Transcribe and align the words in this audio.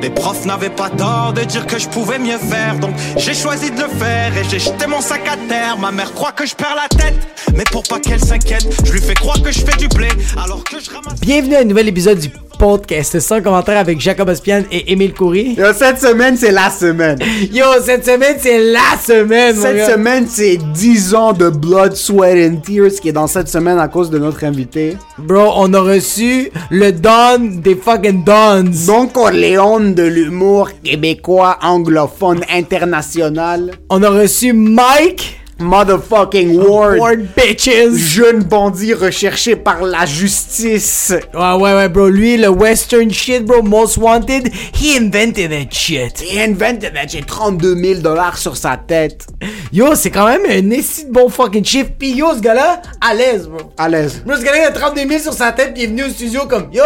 Les 0.00 0.10
profs 0.10 0.44
n'avaient 0.46 0.70
pas 0.70 0.90
tort 0.90 1.32
de 1.34 1.42
dire 1.42 1.66
que 1.66 1.76
je 1.78 1.88
pouvais 1.88 2.18
mieux 2.20 2.38
faire, 2.38 2.76
donc 2.78 2.92
j'ai 3.16 3.34
choisi 3.34 3.70
de 3.70 3.80
le 3.80 3.88
faire 3.88 4.32
et 4.36 4.44
j'ai 4.48 4.60
jeté 4.60 4.86
mon 4.86 5.00
sac 5.00 5.22
à 5.26 5.36
terre. 5.48 5.76
Ma 5.78 5.90
mère 5.90 6.12
croit 6.14 6.30
que 6.32 6.46
je 6.46 6.54
perds 6.54 6.76
la 6.76 6.88
tête, 6.96 7.16
mais 7.56 7.64
pour 7.72 7.82
pas 7.82 7.98
qu'elle 7.98 8.20
s'inquiète, 8.20 8.66
je 8.84 8.92
lui 8.92 9.00
fais 9.00 9.14
croire 9.14 9.42
que 9.42 9.50
je 9.50 9.60
fais 9.60 9.76
du 9.76 9.88
blé, 9.88 10.08
alors 10.40 10.62
que 10.62 10.76
je 10.80 10.88
ramasse. 10.90 11.20
Bienvenue 11.20 11.56
à 11.56 11.60
un 11.60 11.64
nouvel 11.64 11.88
épisode 11.88 12.18
du 12.20 12.28
podcast 12.58 13.20
sans 13.20 13.40
commentaire 13.40 13.78
avec 13.78 14.00
Jacob 14.00 14.28
Ospian 14.28 14.62
et 14.72 14.90
Émile 14.92 15.12
Coury. 15.12 15.54
Yo, 15.56 15.66
cette 15.72 16.00
semaine, 16.00 16.36
c'est 16.36 16.50
la 16.50 16.70
semaine. 16.70 17.16
Yo, 17.52 17.64
cette 17.84 18.04
semaine, 18.04 18.36
c'est 18.40 18.58
la 18.58 18.96
semaine, 19.00 19.54
mon 19.56 19.62
Cette 19.62 19.76
gars. 19.76 19.90
semaine, 19.92 20.26
c'est 20.28 20.56
10 20.74 21.14
ans 21.14 21.32
de 21.32 21.48
blood, 21.50 21.94
sweat 21.94 22.50
and 22.52 22.56
tears 22.56 22.90
qui 23.00 23.10
est 23.10 23.12
dans 23.12 23.28
cette 23.28 23.48
semaine 23.48 23.78
à 23.78 23.86
cause 23.86 24.10
de 24.10 24.18
notre 24.18 24.42
invité. 24.44 24.96
Bro, 25.18 25.52
on 25.56 25.72
a 25.72 25.80
reçu 25.80 26.50
le 26.70 26.90
Don 26.92 27.38
des 27.62 27.76
fucking 27.76 28.24
Dons. 28.24 28.64
Don 28.86 29.06
Corleone 29.06 29.87
de 29.94 30.02
l'humour 30.02 30.70
québécois, 30.82 31.58
anglophone, 31.62 32.44
international. 32.50 33.72
On 33.90 34.02
a 34.02 34.10
reçu 34.10 34.52
Mike 34.52 35.38
Motherfucking 35.60 36.56
Ward. 36.56 36.98
Ward 36.98 37.18
Bitches. 37.36 37.96
Jeune 37.96 38.44
bandit 38.44 38.94
recherché 38.94 39.56
par 39.56 39.82
la 39.82 40.06
justice. 40.06 41.12
Ouais, 41.34 41.54
ouais, 41.54 41.74
ouais, 41.74 41.88
bro. 41.88 42.08
Lui, 42.08 42.36
le 42.36 42.48
western 42.48 43.10
shit, 43.10 43.44
bro, 43.44 43.62
most 43.62 43.96
wanted, 43.96 44.52
he 44.72 44.96
invented 44.96 45.50
that 45.50 45.72
shit. 45.72 46.22
Il 46.30 46.38
invented 46.38 46.94
that 46.94 47.08
j'ai 47.08 47.22
32 47.22 47.74
000 47.74 48.00
dollars 48.00 48.38
sur 48.38 48.56
sa 48.56 48.76
tête. 48.76 49.26
Yo, 49.72 49.94
c'est 49.96 50.10
quand 50.10 50.26
même 50.26 50.42
un 50.48 50.70
esti 50.70 51.06
de 51.06 51.12
bon 51.12 51.28
fucking 51.28 51.64
chiffre. 51.64 51.90
Pis 51.98 52.12
yo, 52.12 52.34
ce 52.36 52.40
gars-là, 52.40 52.80
à 53.00 53.14
l'aise, 53.14 53.48
bro. 53.48 53.72
À 53.76 53.88
l'aise. 53.88 54.22
Bro, 54.24 54.36
ce 54.36 54.44
gars-là, 54.44 54.58
il 54.58 54.64
a 54.64 54.70
32 54.70 55.08
000 55.08 55.20
sur 55.20 55.32
sa 55.32 55.50
tête 55.50 55.74
pis 55.74 55.80
il 55.80 55.84
est 55.84 55.86
venu 55.88 56.04
au 56.04 56.08
studio 56.08 56.42
comme, 56.48 56.68
yo, 56.72 56.84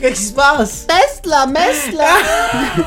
qu'est-ce 0.00 0.14
qui 0.20 0.26
se 0.26 0.32
passe? 0.32 0.86
Teste 0.86 1.26
la 1.26 1.46
messe 1.46 1.92
là. 1.96 2.14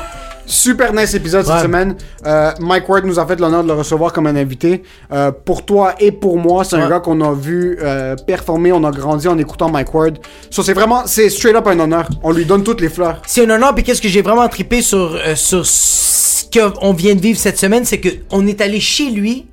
Super 0.46 0.92
nice 0.92 1.14
épisode 1.14 1.46
Ouais. 1.46 1.52
cette 1.52 1.62
semaine. 1.62 1.94
Euh, 2.26 2.50
Mike 2.58 2.88
Ward 2.88 3.04
nous 3.04 3.20
a 3.20 3.26
fait 3.26 3.38
l'honneur 3.38 3.62
de 3.62 3.68
le 3.68 3.74
recevoir 3.74 4.12
comme 4.12 4.26
un 4.26 4.34
invité. 4.34 4.82
Euh, 5.12 5.30
pour 5.30 5.64
toi 5.64 5.94
et 6.00 6.10
pour 6.10 6.38
moi, 6.38 6.64
c'est 6.64 6.74
un 6.74 6.88
gars 6.88 6.98
qu'on 6.98 7.20
a 7.20 7.32
vu 7.32 7.78
euh, 7.80 8.16
performer. 8.16 8.72
On 8.72 8.82
a 8.82 8.90
grandi 8.90 9.28
en 9.28 9.38
écoutant 9.38 9.68
Mike 9.70 9.94
Ward. 9.94 10.18
So, 10.50 10.64
c'est 10.64 10.72
vraiment, 10.72 11.02
c'est 11.06 11.30
straight 11.30 11.54
up 11.54 11.68
un 11.68 11.78
honneur. 11.78 12.08
On 12.24 12.32
lui 12.32 12.44
donne 12.46 12.64
toutes 12.64 12.80
les 12.80 12.88
fleurs. 12.88 13.22
C'est 13.28 13.46
un 13.46 13.50
honneur, 13.50 13.72
puis 13.76 13.84
qu'est-ce 13.84 14.02
que 14.02 14.08
j'ai 14.08 14.22
vraiment 14.22 14.48
trippé 14.48 14.82
sur, 14.82 15.14
euh, 15.24 15.36
sur 15.36 15.64
ce 15.64 16.46
qu'on 16.52 16.92
vient 16.94 17.14
de 17.14 17.20
vivre 17.20 17.38
cette 17.38 17.58
semaine, 17.58 17.84
c'est 17.84 18.00
que 18.00 18.08
on 18.32 18.44
est 18.48 18.60
allé 18.60 18.80
chez 18.80 19.10
lui 19.10 19.46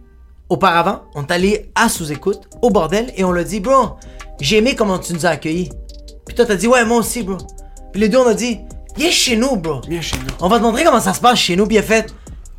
auparavant, 0.50 1.02
on 1.14 1.22
est 1.24 1.32
allé 1.32 1.70
à 1.76 1.90
sous-écoute, 1.90 2.40
au 2.64 2.72
bordel, 2.72 3.12
et 3.18 3.24
on 3.24 3.32
l'a 3.32 3.44
dit, 3.44 3.60
bro, 3.60 3.98
j'ai 4.42 4.58
aimé 4.58 4.74
comment 4.76 4.98
tu 4.98 5.14
nous 5.14 5.28
as 5.28 5.30
accueillis. 5.30 5.70
Puis 6.28 6.36
toi, 6.36 6.46
t'as 6.46 6.56
dit, 6.56 6.68
ouais, 6.68 6.86
moi 6.86 6.98
aussi, 6.98 7.24
bro. 7.24 7.38
Puis 7.92 8.02
les 8.02 8.10
deux, 8.10 8.18
on 8.20 8.28
a 8.28 8.34
dit, 8.34 8.60
viens 8.96 9.12
chez 9.12 9.36
nous, 9.36 9.56
bro. 9.56 9.82
Viens 9.88 10.02
chez 10.02 10.18
nous. 10.18 10.28
On 10.40 10.50
va 10.50 10.58
te 10.60 10.64
montrer 10.64 10.84
comment 10.84 11.00
ça 11.00 11.14
se 11.14 11.22
passe 11.22 11.40
chez 11.40 11.56
nous, 11.56 11.66
puis 11.66 11.78
il 11.78 11.80
a 11.80 11.84
fait, 11.84 12.14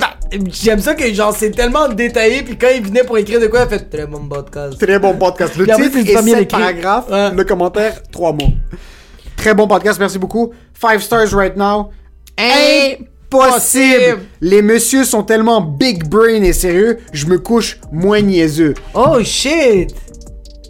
J'aime 0.53 0.79
ça 0.79 0.95
que, 0.95 1.13
genre, 1.13 1.35
c'est 1.37 1.51
tellement 1.51 1.89
détaillé. 1.89 2.43
Puis 2.43 2.57
quand 2.57 2.69
il 2.73 2.85
venait 2.85 3.03
pour 3.03 3.19
écrire 3.19 3.41
de 3.41 3.49
quoi, 3.49 3.61
il 3.61 3.63
a 3.63 3.67
fait 3.67 3.91
très 3.91 4.07
bon 4.07 4.29
podcast. 4.29 4.79
Très 4.79 5.01
bon 5.01 5.15
podcast. 5.15 5.57
Le 5.57 5.67
titre 5.67 5.81
est 5.99 6.13
pas 6.15 6.23
bien 6.23 6.35
7 6.35 6.43
écrit. 6.43 6.61
paragraphes. 6.61 7.09
Ouais. 7.11 7.31
Le 7.35 7.43
commentaire, 7.45 7.95
3 8.13 8.33
mots. 8.35 8.53
Très 9.37 9.55
bon 9.55 9.67
podcast, 9.67 9.99
merci 9.99 10.19
beaucoup. 10.19 10.53
5 10.81 11.01
stars 11.01 11.35
right 11.35 11.57
now. 11.57 11.91
Impossible! 12.39 14.21
Les 14.41 14.63
messieurs 14.63 15.05
sont 15.05 15.23
tellement 15.23 15.61
big 15.61 16.09
brain 16.09 16.43
et 16.43 16.53
sérieux, 16.53 16.99
je 17.13 17.27
me 17.27 17.39
couche 17.39 17.79
moins 17.91 18.21
niaiseux. 18.21 18.75
Oh 18.95 19.19
shit. 19.23 19.95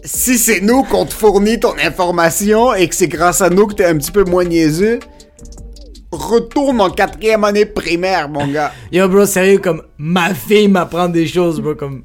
Si 0.05 0.37
c'est 0.37 0.59
nous 0.61 0.83
qu'on 0.83 1.05
te 1.05 1.13
fournit 1.13 1.59
ton 1.59 1.73
information 1.81 2.73
et 2.73 2.87
que 2.89 2.95
c'est 2.95 3.07
grâce 3.07 3.41
à 3.41 3.49
nous 3.49 3.67
que 3.67 3.75
t'es 3.75 3.85
un 3.85 3.97
petit 3.97 4.11
peu 4.11 4.25
moins 4.25 4.43
niaiseux, 4.43 4.99
retourne 6.11 6.81
en 6.81 6.89
quatrième 6.89 7.43
année 7.43 7.65
primaire, 7.65 8.29
mon 8.29 8.47
gars. 8.47 8.73
Yo, 8.91 9.07
bro, 9.07 9.25
sérieux, 9.25 9.59
comme 9.59 9.83
ma 9.97 10.33
fille 10.33 10.67
m'apprend 10.67 11.09
des 11.09 11.27
choses, 11.27 11.59
bro, 11.59 11.75
comme. 11.75 12.03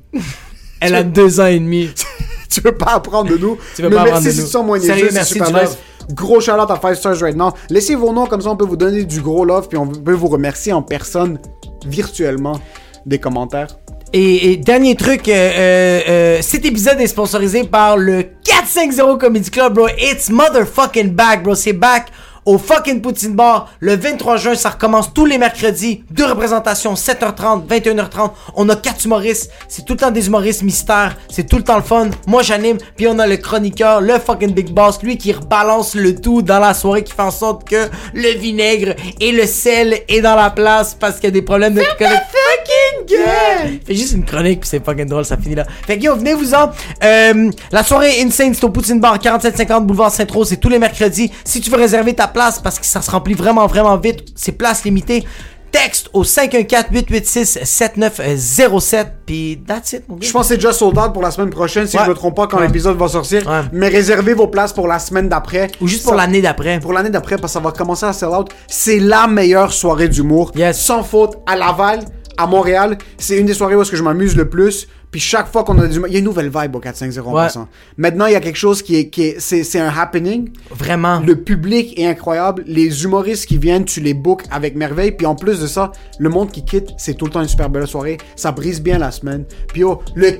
Elle 0.80 0.94
a 0.94 1.02
deux 1.02 1.40
ans 1.40 1.46
et 1.46 1.58
demi. 1.58 1.90
tu 2.50 2.60
veux 2.60 2.76
pas 2.76 2.94
apprendre 2.94 3.30
de 3.30 3.36
nous? 3.36 3.58
Tu 3.74 3.82
veux 3.82 3.88
mais 3.88 3.96
pas 3.96 4.04
merci 4.04 4.16
apprendre 4.16 4.26
de 4.26 4.30
si 4.30 4.38
nous. 4.38 4.44
tu 4.44 4.50
sens 4.50 4.64
moins 4.64 4.80
Sérieux, 4.80 4.94
niaiseux, 4.94 5.08
c'est 5.08 5.14
merci 5.14 5.32
super 5.34 5.62
nice. 5.62 5.78
Gros 6.14 6.40
shout 6.40 6.52
out 6.52 6.70
à 6.70 6.78
5 6.80 6.94
stars 6.94 7.20
right 7.20 7.36
now. 7.36 7.52
Laissez 7.70 7.94
vos 7.94 8.12
noms, 8.12 8.26
comme 8.26 8.40
ça 8.40 8.50
on 8.50 8.56
peut 8.56 8.64
vous 8.64 8.76
donner 8.76 9.04
du 9.04 9.20
gros 9.20 9.44
love, 9.44 9.68
puis 9.68 9.78
on 9.78 9.86
peut 9.86 10.12
vous 10.12 10.28
remercier 10.28 10.72
en 10.72 10.82
personne, 10.82 11.38
virtuellement, 11.86 12.58
des 13.04 13.18
commentaires. 13.18 13.68
Et, 14.12 14.52
et 14.52 14.56
dernier 14.56 14.94
truc, 14.94 15.28
euh, 15.28 15.32
euh, 15.32 16.00
euh, 16.08 16.38
cet 16.40 16.64
épisode 16.64 16.98
est 16.98 17.08
sponsorisé 17.08 17.64
par 17.64 17.98
le 17.98 18.24
450 18.42 19.20
Comedy 19.20 19.50
Club, 19.50 19.74
bro. 19.74 19.88
It's 19.98 20.30
motherfucking 20.30 21.10
back, 21.10 21.42
bro. 21.42 21.54
C'est 21.54 21.74
back 21.74 22.06
au 22.48 22.56
fucking 22.56 23.02
Poutine 23.02 23.34
Bar. 23.34 23.68
Le 23.78 23.94
23 23.94 24.38
juin, 24.38 24.54
ça 24.54 24.70
recommence 24.70 25.12
tous 25.12 25.26
les 25.26 25.36
mercredis. 25.36 26.02
Deux 26.10 26.24
représentations, 26.24 26.94
7h30, 26.94 27.66
21h30. 27.66 28.30
On 28.56 28.66
a 28.70 28.76
quatre 28.76 29.04
humoristes. 29.04 29.50
C'est 29.68 29.84
tout 29.84 29.92
le 29.92 29.98
temps 29.98 30.10
des 30.10 30.28
humoristes 30.28 30.62
mystères. 30.62 31.14
C'est 31.28 31.46
tout 31.46 31.58
le 31.58 31.62
temps 31.62 31.76
le 31.76 31.82
fun. 31.82 32.08
Moi, 32.26 32.42
j'anime. 32.42 32.78
Puis 32.96 33.06
on 33.06 33.18
a 33.18 33.26
le 33.26 33.36
chroniqueur, 33.36 34.00
le 34.00 34.18
fucking 34.18 34.54
Big 34.54 34.70
Boss, 34.70 35.02
lui 35.02 35.18
qui 35.18 35.30
rebalance 35.30 35.94
le 35.94 36.18
tout 36.18 36.40
dans 36.40 36.58
la 36.58 36.72
soirée, 36.72 37.04
qui 37.04 37.12
fait 37.12 37.20
en 37.20 37.30
sorte 37.30 37.68
que 37.68 37.90
le 38.14 38.38
vinaigre 38.38 38.94
et 39.20 39.30
le 39.30 39.44
sel 39.44 40.00
est 40.08 40.22
dans 40.22 40.34
la 40.34 40.48
place 40.48 40.96
parce 40.98 41.16
qu'il 41.16 41.24
y 41.24 41.28
a 41.28 41.32
des 41.32 41.42
problèmes 41.42 41.74
de 41.74 41.82
fucking 41.82 43.06
gueule. 43.06 43.78
Fait 43.86 43.94
juste 43.94 44.14
une 44.14 44.24
chronique 44.24 44.60
puis 44.60 44.70
c'est 44.70 44.82
fucking 44.82 45.06
drôle, 45.06 45.26
ça 45.26 45.36
finit 45.36 45.54
là. 45.54 45.66
Fait 45.86 45.98
que 45.98 46.04
yo, 46.04 46.16
venez 46.16 46.32
vous 46.32 46.54
en. 46.54 46.70
Euh, 47.04 47.50
la 47.72 47.84
soirée 47.84 48.22
Insane, 48.22 48.54
c'est 48.54 48.64
au 48.64 48.70
Poutine 48.70 49.00
Bar, 49.00 49.18
4750 49.18 49.86
boulevard 49.86 50.10
Saint-Rose, 50.10 50.48
c'est 50.48 50.56
tous 50.56 50.70
les 50.70 50.78
mercredis. 50.78 51.30
Si 51.44 51.60
tu 51.60 51.68
veux 51.68 51.76
réserver 51.76 52.14
ta 52.14 52.26
place 52.26 52.37
parce 52.62 52.78
que 52.78 52.86
ça 52.86 53.02
se 53.02 53.10
remplit 53.10 53.34
vraiment 53.34 53.66
vraiment 53.66 53.96
vite, 53.96 54.24
c'est 54.34 54.52
place 54.52 54.84
limitée. 54.84 55.24
Texte 55.70 56.08
au 56.14 56.24
514-886-7907 56.24 59.06
puis 59.26 59.60
that's 59.66 59.92
it 59.92 60.08
mon 60.08 60.16
gars. 60.16 60.26
Je 60.26 60.32
pense 60.32 60.42
que 60.42 60.48
c'est 60.48 60.56
déjà 60.56 60.72
sold 60.72 60.96
out 60.98 61.12
pour 61.12 61.22
la 61.22 61.30
semaine 61.30 61.50
prochaine, 61.50 61.86
si 61.86 61.96
Ouais. 61.96 62.02
je 62.04 62.08
me 62.10 62.14
trompe 62.14 62.36
pas, 62.36 62.46
quand 62.46 62.58
Ouais. 62.58 62.66
l'épisode 62.66 62.96
va 62.96 63.08
sortir. 63.08 63.46
Ouais. 63.46 63.60
Mais 63.72 63.88
réservez 63.88 64.32
vos 64.34 64.46
places 64.48 64.72
pour 64.72 64.88
la 64.88 64.98
semaine 64.98 65.28
d'après. 65.28 65.68
Ou 65.80 65.86
juste 65.88 66.04
pour 66.04 66.14
l'année 66.14 66.40
d'après. 66.40 66.80
Pour 66.80 66.92
l'année 66.94 67.10
d'après, 67.10 67.36
parce 67.36 67.52
que 67.52 67.58
ça 67.58 67.64
va 67.64 67.72
commencer 67.72 68.06
à 68.06 68.12
sell 68.14 68.28
out. 68.30 68.48
C'est 68.66 68.98
la 68.98 69.26
meilleure 69.26 69.72
soirée 69.72 70.08
d'humour. 70.08 70.52
Yes. 70.56 70.80
Sans 70.80 71.02
faute, 71.02 71.36
à 71.46 71.54
Laval, 71.56 72.00
à 72.38 72.46
Montréal. 72.46 72.96
C'est 73.18 73.36
une 73.36 73.44
des 73.46 73.54
soirées 73.54 73.74
où 73.74 73.82
est-ce 73.82 73.90
que 73.90 73.96
je 73.96 74.02
m'amuse 74.02 74.36
le 74.36 74.48
plus. 74.48 74.88
Puis 75.10 75.20
chaque 75.20 75.50
fois 75.50 75.64
qu'on 75.64 75.78
a 75.78 75.86
du... 75.86 76.00
Il 76.06 76.12
y 76.12 76.16
a 76.16 76.18
une 76.18 76.24
nouvelle 76.24 76.50
vibe 76.54 76.76
au 76.76 76.80
450 76.80 77.26
en 77.26 77.34
Ouais. 77.36 77.44
passant. 77.44 77.68
Maintenant, 77.96 78.26
il 78.26 78.32
y 78.32 78.36
a 78.36 78.40
quelque 78.40 78.56
chose 78.58 78.82
qui 78.82 78.96
est... 78.96 79.08
Qui 79.08 79.22
est 79.24 79.40
c'est, 79.40 79.64
c'est 79.64 79.80
un 79.80 79.88
happening. 79.88 80.50
Vraiment. 80.70 81.20
Le 81.20 81.36
public 81.36 81.98
est 81.98 82.06
incroyable. 82.06 82.62
Les 82.66 83.04
humoristes 83.04 83.46
qui 83.46 83.58
viennent, 83.58 83.84
tu 83.84 84.00
les 84.00 84.14
bookes 84.14 84.44
avec 84.50 84.76
merveille. 84.76 85.12
Puis 85.12 85.26
en 85.26 85.34
plus 85.34 85.60
de 85.60 85.66
ça, 85.66 85.92
le 86.18 86.28
monde 86.28 86.50
qui 86.50 86.64
quitte, 86.64 86.90
c'est 86.98 87.14
tout 87.14 87.24
le 87.24 87.30
temps 87.30 87.40
une 87.42 87.48
super 87.48 87.70
belle 87.70 87.86
soirée. 87.86 88.18
Ça 88.36 88.52
brise 88.52 88.80
bien 88.82 88.98
la 88.98 89.10
semaine. 89.10 89.44
Puis 89.72 89.84
oh, 89.84 90.02
le! 90.14 90.38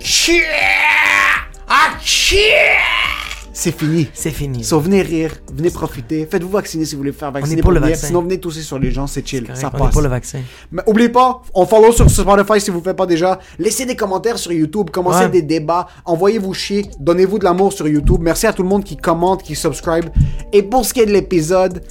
Ah! 1.69 1.97
C'est 3.60 3.76
fini. 3.76 4.08
C'est 4.14 4.31
fini. 4.31 4.62
So, 4.62 4.78
venez 4.78 5.02
rire, 5.02 5.32
venez 5.52 5.70
profiter. 5.70 6.28
Faites-vous 6.31 6.49
vacciner 6.49 6.84
si 6.84 6.94
vous 6.94 7.00
voulez 7.00 7.10
faire 7.10 7.32
vacciner. 7.32 7.58
est 7.58 7.60
pour 7.62 7.72
le 7.72 7.81
venir. 7.81 7.90
vaccin. 7.96 8.06
Sinon, 8.06 8.22
venez 8.22 8.38
tousser 8.38 8.60
sur 8.62 8.78
les 8.78 8.93
gens, 8.93 9.08
c'est 9.08 9.26
chill. 9.26 9.43
Correct, 9.43 9.60
Ça 9.60 9.70
on 9.72 9.76
est 9.76 9.81
passe. 9.81 9.93
pour 9.93 10.02
le 10.02 10.08
vaccin. 10.08 10.38
Mais 10.70 10.81
oubliez 10.87 11.08
pas, 11.08 11.43
on 11.55 11.66
follow 11.66 11.90
sur 11.90 12.08
Spotify 12.08 12.60
si 12.60 12.70
vous 12.70 12.76
ne 12.76 12.82
le 12.82 12.88
faites 12.90 12.96
pas 12.96 13.06
déjà. 13.06 13.40
Laissez 13.58 13.84
des 13.84 13.96
commentaires 13.96 14.38
sur 14.38 14.52
YouTube, 14.52 14.90
commencez 14.90 15.25
Ouais. 15.25 15.28
des 15.28 15.43
débats, 15.43 15.88
envoyez-vous 16.05 16.55
chier, 16.55 16.87
donnez-vous 17.00 17.40
de 17.40 17.44
l'amour 17.44 17.72
sur 17.72 17.88
YouTube. 17.88 18.19
Merci 18.20 18.46
à 18.46 18.52
tout 18.52 18.62
le 18.62 18.69
monde 18.69 18.84
qui 18.84 18.96
commente, 18.96 19.43
qui 19.43 19.56
subscribe. 19.56 20.05
Et 20.52 20.62
pour 20.62 20.84
ce 20.84 20.94
qui 20.94 21.00
est 21.00 21.06
de 21.06 21.12
l'épisode, 21.12 21.82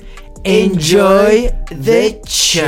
Enjoy 0.45 1.49
the 1.83 2.25
show. 2.25 2.61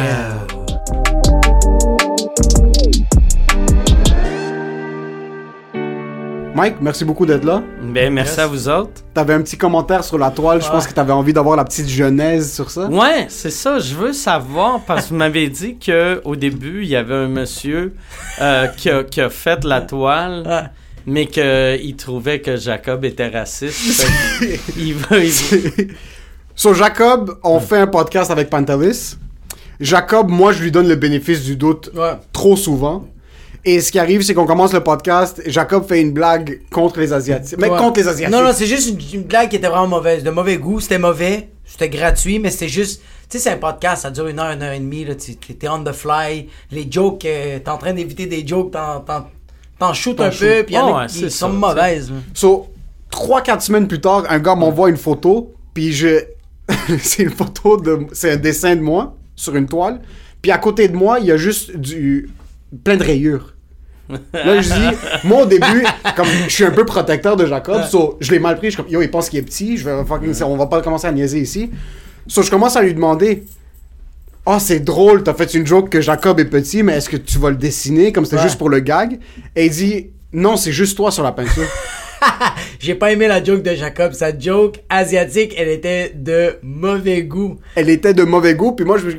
Mike, 6.59 6.75
merci 6.81 7.05
beaucoup 7.05 7.25
d'être 7.25 7.45
là. 7.45 7.63
Ben, 7.81 8.11
merci 8.13 8.37
à 8.41 8.45
vous 8.45 8.67
autres. 8.67 9.01
T'avais 9.13 9.33
un 9.33 9.41
petit 9.41 9.55
commentaire 9.55 10.03
sur 10.03 10.17
la 10.17 10.29
toile, 10.29 10.61
je 10.61 10.67
pense 10.69 10.85
que 10.87 10.91
t'avais 10.93 11.13
envie 11.13 11.31
d'avoir 11.31 11.55
la 11.55 11.63
petite 11.63 11.87
genèse 11.87 12.53
sur 12.53 12.69
ça. 12.69 12.87
Ouais, 12.89 13.27
c'est 13.29 13.49
ça. 13.49 13.79
Je 13.79 13.95
veux 13.95 14.11
savoir 14.11 14.81
parce 14.85 15.05
que 15.05 15.09
vous 15.11 15.15
m'avez 15.15 15.47
dit 15.47 15.77
que 15.77 16.21
au 16.25 16.35
début 16.35 16.81
il 16.83 16.89
y 16.89 16.97
avait 16.97 17.15
un 17.15 17.29
monsieur 17.29 17.93
euh, 18.41 18.67
qui, 18.67 18.89
a, 18.89 19.05
qui 19.05 19.21
a 19.21 19.29
fait 19.29 19.63
la 19.63 19.79
toile, 19.79 20.43
Ouais. 20.45 20.63
mais 21.05 21.27
qu'il 21.27 21.95
trouvait 21.95 22.41
que 22.41 22.57
Jacob 22.57 23.05
était 23.05 23.29
raciste. 23.29 24.05
Il 24.77 24.95
veut, 24.95 25.23
il 25.23 25.31
Sur 26.57 26.73
Jacob, 26.73 27.37
on 27.41 27.61
fait 27.61 27.77
un 27.77 27.87
podcast 27.87 28.31
avec 28.31 28.49
Pantelis. 28.49 29.15
Jacob, 29.79 30.27
moi, 30.27 30.51
je 30.51 30.61
lui 30.61 30.71
donne 30.71 30.89
le 30.89 30.95
bénéfice 30.97 31.41
du 31.45 31.55
doute 31.55 31.89
Ouais. 31.95 32.17
trop 32.33 32.57
souvent. 32.57 33.05
Et 33.65 33.81
ce 33.81 33.91
qui 33.91 33.99
arrive, 33.99 34.21
c'est 34.21 34.33
qu'on 34.33 34.45
commence 34.45 34.73
le 34.73 34.81
podcast, 34.81 35.41
Jacob 35.45 35.85
fait 35.87 35.99
une 36.01 36.11
blague 36.13 36.61
contre 36.71 36.99
les 36.99 37.11
Asiatiques. 37.13 37.57
Mais 37.59 37.69
Ouais. 37.69 37.77
contre 37.77 37.99
les 37.99 38.07
Asiatiques. 38.07 38.35
Non, 38.35 38.43
non, 38.43 38.51
c'est 38.53 38.65
juste 38.67 38.89
une, 38.89 39.19
une 39.21 39.25
blague 39.27 39.49
qui 39.49 39.57
était 39.57 39.67
vraiment 39.67 39.87
mauvaise. 39.87 40.23
De 40.23 40.29
mauvais 40.29 40.57
goût. 40.57 40.79
C'était 40.79 40.97
mauvais. 40.99 41.49
C'était 41.65 41.89
gratuit, 41.89 42.39
mais 42.39 42.49
c'était 42.51 42.69
juste. 42.69 43.01
Tu 43.29 43.37
sais, 43.37 43.43
c'est 43.43 43.49
un 43.51 43.57
podcast, 43.57 44.03
ça 44.03 44.11
dure 44.11 44.27
une 44.27 44.39
heure, 44.39 44.51
une 44.51 44.63
heure 44.63 44.71
et 44.73 44.79
demie. 44.79 45.05
Là, 45.05 45.13
tu 45.15 45.35
t'es 45.35 45.67
on 45.67 45.83
the 45.83 45.91
fly. 45.91 46.47
Les 46.71 46.87
jokes, 46.89 47.25
euh, 47.25 47.59
t'es 47.59 47.69
en 47.69 47.77
train 47.77 47.93
d'éviter 47.93 48.25
des 48.25 48.47
jokes, 48.47 48.71
t'en, 48.71 49.01
t'en, 49.01 49.27
t'en 49.77 49.93
shootes 49.93 50.19
un 50.21 50.31
shoot. 50.31 50.47
peu, 50.47 50.63
puis 50.63 50.73
il 50.73 50.77
y 50.77 50.79
en 50.79 50.89
Oh, 50.91 50.95
a 50.95 51.01
ouais, 51.01 51.07
qui 51.07 51.19
c'est 51.19 51.29
sont 51.29 51.47
ça, 51.47 51.53
mauvaises. 51.53 52.11
So, 52.33 52.67
3-4 53.11 53.61
semaines 53.61 53.87
plus 53.87 54.01
tard, 54.01 54.23
un 54.29 54.39
gars 54.39 54.55
m'envoie 54.55 54.89
une 54.89 54.97
photo, 54.97 55.53
puis 55.75 55.91
je. 55.91 56.23
c'est 57.01 57.23
une 57.23 57.29
photo 57.31 57.77
de. 57.77 58.07
C'est 58.13 58.31
un 58.31 58.37
dessin 58.37 58.75
de 58.75 58.81
moi 58.81 59.15
sur 59.35 59.55
une 59.55 59.67
toile. 59.67 60.01
Puis 60.41 60.51
à 60.51 60.57
côté 60.57 60.87
de 60.87 60.95
moi, 60.95 61.19
il 61.19 61.27
y 61.27 61.31
a 61.31 61.37
juste 61.37 61.75
du. 61.77 62.29
Plein 62.83 62.97
de 62.97 63.03
rayures. 63.03 63.55
Là, 64.33 64.59
je 64.59 64.69
dis, 64.73 64.97
moi 65.23 65.43
au 65.43 65.45
début, 65.45 65.85
comme 66.15 66.25
je 66.47 66.49
suis 66.49 66.63
un 66.65 66.71
peu 66.71 66.83
protecteur 66.85 67.35
de 67.37 67.45
Jacob, 67.45 67.83
so, 67.83 68.17
je 68.19 68.31
l'ai 68.31 68.39
mal 68.39 68.57
pris. 68.57 68.67
Je 68.67 68.71
suis 68.75 68.83
comme, 68.83 68.91
yo, 68.91 69.01
il 69.03 69.11
pense 69.11 69.29
qu'il 69.29 69.37
est 69.37 69.43
petit, 69.43 69.77
je 69.77 69.87
vais 69.87 70.03
fucking, 70.03 70.33
on 70.43 70.57
va 70.57 70.65
pas 70.65 70.81
commencer 70.81 71.05
à 71.07 71.11
niaiser 71.11 71.39
ici. 71.39 71.69
So, 72.27 72.41
je 72.41 72.49
commence 72.49 72.75
à 72.75 72.81
lui 72.81 72.93
demander, 72.95 73.43
oh, 74.47 74.57
c'est 74.59 74.79
drôle, 74.79 75.21
t'as 75.23 75.35
fait 75.35 75.53
une 75.53 75.67
joke 75.67 75.89
que 75.89 76.01
Jacob 76.01 76.39
est 76.39 76.45
petit, 76.45 76.81
mais 76.81 76.93
est-ce 76.93 77.09
que 77.09 77.17
tu 77.17 77.37
vas 77.37 77.51
le 77.51 77.55
dessiner 77.57 78.11
comme 78.11 78.25
c'était 78.25 78.37
Ouais. 78.37 78.43
juste 78.43 78.57
pour 78.57 78.69
le 78.69 78.79
gag? 78.79 79.19
Et 79.55 79.65
il 79.67 79.71
dit, 79.71 80.07
non, 80.33 80.57
c'est 80.57 80.71
juste 80.71 80.97
toi 80.97 81.11
sur 81.11 81.23
la 81.23 81.31
peinture. 81.31 81.67
J'ai 82.79 82.95
pas 82.95 83.11
aimé 83.11 83.27
la 83.27 83.43
joke 83.43 83.61
de 83.61 83.73
Jacob. 83.75 84.13
Sa 84.13 84.37
joke 84.37 84.79
asiatique, 84.89 85.53
elle 85.57 85.69
était 85.69 86.11
de 86.15 86.57
mauvais 86.63 87.23
goût. 87.23 87.57
elle 87.75 87.89
était 87.89 88.13
de 88.13 88.23
mauvais 88.23 88.55
goût. 88.55 88.71
Puis 88.73 88.85
moi, 88.85 88.97
je, 88.97 89.09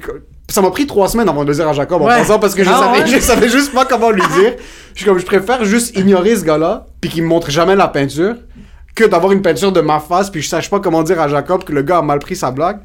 ça 0.53 0.63
m'a 0.63 0.71
pris 0.71 0.87
trois 0.87 1.09
semaines 1.09 1.29
avant 1.29 1.43
de 1.45 1.49
le 1.49 1.55
dire 1.55 1.69
à 1.69 1.73
Jacob 1.73 2.03
en 2.03 2.07
Ouais. 2.07 2.19
pensant 2.19 2.39
parce 2.39 2.55
que 2.55 2.65
je, 2.65 2.71
Ah 2.71 2.79
savais, 2.79 3.01
ouais? 3.01 3.07
je 3.15 3.19
savais 3.21 3.49
juste 3.49 3.73
pas 3.73 3.85
comment 3.85 4.11
lui 4.11 4.23
dire. 4.41 4.55
Je 4.95 4.99
suis 4.99 5.05
comme, 5.07 5.19
je 5.19 5.27
préfère 5.27 5.65
juste 5.65 5.97
ignorer 5.97 6.37
ce 6.37 6.45
gars-là, 6.45 6.87
puis 7.01 7.11
qu'il 7.11 7.23
me 7.23 7.29
montre 7.29 7.51
jamais 7.51 7.77
la 7.77 7.89
peinture, 7.89 8.35
que 8.95 9.05
d'avoir 9.05 9.33
une 9.33 9.43
peinture 9.43 9.73
de 9.73 9.81
ma 9.81 10.01
face, 10.01 10.31
puis 10.31 10.43
je 10.43 10.49
sache 10.49 10.69
pas 10.69 10.81
comment 10.81 11.03
dire 11.03 11.21
à 11.21 11.29
Jacob 11.29 11.65
que 11.65 11.73
le 11.73 11.83
gars 11.83 11.99
a 11.99 12.03
mal 12.03 12.19
pris 12.19 12.37
sa 12.37 12.51
blague. 12.51 12.79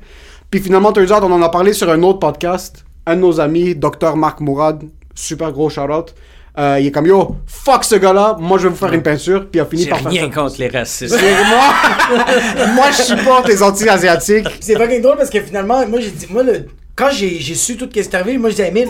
Puis 0.51 0.59
finalement, 0.59 0.89
out, 0.89 1.11
on 1.23 1.31
en 1.31 1.41
a 1.41 1.49
parlé 1.49 1.73
sur 1.73 1.89
un 1.89 2.01
autre 2.03 2.19
podcast. 2.19 2.85
Un 3.07 3.15
de 3.15 3.21
nos 3.21 3.39
amis, 3.39 3.75
Dr. 3.75 4.15
Marc 4.15 4.39
Mourad, 4.39 4.83
super 5.13 5.51
gros 5.51 5.69
shout-out. 5.69 6.13
Euh, 6.57 6.77
il 6.79 6.87
est 6.87 6.91
comme, 6.91 7.05
yo, 7.05 7.35
fuck 7.45 7.83
ce 7.83 7.95
gars-là, 7.95 8.37
moi 8.39 8.57
je 8.57 8.63
vais 8.63 8.69
vous 8.69 8.75
faire 8.77 8.93
une 8.93 9.03
peinture, 9.03 9.41
puis 9.49 9.59
il 9.59 9.61
a 9.61 9.65
fini 9.65 9.85
par 9.87 9.99
faire 9.99 10.11
rien 10.11 10.29
contre 10.29 10.55
les 10.59 10.69
racistes. 10.69 11.13
Moi, 11.19 12.65
moi, 12.75 12.85
je 12.91 13.01
supporte 13.01 13.47
les 13.49 13.61
anti-asiatiques. 13.61 14.47
C'est 14.61 14.77
fucking 14.77 15.01
drôle 15.01 15.17
parce 15.17 15.29
que 15.29 15.41
finalement, 15.41 15.85
moi 15.87 15.99
j'ai 15.99 16.11
dit, 16.11 16.27
moi 16.29 16.43
le, 16.43 16.65
quand 16.95 17.09
j'ai, 17.11 17.39
su 17.55 17.77
tout 17.77 17.85
ce 17.85 17.89
qui 17.89 17.99
est 17.99 18.15
arrivé, 18.15 18.37
moi 18.37 18.49
j'ai 18.49 18.55
dit 18.57 18.61
à 18.63 18.67
Emile, 18.67 18.89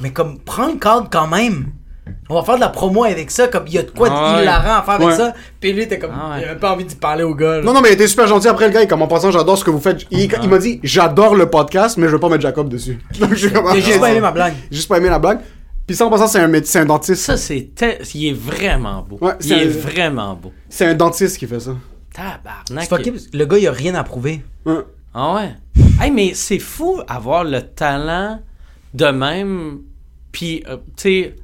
mais 0.00 0.10
comme 0.10 0.38
prends 0.38 0.68
le 0.68 0.78
cadre 0.78 1.08
quand 1.10 1.26
même. 1.26 1.66
On 2.30 2.34
va 2.36 2.42
faire 2.42 2.54
de 2.56 2.60
la 2.60 2.68
promo 2.70 3.04
avec 3.04 3.30
ça, 3.30 3.48
comme 3.48 3.64
il 3.66 3.74
y 3.74 3.78
a 3.78 3.82
de 3.82 3.90
quoi 3.90 4.08
Ah 4.10 4.32
de 4.32 4.36
ouais. 4.38 4.42
hilarant 4.42 4.78
à 4.80 4.82
faire 4.82 4.94
avec 4.94 5.08
Ouais. 5.08 5.16
ça. 5.16 5.34
Puis 5.60 5.72
lui 5.74 5.86
t'es 5.88 5.98
comme, 5.98 6.12
Ah 6.14 6.30
ouais. 6.36 6.42
il 6.42 6.44
avait 6.48 6.58
pas 6.58 6.72
envie 6.72 6.84
d'y 6.84 6.94
parler 6.94 7.22
au 7.22 7.34
gars. 7.34 7.56
là. 7.58 7.62
Non, 7.62 7.74
non, 7.74 7.80
mais 7.82 7.90
il 7.90 7.92
était 7.92 8.06
super 8.08 8.26
gentil 8.26 8.48
après 8.48 8.66
le 8.66 8.72
gars. 8.72 8.82
Il 8.82 8.88
comme 8.88 9.02
en 9.02 9.06
passant, 9.08 9.30
j'adore 9.30 9.58
ce 9.58 9.64
que 9.64 9.70
vous 9.70 9.80
faites. 9.80 10.06
Il, 10.10 10.20
il 10.20 10.48
m'a 10.48 10.58
dit, 10.58 10.80
j'adore 10.82 11.34
le 11.34 11.50
podcast, 11.50 11.98
mais 11.98 12.06
je 12.06 12.12
veux 12.12 12.18
pas 12.20 12.30
mettre 12.30 12.42
Jacob 12.42 12.68
dessus. 12.70 12.98
Donc, 13.20 13.30
je 13.34 13.36
suis 13.48 13.52
comme, 13.52 13.74
J'ai 13.74 13.82
juste 13.82 14.00
pas 14.00 14.10
aimé 14.10 14.20
ma 14.20 14.30
blague. 14.32 14.54
J'ai 14.70 14.76
juste 14.76 14.88
pas 14.88 14.96
aimé 14.96 15.10
la 15.10 15.18
blague. 15.18 15.40
Puis 15.86 15.96
ça, 15.96 16.06
en 16.06 16.10
passant, 16.10 16.26
c'est 16.28 16.40
un 16.40 16.48
médecin, 16.48 16.82
un 16.82 16.86
dentiste. 16.86 17.22
Ça, 17.24 17.36
c'est. 17.36 17.70
Il 18.14 18.26
est 18.28 18.32
vraiment 18.32 19.02
beau. 19.08 19.18
Ouais, 19.20 19.32
il 19.40 19.46
c'est 19.46 19.58
est 19.58 19.66
vraiment 19.68 20.34
beau. 20.34 20.52
C'est 20.70 20.86
un 20.86 20.94
dentiste 20.94 21.36
qui 21.38 21.46
fait 21.46 21.60
ça. 21.60 21.72
Tabarnak. 22.14 22.90
Le 23.32 23.44
gars 23.44 23.58
il 23.58 23.68
a 23.68 23.72
rien 23.72 23.94
à 23.94 24.02
prouver. 24.02 24.42
Ouais. 24.66 24.80
Ah 25.14 25.34
ouais? 25.34 25.50
Hey, 26.00 26.10
mais 26.10 26.32
c'est 26.34 26.58
fou 26.58 27.00
avoir 27.08 27.44
le 27.44 27.60
talent 27.62 28.40
de 28.94 29.06
même, 29.06 29.80
puis, 30.32 30.62
euh, 30.68 30.76
tu 30.96 31.02
sais, 31.02 31.36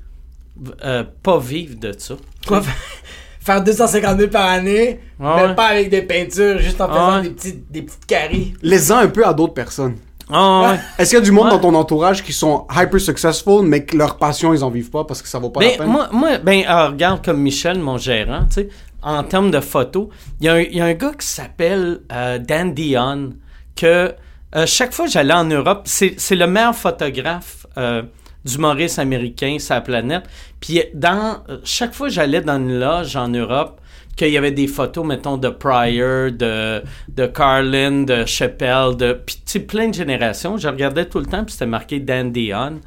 euh, 0.85 1.05
pas 1.23 1.39
vivre 1.39 1.77
de 1.79 1.93
ça. 1.99 2.15
Quoi 2.47 2.63
Faire 3.41 3.63
250 3.63 4.19
000 4.19 4.31
par 4.31 4.49
année, 4.49 5.01
Ah 5.21 5.35
mais 5.37 5.47
ouais. 5.49 5.55
pas 5.55 5.67
avec 5.67 5.91
des 5.91 6.03
peintures, 6.03 6.59
juste 6.59 6.81
en 6.81 6.89
faisant 6.89 6.99
Ah 7.01 7.17
ouais. 7.17 7.23
des, 7.25 7.31
petites, 7.31 7.71
des 7.71 7.83
petites 7.83 8.07
caries. 8.07 8.55
Un 8.91 9.09
peu 9.09 9.27
à 9.27 9.35
d'autres 9.35 9.53
personnes. 9.53 9.97
Ah 10.31 10.71
ouais. 10.73 10.79
Est-ce 10.99 11.11
qu'il 11.11 11.19
y 11.19 11.23
a 11.23 11.25
du 11.25 11.33
monde 11.33 11.47
Ouais. 11.47 11.51
dans 11.51 11.59
ton 11.59 11.75
entourage 11.75 12.23
qui 12.23 12.33
sont 12.33 12.67
hyper 12.75 12.99
successful, 13.01 13.67
mais 13.67 13.85
que 13.85 13.97
leur 13.99 14.17
passion, 14.17 14.55
ils 14.55 14.65
en 14.65 14.71
vivent 14.71 14.89
pas 14.91 15.05
parce 15.05 15.21
que 15.21 15.29
ça 15.29 15.39
vaut 15.39 15.51
pas 15.51 15.61
la 15.61 15.69
Ben, 15.71 15.79
peine? 15.79 15.89
moi, 15.89 16.09
moi, 16.13 16.39
ben, 16.39 16.63
euh, 16.67 16.89
regarde 16.89 17.23
comme 17.23 17.43
Michel, 17.43 17.79
mon 17.81 17.99
gérant, 17.99 18.45
tu 18.47 18.55
sais, 18.55 18.69
en 19.03 19.23
termes 19.25 19.51
de 19.51 19.61
photos, 19.61 20.09
il 20.41 20.47
y, 20.47 20.49
a 20.49 20.55
un- 20.55 20.61
il 20.61 20.77
y 20.77 20.81
a 20.81 20.87
un 20.87 20.95
gars 20.95 21.13
qui 21.19 21.27
s'appelle 21.27 22.01
euh, 22.13 22.39
Dan 22.39 22.73
Dion, 22.73 23.31
que 23.77 24.15
euh, 24.57 24.67
chaque 24.67 24.93
fois 24.93 25.07
que 25.07 25.13
j'allais 25.13 25.35
en 25.35 25.45
Europe, 25.45 25.83
c'est 25.85 26.17
le 26.31 26.47
meilleur 26.47 26.75
photographe 26.75 27.67
euh, 27.77 28.03
d'humoriste 28.45 28.99
américain 28.99 29.57
la 29.69 29.81
planète. 29.81 30.25
Puis 30.61 30.83
dans 30.95 31.43
chaque 31.65 31.95
fois 31.95 32.09
que 32.09 32.15
j'allais 32.15 32.41
dans 32.41 32.57
une 32.57 32.79
loge 32.79 33.17
en 33.17 33.29
Europe, 33.29 33.81
qu'il 34.17 34.29
y 34.29 34.39
avait 34.39 34.53
des 34.53 34.69
photos, 34.69 35.05
mettons, 35.05 35.37
de 35.37 35.49
Pryor, 35.49 36.31
de, 36.31 36.83
de 37.09 37.27
Carlin, 37.27 38.03
de 38.03 38.25
Chappelle, 38.27 38.97
de 38.97 39.13
puis 39.13 39.61
plein 39.61 39.89
de 39.89 39.95
générations. 39.95 40.57
Je 40.57 40.69
regardais 40.69 41.07
tout 41.07 41.19
le 41.19 41.27
temps, 41.27 41.45
puis 41.45 41.53
c'était 41.53 41.67
marqué 41.67 41.99
Dan 42.01 42.31
Dion. 42.31 42.81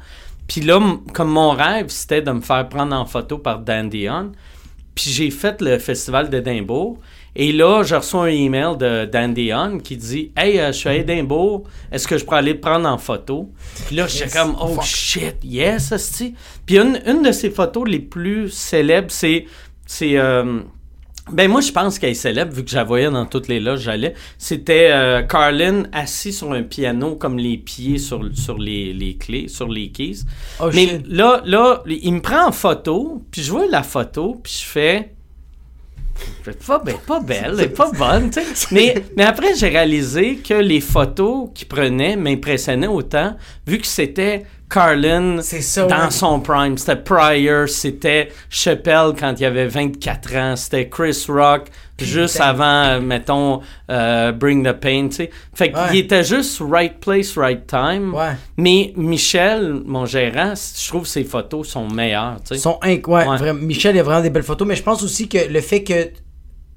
Puis 0.46 0.62
là, 0.62 0.80
comme 1.12 1.30
mon 1.30 1.50
rêve, 1.50 1.88
c'était 1.88 2.22
de 2.22 2.30
me 2.30 2.40
faire 2.40 2.66
prendre 2.68 2.96
en 2.96 3.04
photo 3.04 3.38
par 3.38 3.58
Dan 3.58 3.90
Dion. 3.90 4.32
Puis 4.94 5.10
j'ai 5.10 5.30
fait 5.30 5.60
le 5.60 5.78
festival 5.78 6.30
d'Édimbourg. 6.30 6.98
Et 7.40 7.52
là, 7.52 7.84
je 7.84 7.94
reçois 7.94 8.24
un 8.24 8.26
email 8.26 8.76
de 8.76 9.04
d'Andy 9.04 9.52
Hunt 9.52 9.78
qui 9.78 9.96
dit 9.96 10.32
Hey, 10.36 10.58
euh, 10.58 10.72
je 10.72 10.78
suis 10.78 10.88
à 10.88 10.96
Édimbourg, 10.96 11.62
est-ce 11.92 12.08
que 12.08 12.18
je 12.18 12.24
peux 12.24 12.34
aller 12.34 12.56
te 12.56 12.60
prendre 12.60 12.88
en 12.88 12.98
photo? 12.98 13.48
Puis 13.86 13.94
là, 13.94 14.08
j'étais 14.08 14.36
comme 14.36 14.56
Oh 14.60 14.76
shit, 14.82 15.36
yes, 15.44 15.92
asti. 15.92 16.34
Puis 16.66 16.78
une, 16.78 17.00
une 17.06 17.22
de 17.22 17.30
ses 17.30 17.50
photos 17.50 17.88
les 17.88 18.00
plus 18.00 18.50
célèbres, 18.50 19.10
c'est. 19.10 19.46
c'est 19.86 20.18
euh, 20.18 20.60
ben 21.30 21.48
moi 21.50 21.60
je 21.60 21.70
pense 21.70 21.98
qu'elle 21.98 22.12
est 22.12 22.14
célèbre 22.14 22.54
vu 22.54 22.64
que 22.64 22.70
je 22.70 22.76
la 22.76 22.84
voyais 22.84 23.10
dans 23.10 23.26
toutes 23.26 23.48
les 23.48 23.60
loges 23.60 23.82
j'allais. 23.82 24.14
C'était 24.38 24.88
euh, 24.90 25.22
Carlin 25.22 25.82
assis 25.92 26.32
sur 26.32 26.52
un 26.52 26.62
piano 26.62 27.16
comme 27.16 27.38
les 27.38 27.58
pieds 27.58 27.98
sur, 27.98 28.22
sur 28.34 28.56
les, 28.58 28.94
les 28.94 29.16
clés, 29.16 29.46
sur 29.46 29.68
les 29.68 29.90
keys. 29.90 30.20
Oh, 30.58 30.70
Mais 30.72 30.86
shit. 30.86 31.06
là, 31.06 31.42
là, 31.44 31.82
il 31.86 32.14
me 32.14 32.20
prend 32.20 32.48
en 32.48 32.52
photo, 32.52 33.22
puis 33.30 33.42
je 33.42 33.52
vois 33.52 33.66
la 33.68 33.82
photo, 33.82 34.40
puis 34.42 34.54
je 34.60 34.64
fais. 34.66 35.14
Pas, 36.66 36.78
ben, 36.78 36.96
pas 37.06 37.20
belle, 37.20 37.56
elle 37.58 37.72
pas 37.72 37.90
bonne, 37.92 38.30
tu 38.30 38.40
sais. 38.54 38.66
Mais, 38.72 38.94
mais 39.16 39.24
après, 39.24 39.54
j'ai 39.54 39.68
réalisé 39.68 40.36
que 40.36 40.54
les 40.54 40.80
photos 40.80 41.50
qu'il 41.54 41.68
prenait 41.68 42.16
m'impressionnaient 42.16 42.86
autant, 42.86 43.36
vu 43.66 43.78
que 43.78 43.86
c'était 43.86 44.44
Carlin 44.70 45.40
ça, 45.40 45.86
dans 45.86 46.04
ouais. 46.04 46.10
son 46.10 46.40
prime. 46.40 46.76
C'était 46.76 46.96
Pryor, 46.96 47.68
c'était 47.68 48.28
Chappelle 48.50 49.12
quand 49.18 49.34
il 49.38 49.44
avait 49.44 49.66
24 49.66 50.36
ans, 50.36 50.56
c'était 50.56 50.88
Chris 50.88 51.24
Rock 51.28 51.68
juste 51.98 52.40
avant, 52.40 52.84
euh, 52.84 53.00
mettons, 53.00 53.60
euh, 53.90 54.30
Bring 54.32 54.64
the 54.64 54.72
Pain, 54.72 55.08
tu 55.08 55.16
sais. 55.16 55.30
Fait 55.54 55.72
qu'il 55.72 55.80
Ouais. 55.80 55.98
était 55.98 56.22
juste 56.22 56.60
right 56.60 57.00
place, 57.00 57.36
right 57.36 57.66
time. 57.66 58.14
Ouais. 58.14 58.36
Mais 58.56 58.92
Michel, 58.96 59.80
mon 59.84 60.06
gérant, 60.06 60.54
je 60.54 60.88
trouve 60.88 61.06
ses 61.06 61.24
photos 61.24 61.66
sont 61.68 61.88
meilleures, 61.88 62.36
tu 62.46 62.54
sais. 62.54 62.60
Sont 62.60 62.78
inc- 62.82 63.04
ouais, 63.08 63.26
Ouais. 63.26 63.52
Michel, 63.54 63.98
a 63.98 64.02
vraiment 64.02 64.22
des 64.22 64.30
belles 64.30 64.42
photos, 64.44 64.68
mais 64.68 64.76
je 64.76 64.82
pense 64.82 65.02
aussi 65.02 65.28
que 65.28 65.38
le 65.50 65.60
fait 65.60 65.82
que 65.82 66.10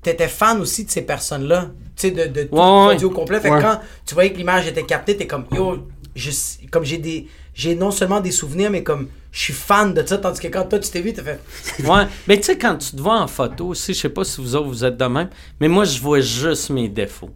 t'étais 0.01 0.27
fan 0.27 0.59
aussi 0.61 0.85
de 0.85 0.89
ces 0.89 1.03
personnes-là, 1.03 1.67
tu 1.95 2.07
sais, 2.07 2.11
de, 2.11 2.25
de 2.25 2.43
tout 2.47 3.05
au 3.05 3.09
complet. 3.11 3.39
Fait 3.39 3.49
que 3.49 3.61
quand 3.61 3.79
tu 4.05 4.15
voyais 4.15 4.31
que 4.31 4.37
l'image 4.37 4.65
était 4.67 4.83
captée, 4.83 5.15
t'es 5.17 5.27
comme, 5.27 5.45
yo, 5.51 5.87
je, 6.15 6.31
comme 6.71 6.83
j'ai 6.83 6.97
des, 6.97 7.27
j'ai 7.53 7.75
non 7.75 7.91
seulement 7.91 8.19
des 8.19 8.31
souvenirs, 8.31 8.71
mais 8.71 8.83
comme, 8.83 9.07
je 9.31 9.39
suis 9.39 9.53
fan 9.53 9.93
de 9.93 10.05
ça, 10.05 10.17
tandis 10.17 10.39
que 10.39 10.47
quand 10.47 10.65
toi, 10.65 10.79
tu 10.79 10.89
t'es 10.89 11.01
vu, 11.01 11.13
t'as 11.13 11.23
fait, 11.23 11.39
Ouais, 11.83 12.07
mais 12.27 12.37
tu 12.37 12.43
sais, 12.43 12.57
quand 12.57 12.77
tu 12.77 12.91
te 12.91 13.01
vois 13.01 13.19
en 13.19 13.27
photo 13.27 13.67
aussi, 13.67 13.93
je 13.93 13.99
sais 13.99 14.09
pas 14.09 14.23
si 14.23 14.41
vous 14.41 14.55
autres 14.55 14.67
vous 14.67 14.85
êtes 14.85 14.97
de 14.97 15.05
même, 15.05 15.29
mais 15.59 15.67
moi, 15.67 15.85
je 15.85 15.99
vois 15.99 16.21
juste 16.21 16.69
mes 16.69 16.89
défauts. 16.89 17.31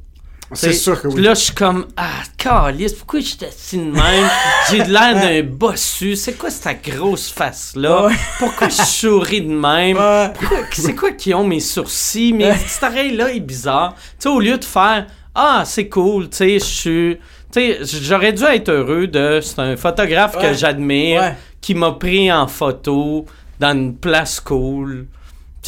C'est 0.54 0.74
sûr 0.74 1.02
que 1.02 1.08
oui. 1.08 1.22
Là, 1.22 1.34
je 1.34 1.42
suis 1.42 1.54
comme, 1.56 1.88
ah, 1.98 2.22
calice, 2.38 2.94
pourquoi 2.94 3.20
je 3.20 3.46
assis 3.46 3.78
de 3.78 3.84
même? 3.84 4.30
J'ai 4.70 4.84
de 4.84 4.92
l'air 4.92 5.16
d'un 5.16 5.42
bossu. 5.42 6.16
C'est 6.16 6.34
quoi 6.34 6.52
cette 6.52 6.88
grosse 6.88 7.32
face-là? 7.32 8.10
Pourquoi 8.38 8.70
je 8.70 8.84
souris 8.84 9.42
de 9.42 9.54
même? 9.54 9.98
C'est 10.72 10.94
quoi 10.94 11.12
qui 11.12 11.34
ont 11.34 11.46
mes 11.46 11.60
sourcils? 11.60 12.32
Mes 12.34 12.54
cet 12.68 12.84
oreille-là 12.84 13.34
est 13.34 13.40
bizarre. 13.40 13.96
Tu 13.96 14.02
sais, 14.20 14.30
au 14.30 14.40
lieu 14.40 14.58
de 14.58 14.66
faire, 14.66 15.08
ah, 15.34 15.64
c'est 15.66 15.90
cool, 15.90 16.30
tu 16.30 16.38
sais, 16.38 16.60
je 16.60 16.66
suis. 16.66 17.20
Tu 17.56 17.62
sais, 17.86 18.00
j'aurais 18.02 18.34
dû 18.34 18.44
être 18.44 18.70
heureux 18.70 19.08
de. 19.08 19.40
C'est 19.42 19.60
un 19.60 19.78
photographe 19.78 20.38
que 20.38 20.54
j'admire 20.54 21.22
Ouais. 21.22 21.34
qui 21.62 21.74
m'a 21.74 21.92
pris 21.94 22.32
en 22.32 22.48
photo 22.48 23.26
dans 23.60 23.72
une 23.74 23.96
place 23.96 24.40
cool. 24.42 25.08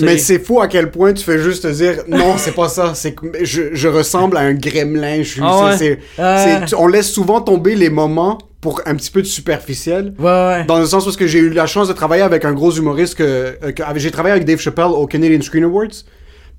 Mais 0.02 0.18
c'est 0.18 0.38
fou 0.40 0.62
à 0.62 0.68
quel 0.68 0.92
point 0.92 1.14
tu 1.14 1.24
fais 1.24 1.40
juste 1.40 1.64
te 1.64 1.70
dire 1.74 2.04
non, 2.08 2.38
c'est 2.38 2.52
pas 2.54 2.70
ça. 2.70 2.94
C'est 2.94 3.14
que 3.16 3.26
je, 3.44 3.74
je 3.74 3.88
ressemble 3.88 4.38
à 4.38 4.42
un 4.42 4.54
gremlin. 4.54 5.24
Je 5.24 5.42
Ah 5.42 6.66
on 6.78 6.88
laisse 6.88 7.12
souvent 7.12 7.42
tomber 7.42 7.74
les 7.76 7.90
moments 7.90 8.38
pour 8.62 8.82
un 8.86 8.96
petit 8.96 9.10
peu 9.10 9.22
de 9.22 9.28
superficiel. 9.28 10.14
ouais, 10.20 10.26
ouais. 10.26 10.66
Dans 10.66 10.80
le 10.80 10.86
sens 10.86 11.04
parce 11.06 11.16
que 11.18 11.26
j'ai 11.26 11.40
eu 11.40 11.50
la 11.50 11.66
chance 11.68 11.88
de 11.88 11.94
travailler 11.94 12.22
avec 12.24 12.44
un 12.46 12.54
gros 12.54 12.72
humoriste 12.72 13.16
que, 13.16 13.24
euh, 13.24 13.72
que- 13.72 13.84
j'ai 13.96 14.12
travaillé 14.12 14.34
avec 14.34 14.46
Dave 14.46 14.60
Chappelle 14.60 14.86
au 14.88 15.08
Canadian 15.08 15.42
Screen 15.42 15.64
Awards. 15.64 16.04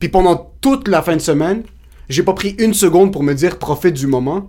Puis 0.01 0.09
pendant 0.09 0.53
toute 0.61 0.89
la 0.89 1.03
fin 1.03 1.15
de 1.15 1.21
semaine, 1.21 1.63
j'ai 2.09 2.23
pas 2.23 2.33
pris 2.33 2.57
une 2.59 2.73
seconde 2.75 3.13
pour 3.13 3.23
me 3.23 3.35
dire 3.35 3.59
profite 3.59 3.95
du 3.95 4.07
moment. 4.07 4.49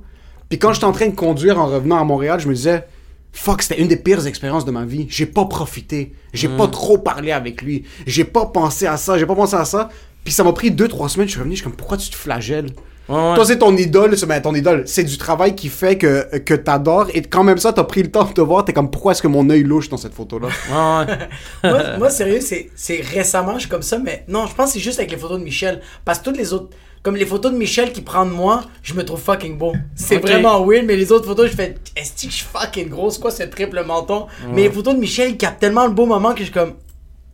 Puis 0.49 0.57
quand 0.59 0.73
j'étais 0.73 0.85
en 0.85 0.91
train 0.91 1.07
de 1.07 1.15
conduire 1.15 1.59
en 1.59 1.67
revenant 1.67 1.99
à 1.99 2.03
Montréal, 2.03 2.39
je 2.39 2.47
me 2.47 2.53
disais 2.53 2.85
fuck, 3.31 3.61
c'était 3.61 3.79
une 3.79 3.87
des 3.87 3.97
pires 3.97 4.25
expériences 4.25 4.65
de 4.65 4.71
ma 4.71 4.85
vie. 4.85 5.07
J'ai 5.09 5.25
pas 5.25 5.45
profité. 5.45 6.13
J'ai 6.33 6.49
pas 6.49 6.67
trop 6.67 6.97
parlé 6.97 7.31
avec 7.31 7.61
lui. 7.61 7.85
J'ai 8.05 8.23
pas 8.23 8.47
pensé 8.47 8.85
à 8.87 8.97
ça. 8.97 9.17
J'ai 9.17 9.25
pas 9.25 9.35
pensé 9.35 9.55
à 9.55 9.65
ça. 9.65 9.89
Puis 10.23 10.33
ça 10.33 10.43
m'a 10.43 10.53
pris 10.53 10.71
deux 10.71 10.87
trois 10.87 11.09
semaines. 11.09 11.27
Je 11.27 11.33
suis 11.33 11.39
revenu. 11.39 11.55
Je 11.55 11.61
suis 11.61 11.63
comme 11.63 11.75
pourquoi 11.75 11.97
tu 11.97 12.09
te 12.09 12.15
flagelles? 12.15 12.71
Ouais, 13.07 13.15
ouais. 13.15 13.35
toi, 13.35 13.43
c'est 13.43 13.57
ton 13.57 13.75
idole, 13.75 14.15
c'est 14.15 14.27
ben, 14.27 14.39
ton 14.39 14.53
idole. 14.53 14.83
C'est 14.85 15.03
du 15.03 15.17
travail 15.17 15.55
qui 15.55 15.67
fait 15.67 15.97
que, 15.97 16.37
que 16.37 16.53
t'adores. 16.53 17.07
Et 17.15 17.23
quand 17.23 17.43
même 17.43 17.57
ça, 17.57 17.73
t'as 17.73 17.83
pris 17.83 18.03
le 18.03 18.11
temps 18.11 18.23
de 18.23 18.33
te 18.33 18.41
voir. 18.41 18.65
T'es 18.65 18.73
comme, 18.73 18.91
pourquoi 18.91 19.13
est-ce 19.13 19.23
que 19.23 19.27
mon 19.27 19.49
œil 19.49 19.63
louche 19.63 19.89
dans 19.89 19.97
cette 19.97 20.13
photo-là? 20.13 20.47
Ouais, 20.47 21.07
ouais. 21.07 21.29
moi, 21.71 21.97
moi, 21.97 22.09
sérieux, 22.11 22.39
c'est, 22.39 22.69
c'est 22.75 23.01
récemment, 23.01 23.55
je 23.55 23.61
suis 23.61 23.69
comme 23.69 23.81
ça, 23.81 23.97
mais 23.97 24.25
non, 24.27 24.45
je 24.45 24.53
pense 24.53 24.67
que 24.67 24.73
c'est 24.73 24.79
juste 24.79 24.99
avec 24.99 25.09
les 25.09 25.17
photos 25.17 25.39
de 25.39 25.43
Michel. 25.43 25.81
Parce 26.05 26.19
que 26.19 26.25
toutes 26.25 26.37
les 26.37 26.53
autres, 26.53 26.69
comme 27.01 27.15
les 27.15 27.25
photos 27.25 27.51
de 27.51 27.57
Michel 27.57 27.93
qui 27.93 28.01
prend 28.01 28.25
de 28.25 28.31
moi, 28.31 28.63
je 28.83 28.93
me 28.93 29.03
trouve 29.03 29.21
fucking 29.21 29.57
beau. 29.57 29.73
C'est 29.95 30.17
vraiment 30.17 30.65
weird, 30.65 30.85
mais 30.85 30.95
les 30.95 31.11
autres 31.11 31.25
photos, 31.25 31.49
je 31.49 31.55
fais, 31.55 31.75
est-ce 31.95 32.25
que 32.25 32.31
je 32.31 32.37
suis 32.37 32.45
fucking 32.51 32.89
gros? 32.89 33.09
C'est 33.09 33.21
quoi 33.21 33.31
ce 33.31 33.43
triple 33.43 33.83
menton? 33.85 34.27
Mais 34.51 34.63
les 34.63 34.71
photos 34.71 34.95
de 34.95 34.99
Michel, 34.99 35.31
ils 35.31 35.37
captent 35.37 35.59
tellement 35.59 35.85
le 35.85 35.93
beau 35.93 36.05
moment 36.05 36.33
que 36.33 36.39
je 36.39 36.45
suis 36.45 36.53
comme, 36.53 36.73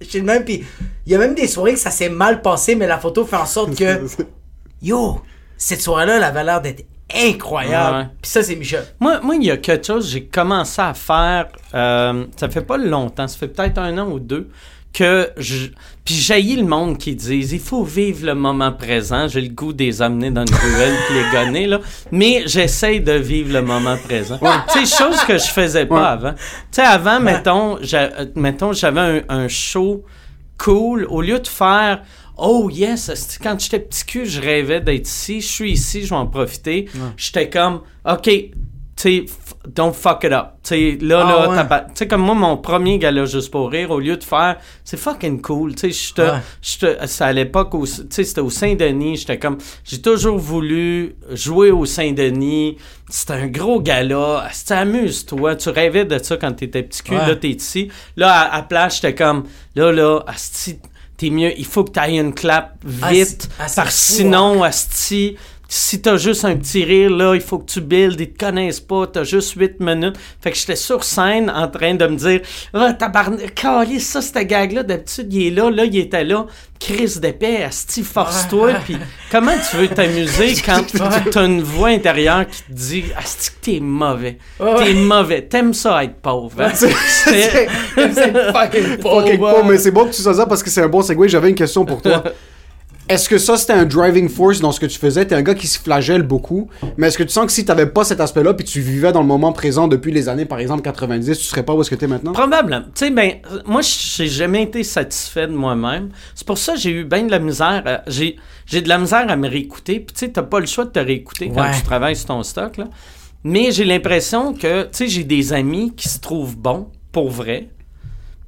je 0.01 0.05
suis 0.05 0.19
le 0.19 0.25
même, 0.25 0.43
puis 0.43 0.63
il 1.05 1.11
y 1.11 1.15
a 1.15 1.17
même 1.17 1.35
des 1.35 1.47
soirées 1.47 1.73
que 1.73 1.79
ça 1.79 1.91
s'est 1.91 2.09
mal 2.09 2.41
passé, 2.41 2.75
mais 2.75 2.87
la 2.87 2.99
photo 2.99 3.25
fait 3.25 3.37
en 3.37 3.45
sorte 3.45 3.75
que, 3.75 4.01
yo, 4.81 5.21
cette 5.57 5.81
soirée-là, 5.81 6.17
elle 6.17 6.23
avait 6.23 6.43
l'air 6.43 6.61
d'être 6.61 6.85
incroyable. 7.13 7.97
Ouais. 7.97 8.07
Puis 8.21 8.31
ça, 8.31 8.43
c'est 8.43 8.55
Michel. 8.55 8.85
Moi, 8.99 9.19
moi, 9.21 9.35
il 9.35 9.43
y 9.43 9.51
a 9.51 9.57
quelque 9.57 9.85
chose 9.85 10.09
j'ai 10.09 10.25
commencé 10.25 10.81
à 10.81 10.93
faire, 10.93 11.47
euh, 11.73 12.25
ça 12.35 12.49
fait 12.49 12.61
pas 12.61 12.77
longtemps, 12.77 13.27
ça 13.27 13.37
fait 13.37 13.47
peut-être 13.47 13.77
un 13.77 13.97
an 13.97 14.09
ou 14.09 14.19
deux, 14.19 14.49
que 14.97 15.29
je... 15.37 15.67
Puis 16.03 16.13
jaillit 16.15 16.55
le 16.57 16.65
monde 16.67 16.97
qui 16.99 17.15
disent, 17.15 17.51
il 17.51 17.59
faut 17.59 17.83
vivre 17.83 18.25
le 18.27 18.35
moment 18.35 18.71
présent. 18.71 19.27
J'ai 19.27 19.41
le 19.41 19.49
goût 19.49 19.73
de 19.73 19.83
les 19.83 20.01
amener 20.03 20.29
dans 20.29 20.45
une 20.45 20.55
ruelle 20.55 20.93
puis 21.07 21.15
les 21.15 21.31
gonner, 21.31 21.65
là. 21.67 21.79
Mais 22.11 22.43
j'essaye 22.45 23.01
de 23.01 23.13
vivre 23.13 23.51
le 23.51 23.61
moment 23.63 23.97
présent. 23.97 24.39
Tu 24.71 24.85
sais, 24.85 24.97
chose 25.03 25.19
que 25.27 25.37
je 25.39 25.45
faisais 25.47 25.85
pas 25.87 25.95
Ouais. 25.95 26.07
avant. 26.07 26.33
Tu 26.33 26.39
sais, 26.71 26.81
avant, 26.83 27.19
mettons, 27.19 27.79
mettons, 28.35 28.71
j'avais 28.73 28.99
un, 28.99 29.21
un 29.29 29.47
show 29.47 30.03
cool, 30.59 31.05
au 31.09 31.21
lieu 31.21 31.39
de 31.39 31.47
faire 31.47 32.03
Oh 32.37 32.69
yes, 32.69 33.39
quand 33.41 33.57
j'étais 33.59 33.79
petit 33.79 34.05
cul, 34.05 34.25
je 34.25 34.41
rêvais 34.41 34.81
d'être 34.81 35.07
ici, 35.07 35.39
je 35.41 35.47
suis 35.47 35.71
ici, 35.71 36.03
je 36.03 36.09
vais 36.09 36.15
en 36.17 36.27
profiter. 36.27 36.85
J'étais 37.17 37.49
comme 37.49 37.79
OK, 38.05 38.29
tu 38.95 39.25
don't 39.67 39.93
fuck 39.93 40.23
it 40.23 40.31
up. 40.31 40.53
Tu 40.63 40.69
sais, 40.69 40.97
là, 41.01 41.23
Ah, 41.25 41.29
là, 41.29 41.49
ouais. 41.49 41.55
t'as 41.55 41.63
pas- 41.65 41.81
tu 41.81 41.91
sais, 41.95 42.07
comme 42.07 42.21
moi, 42.21 42.33
mon 42.35 42.55
premier 42.57 42.97
gala 42.97 43.25
juste 43.25 43.51
pour 43.51 43.69
rire, 43.69 43.91
au 43.91 43.99
lieu 43.99 44.15
de 44.15 44.23
faire, 44.23 44.57
c'est 44.83 44.95
fucking 44.97 45.41
cool. 45.41 45.75
Tu 45.75 45.91
sais, 45.91 46.09
je 46.09 46.13
te- 46.13 46.21
Ouais. 46.95 46.97
c'est 47.07 47.23
à 47.23 47.33
l'époque, 47.33 47.71
tu 47.73 47.87
sais, 48.09 48.23
c'était 48.23 48.41
au 48.41 48.49
Saint-Denis, 48.49 49.17
j'étais 49.17 49.37
comme, 49.37 49.57
j'ai 49.83 50.01
toujours 50.01 50.37
voulu 50.37 51.15
jouer 51.31 51.71
au 51.71 51.85
Saint-Denis. 51.85 52.77
C'était 53.09 53.33
un 53.33 53.47
gros 53.47 53.81
gala. 53.81 54.45
Asti, 54.49 54.73
amuse-toi. 54.73 55.55
Tu 55.57 55.69
rêvais 55.69 56.05
de 56.05 56.17
ça 56.23 56.37
quand 56.37 56.53
t'étais 56.53 56.83
petit 56.83 57.03
cul. 57.03 57.15
Ouais. 57.15 57.27
Là, 57.27 57.35
t'es 57.35 57.49
ici. 57.49 57.89
Là, 58.15 58.31
à, 58.31 58.55
à 58.55 58.61
place, 58.63 58.95
j'étais 58.95 59.13
comme, 59.15 59.43
là, 59.75 59.91
là, 59.91 60.21
asti, 60.27 60.79
t'es 61.17 61.29
mieux. 61.29 61.51
Il 61.57 61.65
faut 61.65 61.83
que 61.83 61.91
t'ailles 61.91 62.17
une 62.17 62.33
clap 62.33 62.77
Ah, 63.01 63.11
vite. 63.11 63.49
ah, 63.59 63.65
parce 63.75 64.07
fou, 64.07 64.13
sinon, 64.15 64.63
asti, 64.63 65.35
si 65.67 66.01
t'as 66.01 66.17
juste 66.17 66.45
un 66.45 66.55
petit 66.55 66.83
rire, 66.83 67.09
là, 67.09 67.33
il 67.35 67.41
faut 67.41 67.57
que 67.59 67.65
tu 67.71 67.81
builds, 67.81 68.19
ils 68.21 68.31
te 68.31 68.45
connaissent 68.45 68.79
pas, 68.79 69.07
t'as 69.07 69.23
juste 69.23 69.53
8 69.57 69.79
minutes. 69.79 70.15
Fait 70.41 70.51
que 70.51 70.57
j'étais 70.57 70.75
sur 70.75 71.03
scène 71.03 71.49
en 71.49 71.67
train 71.67 71.95
de 71.95 72.05
me 72.07 72.15
dire, 72.15 72.41
ah, 72.73 72.93
tabarnak, 72.93 73.55
calisse, 73.55 74.07
ça, 74.09 74.21
cette 74.21 74.47
gag-là, 74.47 74.83
d'habitude, 74.83 75.33
il 75.33 75.47
est 75.47 75.51
là, 75.51 75.69
là, 75.71 75.85
il 75.85 75.97
était 75.97 76.23
là. 76.23 76.45
Crise 76.79 77.19
d'épée, 77.21 77.63
asti, 77.63 78.03
force-toi. 78.03 78.73
Puis 78.85 78.97
comment 79.31 79.53
tu 79.69 79.77
veux 79.77 79.87
t'amuser 79.87 80.53
quand 80.65 80.83
t'as 81.31 81.45
une 81.45 81.63
voix 81.63 81.87
intérieure 81.87 82.45
qui 82.47 82.61
te 82.63 82.71
dit, 82.73 83.03
asti, 83.17 83.49
que 83.49 83.55
t'es 83.65 83.79
mauvais. 83.79 84.37
Ouais, 84.59 84.75
T'es 84.83 84.93
mauvais. 84.93 85.41
T'aimes 85.43 85.73
ça 85.73 86.03
être 86.03 86.15
pauvre. 86.15 86.61
hein? 86.61 86.69
C'est- 86.75 87.67
fucking 88.51 88.97
pauvre. 89.01 89.63
Mais 89.65 89.77
c'est 89.77 89.91
bon 89.91 90.05
que 90.05 90.13
tu 90.13 90.21
sois 90.21 90.33
ça 90.35 90.45
parce 90.45 90.61
que 90.61 90.69
c'est 90.69 90.81
un 90.81 90.87
bon 90.89 91.01
segue. 91.01 91.27
J'avais 91.27 91.49
une 91.49 91.55
question 91.55 91.85
pour 91.85 92.01
toi. 92.01 92.23
Est-ce 93.07 93.29
que 93.29 93.37
ça, 93.37 93.55
c'était 93.55 93.73
un 93.73 93.85
driving 93.85 94.27
force 94.29 94.59
dans 94.61 94.71
ce 94.71 94.79
que 94.79 94.87
tu 94.87 94.97
faisais? 94.97 95.25
T'es 95.25 95.35
un 95.35 95.43
gars 95.43 95.53
qui 95.53 95.67
se 95.67 95.77
flagelle 95.79 96.23
beaucoup, 96.23 96.69
mais 96.97 97.07
est-ce 97.07 97.19
que 97.19 97.23
tu 97.23 97.29
sens 97.29 97.45
que 97.45 97.51
si 97.51 97.63
t'avais 97.63 97.85
pas 97.85 98.03
cet 98.03 98.19
aspect-là, 98.19 98.55
puis 98.55 98.65
tu 98.65 98.81
vivais 98.81 99.11
dans 99.11 99.21
le 99.21 99.27
moment 99.27 99.51
présent 99.53 99.87
depuis 99.87 100.11
les 100.11 100.27
années, 100.27 100.45
par 100.45 100.57
exemple, 100.57 100.81
90, 100.81 101.37
tu 101.37 101.43
serais 101.43 101.61
pas 101.61 101.73
où 101.75 101.81
est-ce 101.81 101.91
que 101.91 101.95
t'es 101.95 102.07
maintenant? 102.07 102.33
Probablement. 102.33 102.81
Tu 102.95 103.05
sais, 103.05 103.11
ben, 103.11 103.33
moi, 103.67 103.81
j'ai 103.83 104.27
jamais 104.27 104.63
été 104.63 104.83
satisfait 104.83 105.45
de 105.45 105.53
moi-même. 105.53 106.09
C'est 106.33 106.47
pour 106.47 106.57
ça 106.57 106.73
que 106.73 106.79
j'ai 106.79 106.89
eu 106.91 107.03
bien 107.05 107.23
de 107.23 107.31
la 107.31 107.39
misère. 107.39 107.83
à- 107.85 108.01
J'ai 108.07 108.37
j'ai 108.65 108.81
de 108.81 108.89
la 108.89 108.97
misère 108.97 109.25
à 109.29 109.35
me 109.35 109.47
réécouter. 109.47 109.99
Puis, 109.99 110.15
tu 110.15 110.25
sais, 110.25 110.31
t'as 110.31 110.41
pas 110.41 110.59
le 110.59 110.65
choix 110.65 110.85
de 110.85 110.89
te 110.89 110.97
réécouter 110.99 111.49
quand 111.53 111.61
tu 111.77 111.83
travailles 111.83 112.15
sur 112.15 112.25
ton 112.25 112.41
stock, 112.41 112.77
là. 112.77 112.85
Mais 113.43 113.71
j'ai 113.71 113.85
l'impression 113.85 114.55
que, 114.55 114.83
tu 114.83 114.89
sais, 114.93 115.07
j'ai 115.07 115.23
des 115.23 115.53
amis 115.53 115.93
qui 115.95 116.09
se 116.09 116.19
trouvent 116.19 116.57
bons, 116.57 116.87
pour 117.11 117.29
vrai. 117.29 117.69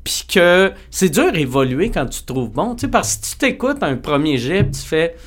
Puis 0.08 0.24
que 0.26 0.72
c'est 0.90 1.10
dur 1.10 1.34
d'évoluer 1.34 1.92
quand 1.92 2.06
tu 2.06 2.22
te 2.22 2.32
trouves 2.32 2.50
bon. 2.50 2.76
Tu 2.76 2.86
sais, 2.86 2.88
parce 2.88 3.18
que 3.18 3.26
si 3.26 3.32
tu 3.34 3.38
t'écoutes 3.40 3.84
un 3.84 3.98
premier 3.98 4.38
jet, 4.38 4.66
tu 4.72 4.80
fais 4.80 5.18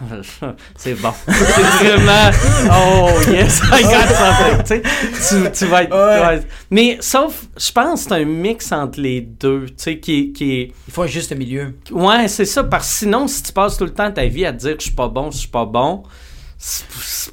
c'est 0.76 0.94
bon. 0.94 1.12
c'est 1.26 1.88
vraiment. 1.88 2.30
Oh, 2.70 3.10
yes, 3.32 3.60
I 3.64 3.82
got 3.82 4.14
something. 4.14 4.82
Tu, 4.82 5.20
sais, 5.20 5.50
tu, 5.50 5.64
vas 5.64 5.82
être. 5.82 5.90
Ouais. 5.90 6.36
ouais. 6.36 6.42
Mais 6.70 6.98
sauf, 7.00 7.46
je 7.56 7.72
pense 7.72 8.04
que 8.04 8.10
c'est 8.10 8.22
un 8.22 8.24
mix 8.24 8.70
entre 8.70 9.00
les 9.00 9.22
deux, 9.22 9.66
tu 9.66 9.74
sais, 9.76 9.98
qui, 9.98 10.32
qui 10.32 10.52
est. 10.52 10.72
Il 10.86 10.92
faut 10.92 11.02
un 11.02 11.08
juste 11.08 11.34
milieu. 11.34 11.74
Ouais, 11.90 12.28
c'est 12.28 12.44
ça, 12.44 12.62
parce 12.62 12.86
que 12.86 12.94
sinon, 12.94 13.26
si 13.26 13.42
tu 13.42 13.52
passes 13.52 13.76
tout 13.76 13.86
le 13.86 13.92
temps 13.92 14.12
ta 14.12 14.26
vie 14.26 14.46
à 14.46 14.52
te 14.52 14.58
dire 14.58 14.76
que 14.76 14.82
je 14.82 14.86
suis 14.86 14.94
pas 14.94 15.08
bon, 15.08 15.32
je 15.32 15.38
suis 15.38 15.48
pas 15.48 15.64
bon, 15.64 16.04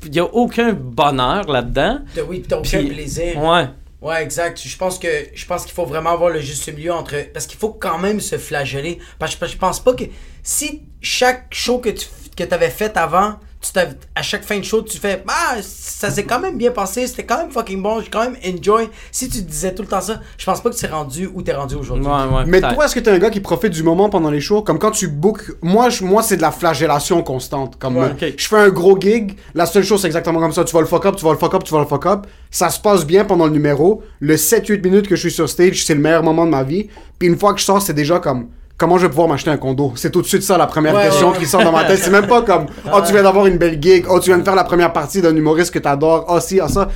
il 0.06 0.10
n'y 0.10 0.20
a 0.20 0.26
aucun 0.26 0.74
bonheur 0.74 1.48
là-dedans. 1.48 2.00
Oui, 2.28 2.42
t'as 2.48 2.58
aucun 2.58 2.84
plaisir. 2.84 3.38
Ouais. 3.38 3.68
Ouais, 4.06 4.22
exact. 4.22 4.62
Je 4.64 4.78
pense 4.78 5.00
que 5.00 5.08
je 5.34 5.46
pense 5.48 5.66
qu'il 5.66 5.74
faut 5.74 5.88
vraiment 5.88 6.12
avoir 6.12 6.30
le 6.30 6.40
juste 6.40 6.72
milieu 6.72 6.94
entre 6.94 7.16
parce 7.34 7.48
qu'il 7.48 7.58
faut 7.58 7.72
quand 7.72 7.98
même 7.98 8.22
se 8.22 8.38
flageller 8.38 9.00
parce 9.18 9.36
que 9.36 9.48
je 9.48 9.58
pense 9.58 9.80
pas 9.80 9.96
que 9.96 10.04
si 10.44 10.84
chaque 11.02 11.52
show 11.52 11.80
que 11.80 11.90
tu 11.90 12.06
que 12.38 12.44
t'avais 12.44 12.70
fait 12.70 12.96
avant, 12.98 13.40
tu 13.74 13.80
à 14.16 14.22
chaque 14.22 14.44
fin 14.44 14.58
de 14.60 14.64
show 14.64 14.82
tu 14.82 14.98
fais 14.98 15.24
ah 15.28 15.56
ça 15.62 16.10
s'est 16.10 16.24
quand 16.26 16.40
même 16.40 16.58
bien 16.58 16.72
passé, 16.72 17.08
c'était 17.08 17.26
quand 17.26 17.38
même 17.38 17.52
fucking 17.52 17.82
bon, 17.82 18.02
j'ai 18.02 18.10
quand 18.10 18.22
même 18.30 18.36
enjoy. 18.46 18.90
Si 19.12 19.30
tu 19.30 19.42
disais 19.42 19.74
tout 19.74 19.82
le 19.84 19.88
temps 19.88 20.02
ça, 20.02 20.20
je 20.38 20.46
pense 20.46 20.62
pas 20.62 20.70
que 20.70 20.76
tu 20.76 20.86
es 20.86 20.90
rendu 20.90 21.30
où 21.34 21.42
t'es 21.42 21.54
rendu 21.54 21.76
aujourd'hui. 21.76 22.06
Ouais, 22.06 22.12
ouais. 22.38 22.44
Mais 22.46 22.62
toi, 22.74 22.86
est-ce 22.86 22.96
que 22.96 23.00
t'es 23.00 23.12
un 23.12 23.20
gars 23.20 23.30
qui 23.30 23.40
profite 23.40 23.72
du 23.72 23.84
moment 23.84 24.10
pendant 24.10 24.30
les 24.32 24.42
shows? 24.42 24.62
Comme 24.62 24.80
quand 24.80 24.92
tu 24.92 25.08
bookes. 25.08 25.52
Moi, 25.62 25.90
je- 25.90 26.04
moi 26.04 26.22
c'est 26.24 26.38
de 26.38 26.42
la 26.42 26.52
flagellation 26.52 27.22
constante. 27.24 27.78
Comme 27.80 27.98
Ouais, 27.98 28.10
je 28.38 28.48
fais 28.48 28.58
un 28.58 28.70
gros 28.70 29.00
gig, 29.00 29.38
la 29.54 29.66
seule 29.66 29.84
chose, 29.84 30.02
c'est 30.02 30.08
exactement 30.08 30.40
comme 30.40 30.52
ça. 30.54 30.64
Tu 30.64 30.74
vas 30.74 30.82
le 30.82 30.88
fuck 30.88 31.06
up, 31.06 31.16
tu 31.16 31.24
vas 31.26 31.32
le 31.32 31.38
fuck 31.38 31.54
up, 31.54 31.64
tu 31.64 31.74
vas 31.74 31.80
le 31.80 31.86
fuck 31.88 32.06
up. 32.06 32.28
Ça 32.52 32.70
se 32.70 32.80
passe 32.80 33.06
bien 33.06 33.26
pendant 33.26 33.46
le 33.46 33.52
numéro. 33.52 34.04
Le 34.20 34.36
7-8 34.38 34.84
minutes 34.84 35.08
que 35.08 35.16
je 35.16 35.22
suis 35.22 35.32
sur 35.32 35.50
stage, 35.50 35.86
c'est 35.86 35.96
le 35.96 36.02
meilleur 36.02 36.24
moment 36.24 36.46
de 36.46 36.52
ma 36.52 36.64
vie. 36.64 36.88
Puis 37.20 37.28
une 37.28 37.38
fois 37.38 37.54
que 37.54 37.60
je 37.60 37.66
sors, 37.66 37.82
c'est 37.82 37.94
déjà 37.94 38.20
comme. 38.20 38.48
Comment 38.78 38.98
je 38.98 39.04
vais 39.04 39.10
pouvoir 39.10 39.28
m'acheter 39.30 39.50
un 39.50 39.58
condo? 39.58 39.94
C'est 39.96 40.12
tout 40.12 40.22
de 40.22 40.28
suite 40.28 40.44
ça 40.44 40.58
la 40.58 40.68
première 40.68 40.94
Ouais, 40.96 41.04
question 41.06 41.32
ouais, 41.32 41.38
qui 41.38 41.46
sort 41.46 41.64
dans 41.64 41.72
ma 41.72 41.86
tête. 41.86 42.00
C'est 42.00 42.10
même 42.10 42.28
pas 42.28 42.42
comme 42.42 42.66
Oh, 42.94 43.00
tu 43.06 43.14
viens 43.14 43.24
d'avoir 43.24 43.46
une 43.46 43.58
belle 43.58 43.82
gig. 43.82 44.06
Oh, 44.10 44.20
tu 44.20 44.30
viens 44.30 44.38
de 44.38 44.44
faire 44.44 44.56
la 44.56 44.66
première 44.66 44.92
partie 44.92 45.22
d'un 45.22 45.34
humoriste 45.36 45.72
que 45.74 45.80
t'adores. 45.80 46.26
Oh, 46.28 46.40
si, 46.42 46.60
oh, 46.62 46.68
ça. 46.68 46.90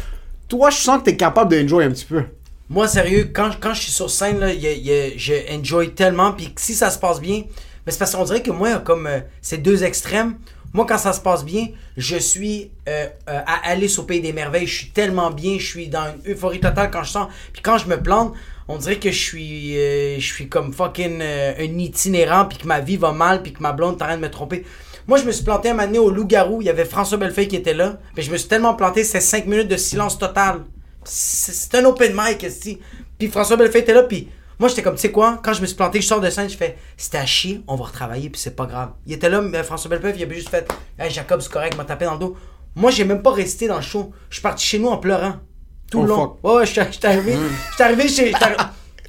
Toi, 0.50 0.72
je 0.72 0.78
sens 0.78 1.00
que 1.00 1.04
t'es 1.06 1.16
capable 1.16 1.52
de 1.52 1.64
enjoy 1.64 1.86
un 1.86 1.92
petit 1.92 2.06
peu. 2.06 2.24
Moi, 2.70 2.88
sérieux, 2.88 3.32
quand, 3.34 3.52
quand 3.62 3.74
je 3.74 3.82
suis 3.84 3.92
sur 3.92 4.10
scène, 4.10 4.40
là, 4.40 4.52
y 4.54 4.68
a- 4.68 4.74
y 4.74 4.92
a- 4.92 5.12
je 5.18 5.34
enjoy 5.58 5.92
tellement. 5.92 6.34
Puis 6.34 6.54
si 6.58 6.76
ça 6.76 6.90
se 6.90 7.00
passe 7.00 7.22
bien, 7.22 7.44
mais 7.86 7.92
c'est 7.94 7.98
parce 8.00 8.14
qu'on 8.14 8.26
dirait 8.26 8.42
que 8.44 8.52
moi, 8.52 8.80
comme 8.80 9.08
euh, 9.08 9.20
ces 9.42 9.58
deux 9.58 9.84
extrêmes, 9.86 10.36
moi, 10.74 10.86
quand 10.88 10.98
ça 10.98 11.14
se 11.14 11.22
passe 11.22 11.46
bien, 11.46 11.68
je 11.98 12.18
suis 12.18 12.72
euh, 12.90 13.08
euh, 13.30 13.40
à 13.48 13.70
Alice 13.72 13.98
au 14.00 14.04
Pays 14.04 14.22
des 14.22 14.34
Merveilles. 14.34 14.68
Je 14.68 14.76
suis 14.80 14.90
tellement 14.90 15.32
bien, 15.32 15.58
je 15.58 15.66
suis 15.66 15.88
dans 15.88 16.06
une 16.26 16.32
euphorie 16.34 16.60
totale 16.60 16.92
quand 16.92 17.04
je 17.04 17.12
sens. 17.12 17.28
Puis 17.54 17.62
quand 17.64 17.78
je 17.78 17.88
me 17.88 17.98
plante, 17.98 18.34
on 18.70 18.78
dirait 18.78 19.00
que 19.00 19.12
je 19.12 19.20
suis, 19.20 19.78
euh, 19.78 20.20
je 20.20 20.26
suis 20.26 20.48
comme 20.48 20.72
fucking 20.72 21.20
euh, 21.22 21.54
un 21.58 21.80
itinérant, 21.80 22.46
puis 22.46 22.60
que 22.60 22.68
ma 22.68 22.80
vie 22.80 22.98
va 22.98 23.12
mal, 23.12 23.42
puis 23.42 23.52
que 23.52 23.64
ma 23.64 23.74
blonde 23.74 23.98
train 23.98 24.16
de 24.16 24.22
me 24.22 24.30
tromper. 24.30 24.64
Moi, 25.08 25.18
je 25.18 25.26
me 25.26 25.32
suis 25.32 25.44
planté 25.44 25.70
un 25.70 25.74
moment 25.74 25.98
au 25.98 26.12
Loup-Garou. 26.12 26.62
Il 26.62 26.66
y 26.66 26.70
avait 26.70 26.86
François 26.86 27.18
Bellefeuille 27.18 27.48
qui 27.48 27.56
était 27.56 27.74
là. 27.74 27.98
Mais 28.16 28.22
je 28.22 28.32
me 28.32 28.38
suis 28.38 28.48
tellement 28.48 28.76
planté, 28.76 29.04
c'était 29.04 29.22
5 29.22 29.48
minutes 29.48 29.68
de 29.68 29.76
silence 29.76 30.20
total. 30.20 30.62
C'est 31.04 31.52
c'est 31.52 31.76
un 31.76 31.86
open 31.86 32.14
mic, 32.16 32.44
ici. 32.44 32.80
Puis 33.18 33.28
François 33.30 33.58
Bellefeuille 33.58 33.82
était 33.82 33.96
là, 33.96 34.04
puis 34.04 34.30
moi, 34.60 34.70
j'étais 34.70 34.84
comme, 34.84 34.96
tu 34.96 35.02
sais 35.02 35.12
quoi, 35.12 35.40
quand 35.44 35.54
je 35.54 35.62
me 35.62 35.66
suis 35.66 35.76
planté, 35.76 36.00
je 36.00 36.06
sors 36.06 36.22
de 36.22 36.30
scène, 36.30 36.48
je 36.48 36.56
fais, 36.56 36.78
c'était 36.96 37.18
à 37.18 37.26
chier, 37.26 37.62
on 37.68 37.76
va 37.76 37.86
retravailler, 37.86 38.30
puis 38.30 38.40
c'est 38.40 38.56
pas 38.56 38.68
grave. 38.68 38.92
Il 39.08 39.14
était 39.14 39.30
là, 39.30 39.42
mais 39.42 39.64
François 39.64 39.90
Bellefeuille, 39.90 40.14
il 40.18 40.24
avait 40.24 40.36
juste 40.36 40.50
fait, 40.50 40.72
hey, 41.00 41.10
Jacob, 41.10 41.42
c'est 41.42 41.52
correct, 41.52 41.76
m'a 41.76 41.86
tapé 41.86 42.06
dans 42.06 42.14
le 42.14 42.20
dos. 42.20 42.38
Moi, 42.76 42.92
j'ai 42.92 43.04
même 43.04 43.24
pas 43.24 43.32
resté 43.32 43.68
dans 43.68 43.78
le 43.78 43.82
show. 43.82 44.12
Je 44.30 44.36
suis 44.36 44.44
parti 44.44 44.64
chez 44.64 44.78
nous 44.78 44.90
en 44.90 44.98
pleurant. 44.98 45.38
Tout 45.92 46.00
Oh, 46.00 46.02
le 46.04 46.08
long. 46.10 46.16
fuck. 46.18 46.38
Ouais, 46.44 46.54
ouais, 46.58 46.66
je 46.66 46.72
suis 46.72 46.82
arrivé, 47.06 47.36
arrivé 47.80 48.08
chez. 48.08 48.32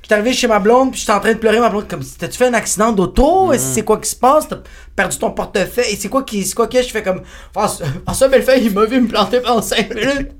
j'étais 0.02 0.14
arrivé 0.14 0.32
chez 0.32 0.46
ma 0.46 0.58
blonde, 0.58 0.90
puis 0.92 1.00
j'étais 1.00 1.12
en 1.12 1.20
train 1.20 1.32
de 1.34 1.38
pleurer. 1.38 1.60
Ma 1.60 1.68
blonde, 1.68 1.87
comme, 1.88 2.02
t'as-tu 2.02 2.38
fait 2.38 2.46
un 2.46 2.54
accident 2.54 2.92
d'auto? 2.92 3.52
C'est 3.58 3.84
quoi 3.84 3.99
qui 3.99 4.08
se 4.10 4.16
passe? 4.16 4.49
T'as 4.49 4.58
perdu 4.96 5.18
ton 5.18 5.30
portefeuille? 5.32 5.92
Et 5.92 5.96
c'est 5.96 6.08
quoi 6.08 6.22
qui, 6.22 6.44
c'est 6.44 6.54
quoi 6.54 6.66
que 6.68 6.80
je 6.82 6.88
fais 6.88 7.02
comme, 7.02 7.22
François 7.52 7.87
François 8.04 8.28
Bellefeuille, 8.28 8.64
il 8.66 8.72
m'a 8.75 8.84
vu 8.87 9.00
me 9.00 9.08
planter 9.08 9.40
pendant 9.40 9.62
5 9.62 9.94
minutes. 9.94 10.30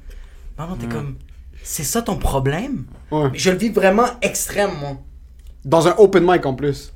Maman, 0.59 0.77
t'es 0.77 0.87
comme, 0.87 1.17
c'est 1.63 1.85
ça 1.85 2.03
ton 2.03 2.17
problème? 2.17 2.85
Ouais. 3.11 3.29
Je 3.35 3.51
le 3.51 3.57
vis 3.59 3.69
vraiment 3.71 4.07
extrême, 4.23 4.71
moi. 4.81 4.97
Dans 5.65 5.89
un 5.89 5.95
open 5.99 6.25
mic 6.27 6.47
en 6.47 6.55
plus. 6.55 6.93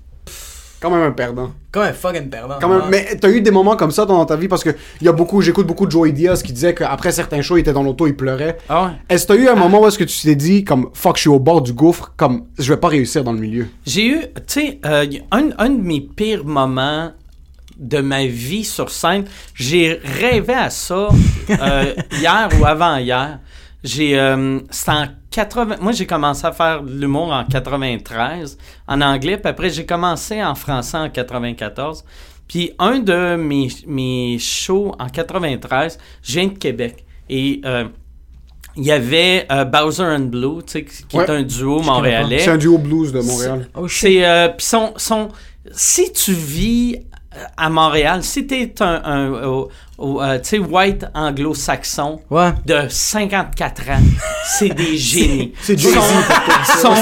Quand 0.85 0.91
même 0.91 1.03
un 1.03 1.13
perdant. 1.13 1.51
Comme 1.73 1.85
un 1.85 1.95
fucking 1.95 2.29
perdant. 2.29 2.57
Quand 2.61 2.69
même, 2.69 2.83
Ah. 2.85 2.89
mais 2.91 3.17
t'as 3.19 3.31
eu 3.31 3.41
des 3.41 3.51
moments 3.51 3.75
comme 3.75 3.91
ça 3.91 4.05
dans 4.05 4.23
ta 4.27 4.37
vie? 4.37 4.49
Parce 4.49 4.63
que 4.63 4.69
il 5.01 5.07
y 5.07 5.09
a 5.09 5.13
beaucoup, 5.13 5.41
j'écoute 5.41 5.67
beaucoup 5.67 5.87
de 5.87 5.91
Joey 5.91 6.13
Diaz 6.13 6.43
qui 6.43 6.53
disait 6.53 6.75
qu'après 6.75 7.11
certains 7.11 7.41
shows, 7.41 7.57
il 7.57 7.61
était 7.61 7.73
dans 7.73 7.83
l'auto, 7.83 8.07
il 8.07 8.15
pleurait. 8.15 8.59
Ah 8.69 8.85
ouais? 8.85 8.91
Est-ce 9.09 9.27
que 9.27 9.33
t'as 9.33 9.39
eu 9.39 9.49
un 9.49 9.55
moment 9.55 9.81
où 9.81 9.87
est-ce 9.89 9.97
que 9.97 10.05
tu 10.05 10.21
t'es 10.21 10.35
dit 10.37 10.63
comme 10.63 10.91
fuck, 10.93 11.17
je 11.17 11.23
suis 11.23 11.31
au 11.31 11.39
bord 11.39 11.63
du 11.63 11.73
gouffre, 11.73 12.13
comme 12.19 12.45
je 12.59 12.71
vais 12.71 12.79
pas 12.79 12.89
réussir 12.89 13.25
dans 13.25 13.33
le 13.33 13.39
milieu? 13.39 13.67
J'ai 13.87 14.07
eu, 14.07 14.19
tu 14.21 14.61
sais, 14.61 14.79
euh, 14.85 15.07
un, 15.33 15.49
un 15.57 15.71
de 15.71 15.81
mes 15.83 16.03
pires 16.03 16.45
moments 16.45 17.13
de 17.79 17.99
ma 17.99 18.27
vie 18.27 18.65
sur 18.65 18.91
scène, 18.91 19.25
j'ai 19.55 19.99
rêvé 20.21 20.53
à 20.53 20.69
ça 20.69 21.09
euh, 21.51 21.95
hier 22.13 22.49
ou 22.61 22.67
avant-hier. 22.67 23.39
J'ai, 23.85 24.19
euh, 24.19 24.61
c'était 24.71 24.91
en 24.93 25.07
80, 25.31 25.77
moi 25.81 25.93
j'ai 25.93 26.07
commencé 26.07 26.47
à 26.47 26.53
faire 26.53 26.83
de 26.83 26.91
l'humour 26.91 27.31
en 27.33 27.45
93 27.45 28.57
en 28.89 29.01
anglais, 29.03 29.37
puis 29.37 29.51
après 29.51 29.69
j'ai 29.71 29.85
commencé 29.85 30.43
en 30.43 30.55
français 30.55 30.97
en 30.97 31.11
94. 31.11 32.03
Puis 32.49 32.73
un 32.79 32.99
de 33.01 33.37
mes, 33.37 33.69
mes 33.87 34.39
shows 34.39 34.95
en 34.99 35.09
93, 35.09 35.99
je 36.23 36.33
viens 36.33 36.47
de 36.49 36.59
Québec. 36.59 37.05
Et 37.29 37.61
euh, 37.65 37.85
il 38.77 38.85
y 38.85 38.91
avait 38.93 39.47
euh, 39.53 39.65
Bowser 39.65 40.03
and 40.05 40.27
Blue, 40.31 40.63
tu 40.67 40.73
sais, 40.73 40.85
qui 40.85 41.17
Ouais. 41.17 41.25
est 41.25 41.31
un 41.31 41.43
duo 41.43 41.81
montréalais. 41.83 42.39
C'est 42.41 42.51
un 42.51 42.57
duo 42.59 42.79
blues 42.79 43.13
de 43.13 43.21
Montréal. 43.21 43.69
Oh. 43.75 43.87
C'est 43.89 44.27
euh, 44.27 44.49
puis 44.49 44.67
son, 44.67 44.95
son 44.97 45.29
si 45.73 46.13
tu 46.13 46.33
vis 46.33 46.97
euh, 46.97 47.14
à 47.57 47.69
Montréal, 47.71 48.23
si 48.23 48.47
t'es 48.47 48.73
un, 48.81 49.01
un, 49.05 49.33
euh, 50.01 50.39
tu 50.39 50.49
sais 50.49 50.59
white 50.59 51.07
anglo-saxon 51.15 52.21
Ouais. 52.31 52.51
de 52.67 52.87
54 52.89 53.91
ans, 53.91 54.03
c'est 54.59 54.71
des 54.71 54.97
génies. 54.97 55.53
C'est 55.63 55.79
sont, 55.79 56.01
sont, 56.81 56.95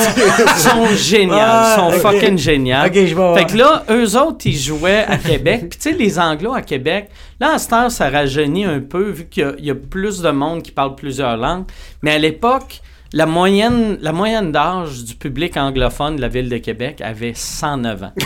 sont 0.57 0.87
géniaux, 0.97 1.35
Ah, 1.38 1.77
sont 1.79 1.90
fucking 1.99 2.37
géniaux. 2.37 2.83
Fait 2.85 3.47
que 3.47 3.57
là, 3.57 3.85
eux 3.90 4.16
autres, 4.18 4.47
ils 4.47 4.59
jouaient 4.59 5.05
à 5.09 5.16
Québec. 5.16 5.68
Puis 5.71 5.79
tu 5.79 5.90
sais, 5.90 5.97
les 5.97 6.18
Anglos 6.18 6.55
à 6.55 6.62
Québec, 6.62 7.09
là, 7.40 7.55
à 7.55 7.59
cette 7.59 7.73
heure, 7.73 7.90
ça 7.90 8.11
rajeunit 8.11 8.64
un 8.64 8.81
peu 8.81 9.11
vu 9.11 9.27
qu'il 9.27 9.55
y 9.61 9.66
y, 9.66 9.71
a 9.71 9.75
plus 9.75 10.21
de 10.21 10.31
monde 10.31 10.62
qui 10.62 10.71
parle 10.73 10.95
plusieurs 10.95 11.37
langues. 11.37 11.64
Mais 12.03 12.12
à 12.12 12.18
l'époque, 12.18 12.81
la 13.14 13.27
moyenne, 13.27 13.98
la 14.01 14.12
moyenne 14.12 14.53
d'âge 14.53 15.05
du 15.05 15.14
public 15.14 15.57
anglophone 15.57 16.16
de 16.16 16.20
la 16.22 16.29
ville 16.29 16.48
de 16.48 16.57
Québec 16.59 17.01
avait 17.03 17.33
109 17.35 18.03
ans. 18.05 18.12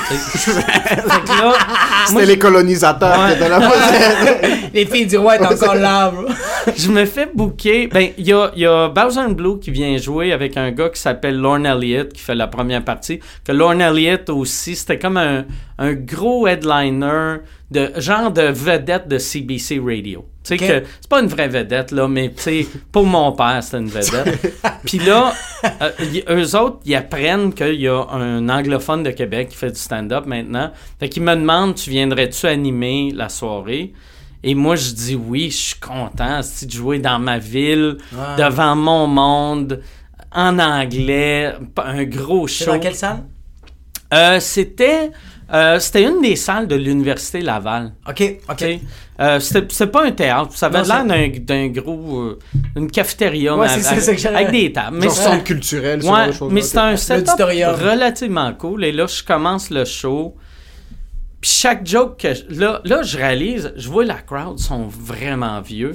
C'était 2.07 2.27
les 2.27 2.39
colonisateurs 2.39 3.19
Ouais. 3.19 3.31
qui 3.33 3.37
étaient 3.37 3.49
là. 3.49 3.71
Les 4.75 4.85
filles 4.87 5.07
du 5.07 5.17
roi 5.17 5.37
est 5.37 5.45
encore 5.47 5.75
là, 5.75 6.11
bro. 6.11 6.25
je 6.77 6.91
me 6.91 7.05
fais 7.07 7.29
booker. 7.33 7.87
Ben, 7.89 8.11
il 8.19 8.27
y 8.27 8.33
a, 8.33 8.51
il 8.55 8.63
y 8.63 8.67
a 8.67 8.89
Bowser 8.89 9.21
and 9.21 9.31
Blue 9.31 9.59
qui 9.59 9.71
vient 9.71 9.97
jouer 9.97 10.33
avec 10.33 10.57
un 10.57 10.71
gars 10.71 10.91
qui 10.91 11.01
s'appelle 11.01 11.37
Lorne 11.39 11.65
Elliott 11.67 12.13
qui 12.13 12.21
fait 12.21 12.35
la 12.35 12.47
première 12.47 12.85
partie. 12.85 13.21
Que 13.45 13.53
Lorne 13.53 13.81
Elliott 13.81 14.29
aussi, 14.31 14.77
c'était 14.77 14.99
comme 14.99 15.17
un, 15.17 15.45
un 15.79 15.95
gros 15.95 16.47
headliner 16.47 17.37
de 17.71 17.91
genre 17.97 18.31
de 18.31 18.43
vedette 18.43 19.09
de 19.09 19.19
CBC 19.19 19.81
Radio. 19.85 20.27
Tu 20.47 20.57
sais 20.59 20.65
Ok. 20.65 20.83
que 20.83 20.87
c'est 21.01 21.09
pas 21.09 21.21
une 21.21 21.27
vraie 21.27 21.49
vedette 21.49 21.91
là, 21.91 22.07
mais 22.09 22.31
tu 22.33 22.43
sais 22.43 22.67
pour 22.93 23.05
mon 23.07 23.33
père 23.33 23.61
c'était 23.63 23.79
une 23.79 23.89
vedette. 23.89 24.55
Puis 24.85 24.99
là, 24.99 25.33
euh, 25.83 25.91
y- 26.13 26.23
eux 26.29 26.57
autres 26.57 26.79
ils 26.85 26.95
apprennent 26.95 27.53
qu'il 27.53 27.81
y 27.81 27.89
a 27.89 28.01
un 28.13 28.49
anglophone 28.49 29.03
de 29.03 29.11
Québec 29.11 29.49
qui 29.49 29.57
fait 29.57 29.71
du 29.73 29.79
stand-up 29.81 30.25
maintenant. 30.27 30.71
Fait 31.01 31.09
qu'ils 31.09 31.23
me 31.25 31.35
demandent 31.35 31.75
tu 31.75 31.91
viendrais-tu 31.91 32.47
animer 32.47 33.13
la 33.15 33.29
soirée? 33.29 33.93
Et 34.45 34.55
moi, 34.55 34.77
je 34.77 34.93
dis 34.93 35.17
oui, 35.17 35.51
je 35.51 35.57
suis 35.57 35.81
content 35.81 36.39
de 36.41 36.71
jouer 36.71 37.01
dans 37.01 37.19
ma 37.19 37.39
ville, 37.39 37.97
devant 38.39 38.77
mon 38.77 39.09
monde, 39.09 39.83
en 40.33 40.59
anglais, 40.61 41.53
un 41.79 42.05
gros 42.05 42.47
show. 42.47 42.67
dans 42.67 42.79
quelle 42.79 42.95
salle? 42.95 43.25
Euh, 44.15 44.39
c'était, 44.39 45.11
euh, 45.53 45.81
c'était 45.81 46.05
une 46.05 46.21
des 46.23 46.37
salles 46.37 46.69
de 46.69 46.77
l'Université 46.77 47.41
Laval. 47.41 47.93
Ok, 48.09 48.23
ok. 48.49 48.65
Euh, 49.19 49.41
c'était 49.41 49.87
pas 49.87 50.05
un 50.05 50.11
théâtre, 50.11 50.51
ça 50.55 50.67
avait 50.67 50.83
l'air 50.83 51.05
d'un, 51.07 51.29
d'un 51.41 51.69
gros. 51.69 52.19
euh, 52.21 52.39
une 52.77 52.91
cafétéria 52.91 53.57
Ouais, 53.57 53.67
c'est 53.69 53.87
avec, 53.87 54.19
c'est 54.19 54.29
avec 54.29 54.51
des 54.51 54.73
tables. 54.73 54.99
Mais 55.01 55.09
c'est- 55.09 55.23
centre 55.23 55.45
culturel, 55.45 56.03
Ouais, 56.05 56.27
mais 56.51 56.61
c'était 56.61 56.79
un 56.81 56.97
setup 56.97 57.37
relativement 57.81 58.53
cool. 58.55 58.85
Et 58.85 58.93
là, 58.93 59.07
je 59.07 59.23
commence 59.23 59.71
le 59.71 59.85
show. 59.87 60.37
Puis 61.41 61.51
chaque 61.51 61.87
joke 61.87 62.19
que... 62.21 62.35
je- 62.35 62.61
Là, 62.61 62.81
là, 62.85 63.03
je 63.03 63.17
réalise, 63.17 63.73
je 63.77 63.89
vois 63.89 64.05
la 64.05 64.15
crowd 64.21 64.59
sont 64.59 64.87
vraiment 64.89 65.61
vieux. 65.61 65.95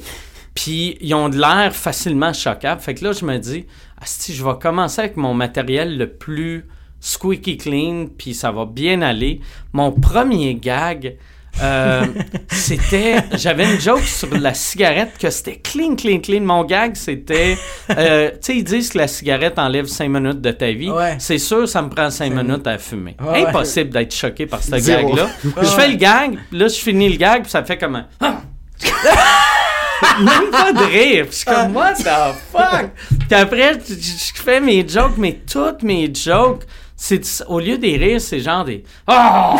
Puis 0.54 0.98
ils 1.02 1.14
ont 1.14 1.30
de 1.30 1.38
l'air 1.40 1.74
facilement 1.76 2.34
choquables. 2.34 2.82
Fait 2.82 2.94
que 2.96 3.04
là, 3.06 3.12
je 3.14 3.24
me 3.26 3.38
dis, 3.38 3.66
si 4.04 4.34
je 4.34 4.44
vais 4.44 4.58
commencer 4.62 5.00
avec 5.02 5.16
mon 5.18 5.34
matériel 5.34 5.98
le 5.98 6.08
plus 6.10 6.66
squeaky 7.00 7.58
clean, 7.58 8.08
puis 8.18 8.34
ça 8.34 8.52
va 8.52 8.66
bien 8.66 9.02
aller. 9.02 9.42
Mon 9.74 9.92
premier 9.92 10.54
gag, 10.56 11.18
Euh, 11.62 12.06
c'était. 12.50 13.18
J'avais 13.36 13.72
une 13.74 13.80
joke 13.80 14.04
sur 14.04 14.30
la 14.38 14.54
cigarette 14.54 15.12
que 15.20 15.30
c'était 15.30 15.58
clean, 15.58 15.96
clean, 15.96 16.20
clean. 16.20 16.42
Mon 16.42 16.64
gag, 16.64 16.96
c'était. 16.96 17.58
euh, 17.98 18.30
tu 18.32 18.38
sais, 18.42 18.56
ils 18.58 18.64
disent 18.64 18.90
que 18.90 18.98
la 18.98 19.08
cigarette 19.08 19.60
enlève 19.60 19.86
5 19.86 20.10
minutes 20.10 20.42
de 20.42 20.52
ta 20.52 20.72
vie. 20.72 20.90
Ouais. 20.90 21.16
C'est 21.20 21.38
sûr, 21.38 21.68
ça 21.68 21.82
me 21.82 21.90
prend 21.90 22.10
5 22.10 22.32
minutes 22.34 22.66
à 22.68 22.78
fumer. 22.78 23.16
Ouais, 23.22 23.30
ouais. 23.30 23.46
Impossible 23.48 23.90
d'être 23.90 24.14
choqué 24.14 24.46
par 24.46 24.64
ce 24.64 24.72
gag-là. 24.72 25.30
Je 25.44 25.68
fais 25.68 25.88
le 25.88 25.96
gag, 25.96 26.38
là, 26.52 26.68
je 26.68 26.76
finis 26.80 27.10
le 27.10 27.18
gag, 27.18 27.44
puis 27.44 27.52
ça 27.52 27.64
fait 27.64 27.78
comme 27.78 27.96
un. 27.96 28.08
Ah! 28.20 28.42
Même 30.20 30.50
pas 30.52 30.74
de 30.74 30.80
rire. 30.84 31.26
Puis 31.26 31.32
je 31.32 31.36
suis 31.38 31.46
comme, 31.46 31.76
what 31.76 31.94
the 31.94 32.36
fuck? 32.52 32.90
Puis 33.30 33.40
après, 33.40 33.74
je 33.88 34.42
fais 34.42 34.60
mes 34.60 34.88
jokes, 34.88 35.18
mais 35.18 35.40
toutes 35.52 35.84
mes 35.84 36.12
jokes, 36.14 36.64
c'est 37.04 37.24
au 37.48 37.60
lieu 37.60 37.80
des 37.80 37.98
rires, 37.98 38.22
c'est 38.22 38.40
genre 38.42 38.64
des. 38.64 38.84
Oh! 39.08 39.56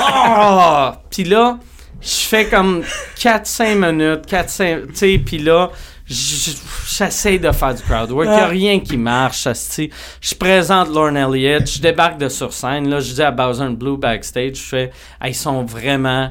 Oh! 0.00 0.90
Puis 1.10 1.24
là, 1.24 1.58
je 2.00 2.08
fais 2.28 2.46
comme 2.46 2.84
4-5 3.18 3.74
minutes, 3.74 4.30
4-5. 4.30 4.86
Tu 4.86 4.94
sais, 4.94 5.18
puis 5.18 5.38
là, 5.38 5.70
j'essaie 6.06 7.38
de 7.38 7.50
faire 7.50 7.74
du 7.74 7.82
crowd 7.82 8.12
work. 8.12 8.28
Il 8.30 8.34
n'y 8.36 8.40
a 8.40 8.46
rien 8.46 8.78
qui 8.78 8.96
marche. 8.96 9.48
Je 9.48 10.34
présente 10.36 10.88
Lorne 10.94 11.16
Elliott, 11.16 11.68
je 11.68 11.80
débarque 11.80 12.18
de 12.18 12.28
sur 12.28 12.52
scène. 12.52 12.88
Là, 12.88 13.00
je 13.00 13.12
dis 13.12 13.22
à 13.22 13.32
Bowser 13.32 13.62
and 13.64 13.70
Blue 13.72 13.96
backstage, 13.96 14.54
je 14.54 14.62
fais, 14.62 14.92
Ah, 15.20 15.28
ils 15.28 15.34
sont 15.34 15.64
vraiment. 15.64 16.30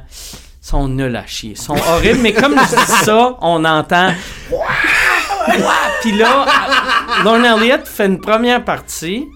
Ils 0.63 0.65
sont 0.65 0.87
nuls 0.87 1.15
à 1.17 1.27
chier. 1.27 1.51
Ils 1.51 1.57
sont 1.57 1.75
horribles, 1.75 2.19
mais 2.21 2.31
comme 2.31 2.57
je 2.57 2.75
dis 2.75 3.03
ça, 3.03 3.35
on 3.41 3.65
entend. 3.65 4.13
Puis 6.01 6.13
là, 6.13 6.45
Lorne 7.25 7.43
Elliott 7.43 7.85
fait 7.85 8.05
une 8.05 8.21
première 8.21 8.63
partie. 8.63 9.27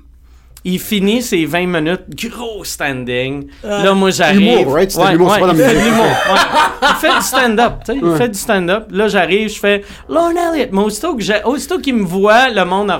Il 0.67 0.79
finit 0.79 1.21
ses 1.21 1.45
20 1.45 1.67
minutes, 1.67 2.01
gros 2.29 2.63
standing. 2.63 3.47
Là, 3.63 3.93
moi, 3.93 4.09
j'arrive. 4.09 4.41
Humour, 4.41 4.73
right? 4.73 4.91
C'était 4.91 5.11
l'humour, 5.11 5.31
c'est 5.33 5.39
pas 5.39 5.47
la 5.47 5.53
il 5.53 5.59
fait 5.59 5.73
de 5.73 5.79
musique. 5.79 5.93
ouais. 5.93 6.39
Il 6.89 6.95
fait 6.95 7.15
du 7.15 7.21
stand-up, 7.25 7.73
tu 7.85 7.93
sais. 7.93 7.99
Il 8.03 8.17
fait 8.17 8.29
du 8.29 8.39
stand-up. 8.39 8.87
Là, 8.91 9.07
j'arrive, 9.07 9.49
je 9.53 9.59
fais 9.59 9.83
Lorne 10.09 10.35
Elliott. 10.37 10.69
Mais 10.71 10.81
aussitôt 10.81 11.15
que 11.15 11.21
j'ai- 11.23 11.43
aussitôt 11.43 11.79
qu'ils 11.79 11.95
me 11.95 12.05
voient, 12.05 12.49
le 12.49 12.63
monde 12.65 12.91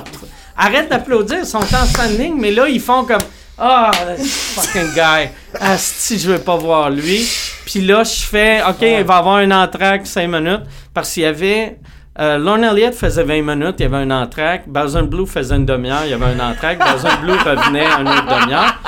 arrête 0.58 0.90
d'applaudir. 0.90 1.38
Ils 1.42 1.46
sont 1.46 1.58
en 1.58 1.86
standing, 1.86 2.40
mais 2.40 2.52
là, 2.52 2.68
ils 2.68 2.80
font 2.80 3.04
comme 3.04 3.22
Ah, 3.58 3.90
this 4.18 4.54
fucking 4.56 4.94
guy. 4.94 5.30
Si 5.78 6.20
je 6.20 6.32
veux 6.32 6.40
pas 6.40 6.56
voir 6.58 6.90
lui. 6.90 7.26
Puis 7.66 7.82
là, 7.82 8.04
je 8.04 8.22
fais 8.26 8.62
OK, 8.68 8.82
il 8.82 9.04
va 9.04 9.16
avoir 9.18 9.38
un 9.38 9.50
entraque 9.52 10.06
5 10.06 10.28
minutes. 10.28 10.62
Parce 10.94 11.14
qu'il 11.14 11.24
y 11.24 11.26
avait. 11.26 11.78
Euh, 12.18 12.38
Lorne 12.38 12.64
Elliott 12.64 12.94
faisait 12.94 13.24
20 13.24 13.42
minutes, 13.42 13.76
il 13.80 13.84
y 13.84 13.86
avait 13.86 13.98
un 13.98 14.12
entraque. 14.12 14.70
Bowser 14.70 15.02
Blue 15.02 15.26
faisait 15.28 15.56
une 15.56 15.66
demi-heure, 15.66 16.04
il 16.06 16.12
y 16.12 16.14
avait 16.14 16.26
un 16.26 16.40
entraque. 16.40 16.80
Bowser 16.80 17.14
Blue 17.22 17.34
revenait 17.34 17.84
une 18.00 18.08
autre 18.08 18.40
demi-heure. 18.42 18.80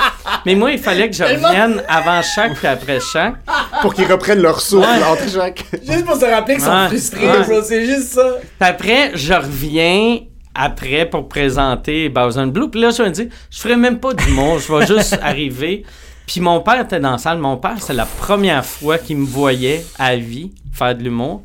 Mais 0.46 0.56
moi, 0.56 0.72
il 0.72 0.80
fallait 0.80 1.10
que 1.10 1.16
je 1.16 1.24
revienne 1.24 1.84
avant 1.90 2.22
chaque 2.22 2.54
puis 2.56 2.68
après 2.68 3.00
chaque. 3.02 3.36
Pour 3.82 3.94
qu'ils 3.94 4.10
reprennent 4.10 4.42
leur 4.42 4.62
souffle 4.62 4.88
entre 5.04 5.30
chaque. 5.30 5.66
Juste 5.86 6.06
pour 6.06 6.16
se 6.16 6.24
rappeler 6.26 6.56
qu'ils 6.56 6.64
sont 6.64 6.72
Ouais. 6.72 6.88
frustrés, 6.88 7.28
Ouais. 7.30 7.44
bro, 7.44 7.62
c'est 7.62 7.86
juste 7.86 8.14
ça. 8.14 8.28
Puis 8.42 8.70
après, 8.70 9.12
je 9.16 9.34
reviens 9.34 10.20
après 10.56 11.06
pour 11.06 11.28
présenter 11.28 12.08
Bowser 12.08 12.46
Blue. 12.46 12.70
Puis 12.70 12.80
là, 12.80 12.92
je 12.92 13.04
me 13.04 13.10
dis, 13.10 13.28
je 13.52 13.60
ferai 13.60 13.76
même 13.76 14.00
pas 14.00 14.14
d'humour, 14.14 14.60
je 14.60 14.74
vais 14.74 14.88
juste 14.88 15.20
arriver. 15.22 15.84
Puis 16.26 16.40
mon 16.40 16.62
père 16.62 16.80
était 16.82 17.00
dans 17.02 17.12
la 17.12 17.18
salle. 17.18 17.40
Mon 17.40 17.58
père, 17.58 17.76
c'est 17.80 17.94
la 17.94 18.06
première 18.06 18.66
fois 18.66 18.98
qu'il 18.98 19.18
me 19.18 19.26
voyait 19.26 19.86
à 20.00 20.16
vie 20.16 20.52
faire 20.74 20.96
de 20.96 21.04
l'humour. 21.04 21.44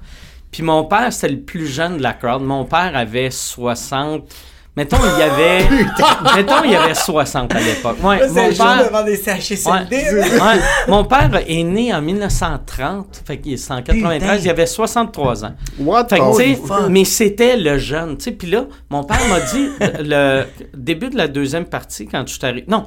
Puis 0.52 0.62
mon 0.62 0.84
père, 0.84 1.12
c'était 1.12 1.32
le 1.32 1.40
plus 1.40 1.66
jeune 1.66 1.96
de 1.96 2.02
la 2.02 2.12
crowd. 2.12 2.42
Mon 2.42 2.64
père 2.64 2.92
avait 2.94 3.30
60... 3.30 4.22
Mettons, 4.74 4.96
il 5.02 5.18
y 5.18 5.22
avait... 5.22 5.68
mettons, 6.36 6.64
il 6.64 6.70
y 6.70 6.76
avait 6.76 6.94
60 6.94 7.54
à 7.54 7.60
l'époque. 7.60 7.96
Ouais, 8.02 8.26
mon 8.28 8.54
père... 8.54 8.86
devant 8.86 9.04
des 9.04 9.16
CHSLD. 9.16 9.96
Ouais. 9.96 10.12
là. 10.12 10.54
Ouais. 10.54 10.60
Mon 10.88 11.04
père 11.04 11.30
est 11.46 11.62
né 11.62 11.92
en 11.92 12.00
1930, 12.00 13.22
fait 13.26 13.38
qu'il 13.38 13.52
est 13.52 13.70
en 13.70 13.82
93, 13.82 14.20
Putain. 14.20 14.36
il 14.36 14.50
avait 14.50 14.66
63 14.66 15.44
ans. 15.44 15.54
What 15.78 16.08
Fait 16.08 16.18
que, 16.18 16.88
mais 16.88 17.04
c'était 17.04 17.58
le 17.58 17.76
jeune, 17.76 18.16
tu 18.16 18.24
sais. 18.24 18.32
Puis 18.32 18.50
là, 18.50 18.64
mon 18.88 19.04
père 19.04 19.20
m'a 19.28 19.40
dit, 19.40 19.68
le 20.00 20.44
début 20.74 21.10
de 21.10 21.18
la 21.18 21.28
deuxième 21.28 21.66
partie, 21.66 22.06
quand 22.06 22.26
je 22.26 22.32
suis 22.32 22.46
arrivé... 22.46 22.64
Non, 22.66 22.86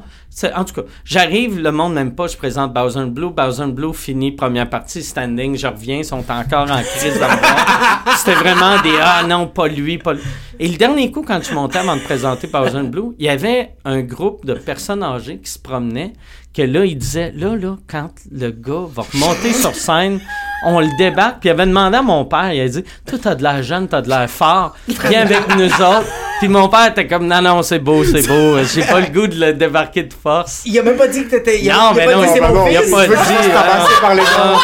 en 0.56 0.66
tout 0.66 0.74
cas, 0.74 0.88
j'arrive, 1.06 1.60
le 1.60 1.72
monde 1.72 1.94
n'aime 1.94 2.14
pas, 2.14 2.28
je 2.28 2.36
présente 2.36 2.74
Bowser 2.74 3.06
Blue. 3.06 3.30
Bowser 3.30 3.68
Blue 3.68 3.94
finit 3.94 4.32
première 4.32 4.70
partie, 4.70 5.02
standing, 5.02 5.58
je 5.58 5.68
reviens, 5.68 5.98
ils 5.98 6.06
sont 6.06 6.24
encore 6.30 6.70
en 6.70 6.82
crise 6.82 7.14
de. 7.14 7.20
C'était 8.18 8.36
vraiment 8.36 8.82
des 8.82 8.96
«Ah 9.02 9.24
non, 9.28 9.48
pas 9.48 9.68
lui, 9.68 9.98
pas 9.98 10.14
lui». 10.14 10.22
Et 10.60 10.68
le 10.68 10.78
dernier 10.78 11.12
coup, 11.12 11.22
quand 11.22 11.42
je 11.42 11.54
montais 11.54 11.80
avant 11.80 11.96
de 11.96 12.02
présenter 12.02 12.48
Bowser 12.48 12.84
Blue, 12.84 13.16
il 13.20 13.26
y 13.26 13.30
avait 13.30 13.76
un 13.86 14.02
groupe 14.02 14.46
de 14.46 14.54
personnes 14.54 15.04
âgées 15.04 15.40
qui 15.40 15.52
se 15.52 15.60
promenaient, 15.60 16.14
que 16.54 16.62
là, 16.62 16.86
il 16.86 16.98
disait, 16.98 17.32
là, 17.36 17.56
là, 17.56 17.78
quand 17.88 18.12
le 18.32 18.52
gars 18.52 18.86
va 18.90 19.04
remonter 19.04 19.54
sur 19.54 19.76
scène, 19.76 20.20
on 20.64 20.80
le 20.80 20.88
débarque. 20.98 21.40
Puis 21.40 21.50
il 21.50 21.52
avait 21.52 21.66
demandé 21.66 21.98
à 21.98 22.02
mon 22.02 22.26
père, 22.26 22.52
il 22.54 22.62
a 22.62 22.68
dit, 22.68 22.84
toi, 23.06 23.20
t'as 23.22 23.36
de 23.36 23.44
l'air 23.44 23.64
jeune, 23.64 23.88
t'as 23.88 24.02
de 24.02 24.10
l'air 24.10 24.30
fort, 24.30 24.76
viens 24.88 25.22
avec 25.22 25.56
nous 25.56 25.66
autres. 25.66 26.08
Puis 26.40 26.48
mon 26.48 26.68
père 26.68 26.88
était 26.88 27.08
comme, 27.08 27.28
non, 27.28 27.42
non, 27.42 27.64
c'est 27.64 27.80
beau, 27.80 28.04
c'est 28.04 28.28
beau, 28.28 28.58
j'ai 28.64 28.84
pas 28.84 29.00
le 29.00 29.08
goût 29.08 29.28
de 29.28 29.40
le 29.40 29.54
débarquer 29.54 30.04
de 30.04 30.14
force. 30.14 30.64
Il 30.66 30.78
a 30.78 30.84
même 30.84 30.98
pas 30.98 31.08
dit 31.08 31.26
que 31.26 31.38
t'étais. 31.38 31.62
Non, 31.72 31.94
mais 31.96 32.06
pas 32.06 32.16
non, 32.16 32.24
il 32.70 32.78
a 32.78 32.82
pas 32.82 33.08
dit, 33.08 33.14
euh, 33.14 33.54
t'avancer 33.54 33.94
par 34.02 34.16
les 34.16 34.22
gens. 34.22 34.60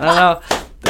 Alors, 0.00 0.40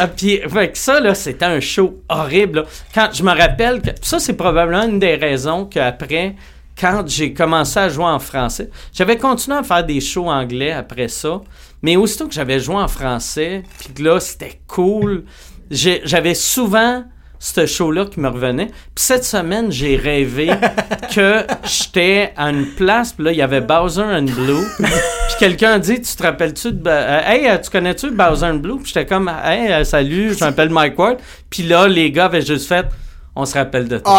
ah, 0.01 0.07
puis, 0.07 0.41
fait 0.49 0.71
que 0.71 0.79
ça, 0.79 1.01
là, 1.01 1.15
c'était 1.15 1.45
un 1.45 1.61
show 1.61 2.01
horrible. 2.09 2.61
là. 2.61 2.65
Quand 2.95 3.09
je 3.13 3.23
me 3.23 3.37
rappelle 3.37 3.81
que 3.81 3.91
ça, 4.01 4.21
c'est 4.21 4.35
probablement 4.35 4.85
une 4.85 4.99
des 5.01 5.17
raisons 5.17 5.65
qu'après, 5.65 6.37
quand 6.79 7.03
j'ai 7.07 7.33
commencé 7.33 7.81
à 7.81 7.89
jouer 7.89 8.05
en 8.05 8.21
français, 8.21 8.71
j'avais 8.93 9.17
continué 9.17 9.57
à 9.57 9.63
faire 9.65 9.85
des 9.85 10.01
shows 10.01 10.29
anglais 10.29 10.73
après 10.73 11.09
ça, 11.09 11.41
mais 11.83 11.97
aussitôt 11.97 12.27
que 12.27 12.35
j'avais 12.35 12.61
joué 12.61 12.77
en 12.77 12.89
français, 12.89 13.63
puis 13.79 13.95
que 13.95 14.03
là, 14.03 14.21
c'était 14.21 14.61
cool, 14.67 15.25
j'avais 15.71 16.35
souvent 16.35 17.05
ce 17.39 17.67
show-là 17.67 18.07
qui 18.07 18.21
me 18.21 18.29
revenait. 18.29 18.67
Puis 18.67 19.05
cette 19.05 19.25
semaine, 19.25 19.71
j'ai 19.71 19.97
rêvé 19.97 20.51
que 21.15 21.45
j'étais 21.65 22.33
à 22.37 22.51
une 22.51 22.67
place, 22.67 23.13
puis 23.13 23.25
là, 23.25 23.33
il 23.33 23.39
y 23.39 23.43
avait 23.43 23.61
Bowser 23.61 24.03
and 24.03 24.25
Blue. 24.25 24.65
Puis 24.79 25.37
quelqu'un 25.39 25.73
a 25.73 25.79
dit, 25.79 26.01
tu 26.01 26.17
te 26.17 26.23
rappelles-tu 26.23 26.73
de... 26.73 26.83
Euh, 26.87 27.21
hey, 27.25 27.61
tu 27.61 27.71
connais-tu 27.71 28.11
Bowser 28.11 28.47
and 28.47 28.55
Blue? 28.55 28.79
Puis 28.79 28.93
j'étais 28.93 29.07
comme, 29.07 29.31
hey, 29.45 29.73
euh, 29.73 29.85
salut, 29.85 30.35
je 30.35 30.45
m'appelle 30.45 30.71
Mike 30.71 30.99
Ward. 30.99 31.19
Puis 31.49 31.63
là, 31.63 31.87
les 31.87 32.11
gars 32.11 32.27
avaient 32.27 32.43
juste 32.43 32.67
fait, 32.67 32.87
on 33.41 33.45
se 33.47 33.55
rappelle 33.55 33.89
de 33.89 33.99
toi. 33.99 34.13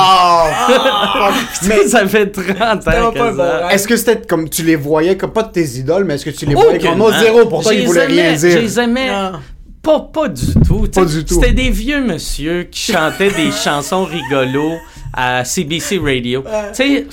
Oh! 1.21 1.31
mais 1.67 1.87
ça 1.87 2.07
fait 2.07 2.27
30 2.31 2.87
ans 2.87 3.11
bon 3.13 3.19
rêve. 3.19 3.41
Est-ce 3.71 3.87
que 3.87 3.95
c'était 3.97 4.21
comme 4.25 4.49
tu 4.49 4.63
les 4.63 4.75
voyais 4.75 5.17
comme 5.17 5.31
pas 5.31 5.43
de 5.43 5.51
tes 5.51 5.65
idoles, 5.77 6.05
mais 6.05 6.15
est-ce 6.15 6.25
que 6.25 6.29
tu 6.29 6.45
les 6.45 6.55
voyais 6.55 6.79
comme 6.79 6.97
non 6.97 7.11
zéro 7.11 7.45
pour 7.45 7.61
toi 7.63 7.71
Je 7.71 7.77
ils 7.77 7.81
les 7.81 7.85
voulaient 7.87 8.05
rien 8.05 8.23
aimais- 8.33 8.37
Je 8.37 8.47
dire? 8.47 8.87
les 8.87 9.39
pas, 9.81 9.99
pas 10.13 10.27
du 10.27 10.53
tout. 10.67 10.87
Pas 10.93 11.05
du 11.05 11.23
tout. 11.25 11.35
C'était 11.35 11.53
des 11.53 11.69
vieux 11.69 12.01
monsieur 12.01 12.63
qui 12.63 12.91
chantaient 12.91 13.31
des 13.31 13.51
chansons 13.63 14.03
rigolos 14.03 14.75
à 15.13 15.43
CBC 15.45 15.99
Radio. 16.03 16.43
Tu 16.75 17.05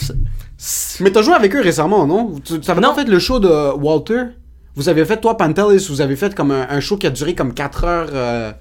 sais, 0.59 0.99
Mais 1.01 1.11
t'as 1.11 1.23
joué 1.23 1.35
avec 1.35 1.55
eux 1.55 1.61
récemment, 1.61 2.07
non? 2.07 2.33
Tu 2.45 2.59
tu 2.61 2.71
avais 2.71 2.81
Non. 2.81 2.92
pas 2.95 3.03
fait 3.03 3.09
le 3.09 3.19
show 3.19 3.38
de 3.38 3.73
Walter? 3.77 4.23
Vous 4.75 4.88
avez 4.88 5.05
fait, 5.05 5.16
toi, 5.19 5.37
Pantelis, 5.37 5.87
vous 5.88 6.01
avez 6.01 6.16
fait 6.16 6.35
comme 6.35 6.51
un, 6.51 6.66
un 6.69 6.81
show 6.81 6.97
qui 6.97 7.07
a 7.07 7.11
duré 7.11 7.35
comme 7.35 7.55
4 7.55 7.85
heures 7.85 8.09
euh, 8.12 8.53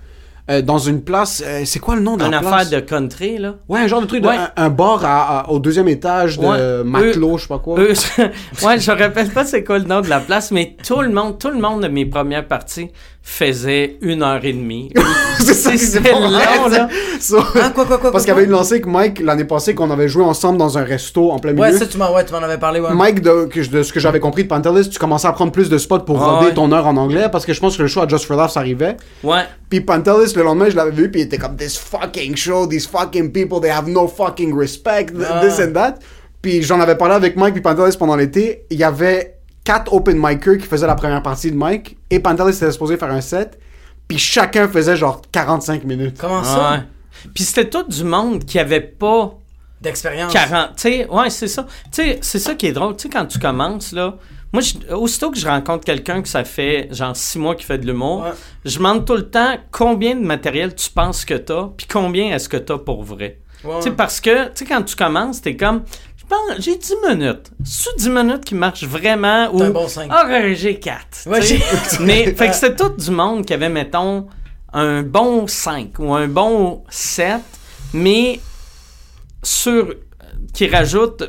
euh, 0.50 0.62
dans 0.62 0.78
une 0.78 1.02
place. 1.02 1.42
euh, 1.46 1.64
c'est 1.66 1.80
quoi 1.80 1.96
le 1.96 2.02
nom 2.02 2.18
de 2.18 2.24
une 2.26 2.32
la 2.32 2.38
affaire 2.38 2.52
place? 2.52 2.70
de 2.70 2.80
country, 2.80 3.38
là? 3.38 3.56
Ouais, 3.68 3.80
un 3.80 3.88
genre 3.88 4.02
de 4.02 4.06
truc, 4.06 4.22
de- 4.22 4.28
Ouais. 4.28 4.36
un, 4.38 4.52
un 4.66 4.70
bar 4.70 5.04
à- 5.04 5.40
à- 5.42 5.50
au 5.50 5.60
deuxième 5.60 5.88
étage 5.88 6.38
de 6.40 6.46
Ouais. 6.46 6.84
Matelot, 6.84 7.38
je 7.38 7.44
sais 7.44 7.48
pas 7.48 7.60
quoi. 7.60 7.80
Eux, 7.80 7.94
ouais, 8.64 8.80
je 8.80 8.92
rappelle 8.92 9.30
pas 9.32 9.44
c'est 9.46 9.64
quoi 9.64 9.80
le 9.80 9.86
nom 9.86 10.02
de 10.02 10.08
la 10.10 10.20
place, 10.20 10.52
mais 10.52 10.76
tout 10.86 11.02
le 11.02 11.10
monde, 11.10 11.40
tout 11.40 11.50
le 11.50 11.60
monde 11.60 11.82
de 11.84 11.88
mes 11.88 12.06
premières 12.06 12.48
parties 12.48 12.92
faisait 13.28 13.98
une 14.02 14.22
heure 14.22 14.46
et 14.46 14.54
demie. 14.54 14.94
c'est 15.40 15.56
ça 15.56 15.72
qui 15.72 15.80
s'est 15.80 15.98
C'était 15.98 16.12
pas 16.12 16.20
long, 16.20 16.30
là. 16.30 16.88
So- 17.20 17.40
Ah, 17.60 17.72
quoi, 17.74 17.86
quoi, 17.86 17.98
quoi, 17.98 18.12
Parce 18.12 18.24
qu'il 18.24 18.32
avait 18.32 18.44
une 18.44 18.52
lancée 18.52 18.80
que 18.82 18.88
Mike, 18.88 19.20
l'année 19.20 19.46
passée, 19.46 19.74
qu'on 19.74 19.90
avait 19.90 20.08
joué 20.08 20.24
ensemble 20.24 20.60
dans 20.60 20.78
un 20.78 20.84
resto 20.84 21.32
en 21.32 21.40
plein 21.40 21.52
milieu. 21.54 21.64
Ouais, 21.64 21.74
ça, 21.74 21.88
tu 21.88 21.98
m'en 21.98 22.14
ouais, 22.14 22.24
tu 22.24 22.32
m'en 22.34 22.38
avais 22.38 22.60
parlé, 22.60 22.80
ouais. 22.80 22.94
Mike, 22.94 23.22
de, 23.22 23.46
que 23.46 23.64
je- 23.64 23.72
de 23.72 23.82
ce 23.82 23.92
que 23.92 24.00
j'avais 24.00 24.20
compris 24.20 24.44
de 24.44 24.48
Pantelis, 24.48 24.90
tu 24.92 25.00
commençais 25.00 25.28
à 25.28 25.32
prendre 25.34 25.52
plus 25.52 25.70
de 25.70 25.78
spots 25.80 26.02
pour 26.02 26.22
Ah 26.24 26.44
ouais. 26.44 26.54
ton 26.54 26.72
heure 26.72 26.86
en 26.86 26.96
anglais 26.98 27.28
parce 27.32 27.48
que 27.48 27.54
je 27.54 27.60
pense 27.60 27.76
que 27.78 27.82
le 27.82 27.88
show 27.88 28.02
à 28.02 28.08
Just 28.08 28.26
for 28.26 28.38
Laughs 28.38 28.56
arrivait. 28.58 28.96
Ouais. 29.24 29.42
Puis 29.72 29.82
Pantelis, 29.82 30.34
le 30.36 30.44
lendemain, 30.44 30.70
je 30.70 30.76
l'avais 30.76 30.92
vu, 30.92 31.10
puis 31.10 31.22
il 31.22 31.24
était 31.24 31.40
comme 31.40 31.56
This 31.58 31.78
fucking 31.80 32.36
show, 32.36 32.68
these 32.68 32.86
fucking 32.88 33.32
people, 33.32 33.60
they 33.60 33.72
have 33.72 33.90
no 33.90 34.08
fucking 34.08 34.56
respect, 34.56 35.08
Ah. 35.28 35.42
this 35.44 35.60
and 35.60 35.74
that. 35.74 35.96
Puis 36.44 36.62
j'en 36.62 36.80
avais 36.80 36.96
parlé 36.96 37.16
avec 37.16 37.36
Mike 37.38 37.54
puis 37.56 37.64
Pantelis 37.64 37.98
pendant 37.98 38.16
l'été. 38.16 38.66
Il 38.70 38.78
y 38.78 38.84
avait 38.84 39.32
quatre 39.66 39.92
open 39.94 40.18
micers 40.18 40.58
qui 40.58 40.66
faisaient 40.68 40.88
la 40.88 40.96
première 40.96 41.22
partie 41.22 41.52
de 41.52 41.58
Mike, 41.58 41.98
et 42.10 42.20
Pantelis 42.22 42.56
était 42.56 42.72
supposé 42.72 42.96
faire 42.96 43.12
un 43.12 43.20
set, 43.22 43.60
puis 44.08 44.18
chacun 44.18 44.70
faisait 44.70 44.96
genre 44.96 45.22
45 45.32 45.84
minutes. 45.84 46.18
Comment 46.20 46.44
ça? 46.44 46.72
Ouais. 46.72 46.80
Puis 47.34 47.44
c'était 47.44 47.70
tout 47.70 47.84
du 47.84 48.04
monde 48.06 48.46
qui 48.46 48.60
avait 48.60 48.80
pas 48.82 49.34
D'expérience. 49.82 50.32
40. 50.32 50.76
Tu 50.78 50.82
sais, 50.82 51.10
ouais, 51.10 51.30
c'est 51.30 51.48
ça. 51.50 51.66
Tu 51.92 52.02
sais, 52.04 52.20
c'est 52.22 52.40
ça 52.40 52.56
qui 52.56 52.68
est 52.68 52.72
drôle. 52.72 52.96
Tu 52.96 53.04
sais, 53.04 53.10
quand 53.10 53.26
tu 53.26 53.38
commences, 53.40 53.92
là, 53.92 54.16
moi, 54.54 54.62
je- 54.62 54.94
aussitôt 54.94 55.32
que 55.32 55.38
je 55.38 55.46
rencontre 55.48 55.84
quelqu'un 55.84 56.22
que 56.22 56.30
ça 56.30 56.44
fait 56.44 56.88
genre 56.92 57.16
six 57.16 57.38
mois 57.38 57.56
qui 57.56 57.66
fait 57.66 57.78
de 57.78 57.86
l'humour, 57.86 58.22
Ouais. 58.24 58.32
je 58.64 58.78
demande 58.78 59.06
tout 59.06 59.16
le 59.16 59.30
temps 59.30 59.58
combien 59.72 60.16
de 60.16 60.22
matériel 60.26 60.74
tu 60.76 60.90
penses 60.90 61.26
que 61.26 61.34
t'as, 61.34 61.68
puis 61.76 61.88
combien 61.92 62.34
est-ce 62.34 62.48
que 62.48 62.58
t'as 62.58 62.78
pour 62.78 63.04
vrai. 63.04 63.40
Ouais. 63.64 63.76
Tu 63.80 63.84
sais, 63.84 63.92
parce 63.92 64.22
que, 64.22 64.46
tu 64.46 64.52
sais, 64.56 64.66
quand 64.66 64.82
tu 64.84 64.96
commences, 64.96 65.42
t'es 65.42 65.56
comme, 65.58 65.84
Je 66.28 66.36
pense, 66.36 66.60
j'ai 66.66 66.76
10 66.78 66.96
minutes. 67.08 67.52
C'est 67.64 67.96
10 67.98 68.10
minutes 68.10 68.46
qui 68.46 68.56
marchent 68.56 68.84
vraiment 68.84 69.50
ou 69.54 69.62
un 69.62 69.70
bon 69.70 69.88
cinq. 69.88 70.08
Ah, 70.12 70.26
ouais, 70.28 70.56
j'ai 70.56 70.80
4. 70.80 71.28
Ouais, 71.28 71.42
j'ai- 71.42 71.62
Mais 72.00 72.34
fait 72.34 72.48
que 72.50 72.56
c'était 72.56 72.76
tout 72.76 72.90
du 72.90 73.12
monde 73.12 73.46
qui 73.46 73.54
avait 73.54 73.70
mettons 73.70 74.28
un 74.74 75.04
bon 75.04 75.48
5 75.48 76.00
ou 76.00 76.14
un 76.14 76.28
bon 76.28 76.84
7 76.90 77.42
mais 77.94 78.40
sur 79.44 79.94
qui 80.54 80.68
rajoute 80.68 81.24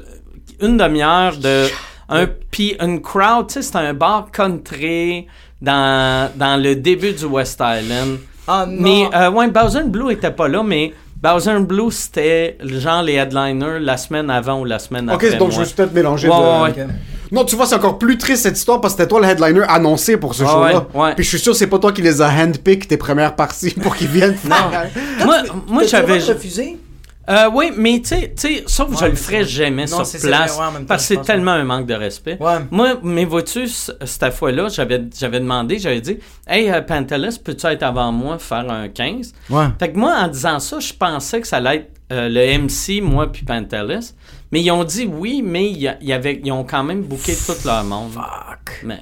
une 0.60 0.76
demi-heure 0.78 1.36
de 1.36 1.66
un 2.08 2.26
puis 2.50 2.76
une 2.80 3.02
crowd, 3.02 3.48
tu 3.48 3.54
sais, 3.54 3.62
c'est 3.62 3.76
un 3.76 3.92
bar 3.92 4.30
country 4.32 5.26
dans, 5.60 6.30
dans 6.36 6.60
le 6.60 6.74
début 6.76 7.12
du 7.12 7.24
West 7.26 7.60
Island. 7.60 8.18
Ah 8.48 8.64
non. 8.66 8.80
Mais 8.82 9.08
euh, 9.14 9.30
ouais, 9.30 9.48
Bowser 9.48 9.82
Blue 9.84 10.10
était 10.12 10.30
pas 10.30 10.48
là, 10.48 10.62
mais 10.62 10.92
Bowser 11.22 11.50
and 11.50 11.60
Blue 11.60 11.90
c'était 11.90 12.58
genre 12.62 13.02
les 13.02 13.14
headliners 13.14 13.78
la 13.80 13.96
semaine 13.96 14.30
avant 14.30 14.60
ou 14.60 14.64
la 14.64 14.78
semaine 14.78 15.08
Ok, 15.10 15.24
après. 15.24 15.36
donc 15.38 15.50
je 15.52 15.60
me 15.60 15.64
suis 15.64 15.74
peut-être 15.74 15.94
mélangé. 15.94 16.28
Ouais, 16.28 16.34
de- 16.36 16.42
ouais, 16.78 16.84
ouais. 16.84 16.86
Non, 17.32 17.44
tu 17.44 17.56
vois, 17.56 17.66
c'est 17.66 17.74
encore 17.74 17.98
plus 17.98 18.18
triste 18.18 18.44
cette 18.44 18.56
histoire 18.56 18.80
parce 18.80 18.94
que 18.94 18.98
c'était 19.02 19.08
toi 19.08 19.20
le 19.20 19.26
headliner 19.26 19.64
annoncé 19.68 20.16
pour 20.16 20.34
ce 20.34 20.44
Ouais, 20.44 20.48
show-là. 20.48 20.86
ouais. 20.94 21.14
Puis 21.16 21.24
je 21.24 21.30
suis 21.30 21.38
sûr 21.40 21.52
que 21.54 21.58
c'est 21.58 21.66
pas 21.66 21.80
toi 21.80 21.90
qui 21.92 22.00
les 22.02 22.22
a 22.22 22.28
handpicked 22.28 22.86
tes 22.86 22.96
premières 22.96 23.34
parties 23.34 23.70
pour 23.82 23.96
qu'ils 23.96 24.06
viennent 24.08 24.36
Non. 24.44 24.54
faire. 24.54 24.86
moi, 25.24 25.36
moi 25.66 25.82
j'avais 25.84 26.18
refuser? 26.18 26.78
Euh, 27.28 27.50
oui, 27.52 27.72
mais 27.76 28.00
tu 28.00 28.14
sais- 28.36 28.64
sauf 28.66 28.88
que 28.88 28.92
Ouais, 28.94 29.00
je 29.00 29.06
le 29.06 29.16
ferais 29.16 29.44
jamais 29.44 29.86
Non, 29.86 30.04
sur 30.04 30.20
place. 30.20 30.52
ouais, 30.58 30.64
temps, 30.78 30.84
parce 30.86 31.08
que 31.08 31.14
c'est 31.14 31.22
tellement 31.22 31.52
un 31.52 31.64
manque 31.64 31.86
de 31.86 31.94
respect. 31.94 32.38
Moi, 32.70 32.94
mais 33.02 33.24
vois-tu, 33.24 33.66
cette 33.68 34.32
fois-là, 34.32 34.68
j'avais, 34.68 35.02
j'avais 35.18 35.40
demandé, 35.40 35.78
j'avais 35.78 36.00
dit, 36.00 36.18
Hey, 36.46 36.70
Pantelis, 36.86 37.38
peux-tu 37.42 37.66
être 37.66 37.82
avant 37.82 38.12
moi 38.12 38.38
faire 38.38 38.70
un 38.70 38.88
15? 38.88 39.32
Ouais. 39.50 39.66
Fait 39.78 39.90
que 39.92 39.98
moi, 39.98 40.14
en 40.18 40.28
disant 40.28 40.60
ça, 40.60 40.78
je 40.78 40.92
pensais 40.92 41.40
que 41.40 41.46
ça 41.48 41.56
allait 41.56 41.76
être 41.76 41.90
euh, 42.12 42.28
le 42.28 42.58
MC, 42.58 43.00
moi, 43.02 43.30
puis 43.32 43.44
Pantelis. 43.44 44.12
Mais 44.52 44.60
ils 44.62 44.70
ont 44.70 44.84
dit 44.84 45.10
oui, 45.12 45.42
mais 45.44 45.68
y 45.68 45.86
y 46.00 46.40
ils 46.44 46.52
ont 46.52 46.62
quand 46.62 46.84
même 46.84 47.02
booké 47.02 47.34
tout 47.34 47.52
leur 47.64 47.82
monde. 47.82 48.12
Fuck. 48.12 48.80
Mais. 48.84 49.00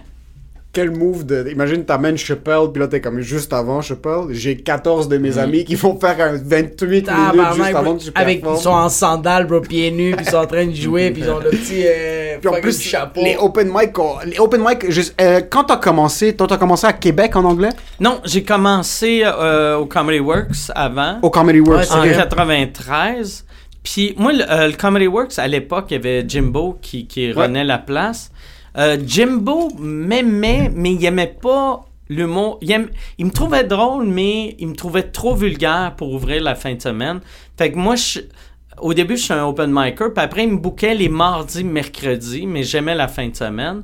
Quel 0.74 0.90
move 0.90 1.24
de. 1.24 1.48
Imagine, 1.50 1.84
t'amènes 1.84 2.18
Chappelle, 2.18 2.66
puis 2.72 2.80
là, 2.82 2.88
t'es 2.88 3.00
comme 3.00 3.20
juste 3.20 3.52
avant 3.52 3.80
Chappelle. 3.80 4.26
J'ai 4.30 4.56
14 4.56 5.08
de 5.08 5.16
Mm. 5.16 5.20
mes 5.22 5.38
amis 5.38 5.64
qui 5.64 5.76
vont 5.76 5.98
faire 5.98 6.16
un 6.20 6.32
28 6.36 6.86
minutes 6.88 7.06
Tabarnak, 7.06 7.54
juste 7.54 7.74
avant 7.76 7.94
que 7.96 8.02
tu 8.02 8.10
Avec, 8.14 8.42
ils 8.44 8.56
sont 8.60 8.70
en 8.70 8.88
sandales, 8.88 9.46
bro, 9.46 9.60
pieds 9.60 9.90
nus, 9.92 10.12
puis 10.16 10.26
ils 10.26 10.30
sont 10.30 10.36
en 10.38 10.46
train 10.46 10.66
de 10.66 10.74
jouer, 10.74 11.10
puis 11.12 11.22
ils 11.22 11.30
ont 11.30 11.38
le 11.38 11.50
petit 11.50 11.84
euh, 11.86 12.36
Puis 12.40 12.48
en 12.48 12.60
plus, 12.60 12.80
chapeau. 12.80 13.22
les 13.22 13.36
open 13.38 13.68
mic, 13.72 13.92
les 14.26 14.38
open 14.40 14.60
mic, 14.66 14.90
juste, 14.90 15.14
euh, 15.20 15.40
quand 15.48 15.64
t'as 15.64 15.76
commencé, 15.76 16.34
toi 16.34 16.46
t'as 16.48 16.56
commencé 16.58 16.86
à 16.86 16.92
Québec 16.92 17.36
en 17.36 17.44
anglais? 17.44 17.70
Non, 18.00 18.20
j'ai 18.24 18.42
commencé 18.42 19.22
euh, 19.24 19.76
au 19.76 19.86
Comedy 19.86 20.18
Works 20.18 20.72
avant. 20.74 21.20
Au 21.22 21.30
Comedy 21.30 21.60
Works. 21.60 21.84
Ouais, 21.90 21.92
en 21.92 21.98
vrai. 22.00 22.14
93. 22.16 23.44
Puis 23.82 24.14
moi, 24.16 24.32
le, 24.32 24.38
le 24.70 24.76
Comedy 24.76 25.06
Works, 25.06 25.38
à 25.38 25.46
l'époque, 25.46 25.86
il 25.90 25.94
y 25.94 25.96
avait 25.96 26.24
Jimbo 26.26 26.78
qui, 26.80 27.06
qui 27.06 27.30
renait 27.32 27.64
la 27.64 27.78
place. 27.78 28.30
Euh, 28.76 28.98
Jimbo 29.06 29.70
m'aimait, 29.78 30.70
mais 30.74 30.94
il 30.94 31.04
aimait 31.04 31.36
pas 31.40 31.84
l'humour. 32.08 32.58
Il, 32.60 32.70
aime- 32.72 32.90
il 33.18 33.26
me 33.26 33.30
trouvait 33.30 33.64
drôle, 33.64 34.06
mais 34.06 34.56
il 34.58 34.68
me 34.68 34.74
trouvait 34.74 35.04
trop 35.04 35.34
vulgaire 35.34 35.94
pour 35.96 36.12
ouvrir 36.12 36.42
la 36.42 36.54
fin 36.54 36.74
de 36.74 36.82
semaine. 36.82 37.20
Fait 37.56 37.70
que 37.70 37.76
moi, 37.78 37.94
au 38.78 38.92
début, 38.94 39.16
je 39.16 39.22
suis 39.22 39.32
un 39.32 39.44
open 39.46 39.70
micer, 39.72 40.10
puis 40.12 40.24
après, 40.24 40.44
il 40.44 40.50
me 40.50 40.56
bouquait 40.58 40.94
les 40.94 41.08
mardis, 41.08 41.64
mercredis, 41.64 42.46
mais 42.46 42.62
j'aimais 42.64 42.94
la 42.94 43.08
fin 43.08 43.28
de 43.28 43.36
semaine. 43.36 43.82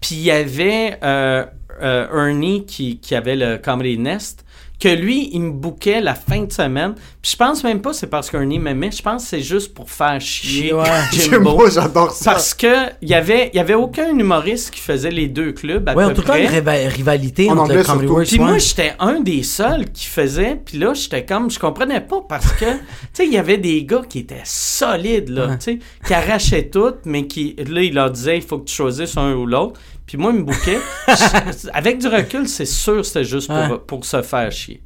Puis 0.00 0.14
il 0.14 0.22
y 0.22 0.30
avait 0.30 0.98
euh, 1.02 1.44
euh, 1.82 2.06
Ernie 2.28 2.64
qui, 2.64 2.98
qui 3.00 3.14
avait 3.16 3.34
le 3.36 3.58
Comedy 3.58 3.98
Nest, 3.98 4.44
que 4.80 4.88
lui, 4.88 5.30
il 5.32 5.40
me 5.40 5.50
bouquait 5.50 6.00
la 6.00 6.14
fin 6.14 6.42
de 6.42 6.52
semaine. 6.52 6.94
Puis 7.20 7.32
je 7.32 7.36
pense 7.36 7.64
même 7.64 7.80
pas 7.82 7.92
c'est 7.92 8.06
parce 8.06 8.30
qu'Ernie 8.30 8.58
m'aimait, 8.58 8.90
je 8.92 9.02
pense 9.02 9.24
que 9.24 9.28
c'est 9.30 9.40
juste 9.40 9.74
pour 9.74 9.90
faire 9.90 10.20
chier 10.20 10.72
Ouais. 10.72 10.84
Jimbo. 11.12 11.50
Jimbo, 11.50 11.70
j'adore 11.70 12.10
ça. 12.12 12.32
Parce 12.32 12.54
que 12.54 12.90
il 13.02 13.08
y 13.08 13.14
avait, 13.14 13.50
il 13.52 13.56
y 13.56 13.60
avait 13.60 13.74
aucun 13.74 14.16
humoriste 14.16 14.70
qui 14.72 14.80
faisait 14.80 15.10
les 15.10 15.26
deux 15.28 15.52
clubs 15.52 15.88
à 15.88 15.94
Ouais, 15.94 16.04
en 16.04 16.08
peu 16.08 16.14
tout 16.14 16.22
cas, 16.22 16.38
une 16.38 16.46
riva- 16.46 16.88
rivalité 16.88 17.50
En 17.50 17.58
entre 17.58 17.74
le 17.74 17.82
Comedy. 17.82 18.06
Works. 18.06 18.26
Puis 18.28 18.38
moi, 18.38 18.58
j'étais 18.58 18.92
un 19.00 19.20
des 19.20 19.42
seuls 19.42 19.90
qui 19.90 20.06
faisait. 20.06 20.60
Puis 20.64 20.78
là, 20.78 20.94
j'étais 20.94 21.24
comme, 21.24 21.50
je 21.50 21.58
comprenais 21.58 22.00
pas 22.00 22.20
parce 22.28 22.52
que, 22.52 22.64
tu 22.64 22.78
sais, 23.14 23.26
il 23.26 23.32
y 23.32 23.38
avait 23.38 23.58
des 23.58 23.84
gars 23.84 24.02
qui 24.08 24.20
étaient 24.20 24.42
solides, 24.44 25.28
là, 25.30 25.56
tu 25.56 25.64
sais, 25.72 25.78
qui 26.06 26.14
arrachaient 26.14 26.68
tout, 26.68 26.94
mais 27.04 27.26
qui, 27.26 27.56
là, 27.68 27.82
il 27.82 27.94
leur 27.94 28.10
disait, 28.10 28.36
il 28.36 28.42
faut 28.42 28.58
que 28.58 28.64
tu 28.66 28.74
choisisses 28.74 29.16
un 29.16 29.34
ou 29.34 29.46
l'autre. 29.46 29.80
Puis 30.08 30.16
moi, 30.18 30.32
il 30.34 30.38
me 30.40 30.42
bouquait. 30.44 30.78
Avec 31.72 31.98
du 31.98 32.08
recul, 32.08 32.48
c'est 32.48 32.64
sûr 32.66 32.96
que 32.96 33.02
c'était 33.04 33.24
juste 33.24 33.46
pour, 33.46 33.56
Ouais. 33.56 33.78
pour 33.86 34.04
se 34.04 34.22
faire 34.22 34.50
chier. 34.50 34.82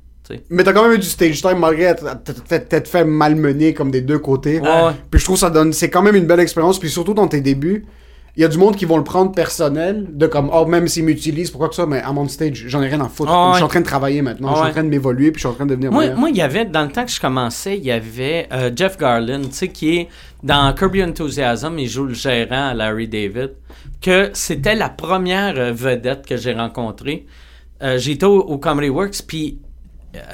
Mais 0.51 0.65
t'as 0.65 0.73
quand 0.73 0.83
même 0.85 0.93
eu 0.95 0.99
du 0.99 1.07
stage 1.07 1.43
time 1.43 1.59
malgré 1.59 1.85
être- 1.85 2.23
t'être 2.49 2.69
t'être 2.69 2.89
fait 2.89 3.05
malmener 3.05 3.75
comme 3.75 3.91
des 3.91 4.01
deux 4.01 4.19
côtés. 4.19 4.61
Ouais. 4.61 4.93
Puis 5.11 5.21
je 5.21 5.25
trouve 5.25 5.37
ça 5.37 5.51
donne, 5.51 5.73
c'est 5.75 5.91
quand 5.91 6.01
même 6.03 6.17
une 6.17 6.27
belle 6.27 6.41
expérience. 6.41 6.79
Puis 6.79 6.89
surtout 6.91 7.13
dans 7.15 7.29
tes 7.29 7.41
débuts, 7.43 7.85
il 8.37 8.41
y 8.43 8.45
a 8.45 8.49
du 8.49 8.57
monde 8.57 8.77
qui 8.77 8.87
vont 8.87 8.97
le 8.97 9.05
prendre 9.05 9.33
personnel, 9.33 10.07
de 10.11 10.27
comme, 10.27 10.51
oh, 10.53 10.65
même 10.65 10.89
s'ils 10.89 11.05
m'utilisent, 11.05 11.51
pourquoi 11.51 11.69
que 11.69 11.75
ça, 11.75 11.85
mais 11.85 12.01
à 12.01 12.13
mon 12.13 12.27
stage, 12.29 12.65
j'en 12.67 12.81
ai 12.83 12.89
rien 12.89 13.01
à 13.03 13.09
foutre. 13.09 13.31
Ah 13.31 13.51
Je 13.53 13.57
suis 13.57 13.65
en 13.65 13.69
train 13.69 13.81
de 13.81 13.85
travailler 13.87 14.23
maintenant, 14.23 14.53
je 14.55 14.61
suis 14.61 14.69
en 14.69 14.73
train 14.73 14.85
de 14.85 14.89
m'évoluer, 14.89 15.33
puis 15.33 15.43
je 15.43 15.47
suis 15.47 15.53
en 15.53 15.55
train 15.55 15.67
de 15.67 15.71
devenir 15.71 15.93
Moi, 15.93 16.05
meilleur. 16.05 16.19
moi, 16.19 16.31
il 16.31 16.37
y 16.37 16.41
avait, 16.41 16.65
dans 16.65 16.83
le 16.83 16.91
temps 16.91 17.05
que 17.05 17.11
je 17.11 17.21
commençais, 17.21 17.77
il 17.77 17.85
y 17.85 17.91
avait 17.93 18.49
euh, 18.53 18.71
Jeff 18.75 18.97
Garland, 18.97 19.43
tu 19.43 19.53
sais, 19.53 19.69
qui 19.69 19.97
est 19.97 20.09
dans 20.43 20.73
Kirby 20.75 21.05
Enthusiasm, 21.05 21.79
il 21.79 21.89
joue 21.89 22.05
le 22.05 22.15
gérant 22.15 22.69
à 22.71 22.75
Larry 22.75 23.07
David, 23.07 23.53
que 24.01 24.31
c'était 24.33 24.75
la 24.75 24.89
première 24.89 25.55
euh, 25.59 25.73
vedette 25.73 26.27
que 26.27 26.37
j'ai 26.37 26.55
rencontrée. 26.55 27.27
Euh, 27.83 27.99
J'étais 27.99 28.25
au, 28.27 28.39
au 28.41 28.59
Comedy 28.59 28.89
Works, 28.89 29.23
puis 29.27 29.59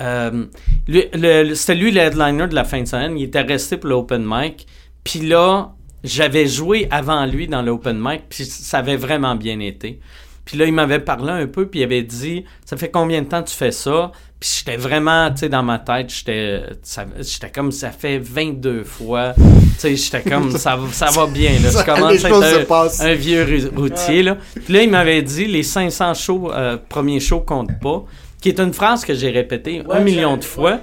euh, 0.01 0.45
c'était 0.87 1.75
lui 1.75 1.91
le 1.91 2.01
headliner 2.01 2.47
de 2.49 2.55
la 2.55 2.65
fin 2.65 2.81
de 2.83 2.87
semaine. 2.87 3.19
Il 3.19 3.25
était 3.25 3.43
resté 3.43 3.77
pour 3.77 3.91
l'open 3.91 4.25
mic. 4.27 4.67
Puis 5.05 5.21
là, 5.21 5.73
j'avais 6.05 6.47
joué 6.47 6.87
avant 6.91 7.27
lui 7.27 7.49
dans 7.49 7.63
l'open 7.63 7.99
mic, 8.01 8.23
puis 8.29 8.45
ça 8.45 8.79
avait 8.79 8.97
vraiment 8.97 9.35
bien 9.35 9.59
été. 9.61 9.99
Puis 10.45 10.57
là, 10.57 10.65
il 10.65 10.73
m'avait 10.73 11.01
parlé 11.01 11.31
un 11.31 11.47
peu, 11.47 11.67
puis 11.67 11.81
il 11.81 11.83
avait 11.83 12.03
dit 12.03 12.45
Ça 12.65 12.77
fait 12.79 12.91
combien 12.91 13.21
de 13.21 13.27
temps 13.29 13.43
tu 13.43 13.55
fais 13.55 13.71
ça 13.71 14.13
Puis 14.41 14.51
j'étais 14.59 14.79
vraiment, 14.79 15.31
tu 15.31 15.41
sais, 15.41 15.49
dans 15.51 15.63
ma 15.63 15.79
tête, 15.79 16.11
j'étais 16.11 17.51
comme 17.55 17.71
ça 17.73 17.91
fait 17.91 18.19
22 18.19 18.85
fois. 18.85 19.35
Tu 19.37 19.43
sais, 19.79 19.97
j'étais 19.97 20.23
comme 20.23 20.51
ça, 20.57 20.77
va- 20.77 20.91
ça 20.93 21.07
va 21.11 21.27
bien, 21.27 21.53
là. 21.63 21.71
Ça- 21.71 21.81
Je 21.81 21.85
commence 21.85 22.25
à 22.25 22.29
être 22.29 22.43
un, 22.61 22.65
un 23.01 23.15
vieux 23.15 23.71
routier, 23.77 24.23
là. 24.23 24.37
Puis 24.65 24.73
là, 24.73 24.83
il 24.83 24.91
m'avait 24.91 25.23
dit 25.23 25.45
Les 25.45 25.63
500 25.63 26.15
shows, 26.15 26.51
euh, 26.53 26.79
premiers 26.89 27.21
shows 27.21 27.41
comptent 27.41 27.79
pas. 27.81 28.05
Qui 28.41 28.49
est 28.51 28.61
une 28.61 28.73
phrase 28.73 29.05
que 29.05 29.15
j'ai 29.15 29.31
répétée 29.31 29.83
un 29.91 30.01
million 30.05 30.37
de 30.37 30.45
fois. 30.45 30.81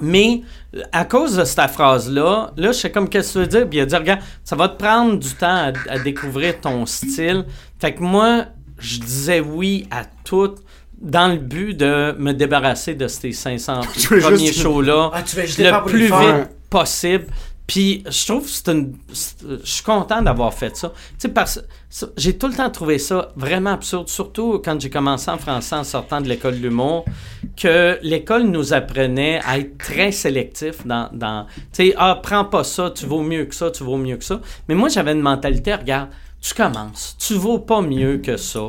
Mais 0.00 0.42
à 0.92 1.04
cause 1.04 1.36
de 1.36 1.44
cette 1.44 1.70
phrase-là, 1.70 2.52
là, 2.56 2.68
je 2.68 2.72
sais 2.72 2.90
comme 2.90 3.08
qu'est-ce 3.08 3.28
que 3.28 3.32
tu 3.34 3.38
veux 3.40 3.46
dire? 3.46 3.68
Puis 3.68 3.78
il 3.78 3.82
a 3.82 3.86
dit, 3.86 3.96
regarde, 3.96 4.20
ça 4.42 4.56
va 4.56 4.68
te 4.68 4.76
prendre 4.82 5.18
du 5.18 5.30
temps 5.34 5.46
à, 5.70 5.72
à 5.88 5.98
découvrir 5.98 6.60
ton 6.60 6.84
style. 6.86 7.44
Fait 7.78 7.94
que 7.94 8.02
moi, 8.02 8.46
je 8.78 8.98
disais 8.98 9.40
oui 9.40 9.86
à 9.90 10.04
tout 10.24 10.54
dans 11.00 11.28
le 11.28 11.36
but 11.38 11.74
de 11.74 12.14
me 12.18 12.32
débarrasser 12.32 12.94
de 12.94 13.06
ces 13.08 13.30
500 13.32 13.80
Tu 13.94 14.08
veux 14.14 14.20
premiers 14.20 14.46
juste- 14.46 14.62
shows-là 14.62 15.10
Ah, 15.12 15.22
le 15.22 15.84
plus 15.86 16.06
vite 16.06 16.48
possible. 16.70 17.26
Puis 17.66 18.04
je 18.08 18.26
trouve 18.26 18.44
que 18.44 18.50
c'est 18.50 18.68
une. 18.68 18.94
Je 19.08 19.58
suis 19.64 19.82
content 19.82 20.20
d'avoir 20.20 20.52
fait 20.52 20.76
ça. 20.76 20.88
Tu 20.90 21.14
sais, 21.18 21.28
parce 21.28 21.60
j'ai 22.16 22.36
tout 22.36 22.48
le 22.48 22.54
temps 22.54 22.68
trouvé 22.70 22.98
ça 22.98 23.32
vraiment 23.36 23.70
absurde, 23.70 24.08
surtout 24.08 24.60
quand 24.62 24.78
j'ai 24.80 24.90
commencé 24.90 25.30
en 25.30 25.38
français 25.38 25.76
en 25.76 25.84
sortant 25.84 26.20
de 26.20 26.28
l'école 26.28 26.58
de 26.58 26.62
l'humour, 26.62 27.04
que 27.56 27.98
l'école 28.02 28.44
nous 28.44 28.74
apprenait 28.74 29.40
à 29.44 29.58
être 29.58 29.78
très 29.78 30.12
sélectif 30.12 30.86
dans. 30.86 31.08
dans 31.12 31.46
tu 31.72 31.86
sais, 31.86 31.94
ah, 31.96 32.20
prends 32.22 32.44
pas 32.44 32.64
ça, 32.64 32.90
tu 32.90 33.06
vaux 33.06 33.22
mieux 33.22 33.46
que 33.46 33.54
ça, 33.54 33.70
tu 33.70 33.82
vaux 33.82 33.96
mieux 33.96 34.16
que 34.16 34.24
ça. 34.24 34.40
Mais 34.68 34.74
moi, 34.74 34.88
j'avais 34.88 35.12
une 35.12 35.22
mentalité, 35.22 35.74
regarde, 35.74 36.10
tu 36.42 36.52
commences, 36.52 37.16
tu 37.18 37.34
vaux 37.34 37.58
pas 37.58 37.80
mieux 37.80 38.18
que 38.18 38.36
ça. 38.36 38.68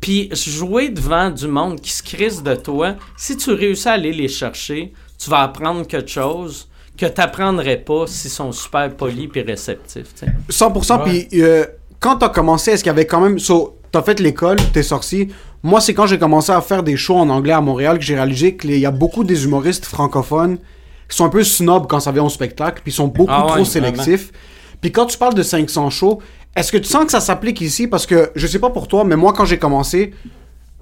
Puis 0.00 0.30
jouer 0.32 0.88
devant 0.88 1.28
du 1.28 1.46
monde 1.46 1.78
qui 1.80 1.92
se 1.92 2.02
crisse 2.02 2.42
de 2.42 2.54
toi, 2.54 2.94
si 3.18 3.36
tu 3.36 3.50
réussis 3.50 3.88
à 3.88 3.92
aller 3.92 4.12
les 4.12 4.28
chercher, 4.28 4.94
tu 5.18 5.28
vas 5.28 5.42
apprendre 5.42 5.86
quelque 5.86 6.10
chose 6.10 6.68
que 6.96 7.06
tu 7.06 7.20
n'apprendrais 7.20 7.78
pas 7.78 8.06
s'ils 8.06 8.30
sont 8.30 8.52
super 8.52 8.94
polis 8.94 9.28
et 9.34 9.42
réceptifs. 9.42 10.14
tu 10.14 10.26
sais. 10.26 10.32
100%. 10.66 11.02
Puis 11.04 11.28
euh, 11.42 11.64
quand 12.00 12.16
t'as 12.16 12.28
commencé, 12.28 12.72
est-ce 12.72 12.84
qu'il 12.84 12.90
y 12.90 12.94
avait 12.94 13.06
quand 13.06 13.20
même. 13.20 13.38
So, 13.38 13.78
t'as 13.90 14.02
fait 14.02 14.20
l'école, 14.20 14.56
t'es 14.72 14.82
sorti. 14.82 15.28
Moi, 15.62 15.80
c'est 15.80 15.94
quand 15.94 16.06
j'ai 16.06 16.18
commencé 16.18 16.52
à 16.52 16.60
faire 16.60 16.82
des 16.82 16.96
shows 16.96 17.16
en 17.16 17.30
anglais 17.30 17.54
à 17.54 17.60
Montréal 17.60 17.98
que 17.98 18.04
j'ai 18.04 18.14
réalisé 18.14 18.56
qu'il 18.56 18.78
y 18.78 18.86
a 18.86 18.90
beaucoup 18.90 19.24
des 19.24 19.44
humoristes 19.44 19.86
francophones 19.86 20.58
qui 21.08 21.16
sont 21.16 21.24
un 21.24 21.30
peu 21.30 21.42
snobs 21.44 21.86
quand 21.86 22.00
ça 22.00 22.12
vient 22.12 22.24
au 22.24 22.28
spectacle, 22.28 22.82
puis 22.82 22.92
ils 22.92 22.94
sont 22.94 23.08
beaucoup 23.08 23.30
Ah 23.32 23.46
ouais, 23.46 23.52
trop 23.52 23.64
sélectifs. 23.64 24.30
Puis 24.80 24.92
quand 24.92 25.06
tu 25.06 25.16
parles 25.16 25.34
de 25.34 25.42
500 25.42 25.90
shows, 25.90 26.20
est-ce 26.56 26.70
que 26.70 26.78
tu 26.78 26.88
sens 26.88 27.06
que 27.06 27.10
ça 27.10 27.20
s'applique 27.20 27.60
ici? 27.60 27.86
Parce 27.86 28.06
que 28.06 28.30
je 28.34 28.46
sais 28.46 28.58
pas 28.58 28.70
pour 28.70 28.88
toi, 28.88 29.04
mais 29.04 29.16
moi, 29.16 29.32
quand 29.32 29.44
j'ai 29.44 29.58
commencé, 29.58 30.12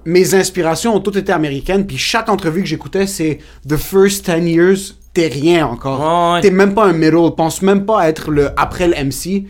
mes 0.05 0.35
inspirations 0.35 0.95
ont 0.95 0.99
toutes 0.99 1.15
été 1.15 1.31
américaines, 1.31 1.87
puis 1.87 1.97
chaque 1.97 2.29
entrevue 2.29 2.61
que 2.61 2.67
j'écoutais, 2.67 3.07
c'est 3.07 3.39
The 3.67 3.77
First 3.77 4.29
10 4.29 4.49
Years, 4.49 4.77
t'es 5.13 5.27
rien 5.27 5.67
encore. 5.67 5.99
Ouais, 5.99 6.33
ouais. 6.33 6.41
T'es 6.41 6.51
même 6.51 6.73
pas 6.73 6.85
un 6.85 6.93
middle, 6.93 7.35
pense 7.35 7.61
même 7.61 7.85
pas 7.85 8.01
à 8.01 8.09
être 8.09 8.31
le 8.31 8.51
après 8.57 8.87
le 8.87 8.95
MC. 8.95 9.45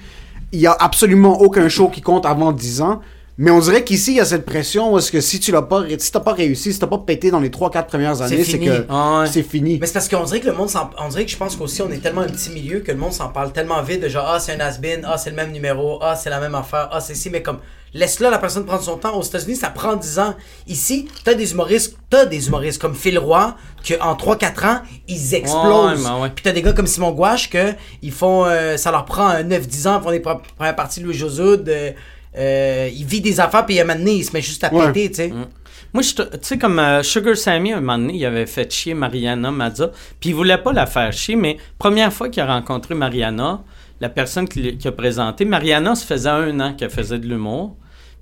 Il 0.52 0.60
y 0.60 0.67
a 0.67 0.76
absolument 0.80 1.41
aucun 1.41 1.67
show 1.69 1.88
qui 1.89 2.02
compte 2.02 2.26
avant 2.26 2.52
10 2.52 2.82
ans. 2.82 3.02
Mais 3.39 3.49
on 3.49 3.60
dirait 3.60 3.84
qu'ici, 3.84 4.12
il 4.12 4.17
y 4.17 4.19
a 4.19 4.26
cette 4.26 4.45
pression 4.45 4.91
parce 4.91 5.10
que 5.10 5.19
si 5.19 5.39
tu 5.39 5.52
l'as 5.52 5.63
pas, 5.63 5.84
si 5.97 6.12
t'as 6.12 6.19
pas 6.19 6.34
réussi, 6.34 6.71
si 6.71 6.78
t'as 6.78 6.86
pas 6.86 6.99
pété 6.99 7.32
dans 7.32 7.39
les 7.39 7.49
3-4 7.49 7.88
premières 7.88 8.21
années, 8.21 8.43
c'est 8.43 8.43
fini. 8.43 8.67
que 8.67 8.86
Ah 8.89 9.21
ouais. 9.21 9.28
c'est 9.28 9.41
fini. 9.41 9.80
Mais 9.82 9.88
c'est 9.88 9.93
parce 9.93 10.08
qu'on 10.08 10.23
dirait 10.23 10.39
que 10.39 10.45
le 10.45 10.54
monde 10.54 10.69
s'en... 10.69 10.91
On 10.99 11.08
dirait 11.08 11.26
que 11.26 11.32
je 11.32 11.38
pense 11.38 11.56
qu'aussi 11.56 11.82
on 11.82 11.89
est 11.89 11.97
tellement 11.97 12.21
un 12.21 12.28
petit 12.28 12.52
milieu 12.52 12.82
que 12.82 12.91
le 12.91 12.97
monde 12.99 13.12
s'en 13.13 13.30
parle 13.30 13.52
tellement 13.52 13.82
vite 13.82 14.04
de 14.04 14.08
genre 14.08 14.28
ah 14.28 14.39
c'est 14.39 14.54
un 14.54 14.60
has-been, 14.60 15.02
ah 15.06 15.17
c'est 15.17 15.32
le 15.32 15.36
même 15.36 15.52
numéro, 15.52 15.97
ah 16.04 16.15
c'est 16.15 16.30
la 16.30 16.39
même 16.39 16.54
affaire, 16.54 16.89
ah 16.91 17.02
c'est 17.02 17.15
ci, 17.15 17.32
mais 17.32 17.41
comme 17.41 17.58
laisse-la 17.93 18.29
la 18.29 18.38
personne 18.38 18.65
prendre 18.65 18.82
son 18.84 18.97
temps. 18.97 19.15
Aux 19.17 19.23
États-Unis 19.23 19.56
ça 19.56 19.69
prend 19.69 19.95
10 19.95 20.19
ans. 20.19 20.36
Ici 20.67 21.08
t'as 21.23 21.34
des 21.34 21.51
humoristes, 21.53 21.97
t'as 22.10 22.25
des 22.25 22.47
humoristes 22.47 22.82
comme 22.82 22.95
Phil 22.95 23.17
Roy 23.19 23.56
que 23.88 23.93
en 24.01 24.15
3-4 24.15 24.65
ans 24.67 24.82
ils 25.08 25.34
explosent. 25.36 26.06
Ouais, 26.06 26.12
ouais, 26.12 26.21
ouais. 26.21 26.29
Puis 26.34 26.43
t'as 26.43 26.51
des 26.51 26.62
gars 26.62 26.73
comme 26.73 26.88
Simon 26.88 27.12
Gouache 27.12 27.49
que 27.49 27.73
ils 28.01 28.12
font, 28.12 28.45
euh, 28.45 28.77
ça 28.77 28.91
leur 28.91 29.06
prend 29.06 29.27
un 29.27 29.43
9-10 29.43 29.88
ans 29.88 29.99
pour 29.99 30.12
les 30.12 30.19
pre- 30.19 30.41
premières 30.58 30.75
parties 30.75 30.99
de 31.01 31.06
Louis 31.06 31.13
Josoud. 31.15 31.67
Euh, 31.69 31.91
euh, 32.36 32.89
il 32.93 33.06
vit 33.06 33.21
des 33.21 33.39
affaires 33.39 33.65
puis 33.65 33.77
à 33.79 33.84
un 33.84 33.86
moment 33.86 33.99
donné 33.99 34.13
il 34.15 34.23
se 34.25 34.32
met 34.34 34.41
juste 34.41 34.63
à 34.63 34.73
Ouais. 34.73 34.88
péter, 34.91 35.10
tu 35.10 35.15
sais. 35.15 35.34
Moi, 35.93 36.01
je 36.01 36.13
te- 36.15 36.23
tu 36.23 36.39
sais, 36.41 36.58
comme 36.58 36.79
euh, 36.79 37.03
Sugar 37.03 37.38
Sammy, 37.38 37.71
un 37.71 37.79
moment 37.79 37.99
donné, 37.99 38.15
il 38.15 38.25
avait 38.25 38.47
fait 38.47 38.71
chier 38.73 38.95
Mariana 38.95 39.51
Mazza, 39.51 39.91
puis 40.19 40.32
il 40.32 40.36
voulait 40.36 40.58
pas 40.58 40.73
la 40.73 40.88
faire 40.88 41.13
chier, 41.13 41.36
mais 41.36 41.58
première 41.77 42.12
fois 42.12 42.29
qu'il 42.29 42.41
a 42.41 42.47
rencontré 42.47 42.95
Mariana, 42.95 43.62
la 44.01 44.10
personne 44.10 44.47
qui, 44.49 44.63
l'a- 44.63 44.71
qui 44.71 44.88
a 44.88 44.91
présenté, 44.91 45.45
Mariana, 45.45 45.93
ça 45.93 46.03
faisait 46.08 46.29
un 46.29 46.60
an 46.62 46.73
qu'elle 46.73 46.89
faisait 46.89 47.19
de 47.19 47.27
l'humour. 47.27 47.75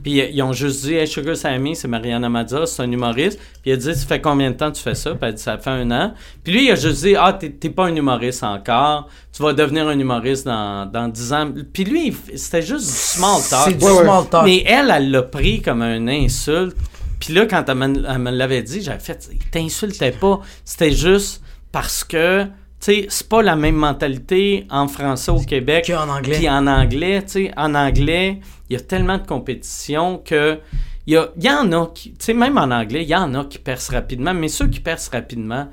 Puis 0.04 0.22
euh, 0.22 0.30
ils 0.32 0.42
ont 0.42 0.54
juste 0.54 0.86
dit, 0.86 0.96
hey, 0.96 1.08
Sugar 1.08 1.36
Sammy, 1.36 1.76
c'est 1.76 1.88
Mariana 1.88 2.30
Mazza, 2.30 2.66
c'est 2.66 2.82
un 2.82 2.92
humoriste. 2.92 3.40
Puis 3.62 3.72
il 3.72 3.74
a 3.74 3.78
dit, 3.78 3.96
ça 3.96 4.06
fait 4.06 4.22
combien 4.22 4.52
de 4.52 4.56
temps 4.56 4.72
que 4.72 4.78
tu 4.78 4.84
fais 4.84 4.96
ça? 4.96 5.12
Puis 5.12 5.20
elle 5.22 5.30
a 5.30 5.32
dit, 5.34 5.42
ça 5.42 5.58
fait 5.58 5.70
un 5.70 5.92
an. 5.92 6.14
Puis 6.44 6.54
lui, 6.54 6.66
il 6.66 6.72
a 6.72 6.76
juste 6.76 7.04
dit, 7.04 7.16
ah, 7.16 7.34
t'es 7.34 7.70
pas 7.70 7.86
un 7.86 7.96
humoriste 7.96 8.44
encore. 8.44 9.08
Tu 9.32 9.44
vas 9.44 9.54
devenir 9.54 9.88
un 9.88 9.98
humoriste 9.98 10.46
dans, 10.46 10.86
dans 10.92 11.08
10 11.08 11.34
ans. 11.34 11.52
Puis 11.72 11.84
lui, 11.84 12.16
c'était 12.36 12.62
juste 12.62 12.86
du 12.86 12.92
small 12.94 13.42
talk. 13.50 13.66
C'est 13.66 13.78
du 13.78 13.86
Ouais, 13.86 14.04
small 14.04 14.28
talk. 14.30 14.46
Mais 14.46 14.64
elle, 14.66 14.92
elle 14.94 15.12
l'a 15.12 15.24
pris 15.24 15.62
comme 15.62 15.82
un 15.82 16.08
insulte. 16.08 16.76
Puis 17.20 17.34
là, 17.34 17.46
quand 17.46 17.64
elle 17.68 17.76
me, 17.76 18.18
me 18.18 18.32
l'avait 18.32 18.64
dit, 18.64 18.82
j'avais 18.82 19.00
fait, 19.00 19.30
il 19.32 19.38
t'insultait 19.50 20.12
pas. 20.12 20.42
C'était 20.66 20.92
juste 20.92 21.44
parce 21.72 22.04
que, 22.04 22.46
sais, 22.82 23.06
c'est 23.10 23.28
pas 23.28 23.42
la 23.42 23.56
même 23.56 23.76
mentalité 23.76 24.66
en 24.70 24.88
français 24.88 25.32
au 25.32 25.42
Québec. 25.42 25.86
Qu'en 25.88 26.10
anglais. 26.10 26.38
Puis 26.38 26.50
en 26.50 26.68
anglais, 26.68 27.22
tu 27.24 27.32
sais, 27.32 27.52
en 27.58 27.76
anglais, 27.76 28.40
il 28.70 28.74
y 28.74 28.76
a 28.76 28.80
tellement 28.82 29.18
de 29.18 29.26
compétition 29.26 30.18
que. 30.24 30.60
Il 31.08 31.14
y, 31.16 31.46
y 31.46 31.50
en 31.50 31.72
a 31.72 31.88
qui, 31.88 32.12
tu 32.12 32.18
sais, 32.20 32.34
même 32.34 32.58
en 32.58 32.70
anglais, 32.70 33.02
il 33.02 33.10
y 33.10 33.16
en 33.16 33.34
a 33.34 33.46
qui 33.46 33.58
percent 33.58 33.94
rapidement, 33.94 34.36
mais 34.36 34.48
ceux 34.48 34.68
qui 34.68 34.80
percent 34.80 35.10
rapidement, 35.12 35.68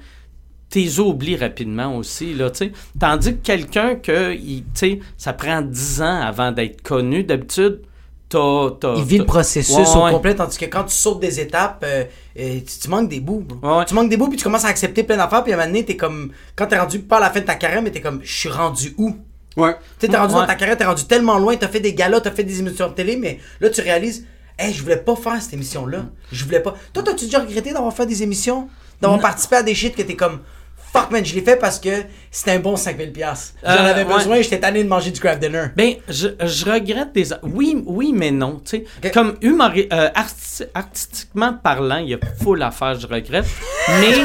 t'es 0.70 0.98
oublies 0.98 1.36
rapidement 1.36 1.96
aussi, 1.96 2.32
là, 2.34 2.50
tu 2.50 2.58
sais. 2.58 2.72
Tandis 2.98 3.36
que 3.36 3.42
quelqu'un 3.42 3.94
que, 3.96 4.34
tu 4.34 4.64
sais, 4.74 5.00
ça 5.18 5.34
prend 5.34 5.60
10 5.60 6.02
ans 6.02 6.20
avant 6.20 6.50
d'être 6.50 6.82
connu, 6.82 7.24
d'habitude, 7.24 7.82
Il 8.34 9.04
vit 9.04 9.18
le 9.18 9.24
processus 9.24 9.74
Ouais, 9.76 9.96
au 9.96 10.04
ouais. 10.04 10.10
complet, 10.12 10.34
tandis 10.34 10.58
que 10.58 10.66
quand 10.66 10.84
tu 10.84 10.94
sautes 10.94 11.20
des 11.20 11.40
étapes, 11.40 11.82
euh, 11.86 12.04
euh, 12.38 12.58
tu, 12.60 12.78
tu 12.82 12.88
manques 12.88 13.08
des 13.08 13.20
bouts. 13.20 13.44
Ouais. 13.62 13.84
Tu 13.86 13.94
manques 13.94 14.10
des 14.10 14.16
bouts, 14.16 14.28
puis 14.28 14.36
tu 14.36 14.44
commences 14.44 14.64
à 14.64 14.68
accepter 14.68 15.02
plein 15.02 15.16
d'affaires, 15.16 15.42
puis 15.42 15.52
à 15.52 15.56
un 15.56 15.58
moment 15.58 15.68
donné, 15.70 15.84
t'es 15.84 15.96
comme. 15.96 16.30
Quand 16.54 16.66
t'es 16.66 16.78
rendu 16.78 16.98
pas 16.98 17.16
à 17.16 17.20
la 17.20 17.30
fin 17.30 17.40
de 17.40 17.46
ta 17.46 17.54
carrière, 17.54 17.80
mais 17.82 17.90
t'es 17.90 18.00
comme, 18.02 18.20
je 18.22 18.32
suis 18.32 18.48
rendu 18.50 18.94
où? 18.98 19.16
Ouais. 19.56 19.74
Tu 19.98 20.06
sais, 20.06 20.12
t'es 20.12 20.16
rendu 20.18 20.34
Ouais. 20.34 20.40
dans 20.40 20.46
ta 20.46 20.54
carrière, 20.56 20.76
t'es 20.76 20.84
rendu 20.84 21.04
tellement 21.04 21.38
loin, 21.38 21.56
t'as 21.56 21.68
fait 21.68 21.80
des 21.80 21.94
galas, 21.94 22.20
t'as 22.20 22.30
fait 22.30 22.44
des 22.44 22.58
émissions 22.60 22.88
de 22.88 22.92
télé, 22.94 23.16
mais 23.16 23.40
là, 23.60 23.70
tu 23.70 23.80
réalises, 23.80 24.26
hey, 24.58 24.72
je 24.72 24.82
voulais 24.82 24.98
pas 24.98 25.16
faire 25.16 25.40
cette 25.40 25.54
émission-là. 25.54 26.04
Je 26.30 26.44
voulais 26.44 26.60
pas. 26.60 26.74
Toi, 26.92 27.02
t'as-tu 27.02 27.24
déjà 27.24 27.40
regretté 27.40 27.72
d'avoir 27.72 27.92
fait 27.94 28.06
des 28.06 28.22
émissions? 28.22 28.68
D'avoir 29.00 29.20
participé 29.20 29.56
à 29.56 29.62
des 29.62 29.74
shit 29.74 29.94
que 29.96 30.02
t'es 30.02 30.16
comme, 30.16 30.40
fuck 30.92 31.10
man, 31.10 31.24
je 31.24 31.34
l'ai 31.34 31.42
fait 31.42 31.56
parce 31.56 31.78
que 31.78 31.90
c'était 32.30 32.52
un 32.52 32.58
bon 32.60 32.74
5000$. 32.76 33.12
piastres. 33.12 33.54
J'en 33.62 33.70
Euh, 33.70 33.90
avais 33.90 34.04
ouais. 34.04 34.14
besoin, 34.14 34.40
j'étais 34.42 34.60
tanné 34.60 34.82
de 34.84 34.88
manger 34.88 35.10
du 35.10 35.20
craft 35.20 35.40
dinner. 35.40 35.66
Ben, 35.76 35.94
je, 36.08 36.28
je 36.44 36.64
regrette 36.64 37.12
des... 37.14 37.28
Oui, 37.42 37.82
oui, 37.86 38.12
mais 38.14 38.30
non, 38.30 38.60
tu 38.64 38.84
sais. 39.02 39.10
Comme 39.10 39.32
humori- 39.42 39.88
euh, 39.92 40.08
arti- 40.14 40.66
artistiquement 40.74 41.52
parlant, 41.62 41.98
il 41.98 42.10
y 42.10 42.14
a 42.14 42.18
full 42.42 42.62
à 42.62 42.70
faire, 42.70 42.98
je 42.98 43.06
regrette. 43.06 43.46
Mais... 44.00 44.12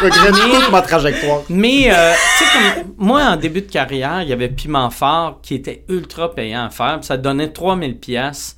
Je 0.00 0.04
regrette 0.04 0.34
toute 0.62 0.70
ma 0.70 0.82
trajectoire. 0.82 1.42
Mais, 1.48 1.90
euh, 1.90 2.12
tu 2.38 2.44
sais, 2.44 2.50
comme 2.82 2.94
moi, 2.98 3.22
en 3.22 3.36
début 3.36 3.62
de 3.62 3.70
carrière, 3.70 4.22
il 4.22 4.28
y 4.28 4.32
avait 4.32 4.48
Piment 4.48 4.90
Fort 4.90 5.40
qui 5.42 5.54
était 5.54 5.82
ultra 5.88 6.34
payant 6.34 6.66
à 6.66 6.70
faire. 6.70 6.98
Ça 7.02 7.16
donnait 7.16 7.48
3000 7.48 7.96
pièces 7.98 8.56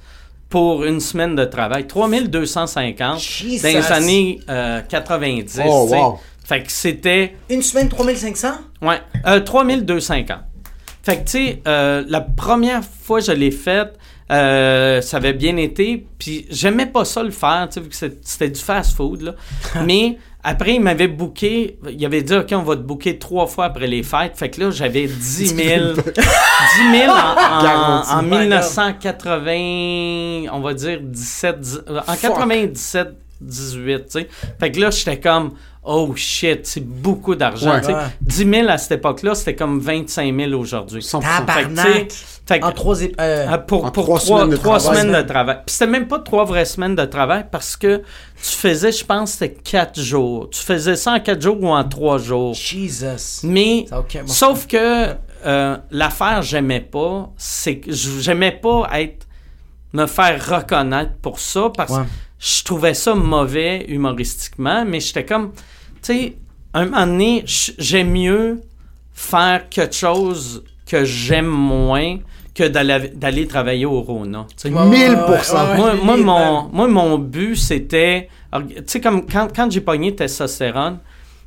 pour 0.48 0.84
une 0.84 0.98
semaine 1.00 1.36
de 1.36 1.44
travail. 1.44 1.86
3250 1.86 3.20
Jesus. 3.20 3.62
dans 3.62 3.68
les 3.68 3.92
années 3.92 4.40
euh, 4.48 4.80
90. 4.88 5.60
Oh, 5.64 5.84
tu 5.88 5.90
sais. 5.94 6.00
wow. 6.00 6.18
Fait 6.50 6.64
que 6.64 6.72
c'était... 6.72 7.36
Une 7.48 7.62
semaine, 7.62 7.88
3500? 7.88 8.48
Ouais, 8.82 9.00
euh, 9.24 9.38
3250. 9.38 10.38
Fait 11.04 11.18
que, 11.18 11.20
tu 11.20 11.26
sais, 11.30 11.62
euh, 11.68 12.02
la 12.08 12.20
première 12.20 12.82
fois 12.84 13.20
que 13.20 13.26
je 13.26 13.30
l'ai 13.32 13.52
faite, 13.52 13.96
euh, 14.32 15.00
ça 15.00 15.18
avait 15.18 15.32
bien 15.32 15.56
été, 15.58 16.04
puis 16.18 16.46
j'aimais 16.50 16.86
pas 16.86 17.04
ça 17.04 17.22
le 17.22 17.30
faire, 17.30 17.68
tu 17.70 17.74
sais, 17.74 17.80
vu 17.80 17.88
que 17.88 17.94
c'était 17.94 18.48
du 18.48 18.60
fast-food, 18.60 19.22
là. 19.22 19.34
Mais 19.86 20.18
après, 20.42 20.74
il 20.74 20.80
m'avait 20.80 21.06
booké, 21.06 21.78
il 21.88 22.04
avait 22.04 22.22
dit, 22.22 22.34
OK, 22.34 22.48
on 22.52 22.62
va 22.62 22.74
te 22.74 22.80
booker 22.82 23.16
trois 23.20 23.46
fois 23.46 23.66
après 23.66 23.86
les 23.86 24.02
fêtes. 24.02 24.36
Fait 24.36 24.50
que 24.50 24.60
là, 24.60 24.70
j'avais 24.72 25.06
10 25.06 25.54
000, 25.54 25.54
10 25.54 25.54
000 25.54 27.12
en, 27.12 27.14
en, 27.14 27.62
Garanti. 27.62 28.10
en 28.12 28.22
My 28.22 28.30
God. 28.30 28.40
1980, 28.40 30.50
on 30.52 30.60
va 30.60 30.74
dire 30.74 30.98
17, 31.00 31.60
dix- 31.60 31.80
euh, 31.88 32.00
en 32.06 32.16
97, 32.16 33.08
18, 33.40 33.98
tu 33.98 34.04
sais. 34.10 34.28
Fait 34.58 34.72
que 34.72 34.80
là, 34.80 34.90
j'étais 34.90 35.20
comme, 35.20 35.52
oh 35.82 36.12
shit, 36.14 36.66
c'est 36.66 36.84
beaucoup 36.84 37.34
d'argent, 37.34 37.72
Ouais. 37.72 37.80
tu 37.80 37.86
sais. 37.86 37.94
Ouais. 37.94 38.00
10 38.20 38.50
000 38.50 38.68
à 38.68 38.78
cette 38.78 38.92
époque-là, 38.98 39.34
c'était 39.34 39.54
comme 39.56 39.80
25 39.80 40.34
000 40.36 40.52
aujourd'hui. 40.52 41.00
100%. 41.02 41.20
Tabarnak. 41.46 42.12
Fait 42.46 42.58
que, 42.58 42.64
que- 42.64 42.68
En 42.70 42.72
trois 42.72 43.02
euh, 43.02 43.46
ah, 43.48 43.58
pour, 43.58 43.84
En 43.84 43.90
pour 43.92 44.04
trois 44.04 44.18
trois, 44.18 44.38
semaines 44.40 44.50
de 44.50 44.56
trois 44.56 44.78
travail. 44.78 44.98
semaines 45.02 45.22
de 45.22 45.28
travail. 45.28 45.56
Puis 45.66 45.74
c'était 45.76 45.90
même 45.90 46.08
pas 46.08 46.18
trois 46.18 46.44
vraies 46.44 46.64
semaines 46.64 46.96
de 46.96 47.04
travail 47.04 47.44
parce 47.50 47.76
que 47.76 47.98
tu 47.98 48.50
faisais, 48.50 48.90
je 48.92 49.04
pense, 49.04 49.32
c'était 49.32 49.54
quatre 49.54 50.00
jours. 50.00 50.50
Tu 50.50 50.60
faisais 50.60 50.96
ça 50.96 51.12
en 51.12 51.20
quatre 51.20 51.40
jours 51.40 51.62
ou 51.62 51.68
en 51.68 51.84
trois 51.84 52.18
jours. 52.18 52.54
Jesus. 52.54 53.44
Mais, 53.44 53.86
sauf 54.26 54.66
que 54.66 55.14
euh, 55.46 55.76
l'affaire, 55.92 56.42
j'aimais 56.42 56.80
pas, 56.80 57.30
c'est 57.36 57.76
que 57.78 57.92
j'aimais 57.92 58.52
pas 58.52 58.88
être, 59.00 59.26
me 59.92 60.06
faire 60.06 60.44
reconnaître 60.58 61.12
pour 61.22 61.38
ça 61.40 61.70
parce 61.76 61.92
Ouais. 61.92 62.04
Je 62.40 62.64
trouvais 62.64 62.94
ça 62.94 63.14
mauvais 63.14 63.84
humoristiquement, 63.88 64.84
mais 64.86 64.98
j'étais 65.00 65.24
comme, 65.26 65.52
tu 65.52 65.60
sais, 66.02 66.36
un 66.72 66.86
moment 66.86 67.06
donné, 67.06 67.44
j'aime 67.46 68.10
mieux 68.10 68.60
faire 69.12 69.68
quelque 69.68 69.94
chose 69.94 70.64
que 70.86 71.04
j'aime 71.04 71.46
moins 71.46 72.18
que 72.54 72.64
d'aller 72.66 73.08
d'aller 73.14 73.46
travailler 73.46 73.86
au 73.86 74.00
Rona. 74.00 74.46
tu 74.56 74.68
sais. 74.68 74.74
Ouais, 74.74 74.82
ouais, 74.82 75.08
1000%. 75.08 75.76
ouais, 75.76 75.82
ouais, 75.82 75.96
moi, 76.02 76.16
mon, 76.16 76.68
moi, 76.72 76.88
mon 76.88 77.18
but, 77.18 77.56
c'était. 77.56 78.28
Tu 78.52 78.82
sais, 78.86 79.00
comme 79.00 79.26
quand, 79.26 79.48
quand 79.54 79.70
j'ai 79.70 79.80
pogné 79.80 80.14
testostérone, 80.16 80.98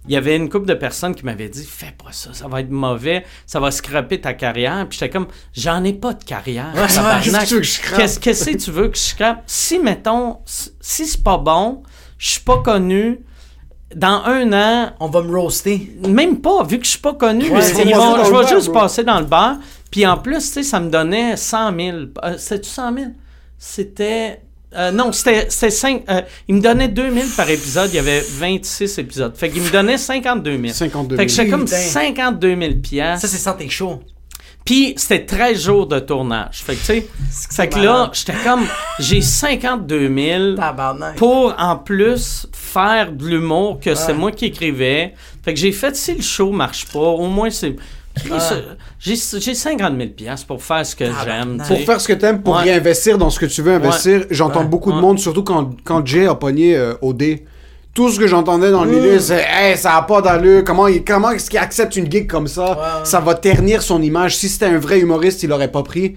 il 0.08 0.14
y 0.14 0.18
avait 0.18 0.36
une 0.36 0.50
couple 0.50 0.66
de 0.68 0.74
personnes 0.74 1.16
qui 1.16 1.24
m'avaient 1.26 1.50
dit 1.50 1.66
Fais 1.66 1.94
pas 1.98 2.12
ça, 2.12 2.34
ça 2.34 2.48
va 2.48 2.60
être 2.62 2.70
mauvais, 2.72 3.24
ça 3.46 3.60
va 3.60 3.72
scraper 3.72 4.20
ta 4.22 4.34
carrière. 4.34 4.86
Puis 4.90 5.00
j'étais 5.00 5.12
comme 5.12 5.28
J'en 5.54 5.84
ai 5.84 5.94
pas 5.94 6.14
de 6.14 6.24
carrière. 6.24 6.72
Ouais, 6.76 6.82
qu'est-ce 6.88 7.32
que 7.40 7.46
tu 7.48 7.54
veux 7.56 7.60
que 7.60 7.66
je 7.66 7.72
scrape? 7.72 8.00
Qu'est-ce 8.00 8.20
qu'est-ce 8.20 8.46
que 8.50 8.58
tu 8.58 8.72
veux 8.72 8.88
que 8.90 8.98
je 8.98 9.02
scrape? 9.04 9.44
Si, 9.48 9.80
mettons, 9.80 10.38
si 10.46 11.06
c'est 11.06 11.24
pas 11.24 11.38
bon, 11.38 11.84
je 12.18 12.30
suis 12.32 12.42
pas 12.42 12.58
connu. 12.60 13.20
Dans 13.96 14.24
un 14.26 14.52
an, 14.54 14.92
On 15.00 15.08
va 15.08 15.22
me 15.22 15.38
roaster. 15.40 15.96
même 16.08 16.42
pas, 16.42 16.64
vu 16.64 16.80
que 16.80 16.86
je 16.86 16.90
suis 16.92 17.00
pas 17.00 17.14
connu, 17.14 17.44
Ouais, 17.52 17.60
ils 17.86 17.94
vont- 17.96 18.24
je 18.26 18.32
vais 18.34 18.48
juste 18.48 18.70
bro. 18.72 18.80
passer 18.82 19.04
dans 19.04 19.20
le 19.20 19.28
bar. 19.28 19.58
Puis 19.92 20.08
en 20.08 20.18
plus, 20.18 20.38
tu 20.40 20.42
sais, 20.54 20.64
ça 20.64 20.80
me 20.80 20.90
donnait 20.90 21.38
100 21.38 21.76
000. 21.78 21.98
Euh, 22.24 22.36
C'était-tu 22.40 22.70
100 22.72 22.92
000? 22.96 23.08
C'était... 23.60 24.42
euh, 24.76 24.92
non, 24.92 25.12
c'était 25.12 25.48
c'était 25.50 25.70
cinq- 25.72 26.04
euh, 26.10 26.22
il 26.48 26.56
me 26.56 26.62
donnait 26.62 26.88
2 26.88 27.12
000 27.14 27.26
par 27.38 27.50
épisode. 27.50 27.90
Il 27.92 27.96
y 27.96 28.00
avait 28.00 28.22
26 28.22 28.98
épisodes. 29.00 29.36
Fait 29.36 29.50
qu'il 29.50 29.62
me 29.62 29.70
donnait 29.70 29.98
52 29.98 30.58
000. 30.62 30.74
52 30.74 31.16
000. 31.16 31.20
Fait 31.20 31.26
que 31.26 31.32
j'étais 31.32 31.50
comme 31.50 31.66
Putain. 31.66 31.78
52 31.78 32.56
000 32.60 32.74
piastres. 32.82 33.28
Ça, 33.28 33.32
c'est 33.38 33.42
sans 33.42 33.54
tes 33.54 33.70
shows. 33.70 34.02
Puis 34.66 34.94
c'était 34.96 35.26
13 35.26 35.62
jours 35.62 35.88
de 35.88 36.00
tournage. 36.00 36.64
Fait 36.64 36.76
que, 36.76 36.80
tu 36.80 36.86
sais, 36.86 37.08
fait 37.52 37.68
que 37.68 37.80
là, 37.80 38.10
j'étais 38.14 38.34
comme... 38.46 38.66
J'ai 38.98 39.20
52 39.20 40.08
000 40.16 40.56
Tabarnak. 40.56 41.16
pour 41.18 41.54
en 41.58 41.76
plus 41.76 42.48
faire 42.54 43.12
de 43.12 43.26
l'humour 43.28 43.80
que 43.82 43.94
c'est 43.94 44.14
moi 44.14 44.32
qui 44.32 44.46
écrivais. 44.46 45.16
Fait 45.44 45.54
que 45.54 45.60
j'ai 45.60 45.74
fait 45.74 45.94
si 45.98 46.14
le 46.16 46.22
show 46.22 46.52
marche 46.52 46.86
pas, 46.86 47.00
au 47.00 47.28
moins 47.28 47.50
c'est. 47.50 47.76
J'ai 49.00 49.16
j'ai 49.40 49.54
50 49.56 49.98
000 49.98 50.10
piastres 50.12 50.48
pour 50.48 50.62
faire 50.64 50.86
ce 50.86 50.96
que 50.96 51.06
j'aime. 51.26 51.62
Pour 51.68 51.80
faire 51.80 52.00
ce 52.00 52.08
que 52.08 52.14
t'aimes, 52.14 52.42
pour 52.42 52.56
Ouais. 52.56 52.64
réinvestir 52.64 53.18
dans 53.18 53.30
ce 53.30 53.40
que 53.40 53.46
tu 53.46 53.62
veux 53.62 53.74
investir, 53.74 54.26
j'entends 54.30 54.62
Ouais. 54.62 54.66
beaucoup 54.68 54.92
de 54.92 54.98
monde, 55.00 55.20
surtout 55.20 55.44
quand, 55.44 55.72
quand 55.84 56.06
Jay 56.06 56.28
a 56.28 56.36
pogné 56.36 56.76
euh, 56.76 56.94
OD. 57.02 57.40
Tout 57.94 58.10
ce 58.10 58.18
que 58.20 58.26
j'entendais 58.26 58.72
dans 58.72 58.86
le 58.86 58.92
milieu, 58.92 59.20
c'est 59.20 59.46
Hey, 59.48 59.78
ça 59.78 59.96
a 59.98 60.02
pas 60.02 60.20
d'allure. 60.22 60.64
Comment, 60.64 60.88
il- 60.88 61.04
comment 61.04 61.30
est-ce 61.32 61.48
qu'il 61.50 61.60
accepte 61.60 61.96
une 61.96 62.12
gig 62.12 62.28
comme 62.28 62.48
ça? 62.48 62.72
Ouais. 62.72 63.06
Ça 63.06 63.20
va 63.20 63.36
ternir 63.36 63.84
son 63.84 64.02
image. 64.02 64.36
Si 64.38 64.50
c'était 64.50 64.66
un 64.66 64.80
vrai 64.80 65.00
humoriste, 65.00 65.44
il 65.44 65.50
l'aurait 65.50 65.72
pas 65.72 65.84
pris. 65.84 66.16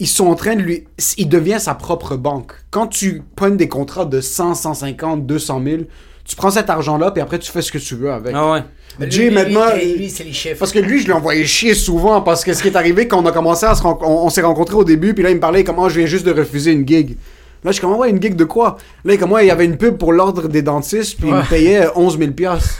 Ils 0.00 0.08
sont 0.08 0.26
en 0.26 0.34
train 0.34 0.56
de 0.56 0.62
lui. 0.62 0.84
Il 1.16 1.28
devient 1.28 1.58
sa 1.60 1.74
propre 1.74 2.16
banque. 2.16 2.52
Quand 2.72 2.88
tu 2.88 3.22
pognes 3.36 3.56
des 3.56 3.68
contrats 3.68 4.04
de 4.04 4.20
100, 4.20 4.54
150, 4.54 5.26
200 5.26 5.62
000, 5.64 5.82
Tu 6.26 6.36
prends 6.36 6.50
cet 6.50 6.70
argent-là, 6.70 7.10
puis 7.10 7.20
après, 7.20 7.38
tu 7.38 7.52
fais 7.52 7.60
ce 7.60 7.70
que 7.70 7.76
tu 7.76 7.96
veux 7.96 8.10
avec. 8.10 8.34
Ah 8.34 8.50
ouais. 8.52 8.62
Mais 8.98 9.10
Jay, 9.10 9.28
lui, 9.28 9.34
maintenant. 9.34 9.74
lui, 9.74 9.94
lui, 9.94 10.10
c'est 10.10 10.24
les 10.24 10.32
chiffres. 10.32 10.58
Parce 10.58 10.72
que 10.72 10.78
lui, 10.78 11.00
je 11.00 11.06
l'ai 11.06 11.12
envoyé 11.12 11.44
chier 11.46 11.74
souvent. 11.74 12.20
Parce 12.20 12.44
que 12.44 12.52
ce 12.52 12.62
qui 12.62 12.68
est 12.68 12.76
arrivé 12.76 13.08
quand 13.08 13.22
on 13.22 13.26
a 13.26 13.32
commencé 13.32 13.66
à 13.66 13.74
se 13.74 13.82
rencontrer, 13.82 14.08
on, 14.12 14.26
on 14.26 14.30
s'est 14.30 14.42
rencontrés 14.42 14.76
au 14.76 14.84
début, 14.84 15.14
puis 15.14 15.22
là, 15.22 15.30
il 15.30 15.36
me 15.36 15.40
parlait 15.40 15.64
comment 15.64 15.88
je 15.88 15.98
viens 15.98 16.06
juste 16.06 16.26
de 16.26 16.32
refuser 16.32 16.72
une 16.72 16.86
gig. 16.86 17.16
Là, 17.64 17.70
je 17.70 17.72
suis 17.72 17.80
comme, 17.80 17.94
ouais, 17.96 18.10
une 18.10 18.20
gig 18.20 18.36
de 18.36 18.44
quoi? 18.44 18.76
Là, 19.04 19.16
comme, 19.16 19.32
ouais, 19.32 19.44
il 19.46 19.48
y 19.48 19.50
avait 19.50 19.64
une 19.64 19.78
pub 19.78 19.96
pour 19.96 20.12
l'ordre 20.12 20.48
des 20.48 20.60
dentistes, 20.60 21.18
puis 21.18 21.28
il 21.28 21.34
me 21.34 21.48
payait 21.48 21.86
11 21.94 22.18
000 22.18 22.30
piastres. 22.32 22.78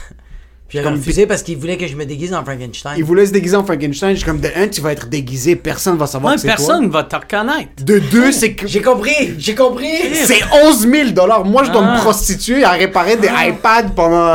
Puis 0.68 0.82
comme- 0.82 0.94
refusé 0.94 1.26
parce 1.26 1.42
qu'il 1.42 1.56
voulait 1.58 1.76
que 1.76 1.86
je 1.86 1.94
me 1.94 2.04
déguise 2.06 2.32
en 2.32 2.42
Frankenstein. 2.42 2.94
Il 2.96 3.04
voulait 3.04 3.26
se 3.26 3.32
déguiser 3.32 3.54
en 3.56 3.64
Frankenstein. 3.64 4.10
Je 4.12 4.16
suis 4.16 4.24
comme, 4.24 4.40
de 4.40 4.48
un, 4.56 4.66
tu 4.66 4.80
vas 4.80 4.92
être 4.92 5.08
déguisé, 5.08 5.56
personne 5.56 5.96
va 5.98 6.06
savoir 6.06 6.30
Ouais, 6.32 6.36
que 6.36 6.40
c'est 6.40 6.48
personne 6.48 6.90
toi. 6.90 7.02
va 7.02 7.04
te 7.04 7.16
reconnaître. 7.16 7.84
De 7.84 7.98
deux, 7.98 8.32
c'est 8.32 8.54
que. 8.54 8.66
J'ai 8.66 8.80
compris, 8.82 9.34
j'ai 9.38 9.54
compris. 9.54 9.86
C'est 10.14 10.40
11 10.64 10.88
000 10.88 11.10
dollars. 11.10 11.44
Moi, 11.44 11.64
je 11.64 11.70
dois 11.70 11.82
Ah. 11.84 11.94
me 11.96 12.00
prostituer 12.00 12.64
à 12.64 12.70
réparer 12.70 13.16
des 13.16 13.28
iPads 13.28 13.90
pendant 13.94 14.32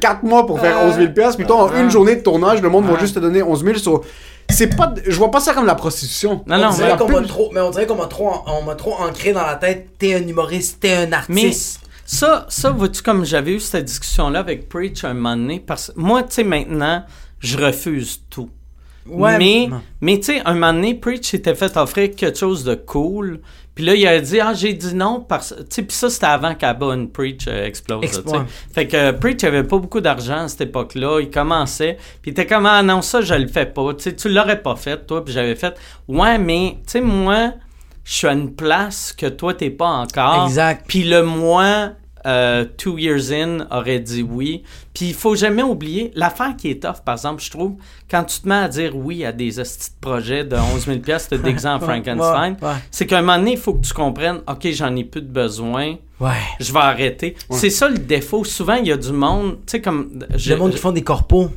4 0.00 0.22
mois 0.24 0.46
pour 0.46 0.58
faire 0.60 0.78
11 0.84 0.96
000 0.96 1.12
piastres. 1.12 1.36
Puis 1.36 1.46
toi, 1.46 1.64
en 1.64 1.70
Ah. 1.72 1.80
une 1.80 1.90
journée 1.90 2.16
de 2.16 2.22
tournage, 2.22 2.62
le 2.62 2.68
monde 2.70 2.86
va 2.86 2.98
juste 2.98 3.14
te 3.16 3.20
donner 3.20 3.42
11 3.42 3.62
000. 3.62 3.76
So, 3.78 4.02
c'est 4.50 4.74
pas, 4.74 4.94
je 5.06 5.16
vois 5.16 5.30
pas 5.30 5.40
ça 5.40 5.52
comme 5.52 5.66
la 5.66 5.74
prostitution. 5.74 6.42
Non, 6.46 6.56
On 6.56 6.58
non, 6.58 6.70
dirait 6.70 6.88
la 6.88 6.96
qu'on 6.96 7.22
trop, 7.24 7.50
mais 7.52 7.60
on 7.60 7.70
dirait 7.70 7.86
qu'on 7.86 7.96
m'a 7.96 8.06
trop, 8.06 8.32
on 8.46 8.62
m'a 8.64 8.74
trop 8.74 8.94
ancré 8.94 9.32
dans 9.34 9.44
la 9.44 9.56
tête. 9.56 9.88
T'es 9.98 10.14
un 10.14 10.26
humoriste, 10.26 10.78
t'es 10.80 10.92
un 10.94 11.06
Mais 11.06 11.14
artiste. 11.16 11.80
Ça, 12.10 12.46
ça 12.48 12.70
vois-tu, 12.70 13.02
comme 13.02 13.26
j'avais 13.26 13.52
eu 13.52 13.60
cette 13.60 13.84
discussion-là 13.84 14.38
avec 14.38 14.70
Preach 14.70 15.04
un 15.04 15.12
moment 15.12 15.36
donné, 15.36 15.60
parce 15.60 15.92
que 15.94 16.00
moi, 16.00 16.22
tu 16.22 16.36
sais, 16.36 16.44
maintenant, 16.44 17.04
je 17.38 17.58
refuse 17.58 18.22
tout. 18.30 18.48
Ouais, 19.06 19.36
mais, 19.36 19.68
mais- 20.00 20.16
tu 20.18 20.32
sais, 20.32 20.42
un 20.46 20.54
moment 20.54 20.72
donné, 20.72 20.94
Preach 20.94 21.26
s'était 21.26 21.54
fait 21.54 21.76
offrir 21.76 22.14
quelque 22.14 22.38
chose 22.38 22.64
de 22.64 22.74
cool. 22.74 23.40
Puis 23.74 23.84
là, 23.84 23.94
il 23.94 24.06
a 24.06 24.18
dit, 24.20 24.40
ah, 24.40 24.54
j'ai 24.54 24.72
dit 24.72 24.94
non 24.94 25.20
parce 25.20 25.54
Tu 25.56 25.64
sais, 25.68 25.82
puis 25.82 25.94
ça, 25.96 26.08
c'était 26.08 26.26
avant 26.26 26.54
qu'Abon 26.54 27.06
Preach 27.06 27.46
euh, 27.46 27.64
explose. 27.66 28.22
là. 28.32 28.46
Fait 28.72 28.86
que 28.86 28.96
euh, 28.96 29.12
Preach 29.12 29.44
avait 29.44 29.64
pas 29.64 29.78
beaucoup 29.78 30.00
d'argent 30.00 30.44
à 30.44 30.48
cette 30.48 30.62
époque-là. 30.62 31.20
Il 31.20 31.30
commençait. 31.30 31.98
Puis 32.22 32.30
il 32.30 32.32
était 32.32 32.46
comme, 32.46 32.64
ah 32.66 32.82
non, 32.82 33.02
ça, 33.02 33.20
je 33.20 33.34
le 33.34 33.48
fais 33.48 33.66
pas. 33.66 33.94
Tu 33.94 34.04
sais, 34.04 34.16
tu 34.16 34.30
l'aurais 34.30 34.62
pas 34.62 34.76
fait, 34.76 35.06
toi. 35.06 35.22
Puis 35.24 35.32
j'avais 35.34 35.54
fait, 35.56 35.74
ouais, 36.08 36.38
mais, 36.38 36.78
tu 36.86 36.92
sais, 36.92 37.00
moi, 37.02 37.52
je 38.08 38.14
suis 38.14 38.26
à 38.26 38.32
une 38.32 38.54
place 38.54 39.12
que 39.12 39.26
toi, 39.26 39.52
t'es 39.52 39.68
pas 39.68 39.88
encore. 39.90 40.46
Exact. 40.46 40.86
Puis 40.88 41.04
le 41.04 41.22
moi, 41.22 41.90
euh, 42.26 42.64
two 42.78 42.96
years 42.98 43.30
in, 43.32 43.66
aurait 43.70 44.00
dit 44.00 44.22
oui. 44.22 44.62
Puis 44.94 45.08
il 45.08 45.14
faut 45.14 45.34
jamais 45.36 45.62
oublier, 45.62 46.10
l'affaire 46.14 46.56
qui 46.56 46.70
est 46.70 46.82
tough, 46.82 47.02
par 47.04 47.16
exemple, 47.16 47.42
je 47.42 47.50
trouve, 47.50 47.74
quand 48.10 48.24
tu 48.24 48.40
te 48.40 48.48
mets 48.48 48.54
à 48.54 48.68
dire 48.68 48.96
oui 48.96 49.24
à 49.26 49.32
des 49.32 49.60
hosties 49.60 49.90
de 49.90 50.00
projets 50.00 50.42
de 50.44 50.56
11 50.56 50.86
000 50.86 50.98
pièces 51.00 51.28
de 51.28 51.36
déguisé 51.36 51.68
en 51.68 51.78
Frankenstein, 51.80 52.56
Ouais, 52.62 52.68
ouais. 52.68 52.74
c'est 52.90 53.06
qu'à 53.06 53.18
un 53.18 53.20
moment 53.22 53.36
donné, 53.38 53.52
il 53.52 53.58
faut 53.58 53.74
que 53.74 53.86
tu 53.86 53.92
comprennes, 53.92 54.40
OK, 54.48 54.66
j'en 54.72 54.96
ai 54.96 55.04
plus 55.04 55.20
de 55.22 55.28
besoin, 55.30 55.96
Ouais. 56.18 56.30
je 56.60 56.72
vais 56.72 56.78
arrêter. 56.80 57.36
C'est 57.50 57.70
ça 57.70 57.88
le 57.90 57.98
défaut. 57.98 58.42
Souvent, 58.42 58.74
il 58.74 58.86
y 58.88 58.92
a 58.92 58.96
du 58.96 59.12
monde, 59.12 59.58
tu 59.66 59.72
sais, 59.72 59.80
comme... 59.82 60.24
je- 60.34 60.50
Le 60.54 60.56
monde 60.58 60.72
qui 60.72 60.78
font 60.78 60.92
des 60.92 61.02
corpos. 61.04 61.50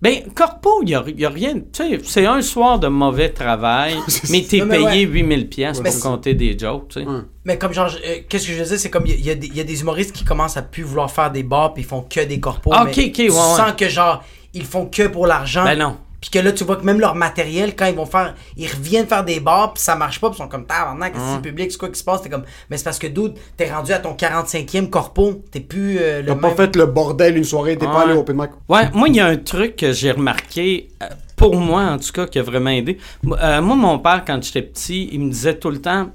Ben, 0.00 0.22
corpo, 0.34 0.80
il 0.82 0.86
n'y 0.86 0.94
a, 0.94 1.04
y 1.16 1.24
a 1.24 1.28
rien. 1.28 1.54
Tu 1.54 1.62
sais, 1.72 1.98
c'est 2.04 2.26
un 2.26 2.40
soir 2.40 2.78
de 2.78 2.86
mauvais 2.88 3.30
travail, 3.30 3.96
mais 4.30 4.42
t'es 4.42 4.60
payé 4.64 4.84
ouais. 4.84 5.00
8000 5.02 5.48
pièces 5.48 5.80
pour 5.80 6.00
compter 6.00 6.34
des 6.34 6.56
jokes, 6.56 6.88
tu 6.88 7.00
sais. 7.00 7.06
Mais 7.44 7.58
comme 7.58 7.72
genre, 7.72 7.90
euh, 8.06 8.16
qu'est-ce 8.28 8.46
que 8.46 8.52
je 8.52 8.58
veux 8.58 8.64
dire, 8.68 8.78
c'est 8.78 8.90
comme 8.90 9.06
il 9.06 9.20
y, 9.20 9.30
a- 9.30 9.32
y 9.32 9.36
des- 9.36 9.46
il 9.48 9.56
y 9.56 9.60
a 9.60 9.64
des 9.64 9.80
humoristes 9.80 10.12
qui 10.12 10.24
commencent 10.24 10.56
à 10.56 10.62
plus 10.62 10.82
vouloir 10.84 11.10
faire 11.10 11.30
des 11.32 11.42
bars 11.42 11.74
puis 11.74 11.82
ils 11.82 11.86
font 11.86 12.02
que 12.02 12.24
des 12.24 12.38
corpos. 12.38 12.70
Ah, 12.74 12.84
mais 12.84 12.90
ok, 12.92 12.98
ok, 12.98 13.04
ouais, 13.06 13.12
tu 13.12 13.22
ouais. 13.22 13.30
sens 13.30 13.72
que 13.76 13.88
genre 13.88 14.22
ils 14.54 14.64
font 14.64 14.86
que 14.86 15.08
pour 15.08 15.26
l'argent. 15.26 15.64
Ben 15.64 15.78
non. 15.78 15.96
Puis 16.20 16.30
que 16.30 16.38
là 16.38 16.52
tu 16.52 16.64
vois 16.64 16.76
que 16.76 16.84
même 16.84 16.98
leur 17.00 17.14
matériel 17.14 17.76
quand 17.76 17.86
ils 17.86 17.94
vont 17.94 18.06
faire, 18.06 18.34
ils 18.56 18.66
reviennent 18.66 19.06
faire 19.06 19.24
des 19.24 19.38
bars 19.40 19.72
puis 19.72 19.82
ça 19.82 19.94
marche 19.94 20.20
pas 20.20 20.30
puis 20.30 20.38
ils 20.38 20.42
sont 20.42 20.48
comme 20.48 20.66
tabarnak, 20.66 21.12
qu'est-ce 21.12 21.22
que 21.24 21.30
c'est 21.30 21.36
le 21.36 21.42
public, 21.42 21.72
c'est 21.72 21.78
quoi 21.78 21.88
qui 21.88 21.98
se 21.98 22.04
passe, 22.04 22.22
t'es 22.22 22.28
comme, 22.28 22.44
mais 22.70 22.76
c'est 22.76 22.84
parce 22.84 22.98
que 22.98 23.06
dude, 23.06 23.34
t'es 23.56 23.72
rendu 23.72 23.92
à 23.92 23.98
ton 23.98 24.14
45e 24.14 24.90
corpo, 24.90 25.42
t'es 25.50 25.60
plus 25.60 25.98
euh, 26.00 26.20
le 26.20 26.26
T'as 26.26 26.34
même. 26.34 26.40
pas 26.42 26.50
fait 26.54 26.74
le 26.76 26.86
bordel 26.86 27.36
une 27.36 27.44
soirée, 27.44 27.76
t'es 27.76 27.86
pas 27.86 28.02
allé 28.02 28.14
au 28.14 28.20
open 28.20 28.36
mic. 28.36 28.50
Ouais, 28.68 28.90
moi, 28.92 29.08
il 29.08 29.16
y 29.16 29.20
a 29.20 29.26
un 29.26 29.36
truc 29.36 29.76
que 29.76 29.92
j'ai 29.92 30.10
remarqué, 30.10 30.88
euh, 31.02 31.06
pour 31.36 31.54
moi 31.56 31.82
en 31.82 31.98
tout 31.98 32.10
cas, 32.12 32.26
qui 32.26 32.38
a 32.38 32.42
vraiment 32.42 32.70
aidé. 32.70 32.98
Moi, 33.22 33.38
euh, 33.40 33.62
moi, 33.62 33.76
mon 33.76 33.98
père, 34.00 34.24
quand 34.26 34.42
j'étais 34.42 34.62
petit, 34.62 35.08
il 35.12 35.20
me 35.20 35.30
disait 35.30 35.56
tout 35.56 35.70
le 35.70 35.80
temps 35.80 36.08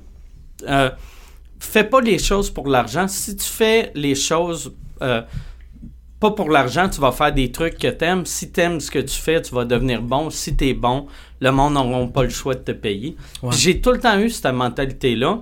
euh, 0.67 0.89
fais 1.59 1.83
pas 1.83 2.01
les 2.01 2.19
choses 2.19 2.49
pour 2.49 2.67
l'argent. 2.67 3.07
Si 3.07 3.35
tu 3.35 3.45
fais 3.45 3.91
les 3.95 4.15
choses 4.15 4.73
euh, 5.01 5.21
pas 6.23 6.31
pour 6.31 6.49
l'argent, 6.49 6.87
tu 6.87 7.01
vas 7.01 7.11
faire 7.11 7.33
des 7.33 7.51
trucs 7.51 7.77
que 7.77 7.89
t'aimes. 7.89 8.25
Si 8.25 8.49
t'aimes 8.49 8.79
ce 8.79 8.89
que 8.89 8.99
tu 8.99 9.19
fais, 9.19 9.41
tu 9.41 9.53
vas 9.53 9.65
devenir 9.65 10.01
bon. 10.01 10.29
Si 10.29 10.55
t'es 10.55 10.73
bon, 10.73 11.07
le 11.41 11.51
monde 11.51 11.73
n'aura 11.73 12.07
pas 12.07 12.23
le 12.23 12.29
choix 12.29 12.53
de 12.53 12.61
te 12.61 12.71
payer. 12.71 13.17
J'ai 13.51 13.81
tout 13.81 13.91
le 13.91 13.99
temps 13.99 14.17
eu 14.17 14.29
cette 14.29 14.53
mentalité-là. 14.53 15.39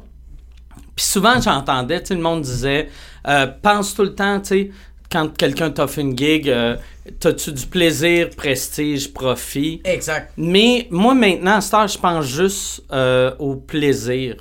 Puis 0.95 1.05
souvent, 1.05 1.39
j'entendais, 1.39 2.01
tu 2.01 2.07
sais, 2.07 2.15
le 2.15 2.21
monde 2.21 2.41
disait, 2.41 2.89
euh, 3.27 3.45
pense 3.45 3.93
tout 3.93 4.01
le 4.01 4.15
temps, 4.15 4.39
tu 4.39 4.47
sais, 4.47 4.71
quand 5.11 5.35
quelqu'un 5.35 5.69
t'offre 5.71 5.99
une 5.99 6.17
gig, 6.17 6.49
euh, 6.49 6.75
t'as-tu 7.19 7.51
du 7.51 7.65
plaisir, 7.65 8.29
prestige, 8.29 9.11
profit? 9.11 9.81
Exact. 9.83 10.31
Mais 10.37 10.87
moi, 10.89 11.13
maintenant, 11.13 11.57
à 11.57 11.61
cette 11.61 11.73
heure, 11.73 11.87
je 11.87 11.97
pense 11.97 12.25
juste 12.25 12.83
euh, 12.91 13.31
au 13.39 13.55
plaisir. 13.55 14.37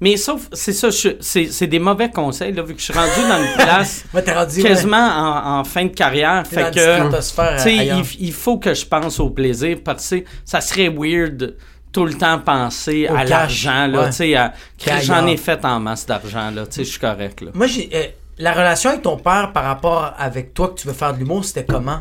Mais 0.00 0.16
sauf, 0.16 0.48
c'est 0.52 0.72
ça, 0.72 0.88
c'est 1.20 1.66
des 1.66 1.78
mauvais 1.78 2.10
conseils, 2.10 2.52
là, 2.52 2.62
vu 2.62 2.74
que 2.74 2.80
je 2.80 2.86
suis 2.86 2.94
rendu 2.94 3.28
dans 3.28 3.38
une 3.38 3.54
place 3.64 4.04
rendu 4.12 4.62
quasiment 4.62 4.96
en, 4.96 5.60
en 5.60 5.64
fin 5.64 5.84
de 5.84 5.94
carrière. 5.94 6.44
Fait 6.46 6.74
que, 6.74 7.68
il, 7.68 8.04
il 8.18 8.32
faut 8.32 8.58
que 8.58 8.74
je 8.74 8.84
pense 8.84 9.20
au 9.20 9.30
plaisir 9.30 9.78
parce 9.84 10.10
que 10.10 10.24
ça 10.44 10.60
serait 10.60 10.88
weird 10.88 11.54
tout 11.92 12.04
le 12.04 12.14
temps 12.14 12.38
penser 12.38 13.08
Au 13.10 13.14
à 13.14 13.24
l'argent, 13.24 13.86
là, 13.86 14.02
ouais. 14.02 14.10
tu 14.10 14.16
sais, 14.16 15.02
j'en 15.02 15.26
ai 15.26 15.36
fait 15.36 15.64
en 15.64 15.80
masse 15.80 16.06
d'argent, 16.06 16.50
là, 16.50 16.66
tu 16.66 16.74
sais, 16.76 16.84
je 16.84 16.90
suis 16.90 17.00
correct, 17.00 17.40
là. 17.40 17.50
Moi, 17.54 17.66
j'ai 17.66 17.88
euh, 17.94 18.04
la 18.38 18.52
relation 18.52 18.90
avec 18.90 19.02
ton 19.02 19.16
père 19.16 19.52
par 19.52 19.64
rapport 19.64 20.12
avec 20.18 20.54
toi 20.54 20.68
que 20.68 20.80
tu 20.80 20.86
veux 20.86 20.92
faire 20.94 21.12
de 21.14 21.18
l'humour, 21.18 21.44
c'était 21.44 21.64
comment? 21.64 22.00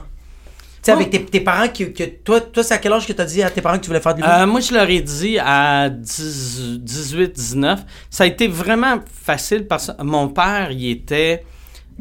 Tu 0.83 0.83
sais, 0.83 0.91
avec 0.91 1.09
tes, 1.09 1.25
tes 1.25 1.41
parents 1.41 1.67
que, 1.67 1.85
que 1.85 2.03
toi, 2.03 2.39
toi 2.39 2.63
c'est 2.63 2.75
à 2.75 2.77
quel 2.77 2.93
âge 2.93 3.05
que 3.07 3.13
t'as 3.13 3.25
dit 3.25 3.41
à 3.43 3.49
tes 3.49 3.61
parents 3.61 3.77
que 3.77 3.81
tu 3.83 3.87
voulais 3.87 3.99
faire 3.99 4.13
de 4.15 4.21
l'humour? 4.21 4.35
Euh, 4.37 4.45
moi, 4.47 4.59
je 4.61 4.73
leur 4.73 4.89
ai 4.89 5.01
dit 5.01 5.37
à 5.39 5.89
10 5.89 6.79
18, 6.79 7.33
19. 7.33 7.79
Ça 8.09 8.23
a 8.23 8.27
été 8.27 8.47
vraiment 8.47 8.99
facile 9.11 9.65
parce 9.67 9.87
que 9.91 10.03
mon 10.03 10.29
père, 10.29 10.71
il 10.71 10.89
était. 10.91 11.43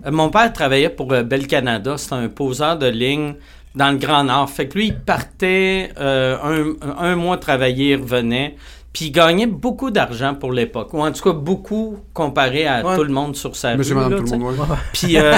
euh, 0.04 0.10
Mon 0.10 0.28
père 0.30 0.52
travaillait 0.52 0.90
pour 0.90 1.12
euh, 1.12 1.22
Bell 1.22 1.46
Canada. 1.46 1.96
C'était 1.96 2.14
un 2.14 2.28
poseur 2.28 2.78
de 2.78 2.86
ligne 2.86 3.34
dans 3.74 3.90
le 3.90 3.96
Grand 3.98 4.24
Nord. 4.24 4.50
Fait 4.50 4.68
que 4.68 4.78
lui, 4.78 4.86
il 4.88 4.98
partait 5.00 5.90
euh, 5.98 6.36
un, 6.80 6.98
un 6.98 7.16
mois 7.16 7.38
travailler, 7.38 7.92
il 7.92 8.00
revenait. 8.00 8.56
Puis 8.96 9.04
il 9.06 9.10
gagnait 9.10 9.46
beaucoup 9.46 9.90
d'argent 9.90 10.34
pour 10.34 10.52
l'époque. 10.52 10.94
Ou 10.94 11.02
en 11.02 11.12
tout 11.12 11.22
cas, 11.22 11.32
beaucoup 11.34 11.98
comparé 12.14 12.66
à 12.66 12.82
Ouais. 12.82 12.96
tout 12.96 13.04
le 13.04 13.12
monde 13.12 13.36
sur 13.36 13.54
sa 13.54 13.76
Monsieur, 13.76 13.94
rue. 13.94 14.00
madame, 14.04 14.18
là, 14.20 14.24
tout 14.24 14.32
le 14.32 14.38
monde, 14.38 14.58
ouais. 14.58 14.76
Puis 14.94 15.18
euh, 15.18 15.34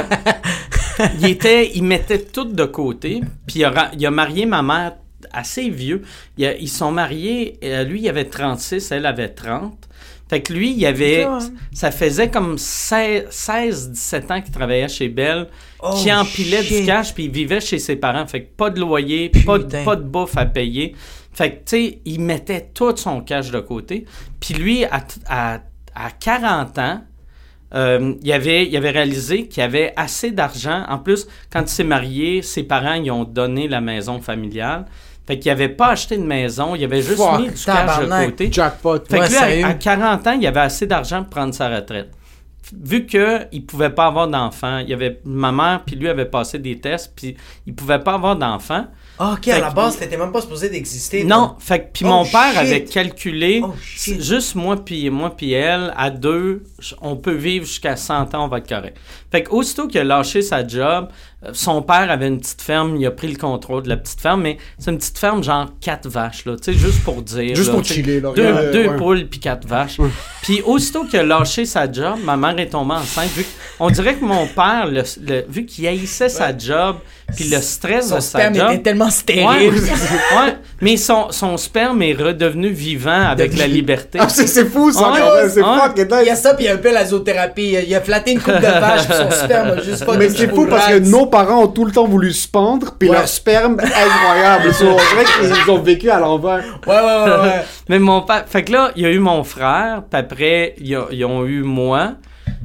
il 1.18 1.26
était, 1.26 1.72
il 1.74 1.82
mettait 1.82 2.20
tout 2.22 2.44
de 2.44 2.64
côté. 2.64 3.20
Puis 3.48 3.59
il 3.59 3.64
a, 3.64 3.90
il 3.98 4.06
a 4.06 4.12
marié 4.12 4.46
ma 4.46 4.62
mère 4.62 4.92
assez 5.32 5.70
vieux. 5.70 6.02
Il 6.36 6.46
a- 6.46 6.56
ils 6.56 6.68
sont 6.68 6.92
mariés. 6.92 7.59
euh, 7.64 7.82
lui, 7.82 8.02
il 8.02 8.09
avait 8.09 8.26
36, 8.26 8.92
elle 8.92 9.06
avait 9.06 9.28
30. 9.30 9.76
Fait 10.30 10.40
que 10.40 10.52
lui, 10.52 10.70
il 10.76 10.86
avait, 10.86 11.24
ça, 11.24 11.32
hein? 11.32 11.50
ça 11.72 11.90
faisait 11.90 12.28
comme 12.30 12.59
16-17 12.59 14.30
ans 14.30 14.40
qu'il 14.40 14.52
travaillait 14.52 14.88
chez 14.88 15.09
Bell, 15.09 15.48
Oh, 15.82 15.94
qui 15.96 16.12
empilait 16.12 16.62
shit. 16.62 16.80
du 16.80 16.86
cash, 16.86 17.14
puis 17.14 17.24
il 17.24 17.30
vivait 17.32 17.61
chez 17.61 17.78
ses 17.78 17.96
parents. 17.96 18.26
Fait 18.26 18.42
que 18.42 18.48
pas 18.56 18.70
de 18.70 18.78
loyer, 18.80 19.30
pas 19.46 19.59
de, 19.59 19.84
pas 19.84 19.96
de 19.96 20.02
bouffe 20.02 20.36
à 20.36 20.44
payer. 20.46 20.94
Fait 21.39 21.53
que, 21.53 21.57
tu 21.59 21.62
sais, 21.66 21.99
il 22.05 22.20
mettait 22.20 22.70
tout 22.74 22.97
son 22.97 23.20
cash 23.20 23.53
de 23.53 23.61
côté. 23.61 24.07
Puis 24.41 24.55
lui, 24.55 24.84
à, 24.86 25.05
à, 25.28 25.61
à 25.95 26.11
40 26.18 26.76
ans, 26.80 27.01
euh, 27.76 28.14
il, 28.22 28.32
avait, 28.32 28.66
il 28.66 28.76
avait 28.76 28.91
réalisé 28.91 29.47
qu'il 29.47 29.62
avait 29.62 29.93
assez 29.97 30.32
d'argent. 30.32 30.84
En 30.89 30.99
plus, 30.99 31.28
quand 31.49 31.61
il 31.61 31.68
s'est 31.68 31.84
marié, 31.84 32.43
ses 32.43 32.64
parents 32.64 32.95
ils 32.95 33.12
ont 33.12 33.22
donné 33.22 33.68
la 33.68 33.80
maison 33.80 34.20
familiale. 34.20 34.86
Fait 35.28 35.39
qu'il 35.39 35.53
n'avait 35.53 35.68
pas 35.68 35.91
acheté 35.91 36.16
de 36.18 36.24
maison, 36.24 36.74
il 36.74 36.82
avait 36.82 37.03
juste 37.03 37.18
Fuck, 37.22 37.39
mis 37.41 37.51
du 37.51 37.64
cash 37.64 38.01
de 38.01 38.24
côté. 38.26 38.49
Jackpot. 38.51 38.99
Fait 39.09 39.20
Ouais, 39.20 39.26
que 39.28 39.55
lui, 39.55 39.62
à- 39.62 39.68
à, 39.68 39.74
40 39.74 40.26
ans, 40.26 40.36
il 40.41 40.45
avait 40.45 40.59
assez 40.59 40.89
d'argent 40.89 41.20
pour 41.20 41.30
prendre 41.30 41.55
sa 41.55 41.68
retraite. 41.68 42.11
Vu 42.84 43.07
qu'il 43.07 43.20
ne 43.53 43.61
pouvait 43.61 43.91
pas 43.91 44.07
avoir 44.07 44.26
d'enfants, 44.26 44.78
il 44.78 44.89
y 44.89 44.93
avait 44.93 45.20
ma 45.24 45.53
mère 45.53 45.82
puis 45.86 45.95
lui 45.95 46.09
avait 46.09 46.24
passé 46.26 46.59
des 46.59 46.80
tests, 46.80 47.12
puis 47.14 47.36
il 47.64 47.76
pouvait 47.76 48.01
pas 48.01 48.14
avoir 48.14 48.34
d'enfants. 48.34 48.86
Ah, 49.21 49.33
ok, 49.37 49.49
à 49.49 49.59
la 49.59 49.71
base, 49.71 49.99
t'étais 49.99 50.16
même 50.16 50.31
pas 50.31 50.41
supposé 50.41 50.69
d'exister. 50.69 51.25
Non, 51.25 51.49
toi. 51.49 51.57
fait 51.59 51.79
que 51.81 51.85
puis 51.93 52.05
Oh, 52.05 52.09
mon 52.09 52.25
père 52.25 52.51
shit. 52.51 52.59
avait 52.59 52.85
calculé 52.85 53.61
Oh, 53.64 53.73
juste 53.97 54.55
moi 54.55 54.77
puis 54.77 55.11
moi 55.11 55.35
puis 55.37 55.53
elle 55.53 55.93
à 55.97 56.11
deux, 56.11 56.62
on 57.01 57.16
peut 57.16 57.35
vivre 57.35 57.66
jusqu'à 57.66 57.97
100 57.97 58.35
ans, 58.35 58.45
on 58.45 58.49
va 58.49 58.59
être 58.59 58.69
correct. 58.69 58.97
Fait 59.31 59.43
que 59.43 59.51
aussitôt 59.51 59.87
qu'il 59.89 60.01
a 60.01 60.05
lâché 60.05 60.41
sa 60.43 60.66
job, 60.66 61.09
euh, 61.45 61.51
son 61.53 61.83
père 61.83 62.11
avait 62.11 62.29
une 62.29 62.39
petite 62.41 62.62
ferme, 62.62 62.97
il 62.97 63.07
a 63.07 63.11
pris 63.11 63.29
le 63.29 63.37
contrôle 63.37 63.83
de 63.83 63.89
la 63.91 63.97
petite 63.99 64.20
ferme, 64.20 64.41
mais 64.43 64.57
c'est 64.79 64.91
une 64.91 64.99
petite 64.99 65.18
ferme 65.18 65.45
genre 65.45 65.66
quatre 65.81 66.09
vaches 66.09 66.45
là, 66.47 66.57
tu 66.57 66.72
sais 66.72 66.79
juste 66.79 67.05
pour 67.05 67.20
dire 67.22 67.55
Juste 67.55 67.68
là, 67.68 67.74
pour 67.74 67.85
chiller, 67.85 68.20
là, 68.20 68.33
Deux, 68.35 68.70
deux 68.72 68.89
ouais. 68.89 68.97
poules 68.97 69.26
puis 69.26 69.39
quatre 69.39 69.66
vaches. 69.68 69.99
Puis 70.43 70.62
aussitôt 70.62 71.05
qu'il 71.05 71.18
a 71.20 71.22
lâché 71.24 71.64
sa 71.66 71.91
job, 71.91 72.16
ma 72.24 72.37
mère 72.37 72.59
est 72.59 72.70
tombée 72.70 72.95
enceinte. 72.95 73.29
Vu 73.37 73.43
que- 73.45 73.49
on 73.81 73.91
dirait 73.91 74.14
que 74.14 74.24
mon 74.24 74.47
père, 74.47 74.87
le- 74.91 75.03
le- 75.26 75.45
vu 75.49 75.66
qu'il 75.66 75.87
haïssait 75.87 76.29
sa 76.31 76.57
job, 76.57 76.97
puis 77.37 77.45
le 77.51 77.61
stress 77.61 78.09
Son 78.09 78.16
de 78.16 78.20
sa 78.20 78.39
sperme 78.39 78.55
job, 78.55 78.70
était 78.72 78.83
tellement 78.83 79.11
stérile. 79.11 79.70
ouais. 79.74 80.57
Mais 80.81 80.97
son, 80.97 81.31
son 81.31 81.57
sperme 81.59 82.01
est 82.03 82.14
redevenu 82.14 82.70
vivant 82.70 83.26
avec 83.29 83.57
la 83.59 83.66
liberté. 83.66 84.18
Ah, 84.20 84.29
c'est 84.29 84.47
c'est 84.47 84.64
fou 84.64 84.91
ça, 84.91 85.12
c'est 85.53 85.61
ouais. 85.62 85.79
fucking 85.81 86.07
Il 86.22 86.26
y 86.26 86.31
a 86.31 86.37
ça, 86.37 86.55
puis 86.55 86.64
il 86.64 86.68
y 86.68 86.70
a 86.70 86.74
un 86.74 86.79
peu 86.79 86.93
la 86.93 87.05
zoothérapie. 87.05 87.76
Il 87.87 87.95
a 87.95 88.01
flatté 88.01 88.33
une 88.33 88.41
coupe 88.41 88.55
de 88.55 88.61
vache, 88.81 89.07
puis 89.07 89.18
son 89.25 89.31
sperme 89.31 89.69
a 89.71 89.83
juste 89.83 90.05
pas 90.05 90.16
Mais 90.16 90.29
c'est 90.29 90.49
fou 90.55 90.66
parce 90.66 90.87
que 90.89 90.99
nos 90.99 91.27
parents 91.27 91.64
ont 91.64 91.69
tout 91.69 91.85
le 91.85 91.93
temps 91.93 92.07
voulu 92.07 92.33
se 92.33 92.49
pendre, 92.49 92.95
puis 92.99 93.09
Ouais. 93.09 93.16
leur 93.16 93.29
sperme, 93.29 93.79
incroyable. 93.81 94.73
So, 94.75 94.87
on 94.87 94.97
dirait 94.97 95.53
qu'ils 95.64 95.71
ont 95.71 95.79
vécu 95.83 96.11
à 96.11 96.19
l'envers. 96.21 96.62
Ouais, 96.87 96.95
ouais, 96.95 97.01
ouais, 97.25 97.41
ouais. 97.43 97.64
Mais 97.89 97.99
mon 97.99 98.23
père. 98.23 98.45
Fait 98.47 98.64
que 98.64 98.73
là, 98.73 98.91
il 98.97 99.03
y 99.03 99.07
a 99.07 99.11
eu 99.11 99.19
mon 99.19 99.45
frère, 99.45 100.03
puis 100.11 100.21
après, 100.21 100.75
ils, 100.81 100.97
ont- 101.25 101.45
eu 101.45 101.62
moi. 101.62 102.12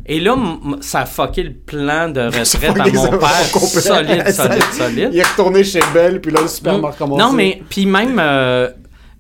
Et 0.05 0.19
là, 0.19 0.35
ça 0.81 1.01
a 1.01 1.05
fucké 1.05 1.43
le 1.43 1.53
plan 1.53 2.09
de 2.09 2.21
retraite 2.25 2.77
à 2.79 2.89
mon 2.93 3.17
père. 3.17 3.29
Solide, 3.29 4.29
solide, 4.31 4.63
solide. 4.77 5.09
Il 5.13 5.19
est 5.19 5.23
retourné 5.27 5.63
chez 5.63 5.79
Belle, 5.93 6.19
puis 6.19 6.31
là, 6.31 6.41
le 6.41 6.47
sperme 6.47 6.83
a 6.85 6.89
recommencé. 6.91 7.21
Non, 7.23 7.31
mais. 7.31 7.61
Puis 7.69 7.85
même. 7.85 8.19
euh, 8.19 8.69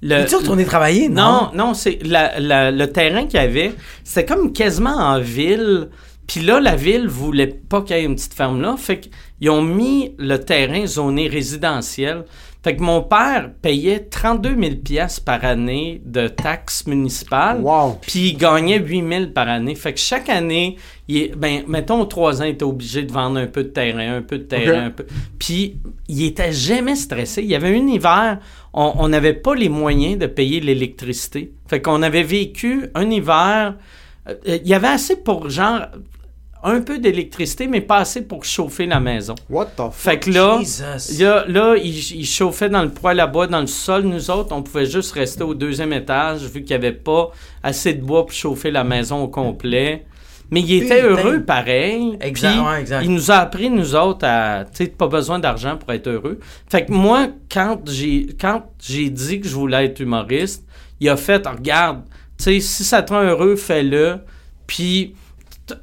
le, 0.05 0.15
Es-tu 0.15 0.35
retourné 0.35 0.65
travailler? 0.65 1.07
Non, 1.07 1.51
non, 1.53 1.73
c'est 1.73 1.99
la- 2.03 2.37
la- 2.37 2.71
le 2.71 2.87
terrain 2.91 3.25
qu'il 3.25 3.39
y 3.39 3.43
avait, 3.43 3.73
c'était 4.03 4.25
comme 4.25 4.51
quasiment 4.51 4.95
en 4.97 5.19
ville. 5.21 5.87
Puis 6.27 6.41
là, 6.41 6.59
la 6.59 6.75
ville 6.75 7.07
voulait 7.07 7.47
pas 7.47 7.81
qu'il 7.81 7.95
y 7.95 7.99
ait 7.99 8.03
une 8.03 8.15
petite 8.15 8.33
ferme 8.33 8.61
là. 8.61 8.75
Fait 8.77 8.99
qu'ils 8.99 9.49
ont 9.49 9.61
mis 9.61 10.15
le 10.17 10.37
terrain 10.37 10.85
zoné 10.85 11.27
résidentiel. 11.27 12.25
Fait 12.63 12.77
que 12.77 12.81
mon 12.81 13.01
père 13.01 13.51
payait 13.61 13.99
32 13.99 14.55
000 14.57 14.75
pièces 14.77 15.19
par 15.19 15.43
année 15.43 16.01
de 16.05 16.29
taxes 16.29 16.87
municipales. 16.87 17.59
Wow. 17.59 17.97
Puis 18.01 18.29
il 18.29 18.37
gagnait 18.37 18.79
8 18.79 19.05
000 19.09 19.25
par 19.35 19.49
année. 19.49 19.75
Fait 19.75 19.91
que 19.91 19.99
chaque 19.99 20.29
année, 20.29 20.77
il 21.09 21.35
ben, 21.35 21.63
mettons, 21.67 21.99
aux 21.99 22.05
trois 22.05 22.41
ans, 22.41 22.45
il 22.45 22.51
était 22.51 22.63
obligé 22.63 23.03
de 23.03 23.11
vendre 23.11 23.37
un 23.37 23.47
peu 23.47 23.63
de 23.65 23.69
terrain, 23.69 24.15
un 24.15 24.21
peu 24.21 24.37
de 24.37 24.43
terrain, 24.43 24.85
un 24.85 24.91
peu. 24.91 25.05
Puis 25.39 25.75
il 26.07 26.23
était 26.23 26.53
jamais 26.53 26.95
stressé. 26.95 27.41
Il 27.43 27.49
y 27.49 27.55
avait 27.55 27.75
un 27.77 27.85
hiver, 27.85 28.39
on 28.73 28.93
on 28.97 29.09
n'avait 29.09 29.33
pas 29.33 29.55
les 29.55 29.67
moyens 29.67 30.17
de 30.17 30.27
payer 30.27 30.61
l'électricité. 30.61 31.51
Fait 31.67 31.81
qu'on 31.81 32.01
avait 32.01 32.23
vécu 32.23 32.85
un 32.95 33.09
hiver. 33.11 33.75
euh, 34.29 34.35
Il 34.63 34.67
y 34.69 34.73
avait 34.73 34.87
assez 34.87 35.17
pour 35.17 35.49
genre 35.49 35.81
un 36.63 36.81
peu 36.81 36.99
d'électricité, 36.99 37.67
mais 37.67 37.81
pas 37.81 37.97
assez 37.97 38.21
pour 38.21 38.45
chauffer 38.45 38.85
la 38.85 38.99
maison. 38.99 39.35
What 39.49 39.65
the 39.65 39.77
fuck? 39.77 39.93
Fait 39.93 40.19
que 40.19 40.29
là, 40.31 40.59
Jesus. 40.59 41.21
là, 41.21 41.45
là, 41.47 41.75
il, 41.75 41.97
il 41.97 42.25
chauffait 42.25 42.69
dans 42.69 42.83
le 42.83 42.89
poêle 42.89 43.19
à 43.19 43.27
bois, 43.27 43.47
dans 43.47 43.61
le 43.61 43.67
sol. 43.67 44.03
Nous 44.03 44.31
autres, 44.31 44.55
on 44.55 44.63
pouvait 44.63 44.85
juste 44.85 45.11
rester 45.11 45.43
au 45.43 45.53
deuxième 45.53 45.93
étage, 45.93 46.41
vu 46.43 46.63
qu'il 46.63 46.77
n'y 46.77 46.85
avait 46.85 46.91
pas 46.93 47.31
assez 47.61 47.93
de 47.93 48.01
bois 48.01 48.25
pour 48.25 48.33
chauffer 48.33 48.71
la 48.71 48.83
maison 48.83 49.23
au 49.23 49.27
complet. 49.27 50.05
Mais 50.51 50.61
il 50.61 50.83
était 50.83 51.01
heureux 51.01 51.41
pareil. 51.41 52.17
Exact, 52.21 52.59
ouais, 52.59 52.81
exact. 52.81 53.03
Il 53.03 53.11
nous 53.11 53.31
a 53.31 53.37
appris, 53.37 53.71
nous 53.71 53.95
autres, 53.95 54.25
à, 54.27 54.65
tu 54.65 54.83
sais, 54.83 54.87
pas 54.87 55.07
besoin 55.07 55.39
d'argent 55.39 55.77
pour 55.77 55.91
être 55.91 56.07
heureux. 56.07 56.39
Fait 56.69 56.85
que 56.85 56.91
moi, 56.91 57.27
quand 57.51 57.79
j'ai, 57.89 58.27
quand 58.39 58.63
j'ai 58.79 59.09
dit 59.09 59.41
que 59.41 59.47
je 59.47 59.55
voulais 59.55 59.85
être 59.85 59.99
humoriste, 59.99 60.63
il 60.99 61.09
a 61.09 61.17
fait, 61.17 61.47
regarde, 61.47 62.03
tu 62.37 62.43
sais, 62.43 62.59
si 62.59 62.83
ça 62.83 63.01
te 63.01 63.13
rend 63.13 63.23
heureux, 63.23 63.55
fais-le. 63.55 64.19
Puis, 64.67 65.15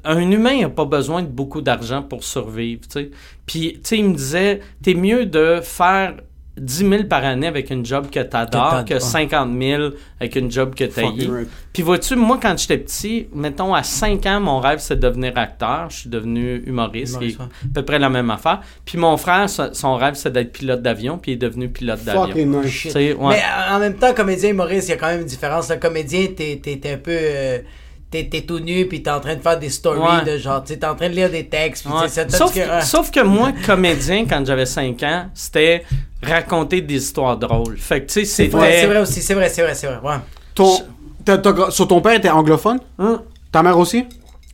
un 0.03 0.31
humain 0.31 0.61
n'a 0.61 0.69
pas 0.69 0.85
besoin 0.85 1.21
de 1.23 1.27
beaucoup 1.27 1.61
d'argent 1.61 2.01
pour 2.03 2.23
survivre, 2.23 2.81
tu 2.81 2.99
sais. 2.99 3.11
Puis, 3.45 3.73
tu 3.75 3.79
sais, 3.83 3.97
il 3.97 4.05
me 4.09 4.15
disait, 4.15 4.61
t'es 4.83 4.93
mieux 4.93 5.25
de 5.25 5.59
faire 5.61 6.15
10 6.57 6.89
000 6.89 7.03
par 7.05 7.23
année 7.23 7.47
avec 7.47 7.69
une 7.69 7.85
job 7.85 8.07
que 8.11 8.19
t'adores 8.19 8.83
Que 8.83 8.89
que 8.89 8.93
t'as- 8.95 8.99
50 8.99 9.57
000 9.57 9.83
avec 10.19 10.35
une 10.35 10.51
job 10.51 10.75
que 10.75 10.83
right. 10.83 11.47
Puis 11.71 11.81
vois-tu, 11.81 12.15
moi, 12.17 12.39
quand 12.41 12.57
j'étais 12.57 12.77
petit, 12.77 13.27
mettons, 13.33 13.73
à 13.73 13.83
5 13.83 14.25
ans, 14.25 14.41
mon 14.41 14.59
rêve, 14.59 14.79
c'est 14.79 14.97
de 14.97 15.07
devenir 15.07 15.37
acteur. 15.37 15.89
Je 15.89 15.95
suis 15.99 16.09
devenu 16.09 16.61
humoriste, 16.67 17.13
Humoriste, 17.13 17.37
qui 17.37 17.41
est 17.41 17.45
ouais. 17.45 17.49
à 17.71 17.73
peu 17.73 17.85
près 17.85 17.99
la 17.99 18.09
même 18.09 18.29
affaire. 18.29 18.59
Puis 18.83 18.97
mon 18.97 19.15
frère, 19.15 19.49
son 19.49 19.95
rêve, 19.95 20.15
c'est 20.15 20.31
d'être 20.33 20.51
pilote 20.51 20.81
d'avion, 20.81 21.17
puis 21.17 21.31
il 21.31 21.35
est 21.35 21.37
devenu 21.37 21.69
pilote 21.69 22.03
d'avion. 22.03 22.23
Ouais. 23.13 23.35
Mais 23.35 23.41
en 23.73 23.79
même 23.79 23.95
temps, 23.95 24.13
comédien 24.13 24.49
humoriste, 24.49 24.89
il 24.89 24.91
y 24.91 24.95
a 24.95 24.97
quand 24.97 25.07
même 25.07 25.21
une 25.21 25.27
différence. 25.27 25.69
Le 25.69 25.77
comédien, 25.77 26.27
t'es 26.35 26.59
t'es 26.61 26.79
un 26.91 26.97
peu. 26.97 27.11
euh, 27.13 27.59
T'es 28.11 28.27
t'es 28.29 28.41
tout 28.41 28.59
nu, 28.59 28.87
puis 28.87 29.01
t'es 29.01 29.09
en 29.09 29.21
train 29.21 29.35
de 29.35 29.41
faire 29.41 29.57
des 29.57 29.69
stories 29.69 29.99
Ouais. 29.99 30.25
de 30.33 30.37
genre, 30.37 30.61
t'es 30.63 30.83
en 30.85 30.95
train 30.95 31.07
de 31.09 31.15
lire 31.15 31.29
des 31.29 31.47
textes, 31.47 31.85
puis 31.85 31.93
Ouais. 31.93 32.09
c'est- 32.09 32.29
sauf, 32.29 32.53
que- 32.53 32.59
ah. 32.69 32.81
sauf 32.81 33.09
que 33.09 33.21
moi, 33.21 33.53
comédien, 33.65 34.25
quand 34.29 34.45
j'avais 34.45 34.65
5 34.65 35.01
ans, 35.03 35.27
c'était 35.33 35.85
raconter 36.21 36.81
des 36.81 36.95
histoires 36.95 37.37
drôles. 37.37 37.77
Fait 37.77 38.01
que, 38.01 38.07
tu 38.07 38.13
sais, 38.13 38.25
c'était... 38.25 38.55
Ouais, 38.57 38.77
c'est 38.81 38.87
vrai 38.87 38.99
aussi, 38.99 39.21
c'est 39.21 39.33
vrai, 39.33 39.47
c'est 39.49 39.61
vrai, 39.63 39.73
c'est 39.75 39.87
vrai. 39.87 39.99
Ouais. 40.03 40.17
Ton, 40.53 40.79
t'as- 41.23 41.37
t'as- 41.37 41.71
sur 41.71 41.87
ton 41.87 42.01
père 42.01 42.13
était 42.15 42.29
anglophone? 42.29 42.79
Hein? 42.99 43.21
Ta 43.51 43.63
mère 43.63 43.77
aussi? 43.77 44.05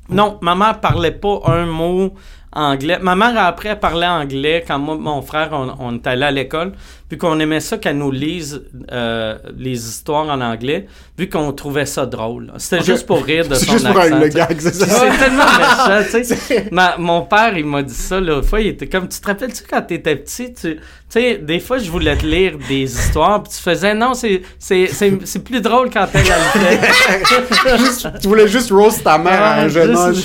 Non, 0.10 0.38
ma 0.41 0.53
mère 0.55 0.80
parlait 0.80 1.12
pas 1.12 1.41
un 1.47 1.66
mot 1.66 2.14
anglais. 2.58 2.97
Ma 3.01 3.16
mère, 3.16 3.34
après, 3.38 3.70
elle 3.70 3.80
parlait 3.80 4.08
anglais 4.08 4.64
quand 4.68 4.80
moi, 4.80 4.95
mon 4.99 5.22
frère, 5.22 5.49
on, 5.53 5.74
on 5.80 5.95
est 5.95 6.08
allé 6.08 6.24
à 6.24 6.32
l'école, 6.32 6.74
vu 7.10 7.18
qu'on 7.18 7.39
aimait 7.39 7.60
ça 7.62 7.78
qu'elle 7.78 7.97
nous 7.97 8.12
lise 8.12 8.64
euh, 8.91 9.38
les 9.58 9.88
histoires 9.88 10.28
en 10.28 10.41
anglais, 10.41 10.88
vu 11.18 11.30
qu'on 11.30 11.53
trouvait 11.53 11.86
ça 11.86 12.05
drôle. 12.05 12.51
C'était 12.58 12.84
juste 12.84 13.05
pour 13.05 13.24
rire 13.24 13.47
de 13.47 13.55
son 13.55 13.72
juste 13.74 13.88
pour 13.88 13.99
accent. 13.99 14.20
le 14.20 14.28
gag, 14.28 14.55
c'est 14.60 14.74
ça? 14.74 14.86
C'est 14.86 15.18
tellement 15.18 15.43
méchant, 15.58 16.10
tu 16.12 16.24
sais. 16.26 16.68
Ma- 16.72 16.97
Mon 16.97 17.22
père, 17.22 17.58
il 17.58 17.66
m'a 17.66 17.82
dit 17.84 17.93
ça 17.93 18.20
l'autre 18.20 18.47
fois. 18.47 18.60
Il 18.60 18.68
était 18.68 18.88
comme, 18.88 19.08
tu 19.08 19.20
te 19.22 19.28
rappelles-tu 19.28 19.64
quand 19.70 19.82
t'étais 19.84 20.16
petit, 20.18 20.53
tu 20.53 20.80
sais, 21.08 21.38
des 21.38 21.60
fois, 21.62 21.78
je 21.78 21.89
voulais 21.89 22.18
te 22.18 22.26
lire 22.26 22.58
des 22.68 22.84
histoires, 22.84 23.41
puis 23.43 23.53
tu 23.55 23.62
faisais, 23.62 23.93
non, 23.93 24.14
c'est 24.14 24.41
c'est- 24.60 24.88
c'est- 24.88 25.20
c'est 25.26 25.43
plus 25.43 25.62
drôle 25.62 25.89
quand 25.89 26.05
fait. 26.08 26.24
Juste- 27.78 28.08
tu 28.22 28.28
voulais 28.28 28.47
juste 28.47 28.72
roast 28.72 29.03
ta 29.03 29.18
mère 29.18 29.41
à 29.41 29.53
un 29.62 29.68
jeune 29.68 29.95
âge. 29.95 30.24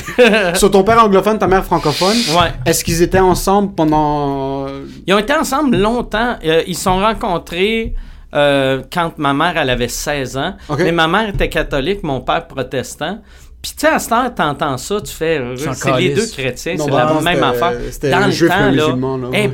Sur 0.54 0.70
ton 0.70 0.82
père 0.82 1.02
anglophone, 1.04 1.38
ta 1.38 1.46
mère 1.46 1.64
francophone, 1.64 2.16
Ouais. 2.30 2.52
est-ce 2.66 2.84
qu'ils 2.84 3.02
étaient 3.02 3.18
ensemble 3.18 3.74
pendant... 3.74 4.66
Ils 5.06 5.14
ont 5.14 5.18
été 5.18 5.32
ensemble 5.34 5.76
longtemps. 5.76 6.36
Euh, 6.44 6.62
ils 6.66 6.76
se 6.76 6.84
sont 6.84 6.98
rencontrés 7.00 7.94
euh, 8.34 8.82
quand 8.92 9.18
ma 9.18 9.34
mère, 9.34 9.56
elle 9.56 9.70
avait 9.70 9.88
16 9.88 10.36
ans. 10.36 10.54
Ok. 10.68 10.78
Mais 10.80 10.92
ma 10.92 11.08
mère 11.08 11.28
était 11.30 11.48
catholique, 11.48 12.02
mon 12.02 12.20
père 12.20 12.46
protestant. 12.46 13.20
Puis, 13.60 13.72
tu 13.72 13.80
sais, 13.86 13.88
à 13.92 13.98
ce 14.00 14.08
temps, 14.08 14.28
t'entends 14.30 14.76
ça, 14.76 15.00
tu 15.00 15.12
fais. 15.12 15.38
euh, 15.38 15.54
C'est 15.56 15.96
les 15.96 16.14
deux 16.14 16.26
chrétiens, 16.26 16.74
c'est 16.76 16.90
la 16.90 17.12
même 17.20 17.34
c'était- 17.34 17.44
affaire. 17.44 17.72
c'était 17.92 18.10
Dans 18.10 18.26
le 18.26 18.48
temps, 18.48 18.54
là. 18.58 18.70
musulman, 18.70 19.16
là, 19.18 19.28
hey, 19.32 19.46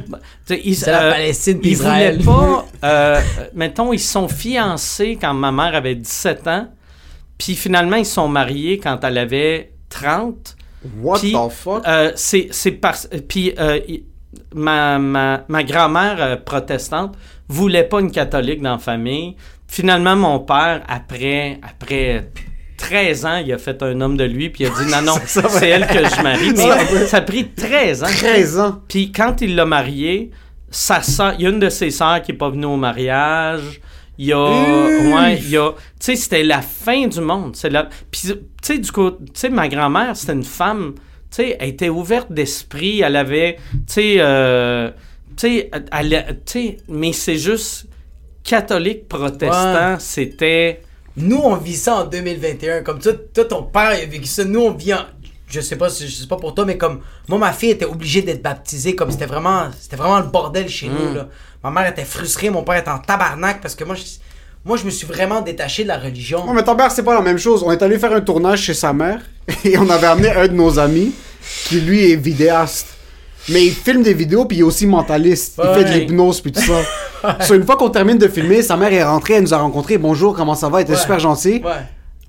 ouais. 0.48 0.62
ils- 0.64 0.74
C'est 0.76 0.90
la 0.90 1.02
euh, 1.02 1.10
Palestine 1.12 1.60
puis 1.60 1.68
Ils 1.70 1.72
Israël. 1.74 2.18
voulaient 2.22 2.24
pas. 2.38 2.66
euh, 2.84 3.20
mettons, 3.54 3.92
ils 3.92 3.98
se 3.98 4.10
sont 4.10 4.28
fiancés 4.28 5.18
quand 5.20 5.34
ma 5.34 5.52
mère 5.52 5.74
avait 5.74 5.94
17 5.94 6.46
ans. 6.48 6.68
Puis 7.36 7.54
finalement, 7.54 7.96
ils 7.96 8.06
se 8.06 8.14
sont 8.14 8.28
mariés 8.28 8.78
quand 8.78 8.98
elle 9.04 9.18
avait 9.18 9.72
30. 9.90 10.56
What 11.00 11.18
the 11.20 11.50
fuck? 11.50 11.82
euh, 11.86 12.12
c'est 12.14 12.48
c'est 12.52 12.72
parce 12.72 13.08
puis 13.28 13.52
euh, 13.58 13.80
ma, 14.54 14.98
ma, 14.98 15.44
ma 15.48 15.64
grand-mère 15.64 16.16
euh, 16.20 16.36
protestante 16.36 17.16
voulait 17.48 17.84
pas 17.84 18.00
une 18.00 18.10
catholique 18.12 18.62
dans 18.62 18.72
la 18.72 18.78
famille. 18.78 19.36
Finalement 19.66 20.16
mon 20.16 20.38
père 20.40 20.82
après 20.88 21.58
après 21.62 22.30
13 22.76 23.26
ans, 23.26 23.36
il 23.44 23.52
a 23.52 23.58
fait 23.58 23.82
un 23.82 24.00
homme 24.00 24.16
de 24.16 24.24
lui 24.24 24.50
puis 24.50 24.64
il 24.64 24.66
a 24.68 24.70
dit 24.70 24.90
non 24.90 25.02
non, 25.02 25.20
c'est 25.26 25.68
elle 25.68 25.86
que 25.86 25.98
je 26.08 26.22
marie. 26.22 26.52
Mais 26.56 27.06
ça 27.06 27.16
a 27.16 27.20
pris 27.22 27.48
13 27.48 28.04
ans. 28.04 28.06
13 28.06 28.60
ans. 28.60 28.78
Puis 28.88 29.10
quand 29.10 29.40
il 29.40 29.56
l'a 29.56 29.66
mariée, 29.66 30.30
sa 30.70 31.00
il 31.38 31.42
y 31.42 31.46
a 31.46 31.50
une 31.50 31.58
de 31.58 31.70
ses 31.70 31.90
sœurs 31.90 32.22
qui 32.22 32.32
est 32.32 32.36
pas 32.36 32.50
venue 32.50 32.66
au 32.66 32.76
mariage. 32.76 33.80
Il 34.18 34.26
y 34.26 34.32
a, 34.32 34.38
ouais, 34.38 35.36
il 35.38 35.48
y 35.50 35.56
a, 35.56 35.70
tu 35.70 35.78
sais, 36.00 36.16
c'était 36.16 36.42
la 36.42 36.60
fin 36.60 37.06
du 37.06 37.20
monde. 37.20 37.54
C'est 37.54 37.70
la, 37.70 37.88
puis 38.10 38.22
tu 38.22 38.34
sais, 38.62 38.78
du 38.78 38.90
coup, 38.90 39.10
tu 39.12 39.18
sais, 39.34 39.48
ma 39.48 39.68
grand-mère, 39.68 40.16
c'était 40.16 40.32
une 40.32 40.42
femme, 40.44 40.94
tu 40.96 41.02
sais, 41.36 41.56
elle 41.60 41.68
était 41.68 41.88
ouverte 41.88 42.32
d'esprit, 42.32 43.00
elle 43.00 43.14
avait, 43.16 43.58
tu 43.72 43.78
sais, 43.86 44.14
euh, 44.18 44.90
tu 45.36 45.48
sais, 45.48 45.70
elle, 45.92 46.14
a- 46.14 46.32
tu 46.32 46.38
sais, 46.46 46.76
mais 46.88 47.12
c'est 47.12 47.36
juste 47.38 47.86
catholique 48.42 49.08
protestant, 49.08 49.92
Ouais. 49.92 49.96
c'était, 50.00 50.80
Nous, 51.16 51.36
on 51.42 51.56
vit 51.56 51.74
ça 51.74 51.96
en 51.96 52.04
2021. 52.06 52.82
Comme 52.82 53.00
toi, 53.00 53.12
toi, 53.34 53.44
ton 53.44 53.62
père 53.64 53.92
il 53.98 54.02
a 54.04 54.06
vécu 54.06 54.26
ça. 54.26 54.44
Nous, 54.44 54.60
on 54.60 54.70
vit 54.70 54.94
en... 54.94 55.00
Je 55.50 55.60
sais 55.60 55.76
pas, 55.76 55.88
si- 55.88 56.06
je 56.08 56.14
sais 56.14 56.26
pas 56.26 56.36
pour 56.36 56.54
toi, 56.54 56.64
mais 56.66 56.76
comme 56.76 57.00
moi, 57.28 57.38
ma 57.38 57.52
fille 57.52 57.70
était 57.70 57.84
obligée 57.86 58.22
d'être 58.22 58.42
baptisée. 58.42 58.94
Comme 58.94 59.10
c'était 59.10 59.26
vraiment, 59.26 59.68
c'était 59.80 59.96
vraiment 59.96 60.18
le 60.18 60.26
bordel 60.26 60.68
chez 60.68 60.88
Mm. 60.88 60.92
nous. 60.98 61.14
Là. 61.14 61.28
Ma 61.64 61.70
mère 61.70 61.86
était 61.90 62.04
frustrée, 62.04 62.50
mon 62.50 62.62
père 62.62 62.76
était 62.76 62.90
en 62.90 62.98
tabarnak 62.98 63.60
parce 63.62 63.74
que 63.74 63.84
moi, 63.84 63.94
je, 63.94 64.02
moi, 64.64 64.76
je 64.76 64.84
me 64.84 64.90
suis 64.90 65.06
vraiment 65.06 65.40
détaché 65.40 65.84
de 65.84 65.88
la 65.88 65.98
religion. 65.98 66.44
Non, 66.44 66.52
mais 66.52 66.62
ton 66.62 66.76
père, 66.76 66.90
c'est 66.90 67.02
pas 67.02 67.14
la 67.14 67.22
même 67.22 67.38
chose. 67.38 67.62
On 67.64 67.72
est 67.72 67.82
allé 67.82 67.98
faire 67.98 68.12
un 68.12 68.20
tournage 68.20 68.60
chez 68.62 68.74
sa 68.74 68.92
mère 68.92 69.20
et 69.64 69.78
on 69.78 69.88
avait 69.88 70.06
amené 70.06 70.30
un 70.30 70.48
de 70.48 70.52
nos 70.52 70.78
amis 70.78 71.12
qui, 71.64 71.80
lui, 71.80 72.12
est 72.12 72.16
vidéaste. 72.16 72.88
Mais 73.48 73.64
il 73.64 73.72
filme 73.72 74.02
des 74.02 74.12
vidéos 74.12 74.44
puis 74.44 74.58
il 74.58 74.60
est 74.60 74.64
aussi 74.64 74.86
mentaliste. 74.86 75.58
Il 75.64 75.74
fait 75.74 75.84
de 75.84 75.98
l'hypnose 75.98 76.40
puis 76.42 76.52
tout 76.52 76.60
ça. 76.60 76.80
So, 77.40 77.54
une 77.54 77.64
fois 77.66 77.76
qu'on 77.76 77.88
termine 77.90 78.16
de 78.16 78.28
filmer, 78.28 78.62
sa 78.62 78.76
mère 78.76 78.92
est 78.92 79.02
rentrée, 79.02 79.34
elle 79.34 79.42
nous 79.42 79.52
a 79.52 79.56
rencontrés. 79.58 79.98
Bonjour, 79.98 80.36
comment 80.36 80.54
ça 80.54 80.68
va? 80.68 80.78
Elle 80.78 80.84
était 80.84 80.92
Ouais. 80.92 81.00
super 81.00 81.18
gentille. 81.18 81.60
Ouais. 81.64 81.72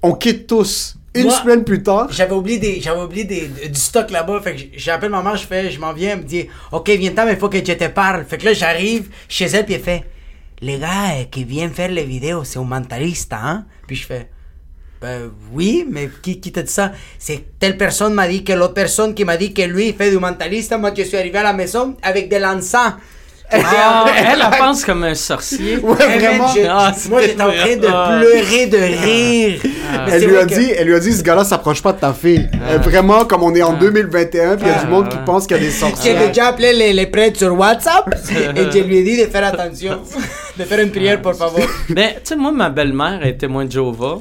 On 0.02 0.14
quitte 0.14 0.48
tous. 0.48 0.96
Une 1.16 1.24
Moi- 1.24 1.42
semaine 1.42 1.64
plus 1.64 1.82
tard, 1.82 2.08
J'avais 2.12 2.34
oublié, 2.34 2.60
des, 2.60 2.82
j'avais 2.82 3.02
oublié 3.02 3.24
des, 3.24 3.48
du 3.70 3.80
stock 3.80 4.12
là-bas. 4.12 4.42
Fait 4.42 4.56
que 4.56 4.62
j'appelle 4.78 5.10
ma 5.10 5.24
mère, 5.24 5.36
je 5.38 5.46
fais, 5.48 5.72
je 5.72 5.80
m'en 5.80 5.92
viens, 5.92 6.12
elle 6.12 6.20
me 6.20 6.24
dit, 6.24 6.48
OK, 6.72 6.88
viens-t'en, 6.90 7.26
mais 7.26 7.34
il 7.34 7.40
faut 7.40 7.50
que 7.50 7.58
je 7.58 7.74
te 7.74 7.88
parle. 7.88 8.26
Fait 8.26 8.38
que 8.38 8.46
là, 8.46 8.54
j'arrive 8.54 9.10
chez 9.28 9.46
elle, 9.46 9.66
puis 9.66 9.74
elle 9.74 9.82
fait, 9.82 10.04
les 10.62 10.78
gars 10.78 10.88
euh, 11.18 11.24
qui 11.32 11.44
viennent 11.46 11.72
faire 11.74 11.90
les 11.90 12.04
vidéos, 12.04 12.44
c'est 12.44 12.60
un 12.60 12.64
mentaliste, 12.64 13.34
hein? 13.34 13.66
Puis 13.88 13.96
je 13.96 14.06
fais, 14.06 14.30
ben 15.02 15.32
oui, 15.52 15.86
mais 15.90 16.10
qui, 16.22 16.40
qui 16.40 16.52
t'a 16.52 16.62
dit 16.62 16.72
ça? 16.72 16.92
C'est 17.18 17.58
telle 17.58 17.78
personne 17.78 18.14
m'a 18.14 18.28
dit 18.28 18.44
que 18.44 18.54
l'autre 18.54 18.74
personne 18.74 19.16
qui 19.16 19.26
m'a 19.26 19.38
dit 19.38 19.54
que 19.54 19.62
lui, 19.64 19.88
il 19.90 19.96
fait 19.96 20.12
du 20.12 20.20
mentaliste. 20.20 20.78
Moi, 20.78 20.92
je 20.96 21.04
suis 21.04 21.18
arrivé 21.18 21.38
à 21.40 21.44
la 21.44 21.54
maison 21.54 21.96
avec 22.04 22.30
de 22.30 22.36
l'encens. 22.36 22.94
Ah, 23.52 24.06
elle, 24.16 24.40
elle 24.44 24.58
pense 24.60 24.84
comme 24.86 25.04
un 25.04 25.16
sorcier. 25.16 25.78
Ouais, 25.78 25.94
vraiment. 25.96 26.48
je- 26.56 26.68
Ah, 26.70 26.92
moi, 27.10 27.22
j'étais 27.22 27.42
en 27.42 27.52
train 27.52 27.76
de 27.78 27.88
Ah. 27.92 28.20
pleurer 28.20 28.66
de 28.68 28.78
rire. 28.78 29.60
Mais 30.06 30.12
Elle 30.14 30.24
lui, 30.26 30.38
a 30.38 30.46
que- 30.46 30.54
dit, 30.54 30.72
elle 30.78 30.88
lui 30.88 30.96
a 30.96 31.00
dit, 31.00 31.14
ce 31.14 31.24
gars-là 31.24 31.44
s'approche 31.44 31.82
pas 31.82 31.94
de 31.94 32.00
ta 32.00 32.14
fille. 32.14 32.48
Ah. 32.54 32.78
Vraiment, 32.78 33.26
comme 33.26 33.44
on 33.44 33.54
est 33.56 33.64
en 33.64 33.74
2021, 33.74 34.56
puis 34.56 34.68
il 34.68 34.72
y 34.72 34.76
a 34.76 34.84
du 34.84 34.88
monde 34.88 35.10
qui 35.10 35.18
Ah. 35.20 35.24
pense 35.26 35.48
qu'il 35.48 35.58
y 35.58 35.60
a 35.60 35.64
des 35.64 35.72
J'ai 35.72 35.78
sorcières. 35.80 36.28
déjà 36.28 36.48
appelé 36.48 36.74
les, 36.74 36.94
les 36.94 37.08
prêtres 37.08 37.40
sur 37.40 37.58
WhatsApp 37.58 38.14
et 38.56 38.72
je 38.72 38.80
lui 38.84 38.98
ai 38.98 39.04
dit 39.04 39.18
de 39.18 39.30
faire 39.30 39.46
attention, 39.46 40.00
de 40.58 40.64
faire 40.64 40.80
une 40.80 40.92
prière, 40.92 41.22
pour 41.22 41.34
favor. 41.34 41.60
Mais, 41.90 42.14
tu 42.24 42.30
sais, 42.30 42.36
moi, 42.36 42.52
ma 42.52 42.70
belle-mère 42.70 43.26
est 43.26 43.34
témoin 43.38 43.66
de 43.66 43.72
Jéhovah. 43.72 44.20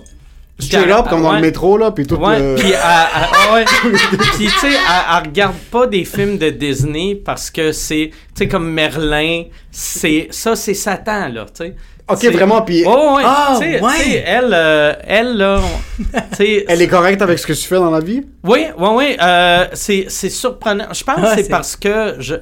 Straight 0.59 0.90
up, 0.90 1.09
comme 1.09 1.22
dans 1.22 1.32
le 1.34 1.40
métro, 1.40 1.76
là, 1.78 1.92
puis 1.92 2.04
tout 2.06 2.16
Ouais, 2.16 2.38
le... 2.40 2.54
puis 2.56 2.68
elle, 2.70 2.74
elle- 2.74 2.80
ah 2.82 3.54
ouais. 3.54 3.64
Puis, 4.36 4.46
tu 4.46 4.50
sais, 4.50 4.66
elle, 4.68 4.74
elle 5.16 5.28
regarde 5.28 5.54
pas 5.70 5.86
des 5.86 6.04
films 6.04 6.36
de 6.36 6.50
Disney 6.50 7.14
parce 7.14 7.50
que 7.50 7.70
c'est, 7.72 8.11
tu 8.12 8.18
sais, 8.34 8.48
comme 8.48 8.68
Merlin, 8.70 9.44
c'est, 9.70 10.26
ça, 10.32 10.56
c'est 10.56 10.74
Satan, 10.74 11.28
là, 11.28 11.44
tu 11.46 11.64
sais. 11.64 11.76
Ok, 12.11 12.24
vraiment, 12.32 12.62
puis 12.62 12.84
Oh, 12.86 13.14
ouais, 13.16 13.22
Ah, 13.24 13.59
ouais. 13.61 14.22
elle, 14.26 14.50
euh, 14.54 14.94
elle, 15.06 15.36
là, 15.36 15.61
on- 15.62 16.02
tu 16.30 16.36
sais, 16.36 16.64
elle 16.68 16.82
est 16.82 16.88
correcte 16.88 17.20
avec 17.22 17.38
ce 17.38 17.46
que 17.46 17.52
tu 17.52 17.62
fais 17.68 17.76
dans 17.76 17.90
la 17.90 18.00
vie? 18.00 18.22
oui, 18.44 18.64
oui, 18.78 18.88
oui. 18.96 19.16
euh, 19.22 19.66
c'est, 19.74 20.06
c'est 20.09 20.30
surprenant. 20.30 20.86
Je 20.92 21.04
pense 21.04 21.16
que 21.20 21.36
c'est 21.42 21.48
parce 21.50 21.76
que 21.76 22.16
je, 22.18 22.34
tu 22.34 22.40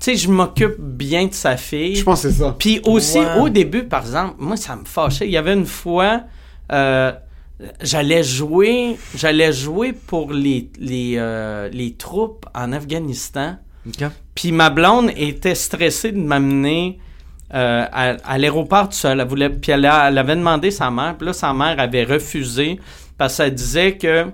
sais, 0.00 0.16
je 0.16 0.30
m'occupe 0.30 0.76
bien 0.78 1.26
de 1.26 1.34
sa 1.34 1.56
fille. 1.56 1.96
Je 1.96 2.04
pense 2.04 2.22
que 2.22 2.30
c'est 2.30 2.38
ça. 2.38 2.54
Puis 2.58 2.80
aussi, 2.86 3.18
au 3.38 3.48
début, 3.48 3.82
par 3.84 4.02
exemple, 4.02 4.36
moi, 4.38 4.56
ça 4.56 4.76
me 4.76 4.84
fâchait. 4.84 5.26
Il 5.26 5.32
y 5.32 5.36
avait 5.36 5.52
une 5.54 5.66
fois, 5.66 6.20
euh, 6.72 7.10
j'allais 7.82 8.22
jouer, 8.22 8.96
j'allais 9.14 9.52
jouer 9.52 9.92
pour 9.92 10.32
les, 10.32 10.70
les, 10.78 11.14
euh, 11.16 11.68
les 11.72 11.94
troupes 11.94 12.46
en 12.54 12.72
Afghanistan. 12.72 13.56
Puis 14.34 14.52
ma 14.52 14.70
blonde 14.70 15.10
était 15.16 15.54
stressée 15.54 16.12
de 16.12 16.18
m'amener 16.18 16.98
euh, 17.54 17.84
à, 17.90 18.16
à 18.24 18.38
l'aéroport 18.38 18.88
tout 18.90 18.94
seul. 18.96 19.20
Elle 19.20 19.26
voulait, 19.26 19.50
puis 19.50 19.72
elle, 19.72 19.86
a- 19.86 20.08
elle 20.08 20.18
avait 20.18 20.36
demandé 20.36 20.70
sa 20.70 20.90
mère. 20.90 21.16
Puis 21.16 21.26
là, 21.26 21.32
sa 21.32 21.52
mère 21.54 21.80
avait 21.80 22.04
refusé 22.04 22.78
parce 23.16 23.38
qu'elle 23.38 23.54
disait 23.54 23.96
que 23.96 24.26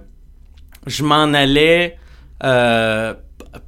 je 0.86 1.02
m'en 1.04 1.32
allais 1.32 1.96
euh, 2.42 3.14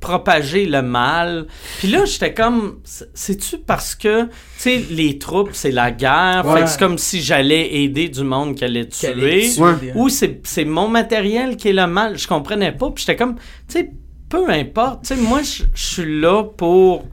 propager 0.00 0.66
le 0.66 0.82
mal. 0.82 1.46
Puis 1.78 1.88
là, 1.88 2.04
j'étais 2.04 2.34
comme, 2.34 2.80
c'est- 2.84 3.08
c'est-tu 3.14 3.58
parce 3.58 3.94
que, 3.94 4.24
tu 4.24 4.30
sais, 4.58 4.84
les 4.90 5.18
troupes, 5.18 5.50
c'est 5.52 5.70
la 5.70 5.90
guerre, 5.90 6.42
fait 6.44 6.52
Ouais. 6.52 6.60
que 6.62 6.66
c'est 6.68 6.78
comme 6.78 6.98
si 6.98 7.20
j'allais 7.22 7.74
aider 7.82 8.08
du 8.08 8.24
monde 8.24 8.54
qui 8.56 8.64
allait 8.64 8.86
tuer. 8.88 9.08
Qu'elle 9.08 9.24
est 9.24 9.54
tuée, 9.54 9.60
Ouais. 9.62 9.92
Ou 9.94 10.08
c'est 10.08 10.40
c'est 10.44 10.64
mon 10.64 10.88
matériel 10.88 11.56
qui 11.56 11.68
est 11.68 11.72
le 11.72 11.86
mal. 11.86 12.18
Je 12.18 12.26
comprenais 12.26 12.72
pas. 12.72 12.90
Puis 12.90 13.04
j'étais 13.06 13.16
comme, 13.16 13.36
tu 13.36 13.78
sais, 13.78 13.90
peu 14.28 14.48
importe. 14.50 15.02
Tu 15.04 15.14
sais, 15.14 15.20
moi, 15.20 15.40
je 15.42 15.62
suis 15.74 16.20
là 16.20 16.42
pour, 16.44 17.04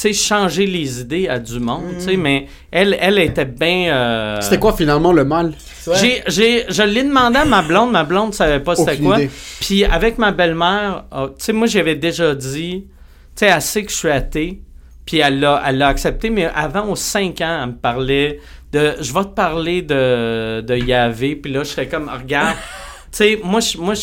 sais, 0.00 0.12
changer 0.12 0.66
les 0.66 1.00
idées 1.00 1.28
à 1.28 1.38
du 1.38 1.58
monde. 1.58 1.94
Tu 1.98 2.04
sais, 2.04 2.16
mais 2.16 2.46
elle, 2.70 2.96
elle 3.00 3.18
était 3.18 3.44
bien. 3.44 3.92
euh, 3.94 4.40
C'était 4.40 4.58
quoi, 4.58 4.74
finalement, 4.76 5.12
le 5.12 5.24
mal? 5.24 5.54
j'ai, 6.00 6.22
j'ai, 6.26 6.64
je 6.68 6.82
l'ai 6.82 7.02
demandé 7.04 7.38
à 7.38 7.44
ma 7.44 7.62
blonde. 7.62 7.92
Ma 7.92 8.04
blonde 8.04 8.34
savait 8.34 8.60
pas 8.60 8.74
c'était 8.76 8.98
quoi. 8.98 9.18
Puis 9.60 9.84
avec 9.84 10.18
ma 10.18 10.32
belle-mère, 10.32 11.04
oh, 11.16 11.28
tu 11.28 11.44
sais, 11.44 11.52
moi, 11.52 11.66
j'avais 11.66 11.94
déjà 11.94 12.34
dit, 12.34 12.84
tu 12.84 12.90
sais, 13.36 13.46
elle 13.46 13.62
sait 13.62 13.84
que 13.84 13.90
je 13.92 13.96
suis 13.96 14.10
athée. 14.10 14.60
Puis 15.04 15.18
elle 15.18 15.38
l'a, 15.40 15.62
elle 15.66 15.78
l'a 15.78 15.88
accepté. 15.88 16.30
Mais 16.30 16.46
avant, 16.52 16.88
aux 16.88 16.96
5 16.96 17.40
ans, 17.40 17.60
elle 17.62 17.68
me 17.68 17.74
parlait 17.76 18.40
de, 18.72 18.94
je 19.00 19.12
vais 19.14 19.22
te 19.22 19.28
parler 19.28 19.82
de, 19.82 20.60
de 20.62 20.76
Yahvé. 20.76 21.36
Puis 21.36 21.52
là, 21.52 21.62
j'étais 21.62 21.86
comme, 21.86 22.10
regarde, 22.12 22.56
sais, 23.16 23.40
moi, 23.42 23.60
je, 23.60 23.78
moi, 23.78 23.94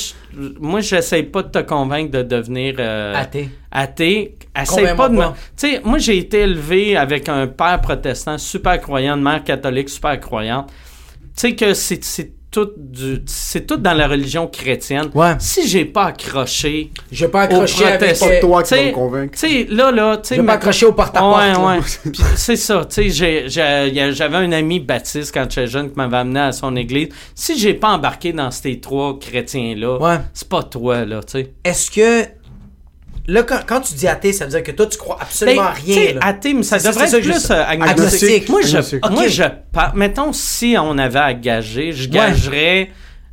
moi, 0.60 0.80
j'essaie 0.82 1.24
pas 1.24 1.44
de 1.44 1.50
te 1.50 1.60
convaincre 1.60 2.12
de 2.12 2.24
devenir 2.24 2.76
euh, 2.80 3.14
Athée. 3.16 3.50
athée. 3.72 4.38
Essaye 4.60 4.96
pas 4.96 5.10
de 5.10 5.16
me. 5.16 5.24
Tu 5.26 5.34
sais, 5.56 5.82
moi, 5.84 5.98
j'ai 5.98 6.18
été 6.18 6.40
élevé 6.42 6.96
avec 6.96 7.30
un 7.30 7.48
père 7.48 7.82
protestant 7.82 8.38
super 8.38 8.80
croyant, 8.80 9.16
une 9.16 9.24
mère 9.24 9.44
catholique 9.44 9.90
super 9.90 10.20
croyante. 10.20 10.72
Tu 11.36 11.50
sais 11.50 11.56
que 11.56 11.74
c'est 11.74 12.32
tout 12.54 12.70
du 12.78 13.22
c'est 13.26 13.66
tout 13.68 13.76
dans 13.78 13.94
la 13.94 14.08
religion 14.08 14.48
chrétienne. 14.48 15.10
Ouais. 15.14 15.34
Si 15.40 15.68
j'ai 15.68 15.84
pas 15.86 16.06
accroché 16.06 16.92
Je 17.12 17.26
vais 17.26 17.32
pas 17.32 17.40
au 17.42 17.44
accrocher 17.44 17.86
avec... 17.86 18.18
Pas 18.20 18.40
toi 18.40 18.64
qui 18.64 18.70
tu 18.70 18.76
sais, 18.76 18.82
vas 18.84 18.88
me 18.90 18.94
convaincre. 18.94 19.34
Tu 19.34 19.40
sais 19.40 19.68
là 19.70 19.92
là, 19.92 20.18
tu 20.18 20.36
sais 20.36 20.44
pas 20.44 20.54
accrocher 20.54 20.86
au 20.86 20.94
porte-à-porte, 20.94 21.42
Ouais, 21.58 21.58
ouais. 21.58 21.80
C'est 22.36 22.56
ça, 22.56 22.86
tu 22.86 22.96
sais 22.96 23.10
j'ai- 23.10 23.50
j'ai- 23.50 24.12
j'avais 24.14 24.38
un 24.38 24.52
ami 24.52 24.80
baptiste 24.80 25.34
quand 25.34 25.46
j'étais 25.50 25.68
jeune 25.68 25.90
qui 25.90 25.98
m'avait 25.98 26.18
amené 26.18 26.40
à 26.40 26.52
son 26.52 26.76
église. 26.76 27.10
Si 27.36 27.58
j'ai 27.58 27.74
pas 27.74 27.90
embarqué 27.90 28.32
dans 28.32 28.52
ces 28.52 28.80
trois 28.80 29.18
chrétiens 29.20 29.76
là, 29.76 29.98
Ouais. 30.00 30.18
c'est 30.34 30.48
pas 30.48 30.64
toi 30.64 31.04
là, 31.06 31.22
tu 31.24 31.32
sais. 31.40 31.52
Est-ce 31.66 31.90
que... 31.92 32.28
Là, 33.28 33.44
quand, 33.44 33.60
quand 33.66 33.80
tu 33.82 33.94
dis 33.94 34.08
athée, 34.08 34.34
ça 34.34 34.46
veut 34.46 34.52
dire 34.52 34.64
que 34.64 34.72
toi, 34.72 34.86
tu 34.86 34.98
crois 34.98 35.18
absolument 35.22 35.64
Ben, 35.64 35.72
rien. 35.96 36.18
athée, 36.22 36.54
mais 36.54 36.64
ça 36.64 36.78
devrait 36.78 37.06
être 37.06 37.12
que 37.12 37.22
je 37.22 37.32
plus 37.32 37.52
euh, 37.52 37.64
Agnostique. 37.66 37.90
agnostique. 38.00 38.50
Moi, 38.50 38.62
je, 38.62 38.68
Agnostique. 38.68 39.10
moi, 39.12 39.24
Ok. 39.24 39.30
je 39.30 39.44
par- 39.72 39.96
Mettons, 39.96 40.34
si 40.34 40.76
on 40.78 40.98
avait 40.98 41.20
à 41.20 41.34
gager, 41.34 41.94
je 41.94 42.10
gagerais 42.10 42.90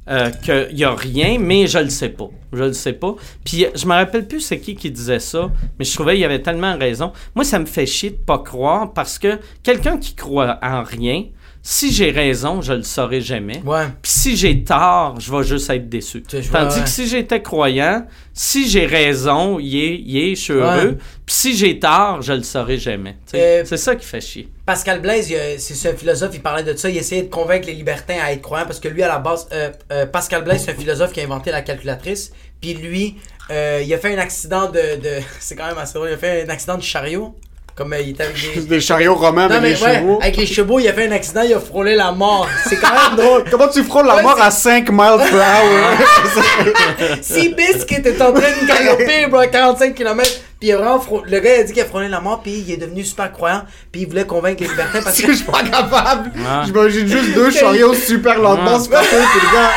euh, 0.08 0.30
qu'il 0.30 0.74
n'y 0.76 0.84
a 0.84 0.94
rien, 0.94 1.38
mais 1.40 1.66
je 1.66 1.78
le 1.78 1.90
sais 1.90 2.08
pas. 2.08 2.28
Je 2.52 2.64
le 2.64 2.72
sais 2.72 2.92
pas. 2.92 3.14
Puis, 3.44 3.66
je 3.74 3.86
me 3.86 3.92
rappelle 3.92 4.26
plus 4.26 4.40
c'est 4.40 4.58
qui 4.58 4.74
qui 4.74 4.90
disait 4.90 5.20
ça, 5.20 5.50
mais 5.78 5.84
je 5.84 5.92
trouvais 5.94 6.12
qu'il 6.12 6.22
y 6.22 6.24
avait 6.24 6.42
tellement 6.42 6.76
raison. 6.78 7.12
Moi, 7.34 7.44
ça 7.44 7.58
me 7.58 7.66
fait 7.66 7.86
chier 7.86 8.10
de 8.10 8.16
pas 8.16 8.38
croire 8.38 8.92
parce 8.92 9.18
que 9.18 9.38
quelqu'un 9.62 9.98
qui 9.98 10.14
croit 10.14 10.58
en 10.62 10.82
rien, 10.82 11.24
si 11.62 11.92
j'ai 11.92 12.10
raison, 12.10 12.62
je 12.62 12.72
le 12.72 12.82
saurai 12.82 13.20
jamais. 13.20 13.60
Ouais. 13.64 13.84
Puis 14.00 14.10
si 14.10 14.36
j'ai 14.36 14.64
tort, 14.64 15.20
je 15.20 15.30
vais 15.30 15.44
juste 15.44 15.68
être 15.68 15.88
déçu. 15.88 16.22
Tandis 16.22 16.48
ouais. 16.50 16.82
que 16.82 16.88
si 16.88 17.06
j'étais 17.06 17.42
croyant, 17.42 18.06
si 18.32 18.68
j'ai 18.68 18.86
raison, 18.86 19.58
je 19.58 20.34
suis 20.34 20.52
heureux. 20.54 20.96
Puis 21.26 21.34
si 21.34 21.56
j'ai 21.56 21.78
tort, 21.78 22.22
je 22.22 22.32
le 22.32 22.42
saurai 22.42 22.78
jamais. 22.78 23.16
Euh, 23.34 23.62
C'est 23.66 23.76
ça 23.76 23.94
qui 23.94 24.06
fait 24.06 24.22
chier. 24.22 24.48
Pascal 24.64 25.00
Blaise, 25.00 25.30
c'est 25.58 25.90
un 25.90 25.96
philosophe, 25.96 26.30
il 26.34 26.40
parlait 26.40 26.62
de 26.62 26.74
ça, 26.74 26.88
il 26.88 26.96
essayait 26.96 27.24
de 27.24 27.28
convaincre 27.28 27.66
les 27.66 27.74
libertins 27.74 28.18
à 28.22 28.32
être 28.32 28.40
croyants 28.40 28.66
parce 28.66 28.80
que 28.80 28.88
lui, 28.88 29.02
à 29.02 29.08
la 29.08 29.18
base, 29.18 29.46
euh, 29.52 29.70
euh, 29.92 30.06
Pascal 30.06 30.44
Blaise, 30.44 30.62
c'est 30.64 30.72
un 30.72 30.76
philosophe 30.76 31.12
qui 31.12 31.20
a 31.20 31.24
inventé 31.24 31.50
la 31.50 31.60
calculatrice. 31.60 32.32
Puis 32.60 32.74
lui, 32.74 33.16
il 33.50 33.94
a 33.94 33.98
fait 33.98 34.14
un 34.14 34.18
accident 34.18 34.70
de. 34.70 35.00
de 35.00 35.20
c'est 35.40 35.56
quand 35.56 35.66
même 35.66 35.78
assez 35.78 35.94
drôle, 35.94 36.08
il 36.08 36.14
a 36.14 36.18
fait 36.18 36.44
un 36.46 36.48
accident 36.48 36.78
de 36.78 36.82
chariot. 36.82 37.34
Comme 37.76 37.92
euh, 37.92 38.00
il 38.00 38.10
était 38.10 38.24
avec 38.24 38.36
des. 38.54 38.60
Des 38.62 38.80
chariots 38.88 39.14
romains 39.14 39.48
Non, 39.48 39.54
avec 39.56 39.62
mais 39.62 39.70
les 39.76 39.82
ouais, 39.82 39.94
chevaux. 39.98 40.18
avec 40.20 40.36
les 40.36 40.46
chevaux, 40.46 40.78
il 40.80 40.88
a 40.88 40.92
fait 40.92 41.08
un 41.08 41.12
accident, 41.12 41.42
il 41.42 41.54
a 41.54 41.60
frôlé 41.60 41.94
la 41.96 42.12
mort. 42.12 42.46
C'est 42.68 42.76
quand 42.76 42.90
même 42.92 43.16
drôle. 43.16 43.44
Comment 43.50 43.68
tu 43.68 43.82
frôles 43.84 44.06
la 44.06 44.16
Ouais, 44.16 44.22
mort 44.22 44.40
à 44.40 44.50
5 44.50 44.90
miles 44.90 45.28
per 45.30 45.36
hour? 45.36 47.16
Seabiscuit 47.22 47.96
était 47.96 48.20
en 48.22 48.32
train 48.32 48.40
de 48.60 48.66
galoper, 48.66 49.26
bro, 49.28 49.38
à 49.40 49.46
45 49.46 49.94
km. 49.94 50.30
Puis 50.58 50.68
il 50.68 50.72
a 50.72 50.76
vraiment 50.76 50.98
frô- 50.98 51.22
le 51.24 51.40
gars 51.40 51.56
il 51.56 51.60
a 51.60 51.64
dit 51.64 51.72
qu'il 51.72 51.80
a 51.82 51.86
frôlé 51.86 52.08
la 52.08 52.20
mort, 52.20 52.42
puis 52.42 52.52
il 52.66 52.70
est 52.70 52.76
devenu 52.76 53.02
super 53.02 53.32
croyant, 53.32 53.62
puis 53.90 54.02
il 54.02 54.06
voulait 54.08 54.26
convaincre 54.26 54.62
les 54.62 54.68
libertins 54.68 55.00
parce 55.02 55.18
que. 55.18 55.28
je 55.28 55.36
suis 55.36 55.44
pas 55.46 55.62
capable. 55.62 56.32
Ah. 56.46 56.64
J'imagine 56.66 57.06
juste 57.06 57.32
deux 57.34 57.50
chariots 57.50 57.94
super 57.94 58.38
lentement 58.38 58.78
se 58.78 58.90
passer, 58.90 59.08
puis 59.16 59.40
le 59.40 59.56
gars, 59.56 59.70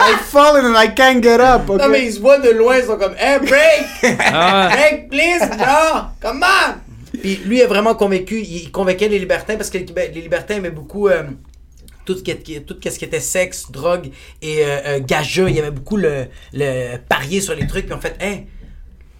I 0.00 0.14
fallen 0.30 0.66
and 0.66 0.78
I 0.78 0.92
can't 0.94 1.22
get 1.22 1.40
up. 1.40 1.62
ok? 1.70 1.80
Non, 1.80 1.88
mais 1.88 2.04
ils 2.04 2.12
se 2.12 2.20
voient 2.20 2.38
de 2.40 2.50
loin, 2.50 2.76
ils 2.76 2.84
sont 2.84 2.98
comme, 2.98 3.14
hey, 3.18 3.38
break! 3.38 4.18
Ah, 4.34 4.68
Break, 4.70 5.08
please, 5.08 5.48
bro! 5.56 6.02
Come 6.20 6.42
on! 6.44 6.74
Puis 7.20 7.36
lui 7.44 7.60
est 7.60 7.66
vraiment 7.66 7.94
convaincu, 7.94 8.40
il 8.42 8.70
convainquait 8.70 9.08
les 9.08 9.18
libertins 9.18 9.56
parce 9.56 9.70
que 9.70 9.78
les, 9.78 9.86
les 10.14 10.20
libertins 10.20 10.56
aimaient 10.56 10.70
beaucoup 10.70 11.08
euh, 11.08 11.22
tout, 12.04 12.16
ce 12.16 12.22
qui, 12.22 12.30
est- 12.30 12.60
tout 12.66 12.76
ce 12.82 12.98
qui 12.98 13.04
était 13.04 13.20
sexe, 13.20 13.70
drogue 13.70 14.10
et 14.42 14.64
euh, 14.64 14.78
euh, 14.86 15.00
gageux. 15.00 15.48
Il 15.50 15.58
aimait 15.58 15.70
beaucoup 15.70 15.96
le, 15.96 16.26
le 16.52 16.96
parier 17.08 17.40
sur 17.40 17.54
les 17.54 17.66
trucs. 17.66 17.86
Puis 17.86 17.94
en 17.94 18.00
fait, 18.00 18.16
hey, 18.20 18.46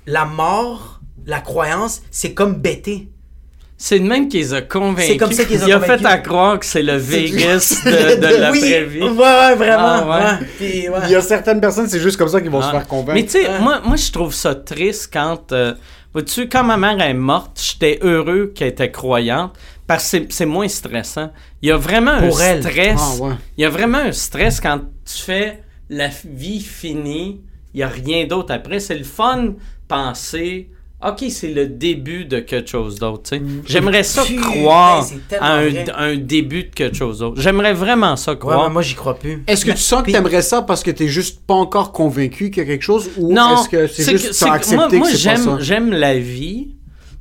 la 0.06 0.24
mort, 0.24 1.00
la 1.26 1.40
croyance, 1.40 2.02
c'est 2.10 2.32
comme 2.32 2.54
bêter. 2.54 3.08
c'est 3.76 3.98
le 3.98 4.04
même 4.06 4.28
qui 4.28 4.38
les 4.38 4.54
a 4.54 4.62
convaincus. 4.62 5.06
C'est 5.06 5.16
comme 5.18 5.32
ça 5.32 5.44
qu'ils 5.44 5.62
ont 5.62 5.66
Il 5.66 5.72
a 5.72 5.80
fait 5.80 6.04
à 6.04 6.18
croire 6.18 6.58
que 6.58 6.64
c'est 6.66 6.82
le 6.82 6.96
Vegas 6.96 7.82
de, 7.84 8.16
de 8.20 8.36
la 8.40 8.50
oui, 8.50 8.58
vraie 8.60 8.84
vie. 8.84 9.02
Ouais, 9.02 9.10
ouais, 9.10 9.54
vraiment. 9.54 10.00
Ah, 10.02 10.06
ouais. 10.08 10.24
ouais. 10.40 10.48
Puis, 10.58 10.88
ouais. 10.88 10.98
Il 11.04 11.10
y 11.10 11.14
a 11.14 11.20
certaines 11.20 11.60
personnes, 11.60 11.88
c'est 11.88 12.00
juste 12.00 12.16
comme 12.16 12.28
ça 12.28 12.40
qu'ils 12.40 12.50
vont 12.50 12.62
se 12.62 12.68
Ah. 12.68 12.72
faire 12.72 12.86
convaincre. 12.88 13.14
Mais 13.14 13.24
tu 13.24 13.32
sais, 13.32 13.46
Ouais. 13.46 13.60
moi, 13.60 13.80
moi 13.84 13.96
je 13.96 14.10
trouve 14.10 14.32
ça 14.34 14.54
triste 14.54 15.10
quand. 15.12 15.52
euh, 15.52 15.74
vois-tu, 16.12 16.48
quand 16.48 16.64
ma 16.64 16.76
mère 16.76 17.00
est 17.00 17.14
morte, 17.14 17.60
j'étais 17.62 17.98
heureux 18.02 18.52
qu'elle 18.54 18.68
était 18.68 18.90
croyante 18.90 19.56
parce 19.86 20.10
que 20.12 20.18
c'est- 20.30 20.46
moins 20.46 20.68
stressant. 20.68 21.32
Il 21.62 21.68
y 21.68 21.72
a 21.72 21.76
vraiment 21.76 22.18
Pour 22.18 22.40
un 22.40 22.44
elle. 22.44 22.62
stress. 22.62 23.00
Ah, 23.00 23.22
ouais. 23.22 23.34
Il 23.56 23.62
y 23.62 23.64
a 23.64 23.70
vraiment 23.70 23.98
un 23.98 24.12
stress 24.12 24.60
quand 24.60 24.80
tu 25.04 25.22
fais 25.22 25.62
la 25.88 26.08
vie 26.24 26.60
finie, 26.60 27.40
il 27.74 27.78
n'y 27.78 27.82
a 27.82 27.88
rien 27.88 28.26
d'autre 28.26 28.52
après. 28.52 28.80
C'est 28.80 28.98
le 28.98 29.04
fun 29.04 29.54
penser. 29.86 30.70
OK, 31.06 31.26
c'est 31.30 31.52
le 31.52 31.66
début 31.68 32.24
de 32.24 32.40
quelque 32.40 32.68
chose 32.68 32.96
d'autre. 32.98 33.30
tu 33.30 33.38
sais. 33.38 33.42
J'aimerais 33.66 34.02
ça 34.02 34.24
Putain, 34.24 34.40
croire 34.42 35.06
à 35.40 35.52
un, 35.98 36.16
début 36.16 36.64
de 36.64 36.74
quelque 36.74 36.96
chose 36.96 37.20
d'autre. 37.20 37.40
J'aimerais 37.40 37.72
vraiment 37.72 38.16
ça 38.16 38.32
Ouais, 38.32 38.38
croire. 38.38 38.64
mais 38.66 38.72
moi, 38.72 38.82
j'y 38.82 38.96
crois 38.96 39.14
plus. 39.16 39.44
Est-ce 39.46 39.64
que 39.64 39.70
tu 39.70 39.76
sens 39.78 40.02
que 40.02 40.10
t'aimerais 40.10 40.42
ça 40.42 40.62
parce 40.62 40.82
que 40.82 40.90
t'es 40.90 41.06
juste 41.06 41.40
pas 41.46 41.54
encore 41.54 41.92
convaincu 41.92 42.50
qu'il 42.50 42.64
y 42.64 42.66
a 42.66 42.68
quelque 42.68 42.82
chose 42.82 43.10
ou 43.16 43.30
est-ce 43.30 43.68
que 43.68 43.86
c'est 43.86 44.10
juste 44.18 44.40
que 44.44 44.48
accepté 44.50 44.76
moi, 44.76 44.88
que 44.88 44.96
moi, 44.96 45.06
c'est 45.08 45.12
pas 45.28 45.36
ça? 45.36 45.44
j'aime, 45.44 45.60
j'aime 45.60 45.92
la 45.92 46.18
vie. 46.18 46.74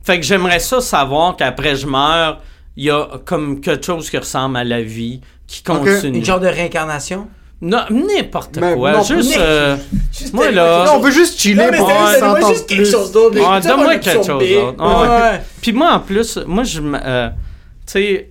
Fait 0.04 0.20
que 0.20 0.26
j'aimerais 0.26 0.60
ça 0.60 0.82
savoir 0.82 1.36
qu'après 1.36 1.76
je 1.76 1.86
meurs, 1.86 2.42
il 2.78 2.86
y 2.86 2.90
a 2.90 3.08
comme 3.26 3.62
quelque 3.62 3.86
chose 3.86 4.10
qui 4.10 4.18
ressemble 4.18 4.58
à 4.58 4.64
la 4.64 4.82
vie, 4.82 5.22
qui 5.46 5.62
continue. 5.62 6.18
Une 6.18 6.26
genre 6.26 6.40
de 6.40 6.48
réincarnation? 6.48 7.28
Non, 7.60 7.80
n'importe 7.90 8.60
quoi. 8.60 8.92
non, 8.92 9.04
juste. 9.04 9.30
mais- 9.32 9.36
euh, 9.40 9.76
Juste 10.18 10.34
moi, 10.34 10.52
là. 10.52 10.86
Non, 10.86 10.92
on 10.96 11.00
veut 11.00 11.12
juste 11.12 11.40
chiller 11.40 11.56
Non, 11.56 11.70
mais 11.72 11.78
pour 11.78 11.90
s'entende 11.90 12.54
juste 12.54 12.68
quelque 12.68 12.86
chose 12.86 13.12
d'autre. 13.12 13.36
Tu 13.36 13.42
sais, 13.64 13.70
donne-moi 13.70 13.96
quelque 13.98 14.16
chose 14.16 14.28
d'autre. 14.28 14.76
Ah, 14.80 15.02
ouais. 15.02 15.08
Ouais. 15.38 15.42
Puis 15.62 15.74
moi, 15.74 15.94
en 15.94 16.00
plus, 16.00 16.38
moi, 16.46 16.64
je 16.64 16.82
euh, 16.84 17.30
tu 17.86 17.94
sais. 17.94 18.30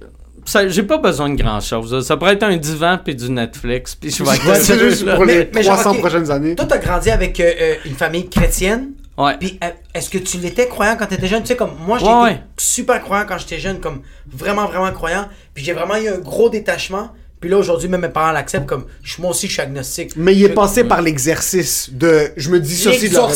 J'ai 0.68 0.84
pas 0.84 0.98
besoin 0.98 1.28
de 1.30 1.34
grand 1.42 1.58
chose. 1.60 2.06
Ça 2.06 2.16
pourrait 2.16 2.34
être 2.34 2.44
un 2.44 2.56
divan 2.56 2.98
puis 3.04 3.16
du 3.16 3.28
Netflix. 3.30 3.96
Puis 3.96 4.10
je 4.12 4.22
vais 4.22 4.36
être 4.36 4.46
Ouais, 4.48 4.54
c'est 4.54 4.78
juste 4.78 5.04
là. 5.04 5.16
pour 5.16 5.24
les 5.24 5.38
Mais- 5.38 5.50
mais 5.54 5.62
genre, 5.64 5.74
300 5.74 5.90
ok. 5.90 5.98
prochaines 5.98 6.30
années. 6.30 6.54
Toi, 6.54 6.66
t'as 6.66 6.78
grandi 6.78 7.10
avec 7.10 7.40
euh, 7.40 7.52
euh, 7.60 7.74
une 7.84 7.94
famille 7.96 8.28
chrétienne? 8.28 8.90
Ouais. 9.18 9.36
Puis, 9.40 9.58
est-ce 9.92 10.08
que 10.08 10.18
tu 10.18 10.36
l'étais 10.38 10.68
croyant 10.68 10.94
quand 10.96 11.06
t'étais 11.06 11.26
jeune? 11.26 11.40
Tu 11.42 11.48
sais, 11.48 11.56
comme 11.56 11.72
moi, 11.84 11.98
j'étais 11.98 12.10
Ouais, 12.12 12.22
ouais. 12.22 12.40
super 12.58 13.00
croyant 13.02 13.24
quand 13.26 13.38
j'étais 13.38 13.58
jeune, 13.58 13.80
comme 13.80 14.02
vraiment, 14.32 14.66
vraiment 14.66 14.92
croyant. 14.92 15.26
Puis 15.52 15.64
j'ai 15.64 15.72
vraiment 15.72 15.96
eu 15.96 16.06
un 16.08 16.18
gros 16.18 16.48
détachement. 16.48 17.10
Puis 17.40 17.50
là, 17.50 17.58
aujourd'hui, 17.58 17.88
même 17.88 18.00
mes 18.00 18.08
parents 18.08 18.32
l'acceptent 18.32 18.66
comme 18.66 18.86
je 19.02 19.12
suis 19.12 19.22
moi 19.22 19.30
aussi, 19.32 19.46
je 19.46 19.52
suis 19.52 19.62
agnostique. 19.62 20.12
Mais 20.16 20.34
il 20.34 20.42
est 20.44 20.48
Je- 20.48 20.52
passé 20.54 20.84
par 20.84 21.02
l'exercice 21.02 21.90
de. 21.92 22.32
Je 22.36 22.50
me 22.50 22.58
dissocie 22.60 23.10
de 23.10 23.14
la, 23.14 23.26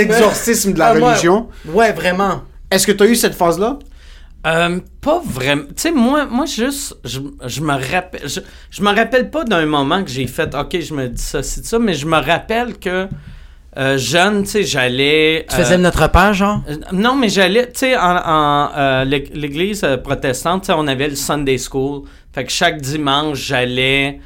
L'exorcisme. 0.00 0.72
de 0.72 0.78
la 0.78 0.86
Ah, 0.88 0.94
moi- 0.94 1.10
religion. 1.12 1.48
Ouais, 1.66 1.92
vraiment. 1.92 2.42
Est-ce 2.70 2.86
que 2.86 2.92
tu 2.92 3.02
as 3.04 3.06
eu 3.06 3.14
cette 3.14 3.34
phase-là? 3.34 3.78
Euh, 4.46 4.78
pas 5.00 5.22
vraiment. 5.24 5.62
Tu 5.68 5.72
sais, 5.76 5.90
moi, 5.92 6.26
moi 6.26 6.44
juste, 6.44 6.96
je, 7.04 7.20
je 7.46 7.60
me 7.62 7.72
rappelle. 7.72 8.28
Je, 8.28 8.40
je 8.70 8.82
me 8.82 8.94
rappelle 8.94 9.30
pas 9.30 9.44
d'un 9.44 9.64
moment 9.64 10.04
que 10.04 10.10
j'ai 10.10 10.26
fait, 10.26 10.54
OK, 10.54 10.78
je 10.80 10.92
me 10.92 11.08
dis 11.08 11.22
ça, 11.22 11.42
c'est 11.42 11.64
ça, 11.64 11.78
mais 11.78 11.94
je 11.94 12.04
me 12.06 12.18
rappelle 12.18 12.76
que 12.78 13.08
euh, 13.78 13.96
jeune, 13.96 14.42
tu 14.44 14.50
sais, 14.50 14.62
j'allais. 14.64 15.46
Tu 15.48 15.56
faisais 15.56 15.74
euh, 15.74 15.76
le 15.78 15.82
Notre 15.84 16.08
Père, 16.10 16.34
genre? 16.34 16.62
euh, 16.68 16.76
Non, 16.92 17.16
mais 17.16 17.28
j'allais, 17.30 17.66
tu 17.68 17.78
sais, 17.80 17.96
en, 17.96 18.16
en, 18.16 18.70
euh, 18.76 19.04
l'ég- 19.04 19.30
l'église 19.34 19.86
protestante, 20.04 20.62
tu 20.62 20.66
sais, 20.66 20.72
on 20.76 20.86
avait 20.88 21.08
le 21.08 21.16
Sunday 21.16 21.56
School. 21.56 22.02
Fait 22.34 22.44
que 22.44 22.50
chaque 22.52 22.80
dimanche, 22.80 23.38
j'allais. 23.38 24.20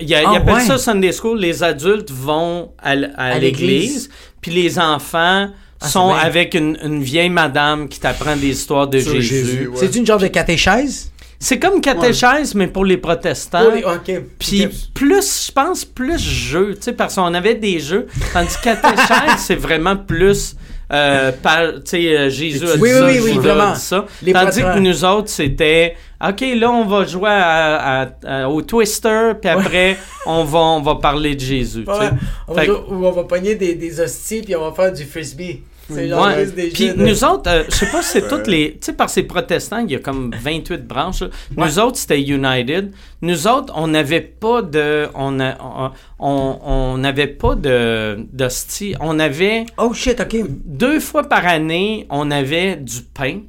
Il 0.00 0.08
y 0.08 0.14
a- 0.14 0.22
il 0.22 0.36
appelle 0.36 0.54
ouais? 0.54 0.60
ça 0.60 0.78
Sunday 0.78 1.12
School. 1.12 1.38
Les 1.40 1.62
adultes 1.62 2.10
vont 2.10 2.72
à, 2.78 2.92
l- 2.94 3.12
à 3.16 3.26
À 3.32 3.38
l'église. 3.38 4.08
puis 4.40 4.50
les 4.52 4.78
enfants 4.78 5.48
Ah, 5.80 5.88
sont 5.88 6.10
avec 6.14 6.54
une, 6.54 6.78
une 6.82 7.02
vieille 7.02 7.28
madame 7.30 7.88
qui 7.88 7.98
t'apprend 8.00 8.36
des 8.36 8.48
histoires 8.48 8.86
de 8.88 9.00
Sur 9.00 9.14
Jésus. 9.14 9.34
Jésus, 9.34 9.66
ouais. 9.68 9.76
C'est 9.76 9.94
une 9.96 10.06
genre 10.06 10.18
de 10.20 10.28
catéchèse? 10.28 11.10
C'est 11.40 11.58
comme 11.58 11.80
catéchèse, 11.82 12.54
mais 12.54 12.68
pour 12.68 12.84
les 12.86 12.96
protestants. 12.96 13.64
Oh. 13.84 13.90
Puis 14.38 14.64
Ok. 14.64 14.72
plus, 14.94 15.46
je 15.48 15.52
pense, 15.52 15.84
plus 15.84 16.18
jeu, 16.18 16.74
tu 16.76 16.82
sais, 16.82 16.92
parce 16.94 17.16
qu'on 17.16 17.34
avait 17.34 17.56
des 17.56 17.80
jeux. 17.80 18.06
Tandis 18.32 18.56
que 18.56 18.64
catéchèse, 18.64 19.34
c'est 19.38 19.56
vraiment 19.56 19.96
plus, 19.96 20.54
euh, 20.92 21.32
par, 21.42 21.60
euh, 21.62 22.28
Jésus 22.30 22.64
a 22.68 22.76
dit 22.76 22.82
Oui, 22.82 22.90
ça, 22.90 23.06
oui, 23.06 23.12
oui, 23.14 23.20
oui, 23.24 23.32
Judas 23.32 23.40
vraiment. 23.54 23.70
a 23.70 23.74
dit 23.74 23.80
ça. 23.80 24.06
Les 24.22 24.32
Tandis 24.32 24.60
prêtres. 24.60 24.74
que 24.74 24.80
nous 24.80 25.04
autres, 25.04 25.28
c'était, 25.30 25.96
OK, 26.26 26.40
là, 26.56 26.70
on 26.70 26.84
va 26.86 27.04
jouer 27.06 27.30
à- 27.30 28.02
à- 28.02 28.08
à- 28.26 28.48
au 28.48 28.62
Twister, 28.62 29.32
puis 29.40 29.50
après, 29.50 29.96
on, 30.26 30.44
va, 30.44 30.58
on 30.58 30.80
va 30.82 30.96
parler 30.96 31.34
de 31.34 31.40
Jésus. 31.40 31.84
Ouais, 31.86 32.10
on 32.48 32.54
va, 32.54 32.64
jouer- 32.64 32.80
ou 32.88 33.06
on 33.06 33.12
va 33.12 33.24
pogner 33.24 33.54
des, 33.54 33.74
des 33.74 34.00
hosties 34.00 34.42
puis 34.42 34.54
on 34.56 34.70
va 34.70 34.72
faire 34.72 34.92
du 34.92 35.04
frisbee. 35.04 35.62
C'est 35.90 36.08
genre 36.08 36.26
Ouais. 36.26 36.46
des 36.46 36.68
Puis 36.70 36.92
nous 36.96 37.24
autres, 37.24 37.50
euh, 37.50 37.64
je 37.68 37.74
sais 37.74 37.86
pas 37.90 38.02
si 38.02 38.08
c'est 38.12 38.28
toutes 38.28 38.46
les. 38.46 38.72
Tu 38.72 38.86
sais, 38.86 38.92
par 38.94 39.10
ces 39.10 39.24
protestants, 39.24 39.78
il 39.78 39.90
y 39.90 39.94
a 39.96 39.98
comme 39.98 40.30
28 40.34 40.86
branches. 40.86 41.20
là. 41.20 41.28
Nous 41.56 41.78
autres, 41.78 41.98
c'était 41.98 42.20
United. 42.22 42.92
Nous 43.22 43.46
autres, 43.46 43.72
on 43.76 43.88
n'avait 43.88 44.20
pas 44.22 44.62
de. 44.62 45.08
On 45.14 45.40
a- 45.40 45.92
on- 46.18 46.96
n'avait 46.98 47.26
pas 47.26 47.54
de 47.54 48.18
d'hostie. 48.32 48.94
On 49.00 49.18
avait. 49.18 49.66
Oh 49.76 49.92
shit, 49.92 50.20
ok. 50.20 50.36
Deux 50.64 51.00
fois 51.00 51.24
par 51.24 51.46
année, 51.46 52.06
on 52.08 52.30
avait 52.30 52.76
du 52.76 53.02
pain. 53.02 53.40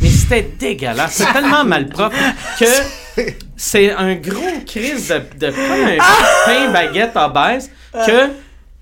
Mais 0.00 0.08
c'était 0.08 0.48
dégueulasse. 0.58 1.12
C'est 1.14 1.32
tellement 1.32 1.64
malpropre 1.64 2.16
que 2.58 3.22
c'est 3.56 3.92
un 3.92 4.14
gros 4.14 4.60
crise 4.66 5.08
de, 5.38 5.46
de 5.46 5.52
pain, 5.52 5.98
un 5.98 6.44
pain 6.46 6.72
baguette 6.72 7.14
obèse 7.16 7.70
que 7.92 8.30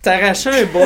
t'arrachais 0.01 0.63
un 0.63 0.65
bout, 0.67 0.79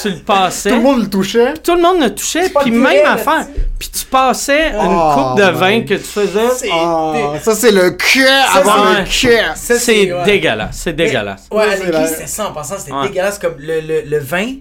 tu, 0.00 0.08
le 0.10 0.18
passais. 0.18 0.70
Tout 0.70 0.76
le 0.76 0.82
monde 0.82 1.00
le 1.02 1.08
touchait. 1.10 1.54
Tout 1.54 1.74
le 1.74 1.82
monde 1.82 2.00
le 2.02 2.14
touchait, 2.14 2.50
puis 2.60 2.70
même 2.70 3.04
affaire. 3.06 3.46
Puis 3.78 3.88
tu 3.90 4.04
passais 4.06 4.70
une 4.70 4.76
Oh, 4.80 5.12
coupe 5.14 5.38
de 5.38 5.44
man. 5.44 5.54
vin 5.54 5.80
que 5.82 5.94
tu 5.94 6.00
faisais. 6.00 6.48
C'est 6.56 6.68
Ah, 6.72 7.34
ça, 7.42 7.54
c'est 7.54 7.70
le 7.70 7.90
cœur 7.90 8.56
avant 8.56 8.72
c'est- 9.04 9.30
le 9.30 9.36
cœur. 9.36 9.52
C'est 9.56 10.12
ouais. 10.12 10.24
dégueulasse, 10.24 10.80
c'est 10.82 10.92
dégueulasse. 10.94 11.46
Ouais, 11.50 11.64
à 11.64 11.76
l'église, 11.76 12.10
c'était 12.10 12.26
ça 12.26 12.48
en 12.48 12.52
passant, 12.52 12.76
c'était 12.78 12.92
Ouais. 12.92 13.08
dégueulasse 13.08 13.38
comme 13.38 13.54
le, 13.58 13.80
le, 13.80 14.00
le 14.02 14.18
vin, 14.18 14.54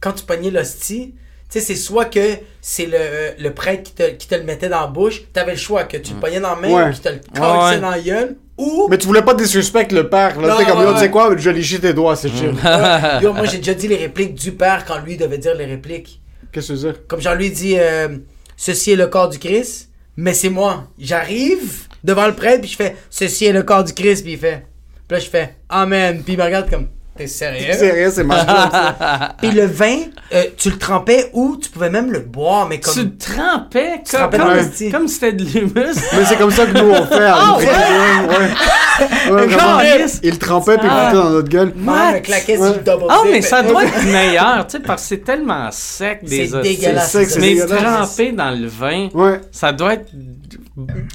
quand 0.00 0.12
tu 0.12 0.24
pognais 0.24 0.50
l'hostie, 0.50 1.14
tu 1.50 1.60
sais, 1.60 1.64
c'est 1.66 1.76
soit 1.76 2.06
que 2.06 2.38
c'est 2.60 2.86
le, 2.86 3.40
le 3.42 3.54
prêtre 3.54 3.84
qui 3.84 3.92
te, 3.94 4.10
qui 4.10 4.26
te 4.26 4.34
le 4.34 4.42
mettait 4.42 4.68
dans 4.68 4.80
la 4.80 4.86
bouche, 4.88 5.22
t'avais 5.32 5.52
le 5.52 5.58
choix 5.58 5.84
que 5.84 5.96
tu 5.98 6.14
le 6.14 6.18
pognais 6.20 6.40
dans 6.40 6.50
la 6.50 6.56
main 6.56 6.68
Ouais. 6.70 6.88
ou 6.88 6.92
qu'il 6.92 7.00
te 7.00 7.08
le 7.10 7.14
ouais. 7.16 7.78
dans 7.80 7.90
la 7.90 8.00
gueule, 8.00 8.36
ou... 8.56 8.86
Mais 8.88 8.98
tu 8.98 9.06
voulais 9.06 9.22
pas 9.22 9.34
disrespect 9.34 9.88
le 9.92 10.08
père. 10.08 10.40
Là, 10.40 10.48
Non, 10.48 10.56
tu 10.56 10.64
sais, 10.64 10.70
comme, 10.70 10.80
ouais, 10.80 10.92
tu 10.94 11.00
sais 11.00 11.10
quoi, 11.10 11.36
je 11.36 11.50
léchis 11.50 11.80
tes 11.80 11.92
doigts, 11.92 12.16
c'est 12.16 12.28
chill. 12.28 12.54
Ouais. 12.64 13.22
Yo, 13.22 13.32
moi 13.32 13.46
j'ai 13.46 13.58
déjà 13.58 13.74
dit 13.74 13.88
les 13.88 13.96
répliques 13.96 14.34
du 14.34 14.52
père 14.52 14.84
quand 14.86 14.98
lui 15.00 15.16
devait 15.16 15.38
dire 15.38 15.54
les 15.54 15.64
répliques. 15.66 16.20
Qu'est-ce 16.52 16.68
que 16.68 16.72
tu 16.74 16.78
veux 16.78 16.92
dire? 16.92 17.00
Comme 17.08 17.20
genre 17.20 17.34
lui 17.34 17.50
dit 17.50 17.74
euh, 17.78 18.08
Ceci 18.56 18.92
est 18.92 18.96
le 18.96 19.08
corps 19.08 19.28
du 19.28 19.38
Christ, 19.38 19.90
mais 20.16 20.34
c'est 20.34 20.50
moi. 20.50 20.84
J'arrive 20.98 21.88
devant 22.04 22.26
le 22.26 22.34
prêtre, 22.34 22.60
puis 22.60 22.70
je 22.70 22.76
fais 22.76 22.96
Ceci 23.10 23.46
est 23.46 23.52
le 23.52 23.62
corps 23.64 23.82
du 23.84 23.92
Christ, 23.92 24.22
puis 24.22 24.32
il 24.34 24.38
fait. 24.38 24.64
Puis 25.08 25.16
là, 25.16 25.18
je 25.18 25.28
fais 25.28 25.56
Amen. 25.68 26.22
Puis 26.24 26.34
il 26.34 26.38
me 26.38 26.44
regarde 26.44 26.70
comme 26.70 26.88
T'es 27.16 27.26
sérieux? 27.28 27.72
C'est 27.78 27.90
rien, 27.92 28.10
c'est 28.10 28.24
ma 28.24 28.44
ça. 28.44 29.34
Puis 29.40 29.52
le 29.52 29.66
vin, 29.66 29.98
euh, 30.32 30.44
tu 30.56 30.70
le 30.70 30.78
trempais 30.78 31.30
ou 31.32 31.56
tu 31.62 31.70
pouvais 31.70 31.90
même 31.90 32.10
le 32.10 32.18
boire, 32.20 32.66
mais 32.68 32.80
comme. 32.80 32.92
Tu 32.94 33.02
le 33.04 33.16
trempais 33.16 34.02
Tu 34.04 34.16
comme, 34.16 34.30
comme, 34.30 34.90
comme 34.90 35.08
si 35.08 35.14
c'était 35.14 35.32
de 35.32 35.44
l'humus. 35.44 35.72
Mais 35.76 36.24
c'est 36.24 36.36
comme 36.36 36.50
ça 36.50 36.66
que 36.66 36.76
nous 36.76 36.90
on 36.90 37.06
fait. 37.06 37.14
à 37.24 37.34
Ah, 37.36 37.56
ouais? 37.58 37.64
ouais, 37.66 38.36
ouais. 38.38 40.06
Il 40.22 40.30
le 40.30 40.38
trempait 40.38 40.78
puis 40.78 40.86
il 40.86 40.90
Ah. 40.92 41.06
foutait 41.10 41.22
dans 41.22 41.30
notre 41.30 41.48
gueule. 41.48 41.72
Me 41.76 42.18
claquait 42.20 42.56
sur 42.56 42.64
le 42.64 42.74
double 42.80 43.04
Ah, 43.08 43.20
mais 43.30 43.42
ça 43.42 43.62
doit 43.62 43.84
être 43.84 44.04
meilleur, 44.12 44.66
tu 44.66 44.76
sais, 44.76 44.82
parce 44.82 45.02
que 45.02 45.08
c'est 45.08 45.24
tellement 45.24 45.68
sec 45.70 46.24
des 46.24 46.48
C'est 46.48 46.60
dégueulasse. 46.62 47.12
Sec, 47.12 47.28
Mais 47.40 47.54
dégueulasse. 47.54 47.82
trempé 48.16 48.32
dans 48.32 48.50
le 48.50 48.66
vin, 48.66 49.08
Ouais. 49.14 49.40
ça 49.52 49.72
doit 49.72 49.94
être 49.94 50.10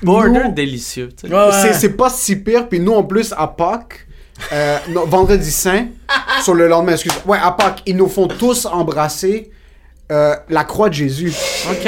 border 0.04 0.44
Nous- 0.46 0.52
délicieux, 0.54 1.10
tu 1.10 1.28
sais. 1.28 1.34
Ouais, 1.34 1.46
ouais. 1.46 1.52
C'est, 1.62 1.74
c'est 1.74 1.90
pas 1.98 2.10
si 2.10 2.36
pire. 2.38 2.68
Puis 2.70 2.80
nous, 2.80 2.94
en 2.94 3.04
plus, 3.04 3.34
à 3.38 3.48
Pâques, 3.48 4.08
euh, 4.52 4.78
non, 4.90 5.06
vendredi 5.06 5.52
saint, 5.52 5.88
sur 6.44 6.54
le 6.54 6.68
lendemain, 6.68 6.94
excuse 6.94 7.14
Ouais, 7.26 7.38
à 7.42 7.52
Pâques, 7.52 7.82
ils 7.86 7.96
nous 7.96 8.08
font 8.10 8.28
tous 8.28 8.66
embrasser 8.66 9.52
euh, 10.12 10.36
la 10.50 10.64
croix 10.64 10.90
de 10.90 10.96
Jésus. 10.96 11.32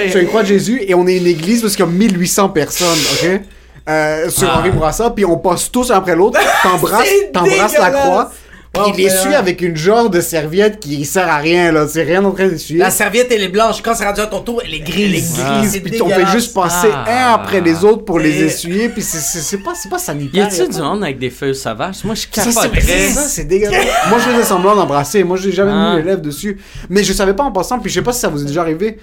Sur 0.10 0.20
une 0.20 0.28
croix 0.28 0.44
de 0.44 0.48
Jésus, 0.48 0.82
et 0.86 0.94
on 0.94 1.08
est 1.08 1.18
une 1.18 1.28
église 1.28 1.62
parce 1.62 1.76
qu'il 1.76 1.86
y 1.86 1.88
a 1.88 1.92
1800 1.92 2.50
personnes, 2.50 2.88
ok? 3.24 3.42
Euh, 3.90 4.30
sur 4.30 4.48
Ah. 4.48 4.60
Henri 4.60 4.70
Bourassa, 4.70 5.10
puis 5.10 5.26
on 5.26 5.38
passe 5.38 5.72
tous 5.72 5.90
un 5.90 5.96
après 5.96 6.16
l'autre, 6.16 6.40
t'embrasses, 6.64 7.08
C'est 7.08 7.32
t'embrasses 7.32 7.78
la 7.78 7.90
croix, 7.90 8.32
puis 8.74 8.84
il 8.98 9.06
essuie 9.06 9.34
avec 9.36 9.62
une 9.62 9.76
genre 9.76 10.10
de 10.10 10.22
serviette 10.22 10.80
qui 10.80 11.04
sert 11.06 11.28
à 11.28 11.38
rien, 11.38 11.72
là, 11.72 11.88
c'est 11.88 12.04
rien 12.04 12.24
en 12.24 12.32
train 12.32 12.48
d'essuyer. 12.48 12.80
La 12.80 12.90
serviette, 12.90 13.28
elle 13.32 13.44
est 13.44 13.50
blanche. 13.50 13.82
Quand 13.82 13.94
c'est 13.94 14.06
rendu 14.06 14.22
à 14.22 14.28
ton 14.28 14.40
tour, 14.42 14.62
elle 14.66 14.74
est 14.74 14.80
grise. 14.80 15.40
Elle 15.40 15.46
est 15.46 15.60
grise, 15.60 15.72
C'est 15.74 15.80
puis 15.82 16.02
on 16.02 16.10
fait 16.10 16.26
juste 16.28 16.54
passer 16.54 16.88
Ah. 16.94 17.32
un 17.32 17.34
après 17.36 17.60
les 17.62 17.84
autres 17.84 18.06
pour 18.06 18.18
les 18.20 18.44
essuyer, 18.44 18.88
puis 18.90 19.02
c'est, 19.02 19.18
c'est, 19.20 19.40
c'est 19.42 19.58
pas, 19.58 19.74
pas 19.90 19.98
Y 19.98 20.00
sanitaire. 20.00 20.46
a-tu 20.48 20.68
du 20.70 20.80
monde 20.82 21.04
avec 21.04 21.20
des 21.20 21.30
feuilles 21.30 21.54
sauvages? 21.56 22.04
Moi, 22.06 22.16
je 22.16 22.22
Ça, 22.32 22.44
c'est, 22.50 22.54
capoterais. 22.54 23.10
ça, 23.10 23.22
c'est 23.24 23.44
dégueulasse. 23.44 23.86
Moi, 24.10 24.20
je 24.20 24.30
faisais 24.32 24.44
semblant 24.46 24.76
d'embrasser. 24.76 25.24
Moi, 25.24 25.36
j'ai 25.38 25.52
jamais 25.52 25.72
Ah. 25.74 25.92
mis 25.96 25.98
les 26.02 26.08
lèvres 26.10 26.22
dessus. 26.22 26.58
Mais 26.90 27.04
je 27.04 27.12
savais 27.14 27.34
pas 27.34 27.44
en 27.44 27.52
passant, 27.52 27.78
puis 27.80 27.90
je 27.90 27.96
sais 27.96 28.02
pas 28.04 28.14
si 28.14 28.22
ça 28.22 28.30
vous 28.30 28.42
est 28.42 28.46
déjà 28.46 28.62
arrivé. 28.62 28.98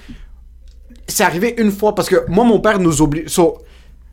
C'est 1.06 1.24
arrivé 1.24 1.54
une 1.58 1.72
fois, 1.72 1.94
parce 1.94 2.08
que 2.08 2.24
moi, 2.28 2.44
mon 2.44 2.60
père 2.60 2.78
nous 2.78 3.00
oblige. 3.02 3.28
So, 3.28 3.58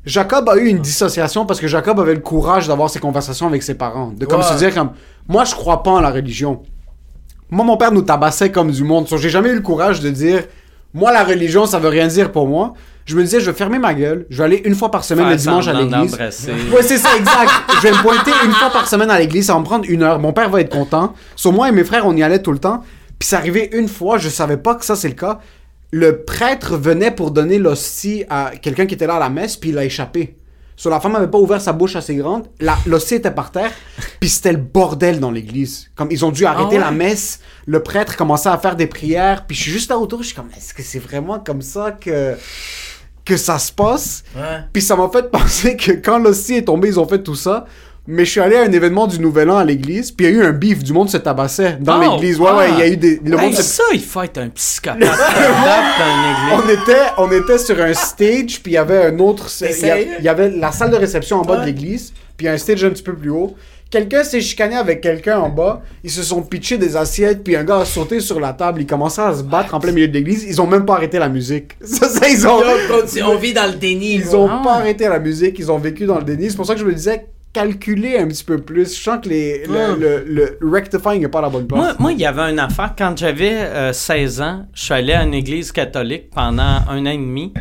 Jacob 0.05 0.47
a 0.49 0.57
eu 0.57 0.67
une 0.67 0.79
dissociation 0.79 1.45
parce 1.45 1.59
que 1.59 1.67
Jacob 1.67 1.99
avait 1.99 2.13
le 2.13 2.19
courage 2.21 2.67
d'avoir 2.67 2.89
ces 2.89 2.99
conversations 2.99 3.47
avec 3.47 3.63
ses 3.63 3.73
parents. 3.75 4.11
De 4.15 4.25
comme 4.25 4.41
Ouais. 4.41 4.45
se 4.45 4.53
dire 4.55 4.73
comme, 4.73 4.91
moi, 5.27 5.43
je 5.45 5.55
crois 5.55 5.81
pas 5.83 5.91
en 5.91 5.99
la 5.99 6.11
religion. 6.11 6.61
Moi, 7.49 7.65
mon 7.65 7.77
père 7.77 7.91
nous 7.91 8.01
tabassait 8.01 8.51
comme 8.51 8.71
du 8.71 8.83
monde. 8.83 9.07
So, 9.07 9.17
j'ai 9.17 9.29
jamais 9.29 9.49
eu 9.49 9.55
le 9.55 9.61
courage 9.61 9.99
de 10.01 10.09
dire, 10.09 10.43
moi, 10.93 11.11
la 11.11 11.23
religion, 11.23 11.65
ça 11.65 11.79
veut 11.79 11.89
rien 11.89 12.07
dire 12.07 12.31
pour 12.31 12.47
moi. 12.47 12.73
Je 13.05 13.15
me 13.15 13.21
disais, 13.23 13.39
je 13.39 13.51
vais 13.51 13.55
fermer 13.57 13.77
ma 13.77 13.93
gueule. 13.93 14.25
Je 14.31 14.37
vais 14.39 14.43
aller 14.45 14.61
une 14.65 14.73
fois 14.73 14.89
par 14.89 15.03
semaine 15.03 15.25
le 15.29 15.35
dimanche 15.35 15.67
à 15.67 15.73
l'église. 15.73 16.13
Ouais, 16.73 16.81
c'est 16.81 16.97
ça, 16.97 17.09
exact. 17.15 17.51
je 17.77 17.81
vais 17.81 17.91
me 17.91 18.01
pointer 18.01 18.31
une 18.45 18.51
fois 18.51 18.71
par 18.71 18.87
semaine 18.87 19.11
à 19.11 19.19
l'église, 19.19 19.45
ça 19.47 19.53
va 19.53 19.59
me 19.59 19.63
prendre 19.65 19.85
une 19.87 20.01
heure. 20.01 20.17
Mon 20.19 20.33
père 20.33 20.49
va 20.49 20.61
être 20.61 20.71
content. 20.71 21.13
Sur 21.35 21.51
moi 21.53 21.69
et 21.69 21.71
mes 21.71 21.83
frères, 21.83 22.07
on 22.07 22.15
y 22.15 22.23
allait 22.23 22.41
tout 22.41 22.51
le 22.51 22.57
temps. 22.57 22.81
Puis 23.19 23.27
c'est 23.29 23.35
arrivé 23.35 23.69
une 23.73 23.87
fois, 23.87 24.17
je 24.17 24.27
savais 24.27 24.57
pas 24.57 24.73
que 24.75 24.83
ça 24.83 24.95
c'est 24.95 25.07
le 25.07 25.13
cas. 25.13 25.39
Le 25.91 26.23
prêtre 26.23 26.77
venait 26.77 27.11
pour 27.11 27.31
donner 27.31 27.57
l'hostie 27.57 28.23
à 28.29 28.51
quelqu'un 28.61 28.85
qui 28.85 28.95
était 28.95 29.07
là 29.07 29.15
à 29.15 29.19
la 29.19 29.29
messe, 29.29 29.55
puis 29.57 29.69
il 29.69 29.77
a 29.77 29.85
échappé. 29.85 30.35
Sur 30.77 30.89
la 30.89 30.99
femme 30.99 31.13
n'avait 31.13 31.29
pas 31.29 31.37
ouvert 31.37 31.61
sa 31.61 31.71
bouche 31.71 31.95
assez 31.95 32.15
grande, 32.15 32.47
l'hostie 32.85 33.15
était 33.15 33.31
par 33.31 33.51
terre, 33.51 33.71
puis 34.19 34.29
c'était 34.29 34.51
le 34.51 34.57
bordel 34.57 35.19
dans 35.19 35.31
l'église. 35.31 35.89
Comme 35.95 36.09
ils 36.11 36.25
ont 36.25 36.31
dû 36.31 36.45
arrêter 36.45 36.75
ouais? 36.75 36.81
la 36.81 36.91
messe, 36.91 37.39
le 37.65 37.81
prêtre 37.81 38.17
commençait 38.17 38.49
à 38.49 38.57
faire 38.57 38.75
des 38.75 38.87
prières, 38.87 39.45
puis 39.47 39.55
je 39.55 39.61
suis 39.61 39.71
juste 39.71 39.89
là 39.89 39.97
autour, 39.97 40.21
je 40.21 40.27
suis 40.27 40.35
comme, 40.35 40.49
est-ce 40.55 40.73
que 40.73 40.83
c'est 40.83 40.99
vraiment 40.99 41.39
comme 41.39 41.61
ça 41.61 41.91
que 41.91 42.35
que 43.23 43.37
ça 43.37 43.57
se 43.57 43.71
passe? 43.71 44.23
Ouais. 44.35 44.59
Puis 44.71 44.81
ça 44.81 44.95
m'a 44.95 45.09
fait 45.09 45.31
penser 45.31 45.77
que 45.77 45.93
quand 45.93 46.19
l'hostie 46.19 46.55
est 46.55 46.65
tombé, 46.65 46.89
ils 46.89 46.99
ont 46.99 47.07
fait 47.07 47.23
tout 47.23 47.35
ça. 47.35 47.65
Mais 48.07 48.23
je 48.23 48.29
suis 48.31 48.39
allé 48.39 48.55
à 48.55 48.61
un 48.61 48.71
événement 48.71 49.07
du 49.07 49.19
Nouvel 49.19 49.49
An 49.49 49.57
à 49.57 49.63
l'église, 49.65 50.11
puis 50.11 50.27
il 50.27 50.31
y 50.31 50.35
a 50.35 50.37
eu 50.37 50.45
un 50.45 50.51
bif, 50.51 50.83
du 50.83 50.93
monde 50.93 51.09
se 51.09 51.17
tabassait 51.17 51.77
dans 51.79 51.97
Oh, 51.99 52.13
l'église. 52.13 52.39
Ouais, 52.39 52.51
ouais, 52.51 52.69
il 52.73 52.79
y 52.79 52.81
a 52.83 52.87
eu 52.87 52.97
des. 52.97 53.19
Le 53.25 53.35
Hey, 53.37 53.45
monde 53.45 53.55
se- 53.55 53.63
ça, 53.63 53.83
il 53.93 53.99
faut 54.01 54.21
être 54.21 54.37
un 54.37 54.49
psychopathe 54.49 55.09
on 56.53 56.69
était, 56.69 57.01
on 57.17 57.31
était 57.31 57.57
sur 57.57 57.81
un 57.81 57.93
stage, 57.93 58.61
puis 58.61 58.73
il 58.73 58.75
y 58.75 58.77
avait 58.77 59.05
un 59.05 59.19
autre. 59.19 59.47
Il 59.61 60.23
y, 60.23 60.29
avait 60.29 60.49
la 60.51 60.71
salle 60.71 60.91
de 60.91 60.97
réception 60.97 61.37
en 61.37 61.41
bas 61.43 61.57
de 61.57 61.65
l'église, 61.65 62.13
puis 62.37 62.47
un 62.47 62.57
stage 62.57 62.83
un 62.83 62.89
petit 62.89 63.03
peu 63.03 63.15
plus 63.15 63.29
haut. 63.31 63.55
quelqu'un 63.89 64.23
s'est 64.23 64.41
chicané 64.41 64.75
avec 64.75 65.01
quelqu'un 65.01 65.39
en 65.39 65.49
bas, 65.49 65.81
ils 66.03 66.11
se 66.11 66.21
sont 66.23 66.41
pitchés 66.41 66.77
des 66.77 66.97
assiettes, 66.97 67.43
puis 67.43 67.55
un 67.55 67.63
gars 67.63 67.77
a 67.79 67.85
sauté 67.85 68.19
sur 68.19 68.39
la 68.39 68.53
table, 68.53 68.81
ils 68.81 68.87
commençaient 68.87 69.21
à 69.21 69.33
se 69.33 69.43
battre 69.43 69.73
en 69.73 69.79
plein 69.79 69.91
milieu 69.93 70.07
de 70.07 70.13
l'église, 70.13 70.43
ils 70.43 70.59
ont 70.61 70.67
même 70.67 70.85
pas 70.85 70.95
arrêté 70.95 71.17
la 71.17 71.29
musique. 71.29 71.71
Ça, 71.81 72.09
ça, 72.09 72.27
ils 72.27 72.45
ont... 72.47 72.59
On 73.25 73.35
vit 73.37 73.53
dans 73.53 73.67
le 73.67 73.77
déni. 73.77 74.15
Ils 74.15 74.35
ont 74.35 74.47
pas 74.63 74.73
arrêté 74.75 75.07
la 75.07 75.19
musique, 75.19 75.57
ils 75.59 75.71
ont 75.71 75.77
vécu 75.77 76.05
dans 76.05 76.17
le 76.17 76.23
déni. 76.23 76.49
C'est 76.49 76.57
pour 76.57 76.65
ça 76.65 76.73
que 76.73 76.79
je 76.81 76.85
me 76.85 76.93
disais, 76.93 77.25
calculer 77.55 78.17
un 78.17 78.27
petit 78.27 78.43
peu 78.43 78.57
plus. 78.57 78.93
Je 78.97 79.01
sens 79.01 79.19
que 79.23 79.29
les, 79.29 79.65
le, 79.65 79.95
le, 79.97 80.57
le 80.59 80.69
rectifying 80.69 81.21
n'est 81.21 81.29
pas 81.29 81.39
la 81.39 81.47
bonne 81.49 81.65
place. 81.65 81.97
Moi, 81.97 82.11
il 82.11 82.19
y 82.19 82.25
avait 82.25 82.51
une 82.51 82.59
affaire. 82.59 82.93
Quand 82.97 83.17
j'avais 83.17 83.53
euh, 83.53 83.93
16 83.93 84.41
ans, 84.41 84.67
je 84.73 84.83
suis 84.83 84.93
allé 84.93 85.13
à 85.13 85.23
une 85.23 85.33
église 85.33 85.71
catholique 85.71 86.29
pendant 86.31 86.81
un 86.89 87.05
an 87.05 87.11
et 87.11 87.17
demi. 87.17 87.53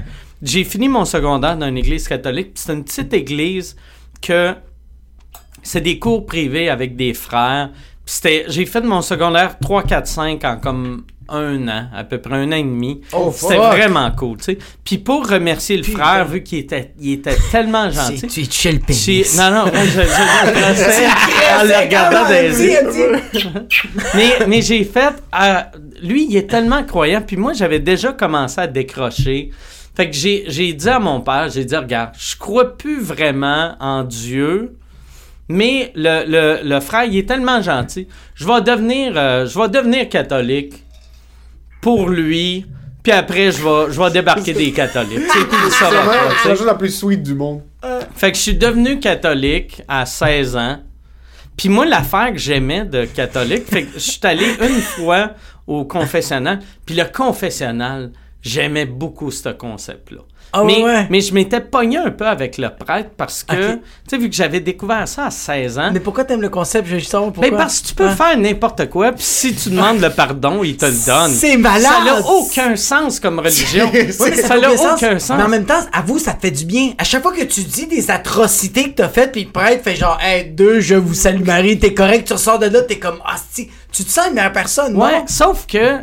J'ai 0.43 0.65
fini 0.65 0.89
mon 0.89 1.05
secondaire 1.05 1.57
dans 1.57 1.69
une 1.69 1.79
église 1.79 2.09
catholique. 2.09 2.51
C'est 2.57 2.73
une 2.73 2.83
petite 2.83 3.15
église 3.15 3.77
que 4.21 4.55
c'est 5.63 5.81
des 5.81 6.01
cours 6.01 6.27
privés 6.27 6.69
avec 6.69 6.97
des 6.97 7.15
frères. 7.15 7.71
J'ai 8.49 8.67
fait 8.67 8.81
mon 8.83 9.01
secondaire 9.01 9.59
3, 9.61 9.85
4, 9.85 10.07
5 10.09 10.45
en 10.45 10.57
comme 10.57 11.05
un 11.29 11.69
an, 11.69 11.87
à 11.95 12.05
peu 12.05 12.19
près 12.19 12.35
un 12.35 12.49
an 12.53 12.57
et 12.57 12.63
demi. 12.63 13.01
Oh, 13.13 13.33
C'était 13.35 13.57
vraiment 13.57 14.11
cool, 14.13 14.39
tu 14.39 14.45
sais. 14.45 14.59
Puis 14.85 14.99
pour 14.99 15.29
remercier 15.29 15.77
le 15.77 15.83
frère, 15.83 16.27
vu 16.27 16.43
qu'il 16.43 16.59
était, 16.59 16.93
il 17.01 17.13
était 17.15 17.37
tellement 17.51 17.91
gentil. 17.91 18.27
Tu 18.29 18.41
es 18.41 18.45
j'ai- 18.51 18.79
pénis. 18.79 19.37
Non, 19.39 19.51
non, 19.51 19.65
je, 19.73 19.79
je, 19.81 20.01
je 20.03 21.61
en 21.61 21.65
le 21.65 21.85
regardant 21.85 22.25
dans. 22.25 23.65
Mais, 24.15 24.47
mais 24.47 24.63
j'ai 24.63 24.85
fait. 24.85 25.15
euh, 25.41 25.61
lui, 26.03 26.27
il 26.29 26.37
est 26.37 26.49
tellement 26.49 26.83
croyant. 26.85 27.23
Puis 27.27 27.37
moi, 27.37 27.53
j'avais 27.53 27.79
déjà 27.81 28.13
commencé 28.13 28.61
à 28.61 28.67
décrocher. 28.67 29.51
Fait 29.97 30.11
que 30.11 30.17
j'ai, 30.17 30.45
j'ai 30.49 30.73
dit 30.73 30.89
à 30.89 30.99
mon 30.99 31.21
père, 31.21 31.49
j'ai 31.51 31.65
dit, 31.65 31.77
regarde, 31.77 32.11
je 32.19 32.37
crois 32.37 32.77
plus 32.77 33.01
vraiment 33.01 33.77
en 33.81 34.03
Dieu. 34.03 34.77
Mais 35.49 35.93
le, 35.95 36.25
le, 36.27 36.69
le 36.69 36.81
frère, 36.81 37.05
il 37.05 37.17
est 37.19 37.29
tellement 37.29 37.61
gentil. 37.63 38.09
Je 38.35 38.47
vais 38.47 38.61
devenir, 38.63 39.13
euh, 39.17 39.47
je 39.47 39.59
vais 39.59 39.69
devenir 39.69 40.09
catholique 40.09 40.83
pour 41.85 42.09
lui. 42.09 42.65
Puis 43.03 43.13
après, 43.13 43.53
je 43.53 43.63
vais, 43.63 43.93
je 43.93 44.01
vais 44.01 44.11
débarquer 44.11 44.55
des 44.55 44.73
catholiques. 44.73 45.21
C'est 45.31 45.49
tu 45.51 45.71
sais. 45.71 46.49
la 46.49 46.57
chose 46.57 46.65
la 46.65 46.75
plus 46.75 46.89
sweet 46.89 47.23
du 47.23 47.35
monde. 47.35 47.61
Fait 48.17 48.33
que 48.33 48.39
je 48.39 48.43
suis 48.43 48.55
devenu 48.55 48.99
catholique 48.99 49.83
à 49.87 50.07
16 50.07 50.57
ans. 50.57 50.79
Puis 51.59 51.69
moi, 51.69 51.85
l'affaire 51.85 52.33
que 52.33 52.39
j'aimais 52.39 52.87
de 52.87 53.05
catholique, 53.05 53.67
fait 53.67 53.83
que 53.85 53.93
je 53.93 53.99
suis 53.99 54.21
allé 54.23 54.47
une 54.63 54.81
fois 54.81 55.33
au 55.67 55.85
confessionnal. 55.85 56.61
Puis 56.87 56.95
le 56.95 57.05
confessionnal, 57.05 58.13
j'aimais 58.41 58.87
beaucoup 58.87 59.31
ce 59.31 59.51
concept-là. 59.51 60.23
Ah 60.57 60.63
mais, 60.65 60.83
ouais. 60.85 61.07
mais 61.11 61.21
je 61.21 61.35
m'étais 61.35 61.61
pogné 61.61 61.99
un 61.99 62.11
peu 62.11 62.27
avec 62.27 62.59
le 62.59 62.69
prêtre 62.71 63.11
parce 63.17 63.43
que, 63.43 63.73
tu 63.75 63.79
sais, 64.09 64.19
vu 64.19 64.31
que 64.31 64.37
j'avais 64.37 64.61
découvert 64.61 65.09
ça 65.09 65.27
à 65.27 65.31
16 65.31 65.79
ans, 65.79 65.91
Mais 65.93 65.99
pourquoi 66.01 66.25
t'aimes 66.25 66.43
le 66.43 66.49
concept? 66.49 66.87
Je 66.89 66.99
savoir 67.01 67.33
pourquoi. 67.33 67.51
ben 67.51 67.57
parce 67.57 67.81
que 67.81 67.89
tu 67.89 67.95
peux 67.95 68.07
Ah. 68.09 68.15
faire 68.17 68.39
n'importe 68.39 68.89
quoi, 68.89 69.11
puis 69.13 69.25
si 69.25 69.55
tu 69.55 69.71
demandes 69.71 70.01
le 70.01 70.11
pardon, 70.11 70.63
il 70.63 70.77
te 70.77 70.87
le 70.87 70.93
donne. 71.07 71.33
C'est 71.33 71.57
malade! 71.57 71.83
Ça 71.83 72.05
n'a 72.05 72.21
aucun 72.27 72.77
sens 72.77 73.19
comme 73.21 73.39
religion. 73.41 73.91
Oui, 73.95 74.37
ça 74.37 74.57
n'a 74.59 74.69
aucun 74.71 74.77
sens. 74.77 75.03
aucun 75.03 75.19
sens. 75.19 75.37
Mais 75.37 75.43
en 75.45 75.49
même 75.49 75.65
temps, 75.65 75.81
avoue, 75.93 76.19
ça 76.21 76.33
te 76.35 76.41
fait 76.43 76.51
du 76.53 76.65
bien. 76.65 76.93
À 76.99 77.05
chaque 77.05 77.23
fois 77.23 77.33
que 77.33 77.43
tu 77.45 77.63
dis 77.63 77.87
des 77.87 78.11
atrocités 78.11 78.85
que 78.85 78.97
t'as 78.97 79.09
faites, 79.09 79.33
puis 79.33 79.45
le 79.45 79.51
prêtre 79.51 79.83
fait 79.83 79.97
genre, 79.97 80.19
hey, 80.23 80.45
deux, 80.51 80.81
je 80.81 80.95
vous 80.95 81.15
salue 81.15 81.45
Marie, 81.45 81.79
t'es 81.79 81.95
correct, 81.95 82.27
tu 82.29 82.33
ressors 82.35 82.59
de 82.61 82.67
là, 82.67 82.83
t'es 82.83 82.99
comme, 82.99 83.19
ah, 83.27 83.35
si, 83.53 83.69
tu 83.93 84.05
te 84.05 84.11
sens 84.11 84.29
une 84.29 84.35
meilleure 84.35 84.53
personne, 84.53 84.95
Ouais, 84.97 85.19
non? 85.21 85.25
sauf 85.27 85.67
que 85.67 85.99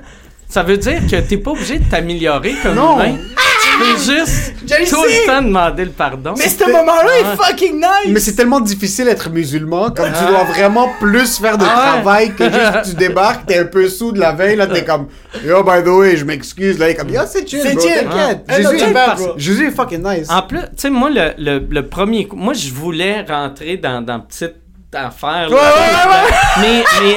ça 0.49 0.64
veut 0.64 0.78
dire 0.78 0.99
que 1.10 1.16
t'es 1.22 1.38
pas 1.38 1.52
obligé 1.52 1.80
de 1.80 1.89
t'améliorer 1.89 2.54
comme 2.62 2.76
Non. 2.76 2.95
humain. 2.95 3.18
Peux 3.82 3.97
juste 3.97 4.53
Je 4.67 4.89
tout 4.89 5.03
le 5.03 5.25
temps 5.27 5.41
demander 5.41 5.86
le 5.86 5.91
pardon. 5.91 6.34
Mais 6.38 6.47
ce 6.47 6.63
moment-là 6.71 7.09
est 7.19 7.36
fucking 7.36 7.75
nice! 7.75 8.09
Mais 8.09 8.19
c'est 8.19 8.34
tellement 8.36 8.59
difficile 8.59 9.05
d'être 9.05 9.29
musulman, 9.29 9.89
comme 9.91 10.07
tu 10.11 10.25
dois 10.32 10.43
vraiment 10.43 10.89
plus 10.99 11.38
faire 11.39 11.57
de 11.57 11.65
Ah 11.65 11.67
ouais. 11.75 11.91
travail 12.01 12.36
que 12.36 12.43
juste 12.45 12.82
tu 12.91 12.95
débarques, 12.95 13.45
t'es 13.47 13.59
un 13.59 13.65
peu 13.65 13.88
sous 13.89 14.11
de 14.11 14.19
la 14.19 14.32
veille, 14.34 14.55
là 14.55 14.67
t'es 14.67 14.84
comme 14.86 15.07
Yo, 15.45 15.63
by 15.63 15.84
the 15.84 15.88
way, 15.88 16.17
je 16.17 16.25
m'excuse, 16.25 16.77
là, 16.77 16.89
il 16.89 16.91
est 16.91 16.95
comme 16.95 17.09
Yo, 17.09 17.21
c'est 17.27 17.47
chill, 17.47 17.61
C'est 17.63 17.73
bro, 17.73 17.82
chill. 17.88 17.93
t'inquiète. 18.09 18.45
Ah. 18.47 18.55
Jésus, 18.57 18.77
Ah, 18.95 19.13
est- 19.13 19.15
bro. 19.23 19.34
Jésus 19.38 19.67
est 19.67 19.71
fucking 19.71 20.03
nice. 20.03 20.27
En 20.29 20.41
plus, 20.43 20.59
tu 20.59 20.65
sais, 20.77 20.89
moi, 20.89 21.09
le, 21.09 21.32
le, 21.38 21.65
le 21.69 21.88
premier 21.88 22.27
coup, 22.27 22.36
moi, 22.36 22.53
je 22.53 22.71
voulais 22.73 23.21
rentrer 23.27 23.77
dans, 23.77 24.01
dans 24.01 24.19
petite 24.19 24.55
affaire. 24.93 25.49
là. 25.49 25.57
Mais, 26.59 26.84
mais 27.01 27.15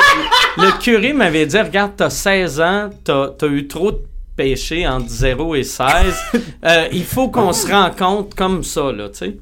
le 0.64 0.78
curé 0.78 1.12
m'avait 1.12 1.46
dit, 1.46 1.58
regarde, 1.58 1.92
t'as 1.96 2.10
16 2.10 2.60
ans, 2.60 2.90
t'as 3.04 3.26
as 3.42 3.46
eu 3.46 3.66
trop 3.66 3.90
de 3.90 3.98
péchés 4.36 4.86
entre 4.86 5.08
0 5.08 5.54
et 5.56 5.62
16. 5.62 5.86
Euh, 6.66 6.84
il 6.92 7.04
faut 7.04 7.28
qu'on 7.28 7.52
se 7.52 7.70
rencontre 7.70 8.34
comme 8.34 8.62
ça, 8.64 8.90
là, 8.90 9.08
tu 9.10 9.18
sais. 9.18 9.36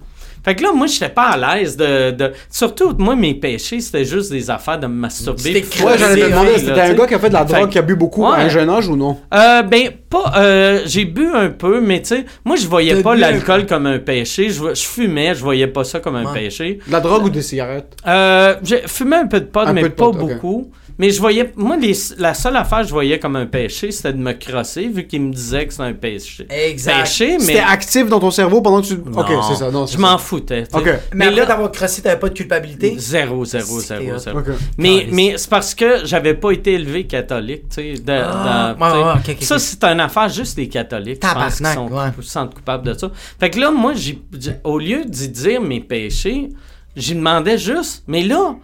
Fait 0.44 0.56
que 0.56 0.62
là, 0.64 0.72
moi, 0.74 0.88
j'étais 0.88 1.08
pas 1.08 1.28
à 1.28 1.56
l'aise 1.56 1.76
de, 1.76 2.10
de... 2.10 2.32
Surtout, 2.50 2.96
moi, 2.98 3.14
mes 3.14 3.32
péchés, 3.34 3.80
c'était 3.80 4.04
juste 4.04 4.32
des 4.32 4.50
affaires 4.50 4.80
de 4.80 4.88
me 4.88 4.94
masturber. 4.94 5.40
C'était 5.40 5.60
puis 5.60 5.84
Ouais, 5.84 5.96
j'allais 5.96 6.14
te 6.16 6.20
frotter, 6.22 6.30
demander, 6.32 6.52
là, 6.52 6.58
c'était 6.58 6.80
un 6.80 6.94
gars 6.94 7.06
qui 7.06 7.14
a 7.14 7.18
fait 7.20 7.28
de 7.28 7.34
la 7.34 7.44
drogue, 7.44 7.68
qui 7.68 7.78
a 7.78 7.82
bu 7.82 7.94
beaucoup 7.94 8.26
à 8.26 8.38
un 8.38 8.48
jeune 8.48 8.68
âge 8.68 8.88
ou 8.88 8.96
non? 8.96 9.18
Euh, 9.32 9.62
ben, 9.62 9.90
pas. 10.10 10.32
euh, 10.36 10.80
j'ai 10.84 11.04
bu 11.04 11.28
un 11.32 11.50
peu, 11.50 11.80
mais 11.80 12.02
tu 12.02 12.08
sais, 12.16 12.24
moi, 12.44 12.56
je 12.56 12.66
voyais 12.66 13.00
pas 13.02 13.14
l'alcool 13.14 13.66
comme 13.66 13.86
un 13.86 14.00
péché. 14.00 14.50
Je, 14.50 14.74
je 14.74 14.82
fumais, 14.82 15.32
je 15.36 15.42
voyais 15.44 15.68
pas 15.68 15.84
ça 15.84 16.00
comme 16.00 16.16
un 16.16 16.24
Ouais. 16.24 16.40
péché. 16.40 16.80
De 16.88 16.90
la 16.92 16.98
drogue 16.98 17.26
ou 17.26 17.30
des 17.30 17.42
cigarettes? 17.42 17.96
Euh, 18.08 18.56
j'ai 18.64 18.82
fumé 18.88 19.14
un 19.18 19.26
peu 19.28 19.38
de 19.38 19.46
pot, 19.46 19.60
Un 19.60 19.72
mais 19.72 19.82
peu 19.82 19.88
de 19.90 19.94
pas 19.94 20.04
pot, 20.06 20.12
beaucoup. 20.12 20.72
Mais 20.98 21.10
je 21.10 21.18
voyais. 21.20 21.52
Moi, 21.56 21.76
les- 21.76 21.92
la 22.18 22.34
seule 22.34 22.56
affaire 22.56 22.80
que 22.80 22.86
je 22.86 22.92
voyais 22.92 23.18
comme 23.18 23.36
un 23.36 23.46
péché, 23.46 23.90
c'était 23.90 24.12
de 24.12 24.18
me 24.18 24.32
crosser, 24.32 24.88
vu 24.88 25.06
qu'il 25.06 25.22
me 25.22 25.32
disait 25.32 25.66
que 25.66 25.72
c'était 25.72 25.84
un 25.84 25.92
péché. 25.94 26.46
Exact. 26.50 27.00
Péché, 27.00 27.36
mais. 27.38 27.44
C'était 27.44 27.58
actif 27.60 28.08
dans 28.08 28.20
ton 28.20 28.30
cerveau 28.30 28.60
pendant 28.62 28.82
que 28.82 28.86
tu. 28.88 28.94
Ok, 28.94 29.26
c'est 29.48 29.54
ça, 29.56 29.70
non. 29.70 29.86
c'est 29.86 29.96
Je 29.96 30.00
m'en 30.00 30.18
foutais. 30.18 30.64
tu 30.64 30.70
sais. 30.70 30.76
Ok. 30.76 30.84
Mais, 30.84 31.00
Mais 31.14 31.24
après 31.26 31.40
là- 31.40 31.46
t'avoir 31.46 31.72
crossé, 31.72 32.02
t'avais 32.02 32.18
pas 32.18 32.28
de 32.28 32.34
culpabilité? 32.34 32.94
Zéro, 32.98 33.44
zéro, 33.44 33.80
C'est 33.80 33.98
zéro, 33.98 34.18
zéro. 34.18 34.38
Ok. 34.38 34.46
Mais, 34.78 35.06
mais 35.10 35.34
c'est 35.36 35.50
parce 35.50 35.74
que 35.74 36.04
j'avais 36.04 36.34
pas 36.34 36.50
été 36.52 36.72
élevé 36.74 37.06
catholique, 37.06 37.68
tu 37.68 37.74
sais. 37.76 37.94
Ah, 38.08 38.74
dans- 38.78 38.84
ouais, 38.84 38.90
tu 38.92 38.96
sais. 38.98 39.04
ouais, 39.04 39.12
ok, 39.34 39.36
ok, 39.40 39.44
ça, 39.46 39.58
c'est 39.58 39.84
une 39.84 40.00
affaire 40.00 40.28
juste 40.28 40.56
des 40.56 40.68
catholiques. 40.68 41.22
Je 41.22 41.32
pense 41.34 41.56
qu'ils 41.56 41.66
sont, 41.66 41.88
ouais. 41.88 42.48
coupables 42.54 42.86
de 42.86 42.94
ça. 42.98 43.10
Fait 43.40 43.50
que 43.50 43.58
là, 43.60 43.70
moi, 43.70 43.92
j'ai, 43.94 44.20
j'ai- 44.38 44.56
au 44.64 44.78
lieu 44.78 45.04
d'y 45.04 45.28
dire 45.28 45.60
mes 45.60 45.80
péchés, 45.80 46.48
j'y 46.96 47.14
demandais 47.14 47.58
juste, 47.58 48.04
mais 48.06 48.22
là, 48.22 48.54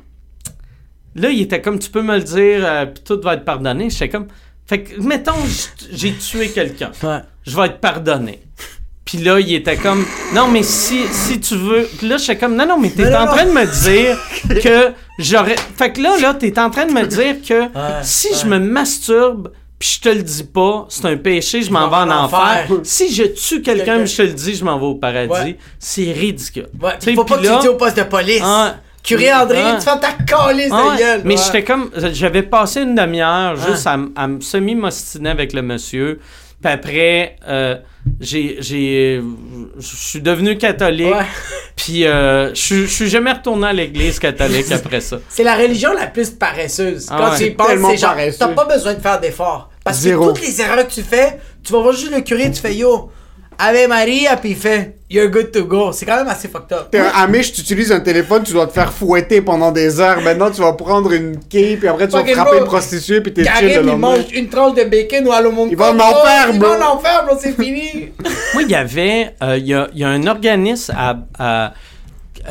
là, 1.14 1.30
il 1.30 1.42
était 1.42 1.60
comme, 1.60 1.78
tu 1.78 1.90
peux 1.90 2.02
me 2.02 2.16
le 2.16 2.22
dire, 2.22 2.60
euh, 2.64 2.86
puis 2.86 3.02
tout 3.04 3.20
va 3.22 3.34
être 3.34 3.44
pardonné. 3.44 3.90
J'étais 3.90 4.08
comme, 4.08 4.26
fait 4.66 4.82
que, 4.82 5.00
mettons, 5.00 5.32
j'ai 5.92 6.12
tué 6.14 6.48
quelqu'un 6.48 6.90
Ouais. 7.02 7.18
je 7.46 7.56
vais 7.56 7.66
être 7.66 7.78
pardonné. 7.80 8.40
Puis 9.04 9.18
là, 9.18 9.40
il 9.40 9.54
était 9.54 9.76
comme, 9.78 10.04
non, 10.34 10.48
mais 10.48 10.62
si, 10.62 11.00
si 11.10 11.40
tu 11.40 11.54
veux. 11.56 11.88
Puis 11.96 12.06
là, 12.08 12.18
j'étais 12.18 12.36
comme, 12.36 12.54
non, 12.54 12.66
non, 12.66 12.78
mais 12.78 12.90
t'es 12.90 13.06
en 13.14 13.24
non. 13.24 13.32
train 13.32 13.46
de 13.46 13.52
me 13.52 13.64
dire 13.82 14.18
que 14.62 14.92
j'aurais. 15.18 15.56
Fait 15.78 15.92
que 15.92 16.00
là, 16.02 16.18
là, 16.20 16.34
t'es 16.34 16.58
en 16.58 16.68
train 16.68 16.84
de 16.84 16.92
me 16.92 17.06
dire 17.06 17.36
que 17.40 17.68
si 18.02 18.28
je 18.38 18.46
me 18.46 18.58
masturbe, 18.58 19.50
puis 19.78 19.96
je 19.96 20.00
te 20.00 20.08
le 20.14 20.22
dis 20.22 20.44
pas, 20.44 20.86
c'est 20.90 21.06
un 21.06 21.16
péché, 21.16 21.62
je 21.62 21.70
m'en 21.70 21.88
vais 21.88 21.96
en 21.96 22.10
enfer. 22.10 22.66
Si 22.82 23.10
je 23.14 23.22
tue 23.22 23.62
quelqu'un, 23.62 24.04
je 24.04 24.14
te 24.16 24.22
le 24.22 24.32
dis, 24.34 24.54
je 24.56 24.64
m'en 24.64 24.78
vais 24.78 24.84
au 24.86 24.96
paradis. 24.96 25.30
Ouais. 25.30 25.58
C'est 25.78 26.12
ridicule. 26.12 26.68
Ouais, 26.82 26.92
Tu 27.00 27.06
sais, 27.06 27.14
faut 27.14 27.24
pas 27.24 27.36
que 27.36 27.40
tu 27.40 27.46
là- 27.46 27.54
le 27.54 27.60
dises 27.60 27.70
au 27.70 27.74
poste 27.76 27.96
de 27.96 28.02
police. 28.02 28.42
Ah, 28.44 28.74
Curé 29.08 29.32
André, 29.32 29.58
ah. 29.64 29.76
tu 29.78 29.84
fais 29.88 29.98
ta 30.00 30.12
calice 30.24 30.68
ah 30.72 30.82
de 30.82 30.88
ouais, 30.90 30.98
gueule. 30.98 31.20
Mais 31.24 31.36
Ouais. 31.36 31.42
j'étais 31.44 31.64
comme. 31.64 31.90
J'avais 32.12 32.42
passé 32.42 32.82
une 32.82 32.94
demi-heure 32.94 33.56
Ah. 33.58 33.66
juste 33.70 33.86
à, 33.86 34.26
me 34.26 34.40
semi-mostiner 34.40 35.30
avec 35.30 35.52
le 35.52 35.62
monsieur. 35.62 36.20
Puis 36.62 36.72
après, 36.72 37.36
euh, 37.48 37.76
j'ai. 38.20 38.56
j'ai- 38.60 39.22
Je 39.78 39.96
suis 39.96 40.20
devenu 40.20 40.58
catholique. 40.58 41.14
Ouais. 41.14 41.24
Puis 41.76 42.04
euh, 42.06 42.52
je 42.54 42.86
suis- 42.86 43.08
jamais 43.08 43.32
retourné 43.32 43.68
à 43.68 43.72
l'église 43.72 44.18
catholique 44.18 44.70
après 44.72 45.00
ça. 45.00 45.18
C'est 45.28 45.44
la 45.44 45.54
religion 45.56 45.92
la 45.94 46.08
plus 46.08 46.30
paresseuse. 46.30 47.06
Ah 47.10 47.16
Quand 47.18 47.30
ouais. 47.30 47.36
tu 47.38 47.44
y 47.44 47.50
penses, 47.50 47.68
c'est 47.90 47.96
genre, 47.96 48.16
t'as 48.38 48.48
pas 48.48 48.64
besoin 48.64 48.94
de 48.94 49.00
faire 49.00 49.20
d'efforts. 49.20 49.70
Parce 49.84 49.98
Zéro. 49.98 50.32
que 50.32 50.38
toutes 50.38 50.46
les 50.46 50.60
erreurs 50.60 50.86
que 50.86 50.92
tu 50.92 51.02
fais, 51.02 51.38
tu 51.64 51.72
vas 51.72 51.80
voir 51.80 51.94
juste 51.94 52.12
le 52.12 52.20
curé, 52.20 52.50
tu 52.50 52.60
fais 52.60 52.74
yo, 52.74 53.10
Ave 53.58 53.88
Maria, 53.88 54.36
puis 54.36 54.50
il 54.50 54.56
fait 54.56 54.94
you're 55.10 55.28
good 55.28 55.50
to 55.50 55.64
go. 55.64 55.90
C'est 55.92 56.06
quand 56.06 56.16
même 56.16 56.28
assez 56.28 56.46
fucked 56.48 56.72
up. 56.72 56.88
T'es 56.92 56.98
un 57.00 57.08
Amish, 57.14 57.52
tu 57.52 57.60
utilises 57.62 57.90
un 57.90 58.00
téléphone, 58.00 58.42
tu 58.44 58.52
dois 58.52 58.66
te 58.68 58.72
faire 58.72 58.92
fouetter 58.92 59.40
pendant 59.40 59.72
des 59.72 59.98
heures. 60.00 60.20
Maintenant, 60.20 60.50
tu 60.50 60.60
vas 60.60 60.72
prendre 60.74 61.12
une 61.12 61.38
quille, 61.48 61.76
puis 61.76 61.88
après, 61.88 62.06
tu 62.06 62.12
vas 62.12 62.24
frapper 62.24 62.50
bro. 62.52 62.58
une 62.60 62.64
prostituée, 62.66 63.20
puis 63.20 63.32
t'es 63.34 63.44
chill 63.44 63.64
le 63.66 63.70
il 63.70 63.76
lendemain. 63.78 63.96
mange 63.96 64.32
une 64.32 64.48
tranche 64.48 64.74
de 64.74 64.84
bacon 64.84 65.26
ou 65.26 65.32
à 65.32 65.40
l'homme 65.40 65.66
Il 65.70 65.76
va 65.76 65.90
en 65.92 65.98
enfer, 65.98 66.50
Il 66.52 66.58
bro. 66.60 66.68
va 66.68 66.78
en 66.90 66.94
enfer, 66.96 67.24
bro, 67.26 67.36
c'est 67.40 67.52
fini. 67.60 68.10
Moi, 68.54 68.62
il 68.62 68.70
y 68.70 68.74
avait. 68.76 69.34
euh, 69.42 69.56
Il 69.58 69.66
y, 69.66 69.74
a, 69.74 69.88
il 69.92 69.98
y 69.98 70.04
a 70.04 70.08
un 70.08 70.26
organisme 70.26 70.94
à. 70.96 71.16
à- 71.38 71.72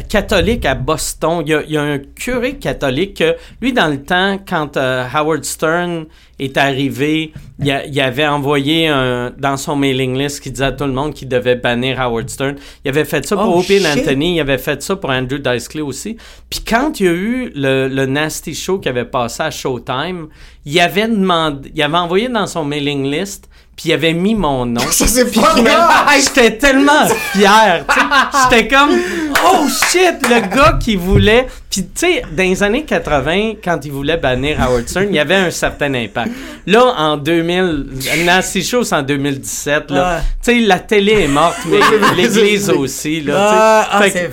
catholique 0.09 0.65
à 0.65 0.75
Boston. 0.75 1.41
Il 1.45 1.49
y, 1.49 1.55
a, 1.55 1.61
il 1.63 1.71
y 1.71 1.77
a 1.77 1.81
un 1.81 1.97
curé 1.97 2.55
catholique 2.57 3.17
que, 3.17 3.35
lui, 3.61 3.73
dans 3.73 3.87
le 3.87 4.01
temps, 4.03 4.37
quand 4.47 4.77
euh, 4.77 5.03
Howard 5.11 5.43
Stern 5.43 6.05
est 6.39 6.55
arrivé, 6.57 7.31
il, 7.59 7.71
a- 7.71 7.85
il 7.85 7.99
avait 7.99 8.27
envoyé 8.27 8.87
un, 8.87 9.31
dans 9.37 9.57
son 9.57 9.75
mailing 9.75 10.17
list 10.17 10.39
qui 10.41 10.51
disait 10.51 10.65
à 10.65 10.71
tout 10.71 10.83
le 10.85 10.91
monde 10.91 11.13
qu'il 11.13 11.27
devait 11.27 11.55
bannir 11.55 11.99
Howard 11.99 12.29
Stern. 12.29 12.55
Il 12.85 12.89
avait 12.89 13.05
fait 13.05 13.25
ça 13.25 13.35
pour 13.35 13.55
Oh, 13.55 13.59
Opie. 13.59 13.81
Anthony, 13.85 14.35
il 14.35 14.39
avait 14.39 14.57
fait 14.59 14.81
ça 14.83 14.95
pour 14.95 15.09
Andrew 15.09 15.39
Dice 15.39 15.67
Clay 15.67 15.81
aussi. 15.81 16.15
Puis 16.49 16.61
quand 16.67 16.99
il 16.99 17.05
y 17.05 17.09
a 17.09 17.13
eu 17.13 17.51
le, 17.55 17.87
le 17.87 18.05
Nasty 18.05 18.53
Show 18.53 18.79
qui 18.79 18.89
avait 18.89 19.05
passé 19.05 19.43
à 19.43 19.51
Showtime, 19.51 20.27
il 20.65 20.79
avait 20.79 21.07
demandé, 21.07 21.71
il 21.73 21.81
avait 21.81 21.97
envoyé 21.97 22.27
dans 22.29 22.45
son 22.47 22.65
mailing 22.65 23.09
list, 23.09 23.49
puis 23.75 23.89
il 23.89 23.93
avait 23.93 24.13
mis 24.13 24.33
mon 24.35 24.65
nom. 24.65 24.81
Ça, 24.91 25.05
c'est 25.07 25.29
Puis 25.31 25.39
pas 25.39 25.53
grave. 25.61 26.07
J'étais 26.19 26.57
tellement 26.57 27.05
fier. 27.33 27.85
J'étais 28.49 28.67
comme, 28.67 28.89
oh 29.45 29.67
shit, 29.91 30.27
le 30.27 30.41
gars 30.55 30.77
qui 30.81 30.95
voulait. 30.95 31.47
Puis, 31.69 31.83
tu 31.83 31.89
sais, 31.95 32.23
dans 32.31 32.41
les 32.43 32.63
années 32.63 32.83
80, 32.85 33.53
quand 33.63 33.79
ils 33.85 33.91
voulaient 33.91 34.17
bannir 34.17 34.59
Howard 34.61 34.87
Stern, 34.87 35.07
il 35.09 35.15
y 35.15 35.19
avait 35.19 35.35
un 35.35 35.51
certain 35.51 35.93
impact. 35.93 36.26
Là, 36.67 36.83
en 36.97 37.15
2000, 37.17 37.85
Nancy 38.25 38.61
Show, 38.61 38.83
c'est 38.83 38.95
en 38.95 39.01
2017, 39.01 39.89
là. 39.91 40.21
Tu 40.43 40.51
sais, 40.59 40.59
la 40.65 40.79
télé 40.79 41.13
est 41.23 41.27
morte, 41.29 41.55
mais 41.69 41.79
l'église 42.17 42.69
aussi, 42.69 43.21
là. 43.21 43.33
Ah, 43.39 43.87
ah, 43.91 43.99
c'est. 44.11 44.31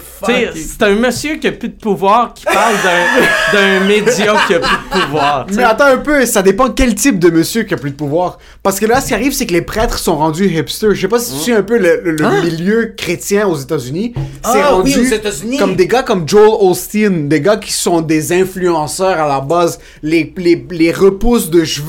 C'est 0.57 0.83
un 0.83 0.95
monsieur 0.97 1.37
qui 1.37 1.47
a 1.47 1.53
plus 1.53 1.69
de 1.69 1.75
pouvoir 1.75 2.35
qui 2.35 2.45
parle 2.45 2.75
d'un- 2.83 3.53
d'un 3.81 3.81
média 3.87 4.35
qui 4.49 4.55
a 4.55 4.59
plus 4.59 4.77
de 4.99 5.01
pouvoir. 5.05 5.47
Mais 5.55 5.63
attends 5.63 5.85
un 5.87 5.99
peu, 5.99 6.27
ça 6.27 6.43
dépend 6.43 6.71
quel 6.71 6.95
type 6.97 7.19
de 7.21 7.31
monsieur 7.31 7.63
qui 7.63 7.75
a 7.75 7.77
plus 7.77 7.91
de 7.91 7.97
pouvoir. 7.97 8.39
Parce 8.65 8.81
que 8.81 8.87
là, 8.87 9.01
ce 9.01 9.09
qui 9.09 9.15
arrive, 9.15 9.33
c'est 9.33 9.47
que 9.47 9.53
les 9.53 9.63
prêtres 9.63 9.99
sont 9.99 10.17
rendus 10.17 10.47
hipsters. 10.49 10.95
Je 10.95 11.03
sais 11.03 11.09
pas 11.09 11.19
si 11.21 11.35
tu 11.35 11.39
suis 11.41 11.53
un 11.53 11.63
peu 11.63 11.79
le, 11.79 12.01
le- 12.03 12.13
le 12.17 12.43
milieu 12.43 12.95
chrétien 12.97 13.47
aux 13.47 13.57
États-Unis. 13.57 14.13
C'est 14.17 14.61
Ah, 14.61 14.77
oui, 14.83 14.93
rendu 14.95 14.99
aux 15.01 15.59
comme 15.59 15.77
des 15.77 15.87
gars 15.87 16.03
comme 16.03 16.29
Joel 16.29 16.51
Osteen, 16.59 17.29
des 17.29 17.41
gars 17.41 17.59
qui 17.59 17.73
sont 17.73 18.01
des 18.01 18.33
influenceurs 18.33 19.21
à 19.21 19.29
la 19.29 19.41
base, 19.41 19.79
les, 20.03 20.33
les, 20.37 20.67
les 20.71 20.91
repousses 20.91 21.51
de 21.51 21.65
cheveux. 21.65 21.84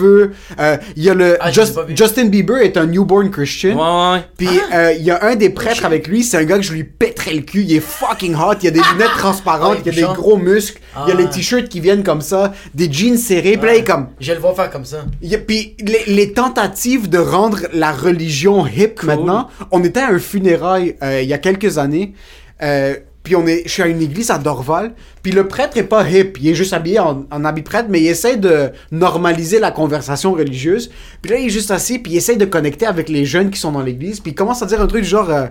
Euh, 0.59 0.77
Il 0.95 1.03
y 1.03 1.09
a 1.09 1.13
le 1.13 1.37
Ah, 1.39 1.51
Just-. 1.51 1.77
Justin 1.95 2.25
Bieber 2.25 2.57
est 2.57 2.77
un 2.77 2.85
newborn 2.85 3.29
Christian. 3.31 3.75
Ouais, 3.75 3.81
ouais, 3.81 4.11
ouais. 4.19 4.23
Puis 4.37 4.59
euh, 4.73 4.93
il 4.93 5.03
y 5.03 5.11
a 5.11 5.23
un 5.23 5.35
des 5.35 5.49
prêtres 5.49 5.85
avec 5.85 6.07
lui, 6.07 6.23
c'est 6.23 6.37
un 6.37 6.43
gars 6.43 6.57
que 6.57 6.63
je 6.63 6.73
lui 6.73 6.83
pèterais 6.83 7.33
le 7.33 7.41
cul, 7.41 7.61
il 7.63 7.75
est 7.75 7.79
fucking 7.79 8.35
hot, 8.35 8.53
il 8.61 8.65
y 8.65 8.67
a 8.67 8.71
des 8.71 8.81
lunettes 8.93 9.15
transparentes, 9.17 9.77
Ah, 9.77 9.81
il 9.85 9.85
y 9.85 9.89
a 9.89 10.01
il 10.01 10.07
des 10.07 10.13
gros 10.13 10.37
muscles, 10.37 10.81
il 11.05 11.09
y 11.09 11.11
a 11.11 11.15
Ah. 11.17 11.21
les 11.21 11.29
t-shirts 11.29 11.69
qui 11.69 11.79
viennent 11.79 12.03
comme 12.03 12.21
ça, 12.21 12.53
des 12.73 12.91
jeans 12.91 13.17
serrés, 13.17 13.57
puis 13.57 13.67
là 13.67 13.75
il 13.75 13.79
est 13.79 13.83
comme 13.83 14.07
Je 14.19 14.31
le 14.33 14.39
voir 14.39 14.55
faire 14.55 14.69
comme 14.69 14.85
ça. 14.85 15.05
il 15.21 15.33
a- 15.33 15.37
puis 15.37 15.75
les, 15.79 16.03
les 16.13 16.33
tentatives 16.33 17.09
de 17.09 17.17
rendre 17.17 17.59
la 17.73 17.91
religion 17.91 18.65
hip 18.67 18.95
maintenant, 19.03 19.49
on 19.71 19.83
était 19.83 19.99
à 20.01 20.09
un 20.09 20.19
funérail 20.19 20.95
euh, 21.03 21.21
il 21.21 21.27
y 21.29 21.33
a 21.33 21.37
quelques 21.37 21.77
années. 21.77 22.13
euh, 22.61 22.95
puis 23.25 23.35
on 23.35 23.45
est, 23.47 23.63
je 23.65 23.71
suis 23.71 23.81
à 23.81 23.87
une 23.87 24.01
église 24.01 24.31
à 24.31 24.37
Dorval. 24.37 24.93
Puis 25.23 25.33
le 25.33 25.47
prêtre 25.47 25.75
est 25.75 25.83
pas 25.83 26.07
hip, 26.09 26.33
il 26.39 26.49
est 26.49 26.55
juste 26.55 26.71
habillé 26.71 26.99
en, 26.99 27.25
en 27.29 27.43
habit 27.43 27.63
prêtre, 27.63 27.87
mais 27.89 27.99
il 27.99 28.07
essaie 28.07 28.37
de 28.37 28.69
normaliser 28.91 29.59
la 29.59 29.71
conversation 29.71 30.33
religieuse. 30.33 30.91
Puis 31.21 31.31
là 31.31 31.37
il 31.37 31.47
est 31.47 31.49
juste 31.49 31.71
assis, 31.71 31.99
puis 31.99 32.13
il 32.13 32.17
essaie 32.17 32.37
de 32.37 32.45
connecter 32.45 32.85
avec 32.85 33.09
les 33.09 33.25
jeunes 33.25 33.49
qui 33.49 33.59
sont 33.59 33.73
dans 33.73 33.81
l'église. 33.81 34.21
Puis 34.21 34.31
il 34.31 34.35
commence 34.35 34.61
à 34.61 34.67
dire 34.67 34.79
un 34.79 34.87
truc 34.87 35.01
du 35.01 35.09
genre 35.09 35.29
euh, 35.29 35.47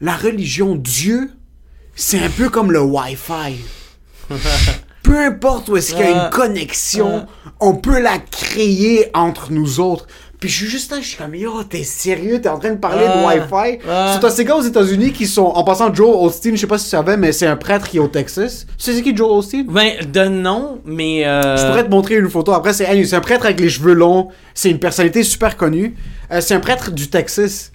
la 0.00 0.16
religion 0.16 0.76
Dieu, 0.76 1.30
c'est 1.94 2.20
un 2.20 2.30
peu 2.30 2.48
comme 2.48 2.70
le 2.70 2.80
Wi-Fi. 2.80 3.56
Peu 5.02 5.18
importe 5.20 5.68
où 5.68 5.76
est-ce 5.76 5.94
qu'il 5.94 6.04
y 6.04 6.08
a 6.08 6.24
une 6.24 6.30
connexion, 6.30 7.26
on 7.60 7.76
peut 7.76 8.00
la 8.00 8.18
créer 8.18 9.08
entre 9.14 9.52
nous 9.52 9.78
autres. 9.78 10.08
Puis 10.38 10.48
je 10.50 10.54
suis 10.56 10.66
juste 10.66 10.90
là, 10.90 10.98
je 11.00 11.06
suis 11.06 11.16
comme, 11.16 11.34
yo, 11.34 11.62
t'es 11.64 11.82
sérieux, 11.82 12.40
t'es 12.40 12.48
en 12.48 12.58
train 12.58 12.70
de 12.70 12.76
parler 12.76 13.04
Ah. 13.08 13.16
de 13.18 13.26
Wi-Fi? 13.40 13.78
Ah. 13.88 14.18
C'est 14.20 14.30
ces 14.30 14.44
gars 14.44 14.56
aux 14.56 14.62
États-Unis 14.62 15.12
qui 15.12 15.26
sont, 15.26 15.44
en 15.46 15.64
passant, 15.64 15.92
Joe 15.94 16.14
Austin, 16.14 16.50
je 16.52 16.56
sais 16.60 16.66
pas 16.66 16.76
si 16.78 16.84
tu 16.84 16.90
savais, 16.90 17.16
mais 17.16 17.32
c'est 17.32 17.46
un 17.46 17.56
prêtre 17.56 17.88
qui 17.88 17.96
est 17.96 18.00
au 18.00 18.08
Texas. 18.08 18.66
Tu 18.78 18.92
sais 18.92 19.02
qui 19.02 19.16
Joe 19.16 19.30
Austin? 19.30 19.64
Ben, 19.68 19.94
de 20.06 20.24
nom, 20.26 20.80
mais. 20.84 21.26
euh, 21.26 21.56
Je 21.56 21.66
pourrais 21.66 21.84
te 21.84 21.90
montrer 21.90 22.16
une 22.16 22.28
photo. 22.28 22.52
Après, 22.52 22.72
c'est 22.74 22.86
un 23.14 23.20
prêtre 23.20 23.44
avec 23.46 23.60
les 23.60 23.70
cheveux 23.70 23.94
longs. 23.94 24.28
C'est 24.54 24.70
une 24.70 24.78
personnalité 24.78 25.22
super 25.22 25.56
connue. 25.56 25.94
Euh, 26.30 26.40
c'est 26.40 26.54
un 26.54 26.60
prêtre 26.60 26.90
du 26.90 27.08
Texas. 27.08 27.72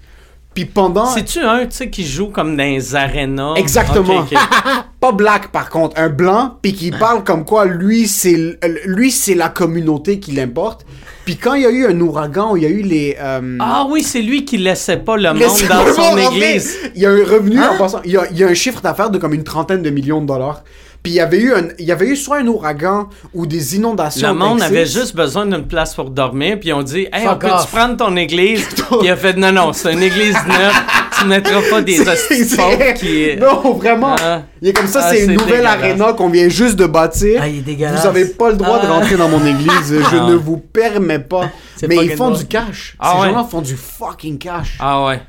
Puis 0.54 0.66
pendant. 0.66 1.06
C'est-tu 1.06 1.40
un, 1.40 1.60
tu 1.66 1.68
sais, 1.72 1.90
qui 1.90 2.06
joue 2.06 2.28
comme 2.28 2.58
dans 2.58 2.64
les 2.64 2.96
arénas? 2.96 3.54
Exactement. 3.56 4.26
Pas 5.00 5.12
black 5.14 5.48
par 5.52 5.70
contre, 5.70 6.00
un 6.00 6.10
blanc, 6.10 6.58
puis 6.62 6.74
qui 6.74 6.92
parle 6.92 7.24
comme 7.24 7.44
quoi 7.46 7.66
lui 7.66 8.08
c'est 8.08 8.34
l- 8.34 8.60
lui 8.86 9.10
c'est 9.12 9.34
la 9.34 9.50
communauté 9.50 10.20
qui 10.20 10.32
l'importe. 10.34 10.86
Puis 11.26 11.38
quand 11.38 11.54
il 11.56 11.64
y 11.64 11.66
a 11.66 11.72
eu 11.72 11.86
un 11.88 12.00
ouragan, 12.02 12.52
où 12.54 12.58
il 12.58 12.64
y 12.64 12.66
a 12.66 12.70
eu 12.70 12.82
les 12.82 13.16
euh, 13.20 13.58
Ah 13.60 13.86
oui, 13.90 14.04
c'est 14.04 14.22
lui 14.22 14.44
qui 14.46 14.58
laissait 14.58 14.98
pas 14.98 15.18
le 15.18 15.34
monde 15.34 15.42
dans 15.70 15.94
son 15.94 16.18
église. 16.18 16.78
Il 16.96 17.02
y 17.02 17.06
a 17.06 17.12
un 17.12 17.24
revenu 17.24 17.60
en 17.60 17.78
passant, 17.78 18.02
il 18.06 18.12
y 18.12 18.18
a, 18.18 18.30
il 18.30 18.38
y 18.38 18.44
a 18.44 18.48
un 18.48 18.54
chiffre 18.54 18.82
d'affaires 18.82 19.10
de 19.10 19.18
comme 19.18 19.34
une 19.34 19.44
trentaine 19.44 19.82
de 19.82 19.90
millions 19.90 20.22
de 20.22 20.28
dollars. 20.28 20.64
Puis 21.04 21.14
il 21.14 21.16
y 21.16 21.20
avait 21.20 21.40
eu 21.40 21.52
un 21.54 21.64
il 21.80 21.86
y 21.86 21.92
avait 21.92 22.06
eu 22.08 22.16
soit 22.16 22.38
un 22.38 22.48
ouragan 22.48 23.10
ou 23.34 23.48
des 23.48 23.76
inondations. 23.76 24.28
Le 24.28 24.34
monde 24.36 24.62
avait 24.62 24.86
juste 24.86 25.16
besoin 25.16 25.48
d'une 25.48 25.66
place 25.66 25.96
pour 25.96 26.12
dormir, 26.12 26.60
puis 26.60 26.72
on 26.74 26.84
dit 26.84 27.08
Hey, 27.12 27.26
on 27.26 27.30
Fuck 27.32 27.42
peut-tu 27.42 27.54
off. 27.54 27.72
prendre 27.72 27.98
ton 27.98 28.16
église? 28.16 28.68
Il 29.02 29.10
a 29.10 29.16
fait 29.16 29.36
Non, 29.36 29.52
non, 29.52 29.74
c'est 29.74 29.94
une 29.94 30.04
église 30.04 30.36
neuve, 30.48 30.74
tu 31.20 31.26
mettras 31.26 31.62
pas 31.72 31.82
des 31.82 32.00
hosties 32.08 32.56
qui. 32.98 33.36
Non, 33.40 33.74
vraiment. 33.74 34.16
Ah. 34.22 34.44
Il 34.62 34.68
est 34.70 34.74
comme 34.74 34.86
ça, 34.86 35.02
Ah, 35.06 35.10
c'est 35.12 35.26
une 35.26 35.34
nouvelle 35.34 35.66
aréna 35.66 36.14
qu'on 36.14 36.30
vient 36.30 36.50
juste 36.50 36.76
de 36.76 36.86
bâtir. 36.86 37.40
Ah, 37.44 37.48
il 37.48 37.58
est 37.58 37.62
dégueulasse. 37.62 38.02
Vous 38.02 38.08
avez 38.08 38.26
pas 38.26 38.52
le 38.52 38.58
droit 38.58 38.80
de 38.80 38.86
rentrer 38.88 39.16
dans 39.18 39.28
mon 39.30 39.44
église. 39.44 39.72
Je 40.12 40.18
Ah. 40.18 40.28
ne 40.30 40.36
vous 40.36 40.58
permets 40.58 41.18
pas. 41.18 41.50
Mais 41.88 41.96
ils 42.06 42.12
font 42.16 42.28
drôle. 42.30 42.38
du 42.42 42.46
cash. 42.46 42.96
Ah 43.00 43.14
Ces 43.16 43.22
ouais. 43.24 43.30
gens-là 43.32 43.48
font 43.50 43.62
du 43.62 43.76
fucking 43.76 44.38
cash. 44.38 44.78
Ah 44.80 45.04
ouais. 45.06 45.20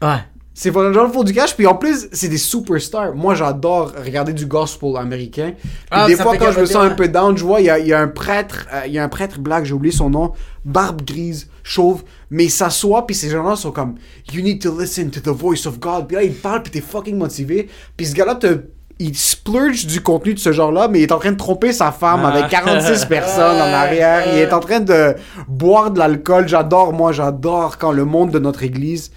Ouais. 0.00 0.18
Ces 0.58 0.72
gens-là 0.72 1.08
font 1.08 1.22
du 1.22 1.32
cash. 1.32 1.54
Puis 1.54 1.68
en 1.68 1.76
plus, 1.76 2.08
c'est 2.10 2.26
des 2.26 2.36
superstars. 2.36 3.14
Moi, 3.14 3.36
j'adore 3.36 3.92
regarder 4.04 4.32
du 4.32 4.44
gospel 4.44 4.96
américain. 4.96 5.52
Ah, 5.88 6.08
des 6.08 6.16
fois, 6.16 6.36
quand 6.36 6.50
je 6.50 6.58
me 6.58 6.66
sens 6.66 6.84
un 6.84 6.90
peu 6.90 7.06
down, 7.06 7.38
je 7.38 7.44
vois, 7.44 7.60
il 7.60 7.66
y 7.66 7.70
a, 7.70 7.78
il 7.78 7.86
y 7.86 7.92
a 7.92 8.00
un 8.00 8.08
prêtre, 8.08 8.66
euh, 8.74 8.80
il 8.84 8.92
y 8.92 8.98
a 8.98 9.04
un 9.04 9.08
prêtre 9.08 9.38
black, 9.38 9.64
j'ai 9.66 9.72
oublié 9.74 9.94
son 9.94 10.10
nom, 10.10 10.32
barbe 10.64 11.02
grise, 11.02 11.48
chauve, 11.62 12.02
mais 12.30 12.46
il 12.46 12.50
s'assoit, 12.50 13.06
puis 13.06 13.14
ces 13.14 13.30
gens-là 13.30 13.54
sont 13.54 13.70
comme, 13.70 13.94
You 14.32 14.42
need 14.42 14.60
to 14.60 14.76
listen 14.76 15.10
to 15.10 15.20
the 15.20 15.28
voice 15.28 15.64
of 15.68 15.78
God. 15.78 16.08
Puis 16.08 16.16
là, 16.16 16.24
il 16.24 16.34
parle, 16.34 16.64
puis 16.64 16.72
t'es 16.72 16.80
fucking 16.80 17.16
motivé. 17.16 17.68
Puis 17.96 18.06
ce 18.06 18.14
gars-là 18.16 18.34
te. 18.34 18.62
Il 18.98 19.16
splurge 19.16 19.86
du 19.86 20.00
contenu 20.00 20.34
de 20.34 20.40
ce 20.40 20.50
genre-là, 20.50 20.88
mais 20.88 20.98
il 20.98 21.02
est 21.04 21.12
en 21.12 21.20
train 21.20 21.30
de 21.30 21.36
tromper 21.36 21.72
sa 21.72 21.92
femme 21.92 22.22
Ah. 22.24 22.30
avec 22.30 22.48
46 22.48 23.04
personnes 23.08 23.60
en 23.60 23.72
arrière. 23.72 24.24
Il 24.32 24.40
est 24.40 24.52
en 24.52 24.58
train 24.58 24.80
de 24.80 25.14
boire 25.46 25.92
de 25.92 26.00
l'alcool. 26.00 26.48
J'adore, 26.48 26.92
moi, 26.92 27.12
j'adore 27.12 27.78
quand 27.78 27.92
le 27.92 28.04
monde 28.04 28.32
de 28.32 28.40
notre 28.40 28.64
église, 28.64 29.12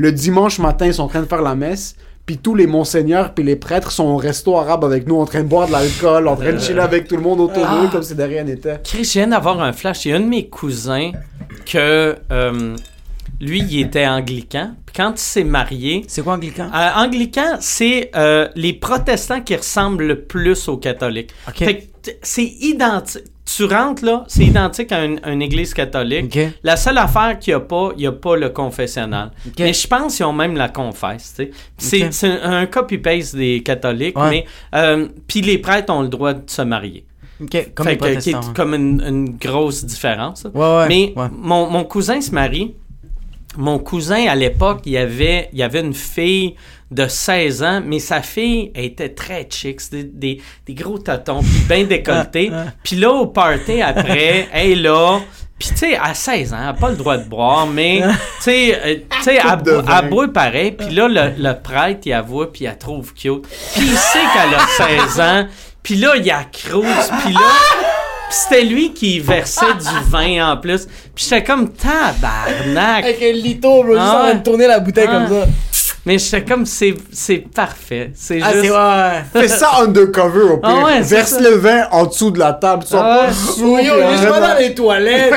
le 0.00 0.12
dimanche 0.12 0.58
matin, 0.60 0.86
ils 0.86 0.94
sont 0.94 1.02
en 1.02 1.08
train 1.08 1.22
de 1.22 1.26
faire 1.26 1.42
la 1.42 1.54
messe. 1.54 1.96
Puis 2.24 2.36
tous 2.36 2.54
les 2.54 2.66
monseigneurs 2.66 3.32
puis 3.32 3.42
les 3.42 3.56
prêtres 3.56 3.90
sont 3.90 4.04
au 4.04 4.16
resto 4.16 4.56
arabe 4.56 4.84
avec 4.84 5.06
nous, 5.08 5.16
en 5.16 5.24
train 5.24 5.42
de 5.42 5.48
boire 5.48 5.66
de 5.66 5.72
l'alcool, 5.72 6.28
en 6.28 6.36
train 6.36 6.52
de 6.52 6.58
chiller 6.58 6.80
avec 6.80 7.08
tout 7.08 7.16
le 7.16 7.22
monde 7.22 7.40
autour 7.40 7.64
d'eux, 7.66 7.88
comme 7.90 8.02
si 8.02 8.14
de 8.14 8.22
rien 8.22 8.44
n'était. 8.44 8.78
Chris, 8.84 9.04
je 9.04 9.12
viens 9.14 9.28
d'avoir 9.28 9.60
un 9.62 9.72
flash. 9.72 10.04
Il 10.04 10.10
y 10.10 10.12
a 10.12 10.16
un 10.16 10.20
de 10.20 10.26
mes 10.26 10.46
cousins 10.48 11.10
que. 11.64 12.16
euh, 12.30 12.76
lui, 13.40 13.60
il 13.70 13.80
était 13.82 14.06
anglican. 14.06 14.72
Puis 14.84 14.94
quand 14.96 15.12
il 15.12 15.18
s'est 15.20 15.44
marié. 15.44 16.04
C'est 16.08 16.22
quoi 16.22 16.34
anglican? 16.34 16.68
Euh, 16.74 16.88
anglican, 16.96 17.56
c'est 17.60 18.10
euh, 18.16 18.48
les 18.56 18.72
protestants 18.72 19.40
qui 19.40 19.54
ressemblent 19.54 20.04
le 20.04 20.20
plus 20.22 20.66
aux 20.68 20.76
catholiques. 20.76 21.30
Ok. 21.46 21.54
Fait 21.58 21.76
que 21.78 21.82
t- 22.02 22.18
c'est 22.22 22.44
identique. 22.44 23.22
Tu 23.56 23.64
rentres 23.64 24.04
là, 24.04 24.24
c'est 24.28 24.44
identique 24.44 24.92
à 24.92 25.04
une, 25.04 25.20
une 25.24 25.40
église 25.40 25.72
catholique. 25.72 26.38
La 26.62 26.76
seule 26.76 26.98
affaire 26.98 27.38
qu'il 27.38 27.52
n'y 27.52 27.56
a 27.56 27.60
pas, 27.60 27.90
il 27.96 28.00
n'y 28.00 28.06
a 28.06 28.12
pas 28.12 28.36
le 28.36 28.50
confessionnal. 28.50 29.30
Mais 29.58 29.72
je 29.72 29.86
pense 29.86 30.16
qu'ils 30.16 30.26
ont 30.26 30.32
même 30.34 30.54
la 30.56 30.68
confesse. 30.68 31.34
C'est 31.78 32.10
un, 32.24 32.52
un 32.58 32.66
copy-paste 32.66 33.36
des 33.36 33.62
catholiques, 33.62 34.18
Ouais. 34.18 34.30
mais 34.30 34.44
euh, 34.74 35.08
puis 35.26 35.40
les 35.40 35.58
prêtres 35.58 35.92
ont 35.92 36.02
le 36.02 36.08
droit 36.08 36.34
de 36.34 36.42
se 36.48 36.62
marier. 36.62 37.04
Comme 37.38 37.86
Fait 37.86 37.96
que- 37.96 38.18
qui 38.18 38.30
est 38.30 38.32
protestants. 38.32 38.52
comme 38.54 38.74
une, 38.74 39.00
une 39.00 39.36
grosse 39.38 39.84
différence. 39.84 40.44
là. 40.44 40.50
Ouais, 40.52 40.78
ouais, 40.82 40.88
Mais 40.88 41.12
ouais. 41.16 41.28
Mon, 41.32 41.70
mon 41.70 41.84
cousin 41.84 42.20
se 42.20 42.32
marie. 42.32 42.74
Mon 43.56 43.78
cousin, 43.78 44.26
à 44.28 44.34
l'époque, 44.34 44.82
il 44.84 44.92
y 44.92 44.98
avait, 44.98 45.48
il 45.52 45.58
y 45.58 45.62
avait 45.62 45.80
une 45.80 45.94
fille 45.94 46.54
de 46.90 47.06
16 47.06 47.62
ans, 47.62 47.82
mais 47.84 47.98
sa 47.98 48.22
fille 48.22 48.70
elle 48.74 48.84
était 48.84 49.08
très 49.10 49.46
chic. 49.50 49.80
C'était 49.80 50.04
des, 50.04 50.40
des 50.66 50.74
gros 50.74 50.98
totons, 50.98 51.40
puis 51.40 51.60
bien 51.68 51.84
décolletés. 51.88 52.50
Ah, 52.52 52.66
ah. 52.68 52.72
Puis 52.82 52.96
là, 52.96 53.10
au 53.10 53.26
party 53.26 53.82
après, 53.82 54.48
elle 54.52 54.70
est 54.70 54.74
là. 54.76 55.20
Puis, 55.58 55.70
tu 55.70 55.76
sais, 55.76 55.96
à 55.96 56.14
16 56.14 56.52
ans, 56.52 56.56
elle 56.60 56.64
n'a 56.66 56.74
pas 56.74 56.90
le 56.90 56.96
droit 56.96 57.16
de 57.16 57.28
boire, 57.28 57.66
mais, 57.66 58.00
tu 58.00 58.42
sais, 58.42 58.80
euh, 58.80 58.94
tu 59.10 59.22
sais, 59.24 59.38
elle, 59.42 59.58
elle 59.66 60.08
boit 60.08 60.28
pareil. 60.32 60.70
Puis 60.70 60.90
là, 60.90 61.08
le, 61.08 61.42
le 61.42 61.60
prêtre, 61.60 62.02
il 62.04 62.10
la 62.10 62.22
voit, 62.22 62.52
puis 62.52 62.62
il 62.62 62.68
la 62.68 62.76
trouve 62.76 63.12
cute. 63.12 63.42
Puis 63.74 63.82
il 63.82 63.96
sait 63.96 64.20
qu'elle 64.34 64.54
a 64.54 65.08
16 65.08 65.20
ans. 65.20 65.48
Puis 65.82 65.96
là, 65.96 66.14
il 66.16 66.30
accroche. 66.30 67.08
Puis 67.24 67.32
là, 67.32 67.40
c'était 68.30 68.64
lui 68.64 68.92
qui 68.92 69.20
versait 69.20 69.74
du 69.74 70.04
vin 70.10 70.52
en 70.52 70.56
plus. 70.56 70.86
Puis 71.14 71.24
j'étais 71.28 71.44
comme 71.44 71.70
tabarnak. 71.72 73.04
Avec 73.04 73.22
un 73.22 73.32
lito, 73.32 73.82
bro, 73.82 73.92
juste 73.94 73.98
Ah 74.00 74.16
en 74.16 74.24
train 74.24 74.34
de 74.34 74.42
tourner 74.42 74.66
la 74.66 74.80
bouteille 74.80 75.08
Ah. 75.08 75.12
comme 75.26 75.28
ça. 75.40 75.46
Mais 76.08 76.18
j'étais 76.18 76.42
comme 76.44 76.64
c'est 76.66 76.94
c'est 77.12 77.44
parfait. 77.54 78.10
C'est 78.14 78.40
Ah, 78.42 78.52
juste 78.52 78.70
ouais. 78.72 79.42
Fais 79.42 79.48
ça 79.48 79.70
undercover 79.82 80.40
au 80.40 80.56
pire. 80.56 80.70
Ah 80.80 80.84
ouais, 80.86 81.02
Verse 81.02 81.32
ça. 81.32 81.40
le 81.40 81.50
vin 81.56 81.86
en 81.92 82.06
dessous 82.06 82.30
de 82.30 82.38
la 82.38 82.54
table. 82.54 82.82
Tu 82.84 82.90
sors 82.90 83.02
Ah 83.04 83.26
pas 83.28 83.62
ouais. 83.62 83.84
Yo, 83.84 83.92
dans 84.40 84.58
les 84.58 84.74
toilettes. 84.74 85.34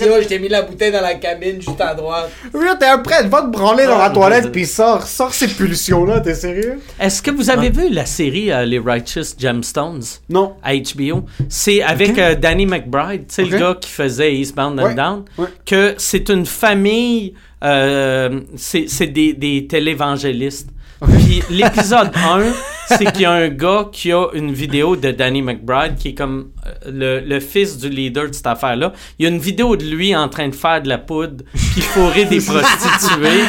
Je 0.00 0.28
t'ai 0.28 0.38
mis 0.38 0.48
la 0.48 0.62
bouteille 0.62 0.92
dans 0.92 1.00
la 1.00 1.14
cabine 1.14 1.56
juste 1.60 1.80
à 1.80 1.92
droite. 1.94 2.30
Oui, 2.54 2.66
t'es 2.78 2.86
un 2.86 2.98
prêtre, 2.98 3.28
va 3.28 3.42
te 3.42 3.48
branler 3.48 3.84
dans 3.86 3.98
la 3.98 4.10
toilette 4.10 4.52
puis 4.52 4.64
sors, 4.66 5.06
sors 5.06 5.34
ces 5.34 5.48
pulsions-là, 5.48 6.20
t'es 6.20 6.34
sérieux? 6.34 6.78
Est-ce 7.00 7.20
que 7.20 7.30
vous 7.32 7.50
avez 7.50 7.70
vu 7.70 7.90
la 7.90 8.06
série 8.06 8.52
euh, 8.52 8.64
Les 8.64 8.78
Righteous 8.78 9.34
Gemstones? 9.38 10.02
Non. 10.28 10.54
à 10.62 10.74
HBO 10.74 11.24
C'est 11.48 11.82
avec 11.82 12.16
euh, 12.18 12.36
Danny 12.36 12.66
McBride, 12.66 13.26
tu 13.26 13.34
sais 13.34 13.42
le 13.44 13.58
gars 13.58 13.76
qui 13.80 13.90
faisait 13.90 14.34
Eastbound 14.34 14.78
and. 14.78 14.94
Down, 14.94 15.24
que 15.66 15.94
c'est 15.98 16.28
une 16.28 16.46
famille, 16.46 17.34
euh, 17.62 18.40
c'est 18.56 18.88
c'est 18.88 19.06
des, 19.06 19.32
des 19.32 19.66
télévangélistes. 19.66 20.70
Puis 21.04 21.42
l'épisode 21.50 22.10
1, 22.14 22.52
c'est 22.86 23.12
qu'il 23.12 23.22
y 23.22 23.24
a 23.24 23.32
un 23.32 23.48
gars 23.48 23.88
qui 23.90 24.12
a 24.12 24.26
une 24.34 24.52
vidéo 24.52 24.94
de 24.94 25.10
Danny 25.10 25.42
McBride 25.42 25.96
qui 25.96 26.08
est 26.08 26.14
comme 26.14 26.50
euh, 26.66 27.20
le, 27.20 27.28
le 27.28 27.40
fils 27.40 27.76
du 27.78 27.88
leader 27.88 28.28
de 28.28 28.34
cette 28.34 28.46
affaire-là. 28.46 28.92
Il 29.18 29.24
y 29.24 29.26
a 29.26 29.30
une 29.30 29.40
vidéo 29.40 29.76
de 29.76 29.84
lui 29.84 30.14
en 30.14 30.28
train 30.28 30.48
de 30.48 30.54
faire 30.54 30.80
de 30.80 30.88
la 30.88 30.98
poudre 30.98 31.44
puis 31.52 31.80
fourrer 31.80 32.24
des 32.24 32.40
prostituées. 32.44 33.44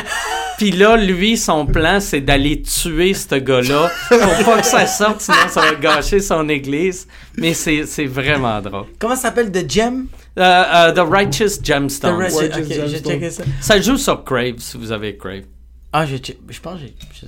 Puis 0.57 0.71
là, 0.71 0.97
lui, 0.97 1.35
son 1.37 1.65
plan, 1.65 1.99
c'est 1.99 2.21
d'aller 2.21 2.61
tuer 2.61 3.13
ce 3.13 3.35
gars-là 3.35 3.89
pour 4.09 4.45
pas 4.45 4.61
que 4.61 4.65
ça 4.67 4.85
sorte, 4.87 5.21
sinon 5.21 5.37
ça 5.49 5.61
va 5.61 5.75
gâcher 5.75 6.19
son 6.19 6.47
église. 6.49 7.07
Mais 7.37 7.53
c'est 7.53 7.85
c'est 7.85 8.05
vraiment 8.05 8.61
drôle. 8.61 8.85
Comment 8.99 9.15
ça 9.15 9.23
s'appelle? 9.23 9.51
The 9.51 9.69
Gem? 9.69 10.07
Euh, 10.37 10.41
euh, 10.41 10.91
The 10.93 10.99
Righteous 11.09 11.57
The 11.61 11.65
Gemstones. 11.65 12.15
Red- 12.21 12.33
Ouais, 12.33 12.45
ok, 12.47 12.51
James 12.69 12.87
j'ai 12.87 12.97
Stone. 12.97 13.11
checké 13.13 13.29
ça. 13.31 13.43
Ça 13.61 13.81
joue 13.81 13.97
sur 13.97 14.23
Crave, 14.23 14.55
si 14.59 14.77
vous 14.77 14.91
avez 14.91 15.15
Crave. 15.17 15.43
Ah, 15.91 16.05
je, 16.05 16.15
je 16.15 16.59
pense 16.59 16.79
que 16.79 16.87
j'ai. 16.87 17.27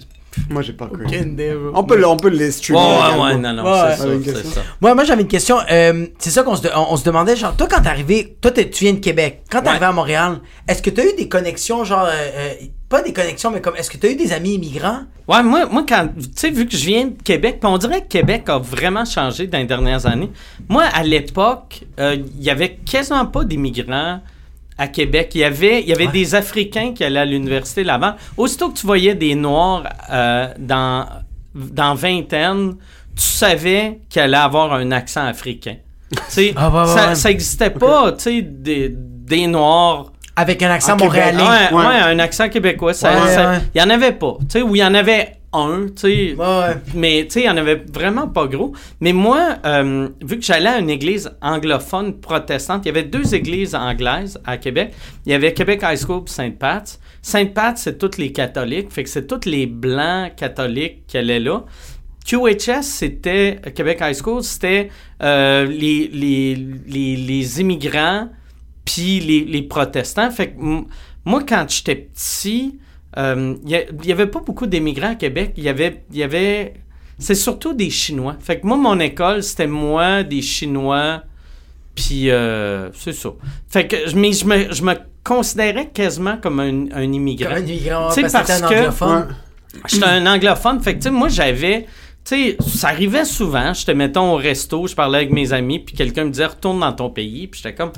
Moi, 0.49 0.61
j'ai 0.61 0.73
pas 0.73 0.85
bro. 0.87 0.97
On 1.73 1.83
peut, 1.83 1.97
le- 1.97 2.07
on 2.07 2.17
peut 2.17 2.29
les 2.29 2.45
Ouais, 2.45 2.51
streamer. 2.51 2.79
ouais, 2.79 2.95
également. 3.07 3.23
ouais, 3.25 3.35
non, 3.37 3.53
non, 3.53 3.63
Ouais, 3.63 3.71
c'est 3.71 3.87
ouais. 3.87 3.95
ça, 3.97 4.13
Une 4.13 4.23
c'est 4.23 4.33
question. 4.33 4.51
ça. 4.51 4.61
Moi, 4.81 4.93
moi 4.95 5.03
j'avais 5.03 5.21
une 5.21 5.27
question. 5.27 5.57
Euh, 5.71 6.07
c'est 6.19 6.29
ça 6.29 6.43
qu'on 6.43 6.55
se, 6.55 6.61
de- 6.63 6.69
on, 6.75 6.93
on 6.93 6.97
se 6.97 7.03
demandait, 7.05 7.35
genre, 7.35 7.55
toi, 7.55 7.67
quand 7.69 7.81
t'es 7.81 7.89
arrivé, 7.89 8.37
toi, 8.41 8.51
t'es- 8.51 8.69
tu 8.69 8.83
viens 8.85 8.93
de 8.93 8.99
Québec. 8.99 9.43
Quand 9.49 9.59
t'es 9.59 9.65
Ouais. 9.65 9.69
arrivé 9.71 9.85
à 9.85 9.91
Montréal, 9.91 10.39
est-ce 10.67 10.81
que 10.81 10.89
t'as 10.89 11.03
eu 11.05 11.13
des 11.17 11.27
connexions, 11.29 11.83
genre, 11.83 12.05
euh, 12.05 12.11
euh, 12.11 12.53
pas 12.89 13.01
des 13.01 13.13
connexions, 13.13 13.49
mais 13.51 13.61
comme, 13.61 13.75
est-ce 13.75 13.89
que 13.89 13.97
t'as 13.97 14.09
eu 14.09 14.15
des 14.15 14.31
amis 14.33 14.55
immigrants? 14.55 15.01
Ouais, 15.27 15.41
moi, 15.41 15.65
moi 15.65 15.83
quand, 15.87 16.09
tu 16.17 16.25
sais, 16.35 16.49
vu 16.51 16.67
que 16.67 16.75
je 16.77 16.85
viens 16.85 17.05
de 17.05 17.21
Québec, 17.23 17.57
puis 17.59 17.69
on 17.71 17.77
dirait 17.77 18.01
que 18.01 18.07
Québec 18.07 18.43
a 18.47 18.59
vraiment 18.59 19.05
changé 19.05 19.47
dans 19.47 19.57
les 19.57 19.65
dernières 19.65 20.05
années. 20.05 20.31
Moi, 20.69 20.83
à 20.93 21.01
l'époque, 21.03 21.81
euh, 21.99 22.15
il 22.37 22.43
y 22.43 22.49
avait 22.49 22.75
quasiment 22.85 23.25
pas 23.25 23.43
d'immigrants 23.43 24.19
à 24.77 24.87
Québec. 24.87 25.31
Il 25.35 25.39
y 25.39 25.43
avait, 25.43 25.81
il 25.81 25.87
y 25.87 25.93
avait 25.93 26.07
des 26.07 26.35
Africains 26.35 26.93
qui 26.93 27.03
allaient 27.03 27.19
à 27.19 27.25
l'université 27.25 27.83
là-bas. 27.83 28.17
Aussitôt 28.37 28.69
que 28.69 28.77
tu 28.77 28.85
voyais 28.85 29.15
des 29.15 29.35
Noirs 29.35 29.83
euh, 30.11 30.47
dans, 30.59 31.05
dans 31.53 31.93
vingtaine, 31.95 32.75
tu 33.15 33.23
savais 33.23 33.99
qu'il 34.09 34.21
allait 34.21 34.35
avoir 34.37 34.73
un 34.73 34.91
accent 34.91 35.25
africain. 35.25 35.75
Tu 36.11 36.17
sais, 36.27 36.53
Ah, 36.57 36.69
ouais, 36.69 36.87
ça, 36.87 37.09
ouais. 37.09 37.15
ça 37.15 37.31
existait 37.31 37.69
pas, 37.69 38.11
tu 38.13 38.23
sais, 38.23 38.41
des, 38.41 38.89
des 38.93 39.47
Noirs 39.47 40.11
Avec 40.35 40.61
un 40.61 40.69
accent 40.71 40.97
montréalais. 40.97 41.41
Ouais, 41.41 41.73
Ouais. 41.73 41.85
ouais, 41.87 41.95
un 42.01 42.19
accent 42.19 42.49
québécois. 42.49 42.91
Il 43.73 43.79
y 43.79 43.83
en 43.83 43.89
avait 43.89 44.11
pas. 44.11 44.35
Tu 44.41 44.45
sais, 44.49 44.61
ou 44.61 44.75
il 44.75 44.79
y 44.79 44.83
en 44.85 44.93
avait 44.93 45.37
un, 45.55 45.87
tu 45.87 45.93
sais. 45.95 46.35
Ouais. 46.35 46.75
Mais 46.93 47.23
tu 47.23 47.31
sais, 47.31 47.41
il 47.41 47.45
y 47.45 47.49
en 47.49 47.57
avait 47.57 47.83
vraiment 47.91 48.27
pas 48.27 48.47
gros. 48.47 48.73
Mais 48.99 49.13
moi, 49.13 49.57
euh, 49.65 50.09
vu 50.21 50.37
que 50.37 50.45
j'allais 50.45 50.69
à 50.69 50.79
une 50.79 50.89
église 50.89 51.31
anglophone 51.41 52.19
protestante, 52.19 52.85
il 52.85 52.87
y 52.87 52.91
avait 52.91 53.03
deux 53.03 53.33
églises 53.33 53.75
anglaises 53.75 54.39
à 54.45 54.57
Québec. 54.57 54.93
Il 55.25 55.31
y 55.31 55.35
avait 55.35 55.53
Québec 55.53 55.81
High 55.83 55.97
School 55.97 56.23
et 56.25 56.29
Sainte-Pat. 56.29 56.99
Sainte-Pat, 57.21 57.77
c'est 57.77 57.97
tous 57.97 58.17
les 58.17 58.31
catholiques. 58.31 58.91
Fait 58.91 59.03
que 59.03 59.09
c'est 59.09 59.27
tous 59.27 59.49
les 59.49 59.65
blancs 59.65 60.35
catholiques 60.35 61.07
qui 61.07 61.17
allaient 61.17 61.39
là. 61.39 61.63
QHS, 62.25 62.81
c'était 62.81 63.61
Québec 63.75 63.99
High 64.01 64.15
School, 64.15 64.43
c'était 64.43 64.89
euh, 65.21 65.65
les, 65.65 66.09
les, 66.11 66.55
les, 66.87 67.15
les 67.15 67.61
immigrants 67.61 68.29
puis 68.83 69.19
les, 69.19 69.43
les 69.43 69.61
protestants. 69.61 70.29
Fait 70.31 70.51
que 70.51 70.59
moi, 71.25 71.43
quand 71.47 71.65
j'étais 71.69 71.95
petit, 71.95 72.79
il 73.17 73.85
n'y 74.03 74.11
avait 74.11 74.27
pas 74.27 74.39
beaucoup 74.39 74.67
d'immigrants 74.67 75.11
à 75.11 75.15
Québec. 75.15 75.53
Il 75.57 75.63
y 75.63 75.69
avait, 75.69 76.03
il 76.11 76.17
y 76.17 76.23
avait, 76.23 76.73
c'est 77.17 77.35
surtout 77.35 77.73
des 77.73 77.89
Chinois. 77.89 78.35
Fait 78.39 78.59
que 78.59 78.67
moi, 78.67 78.77
mon 78.77 78.99
école, 78.99 79.41
c'était 79.43 79.67
moi, 79.67 80.23
des 80.23 80.41
Chinois, 80.41 81.21
puis 81.95 82.29
euh, 82.29 82.89
c'est 82.93 83.13
ça. 83.13 83.29
Fait 83.69 83.87
que, 83.87 83.95
je- 84.07 84.15
mais 84.17 84.33
je 84.33 84.45
me, 84.45 84.71
je 84.73 84.83
me 84.83 84.93
considérais 85.23 85.87
quasiment 85.93 86.37
comme 86.37 86.59
un, 86.59 86.85
un 86.93 87.03
immigrant. 87.13 87.49
Comme 87.49 87.57
un 87.63 87.65
immigrant, 87.65 88.09
Tu 88.09 88.15
sais, 88.15 88.21
parce 88.23 88.33
que 88.33 88.47
parce 88.47 88.61
un 88.61 88.65
anglophone. 88.79 89.27
J'étais 89.87 90.05
un 90.05 90.25
anglophone. 90.27 90.79
Fait 90.81 90.93
que, 90.93 90.97
tu 90.99 91.03
sais, 91.03 91.11
moi, 91.11 91.27
j'avais. 91.29 91.85
Tu 92.27 92.35
sais, 92.35 92.57
ça 92.65 92.87
arrivait 92.87 93.23
souvent. 93.23 93.71
J'étais, 93.75 93.93
mettons, 93.93 94.33
au 94.33 94.35
resto, 94.37 94.87
je 94.87 94.95
parlais 94.95 95.19
avec 95.19 95.31
mes 95.31 95.53
amis, 95.53 95.77
puis 95.77 95.95
quelqu'un 95.95 96.23
me 96.25 96.31
disait, 96.31 96.47
retourne 96.47 96.79
dans 96.79 96.91
ton 96.91 97.11
pays. 97.11 97.45
Puis 97.45 97.61
j'étais 97.63 97.75
comme, 97.75 97.91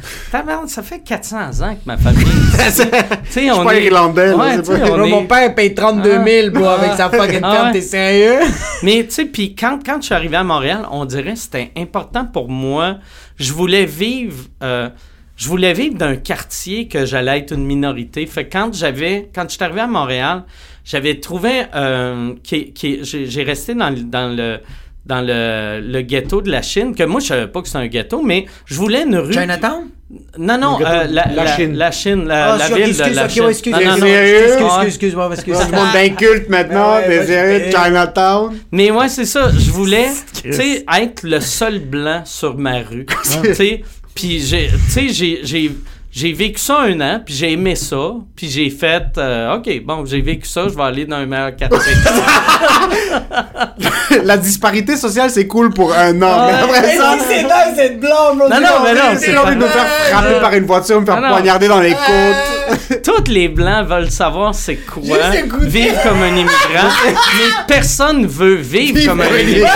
ça 0.68 0.84
fait 0.84 1.00
400 1.00 1.62
ans 1.62 1.76
que 1.76 1.80
ma 1.86 1.96
famille. 1.98 2.26
Tu 3.32 3.32
sais, 3.32 3.52
on 3.52 3.64
pas 3.64 3.76
est- 3.78 3.86
irlandais, 3.86 4.28
là, 4.28 4.36
Ouais, 4.36 4.56
c'est 4.58 4.62
tu 4.64 4.66
sais, 4.74 4.80
pas- 4.80 4.86
on 4.92 4.98
Bro, 4.98 5.06
est- 5.06 5.10
Mon 5.10 5.26
père 5.28 5.56
paye 5.56 5.74
32 5.74 6.22
000, 6.26 6.50
bro, 6.52 6.66
Ah. 6.66 6.74
avec 6.74 6.92
sa 6.98 7.10
fucking 7.10 7.40
Ah 7.42 7.52
ferme, 7.54 7.68
ouais. 7.68 7.72
t'es 7.74 7.82
sérieux? 7.82 8.40
Mais 8.84 9.06
tu 9.06 9.12
sais, 9.12 9.26
puis 9.26 9.56
quand, 9.56 9.80
quand 9.86 10.02
je 10.02 10.08
suis 10.08 10.14
arrivé 10.16 10.36
à 10.36 10.44
Montréal, 10.44 10.86
on 10.92 11.06
dirait 11.06 11.34
que 11.34 11.40
c'était 11.40 11.72
important 11.78 12.26
pour 12.26 12.50
moi. 12.50 12.98
Je 13.38 13.54
voulais 13.54 13.86
vivre, 13.86 14.44
euh, 14.62 14.90
je 15.38 15.48
voulais 15.48 15.72
vivre 15.74 15.96
d'un 15.96 16.16
quartier 16.18 16.88
que 16.88 17.06
j'allais 17.06 17.40
être 17.40 17.54
une 17.54 17.66
minorité. 17.66 18.26
Fait 18.26 18.46
que 18.46 18.52
quand 18.52 18.74
j'avais, 18.74 19.30
quand 19.34 19.44
je 19.48 19.54
suis 19.56 19.64
arrivé 19.64 19.82
à 19.82 19.88
Montréal, 19.88 20.44
j'avais 20.84 21.20
trouvé, 21.20 21.64
euh, 21.76 22.34
qui, 22.44 22.74
qui, 22.74 23.00
j'ai 23.04 23.26
j'ai 23.28 23.44
resté 23.44 23.74
dans, 23.76 23.90
le- 23.92 24.02
dans 24.04 24.36
le 24.36 24.58
dans 25.06 25.22
le, 25.22 25.80
le 25.82 26.02
ghetto 26.02 26.42
de 26.42 26.52
la 26.52 26.62
Chine, 26.62 26.94
que 26.94 27.04
moi, 27.04 27.22
je 27.22 27.28
savais 27.28 27.48
pas 27.48 27.62
que 27.62 27.68
c'était 27.68 27.80
un 27.80 27.88
ghetto, 27.88 28.22
mais 28.22 28.46
je 28.66 28.76
voulais 28.76 29.04
une 29.04 29.16
rue... 29.16 29.32
Chinatown? 29.32 29.88
Non, 30.38 30.58
non, 30.58 30.80
euh, 30.82 30.84
la, 30.84 31.06
la 31.08 31.28
la, 31.46 31.56
Chine. 31.56 31.78
la 31.78 31.92
Chine, 31.92 32.26
la, 32.28 32.54
Ah, 32.56 32.58
la 32.58 32.68
ville 32.68 32.90
excuse, 32.90 32.98
de 33.12 33.16
la 33.16 33.24
ok, 33.24 33.30
Chine. 33.30 33.44
ouais, 33.44 33.50
excuse, 33.52 33.74
Non, 33.74 33.80
non, 33.80 33.86
non. 33.86 33.94
excuse, 33.96 34.10
excuse, 34.10 34.66
excuse, 34.66 34.86
excuse, 34.86 35.16
ouais, 35.16 35.28
excuse. 35.34 35.58
Tout 35.60 35.72
le 35.72 35.78
monde 35.78 35.94
d'inculte 35.94 36.50
maintenant, 36.50 36.96
Ouais, 36.98 37.08
ouais, 37.08 37.20
désiré 37.20 37.60
de 37.60 37.64
ouais. 37.68 37.72
Chinatown. 37.72 38.58
Mais 38.74 38.92
ouais, 38.92 39.08
c'est 39.08 39.26
ça. 39.26 39.50
Je 39.58 39.72
voulais, 39.72 40.08
tu 40.44 40.52
sais, 40.52 40.84
être 41.00 41.24
le 41.24 41.40
seul 41.40 41.80
blanc 41.80 42.24
sur 42.26 42.58
ma 42.58 42.80
rue. 42.80 43.06
Tu 43.46 43.54
sais, 43.54 43.84
puis 44.18 44.40
j'ai, 44.44 44.70
tu 44.70 44.92
sais, 44.92 45.10
j'ai, 45.10 45.42
j'ai, 45.44 45.72
j'ai 46.12 46.34
vécu 46.34 46.60
ça 46.60 46.80
un 46.80 47.00
an, 47.02 47.22
puis 47.24 47.36
j'ai 47.36 47.52
aimé 47.52 47.76
ça, 47.76 48.14
puis 48.36 48.50
j'ai 48.50 48.72
fait, 48.72 49.04
euh, 49.20 49.56
ok, 49.58 49.84
bon, 49.86 50.04
j'ai 50.08 50.22
vécu 50.22 50.48
ça, 50.48 50.64
je 50.68 50.74
vais 50.76 50.82
aller 50.82 51.06
dans 51.06 51.18
un 51.18 51.28
meilleur 51.28 51.56
quartier. 51.56 51.80
La 54.24 54.38
disparité 54.38 54.98
sociale, 54.98 55.30
c'est 55.30 55.46
cool 55.46 55.72
pour 55.72 55.94
un 55.94 56.20
an. 56.24 56.48
mais 56.48 56.54
après 56.54 56.98
ça, 56.98 57.16
c'est 57.28 57.44
d'être 57.76 58.00
blanc, 58.00 58.34
bro. 58.36 58.50
Non, 58.50 58.60
non, 58.60 58.68
mais 58.84 58.94
non, 58.96 59.02
j'ai 59.12 59.18
c'est 59.28 59.38
envie 59.38 59.54
de 59.56 59.60
me 59.60 59.66
pas- 59.66 59.72
faire 59.72 59.88
frapper 60.12 60.40
par 60.40 60.54
une 60.56 60.66
voiture, 60.66 61.00
me 61.02 61.06
faire 61.06 61.20
poignarder 61.28 61.68
dans 61.68 61.80
les 61.80 61.92
côtes. 61.94 63.02
Tous 63.04 63.30
les 63.32 63.48
blancs 63.50 63.88
veulent 63.88 64.10
savoir 64.10 64.56
c'est 64.56 64.78
quoi 64.78 65.04
vivre 65.62 66.02
comme 66.02 66.24
un 66.24 66.30
immigrant, 66.30 66.90
mais 67.06 67.14
personne 67.68 68.26
veut 68.26 68.56
vivre 68.56 68.98
Vivre 68.98 69.12
comme 69.12 69.22
un 69.22 69.26
comme 69.26 69.36
un 69.36 69.40
immigrant. 69.40 69.70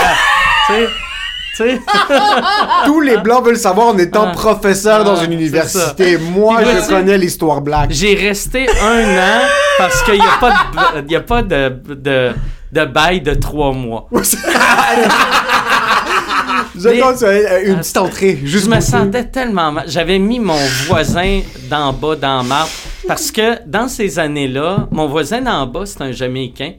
Tous 2.86 3.00
les 3.00 3.16
blancs 3.18 3.44
veulent 3.44 3.56
savoir 3.58 3.88
en 3.88 3.98
étant 3.98 4.28
Ah. 4.28 4.32
professeur 4.32 5.04
dans 5.04 5.16
Ah, 5.18 5.24
une 5.24 5.32
université. 5.32 6.16
Moi, 6.18 6.60
je 6.64 6.88
connais 6.88 7.18
l'histoire 7.18 7.60
black. 7.60 7.90
J'ai 7.90 8.14
resté 8.14 8.66
un 8.80 9.18
an 9.18 9.40
parce 9.78 10.02
qu'il 10.02 10.14
n'y 10.14 10.20
a 10.20 10.38
pas, 10.40 11.02
de, 11.02 11.12
y 11.12 11.16
a 11.16 11.20
pas 11.20 11.42
de, 11.42 11.68
de, 11.88 12.32
de 12.72 12.84
bail 12.86 13.20
de 13.20 13.34
trois 13.34 13.72
mois. 13.72 14.08
Je 16.74 16.88
compte 17.00 17.22
une 17.66 17.78
petite 17.78 17.96
entrée, 17.98 18.38
juste 18.44 18.64
Je 18.64 18.70
me 18.74 18.80
sentais 18.80 19.24
tellement 19.24 19.72
mal. 19.72 19.84
J'avais 19.88 20.18
mis 20.18 20.40
mon 20.40 20.56
voisin 20.86 21.40
d'en 21.68 21.92
bas 21.92 22.16
dans 22.16 22.42
marde 22.42 22.70
parce 23.06 23.30
que 23.30 23.58
dans 23.66 23.88
ces 23.88 24.18
années-là, 24.18 24.88
mon 24.90 25.06
voisin 25.06 25.42
d'en 25.42 25.66
bas, 25.66 25.84
c'est 25.84 26.00
un 26.02 26.12
Jamaïcain. 26.12 26.72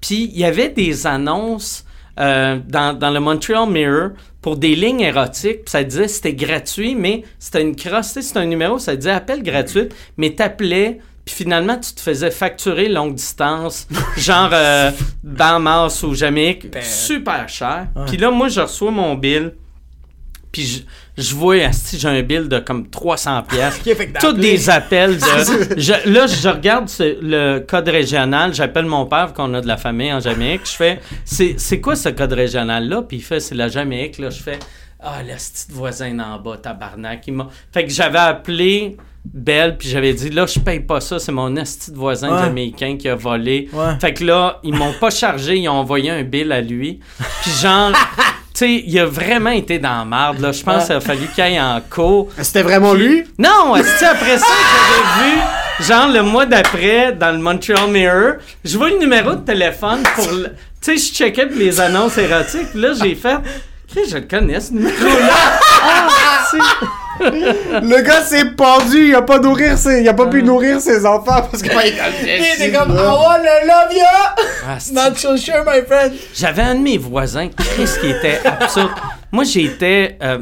Puis 0.00 0.30
il 0.32 0.40
y 0.40 0.44
avait 0.44 0.70
des 0.70 1.06
annonces 1.06 1.84
euh, 2.20 2.58
dans, 2.66 2.96
dans 2.96 3.10
le 3.10 3.20
Montreal 3.20 3.68
Mirror 3.68 4.10
pour 4.40 4.56
des 4.56 4.74
lignes 4.74 5.00
érotiques. 5.00 5.62
Puis 5.64 5.70
ça 5.70 5.84
disait 5.84 6.08
c'était 6.08 6.34
gratuit, 6.34 6.94
mais 6.94 7.24
c'était 7.38 7.62
une 7.62 7.74
crosse. 7.74 8.18
C'était 8.20 8.38
un 8.38 8.46
numéro, 8.46 8.78
ça 8.78 8.96
disait 8.96 9.10
appel 9.10 9.42
gratuit, 9.42 9.88
mais 10.16 10.30
t'appelais. 10.30 11.00
Puis 11.24 11.34
finalement, 11.34 11.78
tu 11.78 11.94
te 11.94 12.00
faisais 12.00 12.30
facturer 12.30 12.88
longue 12.88 13.14
distance, 13.14 13.88
genre 14.18 14.50
euh, 14.52 14.90
dans 15.22 15.58
Mars 15.58 16.02
ou 16.02 16.14
Jamaïque, 16.14 16.66
super 16.82 17.48
cher. 17.48 17.88
Puis 18.06 18.18
là, 18.18 18.30
moi, 18.30 18.48
je 18.48 18.60
reçois 18.60 18.90
mon 18.90 19.14
bill. 19.14 19.54
Puis 20.52 20.86
je, 21.16 21.34
vois, 21.34 21.56
j'ai 21.92 22.08
un 22.08 22.22
bill 22.22 22.48
de 22.48 22.58
comme 22.58 22.88
300 22.90 23.42
pièces. 23.42 23.76
Ok, 23.86 23.94
fait 23.96 24.08
que 24.10 24.18
Tous 24.20 24.32
des 24.32 24.68
appels 24.70 25.16
de... 25.16 25.20
je- 25.80 26.10
là, 26.10 26.26
je 26.26 26.48
regarde 26.48 26.88
ce- 26.88 27.18
le 27.22 27.60
code 27.60 27.88
régional. 27.88 28.52
J'appelle 28.54 28.86
mon 28.86 29.06
père, 29.06 29.32
qu'on 29.32 29.52
a 29.54 29.60
de 29.60 29.66
la 29.68 29.76
famille 29.76 30.12
en 30.12 30.20
Jamaïque. 30.20 30.62
Je 30.64 30.70
fais, 30.76 31.00
c'est 31.24 31.80
quoi 31.80 31.94
ce 31.96 32.08
code 32.08 32.32
régional-là? 32.32 33.02
Puis 33.02 33.18
il 33.18 33.22
fait, 33.22 33.40
c'est 33.40 33.54
la 33.54 33.68
Jamaïque. 33.68 34.18
Là, 34.18 34.30
je 34.30 34.42
fais, 34.42 34.58
ah, 35.00 35.22
le 35.22 35.34
petit 35.34 35.66
voisin 35.70 36.18
en 36.18 36.38
bas, 36.40 36.56
tabarnak. 36.56 37.26
Il. 37.26 37.34
Fait 37.72 37.84
que 37.84 37.90
j'avais 37.92 38.18
appelé 38.18 38.96
Belle, 39.26 39.78
puis 39.78 39.88
j'avais 39.88 40.12
dit, 40.12 40.28
là, 40.28 40.44
je 40.44 40.58
paye 40.58 40.80
pas 40.80 41.00
ça. 41.00 41.18
C'est 41.18 41.32
mon 41.32 41.56
esti 41.56 41.90
de 41.92 41.96
voisin 41.96 42.30
Ouais. 42.34 42.42
jamaïcain 42.42 42.98
qui 42.98 43.08
a 43.08 43.14
volé. 43.14 43.70
Ouais. 43.72 43.98
Fait 43.98 44.12
que 44.12 44.22
là, 44.22 44.60
ils 44.62 44.74
m'ont 44.74 44.92
pas 45.00 45.08
chargé, 45.10 45.56
ils 45.56 45.66
ont 45.68 45.72
envoyé 45.72 46.10
un 46.10 46.22
bill 46.24 46.52
à 46.52 46.60
lui. 46.60 47.00
Puis 47.40 47.50
genre, 47.62 47.92
sais, 48.60 48.82
il 48.86 48.98
a 48.98 49.06
vraiment 49.06 49.50
été 49.50 49.78
dans 49.78 49.98
la 49.98 50.04
marde, 50.04 50.40
là. 50.40 50.52
Je 50.52 50.62
pense 50.62 50.86
qu'il 50.86 50.94
a 50.94 51.00
fallu 51.00 51.26
qu'il 51.34 51.42
aille 51.44 51.60
en 51.60 51.80
cours. 51.88 52.28
C'était 52.40 52.62
vraiment 52.62 52.94
lui? 52.94 53.24
Non, 53.38 53.74
c'est 53.82 54.06
après 54.06 54.38
ça 54.38 54.46
que 54.46 54.52
j'avais 55.18 55.30
vu, 55.30 55.40
genre 55.88 56.08
le 56.12 56.22
mois 56.22 56.46
d'après, 56.46 57.12
dans 57.12 57.32
le 57.32 57.38
Montreal 57.38 57.88
Mirror, 57.90 58.34
je 58.64 58.78
vois 58.78 58.90
le 58.90 58.98
numéro 58.98 59.32
de 59.32 59.44
téléphone 59.44 60.02
pour 60.14 60.30
le... 60.32 60.44
Tu 60.80 60.96
sais, 60.96 60.96
je 60.96 61.12
checkais 61.14 61.46
les 61.54 61.80
annonces 61.80 62.18
érotiques, 62.18 62.70
puis 62.70 62.80
là, 62.80 62.90
j'ai 63.02 63.14
fait... 63.14 63.36
Je 64.08 64.16
le 64.16 64.22
connais, 64.22 64.60
ce 64.60 64.72
numéro-là. 64.72 64.90
Ah, 65.86 66.08
c'est- 66.08 66.33
Le 67.20 68.02
gars 68.02 68.22
s'est 68.22 68.50
pendu, 68.56 69.08
il 69.08 69.14
a 69.14 69.22
pas 69.22 69.38
nourrir 69.38 69.78
ses, 69.78 70.00
il 70.00 70.08
a 70.08 70.14
pas 70.14 70.26
pu 70.26 70.42
nourrir 70.42 70.80
ses 70.80 71.06
enfants 71.06 71.42
parce 71.48 71.62
que 71.62 71.70
C'est 71.70 72.72
comme, 72.72 72.90
I 72.90 72.96
wanna 72.96 73.64
love 73.64 73.92
you! 73.92 74.44
Ah, 74.66 74.78
Not 74.92 75.16
so 75.16 75.36
sure, 75.36 75.64
my 75.64 75.82
friend. 75.86 76.12
J'avais 76.34 76.62
un 76.62 76.74
de 76.74 76.80
mes 76.80 76.98
voisins, 76.98 77.48
Chris, 77.48 77.88
qui 78.00 78.10
était 78.10 78.40
absurde. 78.44 78.90
Moi, 79.30 79.44
j'étais. 79.44 80.18
euh, 80.22 80.38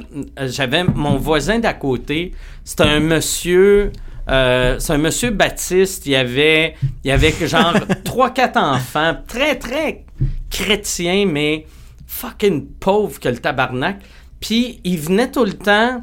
j'avais 0.47 0.85
mon 0.85 1.17
voisin 1.19 1.59
d'à 1.59 1.75
côté. 1.75 2.33
C'était 2.65 2.85
un 2.85 3.01
monsieur 3.01 3.93
euh, 4.31 4.77
c'est 4.79 4.93
un 4.93 4.99
monsieur 4.99 5.31
Baptiste. 5.31 6.07
Il 6.07 6.13
y 6.13 6.17
avait, 6.17 6.75
il 7.05 7.09
y 7.09 7.11
avait 7.11 7.35
genre 7.47 7.75
trois, 8.05 8.31
quatre 8.31 8.57
enfants, 8.59 9.17
très, 9.27 9.57
très 9.57 10.05
chrétiens, 10.51 11.27
mais 11.27 11.67
fucking 12.07 12.67
pauvres 12.79 13.19
que 13.19 13.29
le 13.29 13.39
tabarnak. 13.39 13.97
Puis 14.43 14.81
il 14.85 14.99
venait 14.99 15.31
tout 15.31 15.45
le 15.45 15.55
temps 15.55 16.03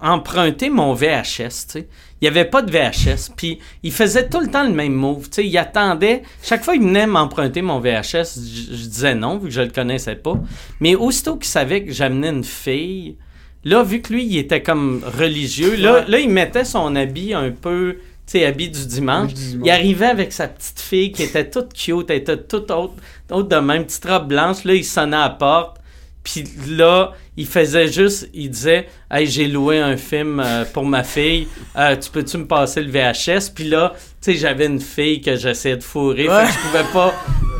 emprunter 0.00 0.70
mon 0.70 0.92
VHS, 0.94 1.32
tu 1.32 1.48
sais. 1.48 1.88
Il 2.20 2.26
n'y 2.26 2.28
avait 2.28 2.44
pas 2.44 2.62
de 2.62 2.70
VHS, 2.70 3.32
puis 3.36 3.58
il 3.82 3.90
faisait 3.90 4.28
tout 4.28 4.38
le 4.38 4.46
temps 4.46 4.62
le 4.62 4.72
même 4.72 4.92
move, 4.92 5.28
tu 5.28 5.36
sais. 5.42 5.46
Il 5.46 5.58
attendait, 5.58 6.22
chaque 6.42 6.62
fois 6.64 6.76
il 6.76 6.82
venait 6.82 7.06
m'emprunter 7.06 7.62
mon 7.62 7.80
VHS, 7.80 8.36
je, 8.36 8.76
je 8.76 8.86
disais 8.86 9.14
non, 9.14 9.38
vu 9.38 9.48
que 9.48 9.54
je 9.54 9.62
le 9.62 9.70
connaissais 9.70 10.14
pas. 10.14 10.34
Mais 10.80 10.94
aussitôt 10.94 11.36
qu'il 11.36 11.48
savait 11.48 11.84
que 11.84 11.92
j'amenais 11.92 12.28
une 12.28 12.44
fille, 12.44 13.16
là, 13.64 13.82
vu 13.82 14.02
que 14.02 14.12
lui, 14.12 14.24
il 14.24 14.38
était 14.38 14.62
comme 14.62 15.02
religieux, 15.18 15.74
là, 15.76 16.04
là 16.06 16.18
il 16.20 16.30
mettait 16.30 16.64
son 16.64 16.94
habit 16.94 17.34
un 17.34 17.50
peu, 17.50 17.96
tu 18.26 18.38
sais, 18.38 18.46
habit 18.46 18.68
du 18.70 18.86
dimanche. 18.86 19.34
Du 19.34 19.46
dimanche. 19.48 19.66
Il 19.66 19.70
arrivait 19.70 20.06
avec 20.06 20.32
sa 20.32 20.46
petite 20.46 20.80
fille 20.80 21.10
qui 21.10 21.24
était 21.24 21.50
toute 21.50 21.72
cute, 21.72 22.08
elle 22.08 22.18
était 22.18 22.36
toute 22.36 22.70
haute, 22.70 22.92
haute 23.30 23.48
de 23.48 23.56
même, 23.56 23.84
petite 23.84 24.04
robe 24.04 24.28
blanche, 24.28 24.62
là, 24.64 24.74
il 24.74 24.84
sonnait 24.84 25.16
à 25.16 25.28
la 25.28 25.30
porte. 25.30 25.81
Puis 26.24 26.44
là, 26.68 27.12
il 27.36 27.46
faisait 27.46 27.88
juste, 27.88 28.28
il 28.32 28.50
disait, 28.50 28.86
hey, 29.10 29.26
j'ai 29.26 29.48
loué 29.48 29.80
un 29.80 29.96
film 29.96 30.38
euh, 30.40 30.64
pour 30.72 30.84
ma 30.84 31.02
fille, 31.02 31.48
Euh, 31.76 31.96
tu 31.96 32.10
peux-tu 32.10 32.38
me 32.38 32.46
passer 32.46 32.80
le 32.82 32.90
VHS? 32.90 33.50
Puis 33.54 33.64
là, 33.64 33.92
tu 34.20 34.32
sais, 34.32 34.34
j'avais 34.38 34.66
une 34.66 34.80
fille 34.80 35.20
que 35.20 35.34
j'essayais 35.36 35.76
de 35.76 35.82
fourrer, 35.82 36.24
fait 36.24 36.46
que 36.46 36.52
je 36.52 36.68
pouvais 36.68 36.92
pas 36.92 37.14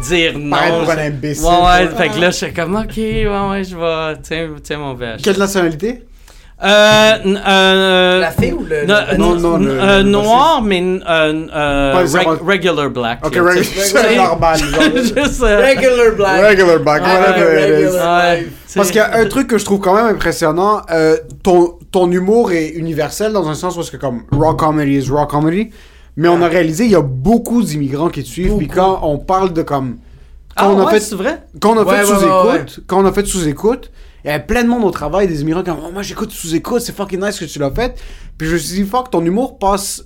dire 0.09 0.39
non. 0.39 0.57
Pour 0.81 0.91
un 0.91 0.99
imbécile. 0.99 1.45
Ouais, 1.45 1.61
ouais, 1.65 1.89
fait 1.97 2.09
que 2.11 2.21
là, 2.21 2.31
j'étais 2.31 2.53
comme, 2.53 2.77
ok, 2.77 2.97
ouais, 2.97 3.27
ouais, 3.27 3.65
je 3.65 3.77
vais, 3.77 4.21
tiens, 4.23 4.51
tiens 4.63 4.79
mon 4.79 4.95
VHS. 4.95 5.23
Quelle 5.23 5.39
nationalité? 5.39 6.05
Euh, 6.65 7.13
n- 7.25 7.43
euh, 7.45 8.21
La 8.21 8.31
fille 8.31 8.53
ou 8.53 8.63
le- 8.63 8.83
le- 8.83 9.17
Non, 9.17 9.35
non, 9.35 9.57
le- 9.59 9.71
euh, 9.71 10.03
le 10.03 10.09
noir, 10.09 10.63
mais 10.63 10.81
euh, 10.81 11.47
euh, 11.53 11.95
Ouais, 11.97 12.05
reg- 12.05 12.39
regular 12.47 12.91
black. 12.91 13.19
Ok, 13.27 13.35
là, 13.35 13.43
tu 13.57 13.65
sais. 13.65 13.81
c'est 13.99 14.17
normal. 14.17 14.59
genre. 14.71 14.83
Juste, 14.97 15.43
euh, 15.43 15.67
Regular 15.67 16.15
black. 16.17 16.49
Regular 16.51 16.79
back, 16.79 17.03
Ah, 17.05 17.19
whatever 17.21 17.59
it 17.59 17.69
is. 17.69 17.85
regular 17.87 18.23
ouais, 18.23 18.37
life. 18.37 18.47
tu 18.47 18.53
sais. 18.67 18.77
Parce 18.79 18.89
qu'il 18.91 18.99
y 18.99 19.01
a 19.01 19.15
un 19.17 19.25
truc 19.27 19.49
que 19.49 19.59
je 19.59 19.65
trouve 19.65 19.81
quand 19.81 19.95
même 19.95 20.07
impressionnant. 20.07 20.83
euh, 20.93 21.17
ton, 21.43 21.75
ton 21.91 22.11
humour 22.11 22.53
est 22.53 22.69
universel 22.69 23.33
dans 23.33 23.49
un 23.49 23.55
sens 23.55 23.77
où 23.77 23.83
c'est 23.83 23.91
que 23.93 23.97
comme 23.97 24.23
raw 24.31 24.55
comedy 24.55 24.99
is 24.99 25.11
raw 25.11 25.27
comedy. 25.27 25.71
Mais 26.17 26.29
on 26.29 26.41
a 26.43 26.47
réalisé, 26.49 26.85
il 26.85 26.91
y 26.93 26.95
a 26.97 27.01
beaucoup 27.03 27.63
d'immigrants 27.63 28.09
qui 28.11 28.23
te 28.23 28.29
suivent. 28.29 28.57
Puis 28.59 28.69
quand 28.69 29.01
on 29.03 29.19
parle 29.19 29.53
de 29.53 29.63
comme. 29.63 29.97
Quand 30.57 30.67
Ah 30.67 30.71
on 30.71 30.81
a 30.81 30.85
ouais, 30.85 30.93
fait, 30.93 31.01
c'est 31.01 31.15
vrai? 31.17 31.39
quand 31.61 31.71
on 31.75 31.79
a 31.81 31.85
Ouais, 31.85 31.97
fait 31.97 32.01
ouais, 32.03 32.07
sous-écoute, 32.19 32.53
ouais, 32.79 32.85
quand 32.87 33.03
on 33.03 33.07
a 33.07 33.13
fait 33.13 33.25
sous-écoute, 33.27 33.91
il 34.25 34.29
y 34.29 34.31
avait 34.31 34.45
plein 34.45 34.63
de 34.63 34.69
monde 34.69 34.85
au 34.85 34.91
travail, 34.91 35.27
des 35.29 35.41
immigrants 35.43 35.63
comme, 35.65 35.79
oh, 35.85 35.91
moi 35.93 36.03
j'écoute 36.03 36.31
sous-écoute, 36.31 36.83
c'est 36.83 36.95
fucking 36.95 37.21
nice 37.21 37.39
que 37.39 37.45
tu 37.45 37.59
l'as 37.59 37.71
fait. 37.71 37.95
Puis 38.39 38.49
je 38.49 38.55
me 38.55 38.59
suis 38.59 38.83
dit, 38.83 38.89
fuck, 38.89 39.11
ton 39.11 39.25
humour 39.25 39.59
passe. 39.59 40.05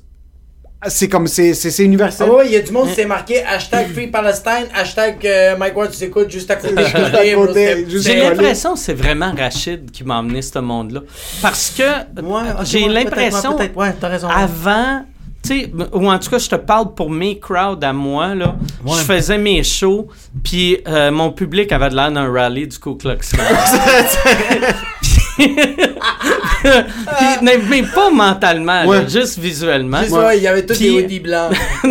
C'est 0.89 1.09
comme, 1.09 1.27
c'est 1.27 1.55
c'est- 1.55 1.71
c'est 1.71 1.83
Ah 1.83 1.87
universel. 1.87 2.31
ouais, 2.31 2.47
il 2.47 2.53
y 2.53 2.57
a 2.57 2.61
du 2.61 2.71
monde 2.71 2.87
qui 2.89 2.95
s'est 2.95 3.07
marqué 3.07 3.43
hashtag 3.43 3.91
Free 3.93 4.07
Palestine, 4.09 4.67
hashtag 4.75 5.27
euh, 5.27 5.57
Mike 5.57 5.75
Ward, 5.77 5.91
tu 5.91 6.05
écoutes 6.05 6.31
juste 6.31 6.51
à 6.51 6.57
côté. 6.57 6.75
J'ai 7.89 8.21
l'impression 8.21 8.75
que 8.75 8.79
c'est 8.79 8.93
vraiment 8.95 9.33
Rachid 9.37 9.91
qui 9.91 10.05
m'a 10.05 10.19
emmené 10.19 10.43
ce 10.43 10.59
monde-là. 10.59 11.01
Parce 11.43 11.71
que 11.77 11.83
Ouais, 12.23 12.43
j'ai 12.65 12.87
l'impression, 12.89 13.57
peut-être, 13.57 13.77
ouais, 13.77 13.95
avant, 14.31 15.05
sais, 15.47 15.73
ou 15.93 16.11
en 16.11 16.19
tout 16.19 16.31
cas, 16.31 16.39
je 16.39 16.49
te 16.49 16.57
parle 16.57 16.95
pour 16.95 17.11
mes 17.11 17.39
crowds 17.39 17.83
à 17.83 17.93
moi, 17.93 18.35
là. 18.35 18.57
Je 18.87 19.03
faisais 19.03 19.39
mes 19.39 19.63
shows, 19.63 20.09
puis 20.43 20.79
euh, 20.87 21.11
mon 21.11 21.33
public 21.33 21.73
avait 21.73 21.91
de 21.91 21.97
l'air 21.97 22.11
d'un 22.13 22.31
rallye 22.31 22.67
du 22.67 22.79
Ku 22.79 22.97
Klux 22.97 23.17
Klan. 23.33 23.45
Puis- 25.37 25.49
puis- 25.55 27.39
mais, 27.43 27.59
mais 27.69 27.83
pas 27.83 28.11
mentalement, 28.11 28.85
là, 28.85 29.07
juste 29.07 29.39
visuellement. 29.39 30.01
Juste, 30.01 30.13
ouais, 30.13 30.39
il 30.39 30.43
y 30.43 30.47
avait 30.49 30.65
tous 30.65 30.77
Puis- 30.77 30.87
des 30.97 31.03
hoodies 31.05 31.21
blancs. 31.21 31.53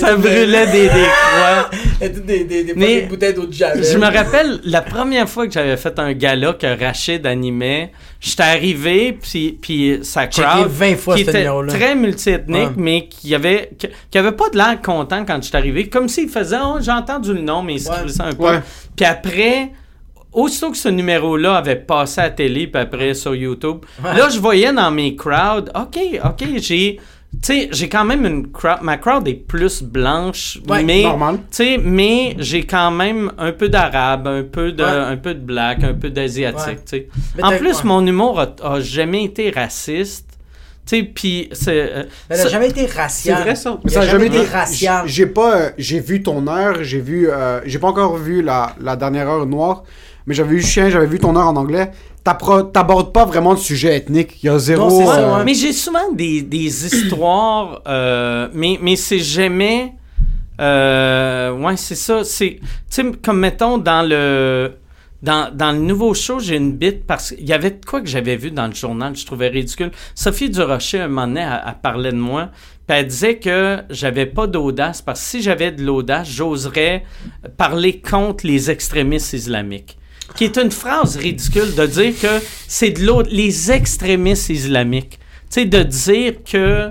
Ça 0.00 0.16
brûlait 0.16 0.66
des, 0.66 0.82
des 0.84 0.88
croix. 0.88 1.70
Et 2.00 2.08
des, 2.08 2.44
des, 2.44 2.64
des 2.64 2.74
Mais- 2.74 2.86
fucking 2.94 3.08
bouteilles 3.08 3.34
d'eau 3.34 3.46
de 3.46 3.52
Javel. 3.52 3.84
Je 3.84 3.98
me 3.98 4.06
rappelle 4.06 4.60
la 4.64 4.80
première 4.82 5.28
fois 5.28 5.46
que 5.46 5.52
j'avais 5.52 5.76
fait 5.76 5.98
un 5.98 6.12
gala 6.12 6.52
que 6.54 6.66
Rachid 6.82 7.26
animait, 7.26 7.92
j'étais 8.20 8.42
arrivé 8.42 9.16
puis 9.20 9.58
puis 9.60 9.98
sa 10.02 10.26
crowd 10.26 10.68
20 10.68 10.96
fois 10.96 11.16
qui 11.16 11.22
était 11.22 11.46
très 11.68 11.94
multiethnique 11.94 12.54
Ouais. 12.68 12.68
mais 12.76 13.06
qui 13.08 13.34
avait 13.34 13.70
qui, 13.78 13.88
qui 14.10 14.18
avait 14.18 14.32
pas 14.32 14.48
de 14.50 14.56
l'air 14.56 14.80
content 14.82 15.24
quand 15.26 15.42
j'étais 15.42 15.56
arrivé 15.56 15.88
comme 15.88 16.08
s'il 16.08 16.28
faisait 16.28 16.56
oh, 16.64 16.78
j'ai 16.80 16.90
entendu 16.92 17.32
le 17.34 17.40
nom 17.42 17.62
mais 17.62 17.74
il 17.74 17.80
se 17.80 17.88
Ouais. 17.90 17.96
un 18.20 18.32
peu. 18.32 18.44
Ouais. 18.44 18.60
Puis 18.96 19.04
après 19.06 19.70
Aussitôt 20.34 20.70
que 20.70 20.76
ce 20.76 20.88
numéro-là 20.88 21.56
avait 21.56 21.76
passé 21.76 22.20
à 22.20 22.24
la 22.24 22.30
télé, 22.30 22.66
puis 22.66 22.82
après 22.82 23.14
sur 23.14 23.34
YouTube, 23.34 23.78
là, 24.02 24.28
je 24.28 24.38
voyais 24.40 24.72
dans 24.72 24.90
mes 24.90 25.14
crowds, 25.16 25.70
OK, 25.74 25.98
OK, 26.24 26.44
j'ai... 26.56 27.00
Tu 27.42 27.52
sais, 27.52 27.68
j'ai 27.72 27.88
quand 27.88 28.04
même 28.04 28.24
une 28.26 28.52
crowd... 28.52 28.78
Ma 28.82 28.96
crowd 28.96 29.26
est 29.26 29.34
plus 29.34 29.82
blanche, 29.82 30.60
Ouais, 30.68 30.84
mais... 30.84 31.02
normal. 31.02 31.38
Tu 31.50 31.56
sais, 31.56 31.78
mais 31.82 32.36
j'ai 32.38 32.64
quand 32.64 32.92
même 32.92 33.32
un 33.38 33.50
peu 33.50 33.68
d'arabe, 33.68 34.28
un 34.28 34.44
peu 34.44 34.70
de, 34.70 34.84
Ouais. 34.84 34.88
un 34.90 35.16
peu 35.16 35.34
de 35.34 35.40
black, 35.40 35.82
un 35.82 35.94
peu 35.94 36.10
d'asiatique, 36.10 36.66
Ouais. 36.68 36.74
tu 36.76 36.82
sais. 36.86 37.08
Mais 37.36 37.42
En 37.42 37.56
plus, 37.56 37.78
ouais. 37.78 37.84
mon 37.86 38.06
humour 38.06 38.38
a, 38.40 38.54
a 38.62 38.78
jamais 38.80 39.24
été 39.24 39.50
raciste. 39.50 40.28
Tu 40.86 40.98
sais, 40.98 41.02
puis 41.02 41.48
c'est... 41.52 41.92
euh, 41.92 42.02
Elle 42.28 42.48
jamais 42.50 42.68
été 42.68 42.86
C'est 42.86 43.00
raciale. 43.00 43.42
vrai 43.42 43.54
ça. 43.56 43.78
Il 43.84 43.90
Ça 43.90 44.02
a 44.02 44.06
jamais 44.06 44.26
été 44.26 44.42
racial. 44.44 45.02
J'ai 45.06 45.12
j'ai 45.14 45.26
pas, 45.26 45.56
euh, 45.56 45.70
j'ai 45.76 45.98
vu 45.98 46.22
ton 46.22 46.46
heure, 46.46 46.84
j'ai 46.84 47.00
vu, 47.00 47.28
euh, 47.30 47.60
j'ai 47.64 47.78
pas 47.80 47.88
encore 47.88 48.16
vu 48.16 48.42
la, 48.42 48.76
la 48.80 48.94
dernière 48.94 49.28
heure 49.28 49.46
noire, 49.46 49.82
mais 50.26 50.34
j'avais 50.34 50.56
vu 50.56 50.62
Chien, 50.62 50.88
j'avais 50.90 51.06
vu 51.06 51.18
ton 51.18 51.36
heure 51.36 51.48
en 51.48 51.56
anglais. 51.56 51.90
T'abordes 52.24 53.12
pas 53.12 53.26
vraiment 53.26 53.52
de 53.52 53.58
sujet 53.58 53.96
ethnique. 53.96 54.42
Il 54.42 54.46
y 54.46 54.48
a 54.48 54.58
zéro. 54.58 54.88
Non, 54.88 55.10
euh, 55.10 55.36
ouais. 55.36 55.44
Mais 55.44 55.54
j'ai 55.54 55.74
souvent 55.74 56.10
des, 56.12 56.40
des 56.40 56.86
histoires, 56.86 57.82
euh, 57.86 58.48
mais, 58.54 58.78
mais 58.80 58.96
c'est 58.96 59.18
jamais. 59.18 59.92
Euh, 60.60 61.52
ouais, 61.52 61.76
c'est 61.76 61.96
ça. 61.96 62.24
C'est, 62.24 62.60
tu 62.60 62.66
sais, 62.88 63.12
comme 63.22 63.40
mettons 63.40 63.78
dans 63.78 64.06
le. 64.08 64.72
Dans, 65.22 65.50
dans 65.54 65.72
le 65.72 65.78
nouveau 65.78 66.12
show, 66.12 66.38
j'ai 66.38 66.56
une 66.56 66.72
bite 66.72 67.06
parce 67.06 67.30
qu'il 67.30 67.48
y 67.48 67.54
avait 67.54 67.70
de 67.70 67.82
quoi 67.82 68.02
que 68.02 68.06
j'avais 68.08 68.36
vu 68.36 68.50
dans 68.50 68.66
le 68.66 68.74
journal, 68.74 69.16
je 69.16 69.24
trouvais 69.24 69.48
ridicule. 69.48 69.90
Sophie 70.14 70.50
Durocher, 70.50 71.00
un 71.00 71.08
moment 71.08 71.26
donné, 71.26 71.40
elle, 71.40 71.62
elle 71.66 71.74
parlait 71.80 72.12
de 72.12 72.18
moi, 72.18 72.50
puis 72.86 72.98
elle 72.98 73.06
disait 73.06 73.38
que 73.38 73.78
j'avais 73.88 74.26
pas 74.26 74.46
d'audace 74.46 75.00
parce 75.00 75.20
que 75.20 75.26
si 75.26 75.40
j'avais 75.40 75.72
de 75.72 75.82
l'audace, 75.82 76.28
j'oserais 76.28 77.04
parler 77.56 78.02
contre 78.02 78.46
les 78.46 78.70
extrémistes 78.70 79.32
islamiques. 79.32 79.96
Qui 80.36 80.44
est 80.44 80.56
une 80.58 80.70
phrase 80.70 81.16
ridicule 81.16 81.74
de 81.74 81.86
dire 81.86 82.12
que 82.20 82.40
c'est 82.66 82.90
de 82.90 83.04
l'autre, 83.04 83.28
les 83.32 83.70
extrémistes 83.70 84.48
islamiques. 84.50 85.18
Tu 85.50 85.60
sais, 85.60 85.64
de 85.64 85.82
dire 85.82 86.34
que 86.50 86.90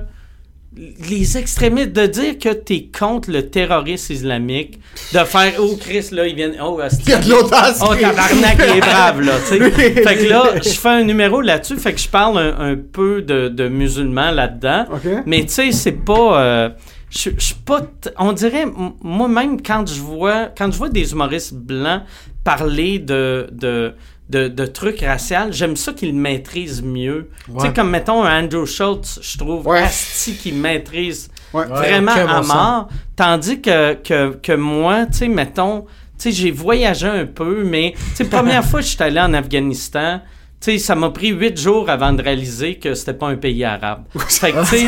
les 1.08 1.38
extrémistes, 1.38 1.92
de 1.92 2.08
dire 2.08 2.40
que 2.40 2.50
t'es 2.50 2.90
contre 2.98 3.30
le 3.32 3.48
terrorisme 3.50 4.14
islamique, 4.14 4.80
de 5.14 5.20
faire 5.20 5.54
oh 5.60 5.78
Chris 5.80 6.08
là 6.12 6.26
il 6.26 6.36
vient 6.36 6.52
oh 6.64 6.80
Il 7.06 7.10
y 7.10 7.14
a 7.14 7.20
de 7.20 7.30
l'audace. 7.30 7.80
oh 7.82 7.94
tabarnak 7.94 8.58
il 8.60 8.78
est 8.78 8.80
brave 8.80 9.22
là, 9.22 9.34
tu 9.48 9.58
sais. 9.58 9.70
fait 9.72 10.18
que 10.18 10.30
là 10.30 10.44
je 10.64 10.70
fais 10.70 10.90
un 10.90 11.04
numéro 11.04 11.42
là-dessus, 11.42 11.78
fait 11.78 11.94
que 11.94 12.00
je 12.00 12.10
parle 12.10 12.40
un, 12.40 12.72
un 12.72 12.76
peu 12.76 13.22
de, 13.22 13.50
de 13.50 13.68
musulmans 13.68 14.32
là-dedans, 14.32 14.86
mais 15.26 15.42
tu 15.44 15.50
sais 15.50 15.72
c'est 15.72 15.92
pas 15.92 16.42
euh, 16.42 16.70
je 17.12 17.30
je 17.38 17.44
suis 17.46 17.56
pas 17.56 17.82
on 18.18 18.34
dirait 18.34 18.66
moi-même 19.02 19.62
quand 19.62 19.88
je 19.88 20.00
vois 20.00 20.48
quand 20.58 20.72
je 20.72 20.78
vois 20.78 20.90
des 20.90 21.12
humoristes 21.12 21.54
blancs 21.54 22.02
parler 22.44 23.00
de 23.00 23.48
de 23.52 23.94
de, 24.30 24.48
de 24.48 24.66
trucs 24.66 25.02
raciaux, 25.02 25.52
j'aime 25.52 25.76
ça 25.76 25.92
qu'ils 25.94 26.16
maîtrisent 26.16 26.82
mieux. 26.82 27.30
Tu 27.46 27.60
sais, 27.60 27.74
comme 27.74 27.90
mettons 27.90 28.24
un 28.24 28.44
Andrew 28.44 28.66
Schultz, 28.66 29.20
je 29.22 29.38
trouve 29.38 29.68
Ouais. 29.68 29.82
asti 29.82 30.36
qu'il 30.36 30.56
maîtrise 30.56 31.30
Ouais. 31.54 31.66
vraiment 31.66 32.14
à 32.14 32.42
bon 32.42 32.48
mort. 32.48 32.88
Tandis 33.16 33.62
que, 33.62 33.94
que, 33.96 34.34
que 34.42 34.54
moi, 34.54 35.06
tu 35.08 35.18
sais, 35.20 35.28
mettons, 35.28 35.82
tu 35.82 35.88
sais, 36.18 36.32
j'ai 36.32 36.52
voyagé 36.52 37.06
un 37.06 37.26
peu, 37.26 37.64
mais, 37.64 37.94
tu 37.96 38.16
sais, 38.16 38.26
première 38.26 38.64
fois 38.70 38.80
que 38.80 38.86
je 38.86 38.92
suis 38.92 39.04
allé 39.04 39.20
en 39.20 39.34
Afghanistan, 39.34 40.22
sais, 40.64 40.78
ça 40.78 40.96
m'a 40.96 41.10
pris 41.10 41.30
huit 41.30 41.60
jours 41.60 41.90
avant 41.90 42.14
de 42.14 42.22
réaliser 42.24 42.76
que 42.76 42.94
c'était 42.94 43.14
pas 43.14 43.28
un 43.28 43.36
pays 43.36 43.64
arabe. 43.64 44.04
Fait 44.30 44.52
que, 44.52 44.60
tu 44.62 44.66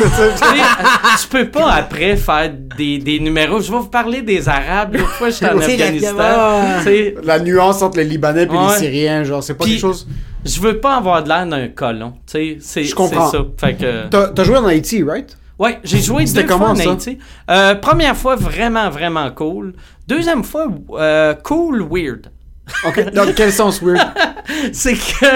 tu 1.20 1.28
peux 1.28 1.48
pas 1.48 1.72
après 1.72 2.16
faire 2.16 2.50
des, 2.76 2.98
des 2.98 3.20
numéros. 3.20 3.60
Je 3.60 3.70
vais 3.70 3.78
vous 3.78 3.88
parler 3.88 4.22
des 4.22 4.48
Arabes. 4.48 4.94
L'autre 4.94 5.10
fois, 5.10 5.30
j'étais 5.30 5.46
en 5.50 5.58
Afghanistan. 5.58 6.14
l'Afghanistan, 6.16 6.78
Tu 6.78 6.84
sais, 6.84 7.14
La 7.24 7.38
nuance 7.40 7.82
entre 7.82 7.98
les 7.98 8.04
Libanais 8.04 8.44
et 8.44 8.46
les. 8.46 8.78
Syriens, 8.78 9.24
genre, 9.24 9.42
c'est 9.42 9.54
pas 9.54 9.64
Puis- 9.64 9.74
quelque 9.74 9.80
chose. 9.82 10.06
je 10.44 10.60
veux 10.60 10.78
pas 10.80 10.96
avoir 10.96 11.22
de 11.22 11.28
l'air 11.28 11.46
d'un 11.46 11.68
colon. 11.68 12.14
Tu 12.26 12.32
sais, 12.32 12.56
c'est 12.60 12.84
Je 12.84 12.94
comprends. 12.94 13.30
c'est 13.30 13.36
ça. 13.38 13.44
Fait 13.58 13.74
que. 13.74 14.08
T'as 14.08 14.44
joué 14.44 14.56
en 14.56 14.64
Haïti, 14.66 15.02
right? 15.02 15.36
Ouais, 15.58 15.78
j'ai 15.84 16.00
joué 16.02 16.26
C'était 16.26 16.42
deux 16.42 16.48
fois 16.48 16.58
comment, 16.58 16.70
en? 16.72 16.78
Haïti. 16.92 17.18
Euh, 17.50 17.74
première 17.76 18.14
fois, 18.16 18.36
vraiment, 18.36 18.90
vraiment 18.90 19.30
cool. 19.30 19.72
Deuxième 20.06 20.44
fois, 20.44 20.66
euh, 20.98 21.32
cool, 21.42 21.82
weird. 21.90 22.26
Ok. 22.86 23.12
Dans 23.12 23.32
quel 23.34 23.52
sens 23.52 23.80
weird? 23.80 24.00
c'est 24.72 24.94
que, 24.94 25.26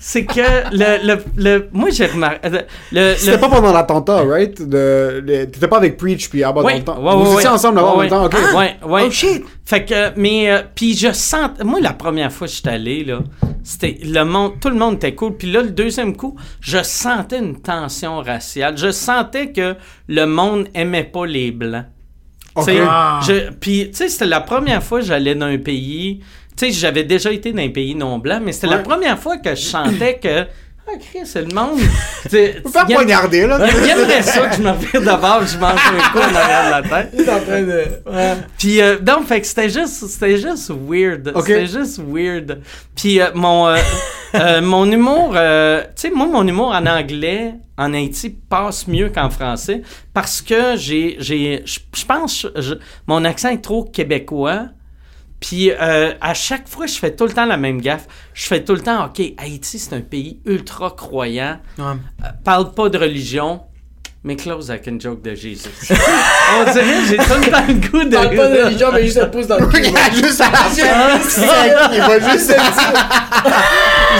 c'est 0.00 0.24
que 0.24 0.40
le, 0.72 1.06
le, 1.06 1.24
le, 1.36 1.68
moi 1.72 1.90
j'ai 1.90 2.06
remarqué, 2.06 2.48
le, 2.48 2.58
le, 2.92 3.14
C'était 3.16 3.32
le- 3.32 3.38
pas 3.40 3.48
pendant 3.48 3.72
l'attentat, 3.72 4.22
right? 4.24 4.54
T'étais 4.56 5.68
pas 5.68 5.76
avec 5.76 5.96
Preach 5.98 6.28
puis 6.30 6.42
Abba 6.42 6.62
dans 6.62 6.66
Ouais, 6.66 6.78
le 6.78 6.84
temps. 6.84 6.96
ouais, 7.02 7.12
Vous 7.24 7.30
ouais, 7.30 7.34
étiez 7.36 7.48
ouais. 7.48 7.54
ensemble 7.54 7.76
là-bas 7.76 7.88
en 7.88 7.96
Ouais, 7.98 8.00
même 8.08 8.10
temps, 8.10 8.24
ok. 8.24 8.34
Ouais, 8.56 8.76
ouais. 8.86 9.02
Oh 9.06 9.10
shit! 9.10 9.44
Fait 9.64 9.84
que, 9.84 10.18
mais, 10.18 10.50
euh, 10.50 10.62
puis 10.74 10.96
je 10.96 11.12
sens, 11.12 11.50
moi 11.62 11.78
la 11.80 11.92
première 11.92 12.32
fois 12.32 12.46
que 12.46 12.52
je 12.54 12.58
suis 12.60 12.68
allé, 12.68 13.04
là, 13.04 13.18
C'était 13.62 13.98
le 14.02 14.24
monde, 14.24 14.52
tout 14.60 14.70
le 14.70 14.76
monde 14.76 14.94
était 14.94 15.14
cool. 15.14 15.36
Puis 15.36 15.52
là, 15.52 15.60
le 15.62 15.70
deuxième 15.70 16.16
coup, 16.16 16.36
je 16.60 16.82
sentais 16.82 17.38
une 17.38 17.60
tension 17.60 18.22
raciale. 18.22 18.78
Je 18.78 18.90
sentais 18.90 19.52
que 19.52 19.74
le 20.08 20.24
monde 20.24 20.68
aimait 20.74 21.04
pas 21.04 21.26
les 21.26 21.50
blancs. 21.52 21.84
Tu 22.56 22.62
sais, 22.64 22.80
Ok. 22.80 22.88
je- 23.26 23.50
Puis, 23.52 23.90
tu 23.90 23.96
sais, 23.98 24.08
c'était 24.08 24.24
la 24.26 24.40
première 24.40 24.82
fois 24.82 25.00
que 25.00 25.04
j'allais 25.06 25.34
dans 25.34 25.46
un 25.46 25.58
pays. 25.58 26.20
Tu 26.58 26.66
sais, 26.66 26.72
j'avais 26.72 27.04
déjà 27.04 27.30
été 27.30 27.52
dans 27.52 27.62
un 27.62 27.68
pays 27.68 27.94
non 27.94 28.18
blanc, 28.18 28.40
mais 28.42 28.52
c'était 28.52 28.66
la 28.66 28.78
première 28.78 29.18
fois 29.18 29.36
que 29.38 29.50
je 29.50 29.62
sentais 29.62 30.18
que. 30.18 30.46
Ah, 30.90 30.96
Chris, 30.98 31.20
c'est 31.26 31.42
le 31.42 31.54
monde. 31.54 31.78
Tu 32.30 32.38
Faut 32.66 32.78
aime- 32.78 32.94
poignarder, 32.94 33.46
là. 33.46 33.58
il 33.84 33.90
aimerait 33.90 34.22
ça 34.22 34.46
que 34.48 34.56
je 34.56 34.62
me 34.62 34.70
revire 34.70 35.02
d'abord 35.02 35.46
je 35.46 35.58
mange 35.58 35.78
un 35.86 36.08
coup 36.10 36.18
en 36.18 36.34
arrière 36.34 36.64
de 36.82 36.88
la 36.88 37.02
tête. 37.02 37.10
Il 37.18 37.28
en 37.30 37.40
train 37.40 37.60
de. 37.62 37.84
Ouais. 38.10 38.34
Puis 38.56 38.80
euh, 38.80 38.96
non, 39.06 39.20
fait 39.22 39.42
que 39.42 39.46
c'était 39.46 39.68
juste, 39.68 40.06
c'était 40.06 40.38
juste 40.38 40.70
weird. 40.88 41.30
Ok. 41.34 41.44
C'était 41.46 41.66
juste 41.66 42.00
weird. 42.08 42.60
Puis 42.96 43.20
euh, 43.20 43.26
mon, 43.34 43.68
euh, 43.68 43.76
euh, 44.34 44.62
mon 44.62 44.90
humour, 44.90 45.34
euh, 45.36 45.82
tu 45.94 46.08
sais, 46.08 46.10
moi, 46.10 46.26
mon 46.26 46.46
humour 46.48 46.68
en 46.68 46.86
anglais, 46.86 47.52
en 47.76 47.92
Haïti, 47.92 48.30
passe 48.30 48.88
mieux 48.88 49.10
qu'en 49.10 49.28
français 49.28 49.82
parce 50.14 50.40
que 50.40 50.74
j'ai, 50.76 51.16
j'ai, 51.20 51.62
je 51.66 52.04
pense, 52.06 52.46
mon 53.06 53.26
accent 53.26 53.50
est 53.50 53.62
trop 53.62 53.84
québécois. 53.84 54.68
Puis 55.40 55.70
euh, 55.70 56.14
à 56.20 56.34
chaque 56.34 56.68
fois, 56.68 56.86
je 56.86 56.94
fais 56.98 57.14
tout 57.14 57.24
le 57.24 57.32
temps 57.32 57.46
la 57.46 57.56
même 57.56 57.80
gaffe. 57.80 58.06
Je 58.34 58.46
fais 58.46 58.64
tout 58.64 58.74
le 58.74 58.80
temps, 58.80 59.06
OK, 59.06 59.22
Haïti, 59.36 59.78
c'est 59.78 59.94
un 59.94 60.00
pays 60.00 60.40
ultra 60.44 60.90
croyant. 60.90 61.60
Ouais. 61.78 61.84
Euh, 61.84 62.28
parle 62.44 62.72
pas 62.72 62.88
de 62.88 62.98
religion, 62.98 63.62
mais 64.24 64.34
close 64.36 64.70
avec 64.70 64.86
une 64.88 65.00
joke 65.00 65.22
de 65.22 65.34
Jésus. 65.34 65.68
On 65.90 66.64
dirait, 66.72 66.84
j'ai 67.08 67.16
tout 67.16 67.22
le 67.40 67.50
temps 67.50 67.62
le 67.68 67.74
goût 67.74 68.04
de... 68.04 68.14
Parle 68.16 68.36
pas 68.36 68.48
de 68.48 68.62
religion, 68.64 68.88
mais 68.92 69.04
juste 69.04 69.18
un 69.18 69.26
pouce 69.26 69.46
dans 69.46 69.58
le 69.58 69.66
cul. 69.66 69.84
juste 70.14 70.40
à 70.40 70.50
la 70.50 70.58
fin, 70.58 71.90
il 71.92 72.00
va 72.00 72.18
juste 72.32 72.52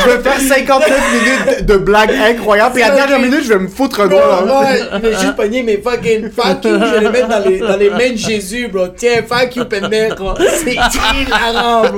Je 0.05 0.11
vais 0.11 0.23
faire 0.23 0.41
59 0.41 1.13
minutes 1.13 1.67
de 1.67 1.77
blagues 1.79 2.13
incroyables, 2.13 2.75
puis 2.75 2.83
à 2.85 2.91
la 2.91 2.95
dernière 2.95 3.19
minute, 3.19 3.43
je 3.43 3.49
vais 3.49 3.59
me 3.59 3.69
foutre 3.69 4.01
un 4.03 4.07
doigt. 4.07 4.45
moi, 4.47 4.67
il 4.95 5.03
m'a 5.03 5.19
juste 5.19 5.35
pogné 5.37 5.63
mes 5.65 5.79
fucking 5.79 6.31
fuck 6.31 6.65
you, 6.65 6.79
je 6.79 6.95
vais 6.95 7.01
les 7.01 7.09
mettre 7.11 7.29
dans 7.29 7.39
les, 7.41 7.59
dans 7.59 7.77
les 7.77 7.91
mains 7.91 8.13
de 8.13 8.17
Jésus, 8.17 8.69
bro. 8.69 8.89
Tiens, 8.97 9.23
fuck 9.29 9.57
you, 9.57 9.65
pendejo. 9.65 10.35
C'est 10.65 10.75
hilarant, 10.75 11.83
bro. 11.83 11.97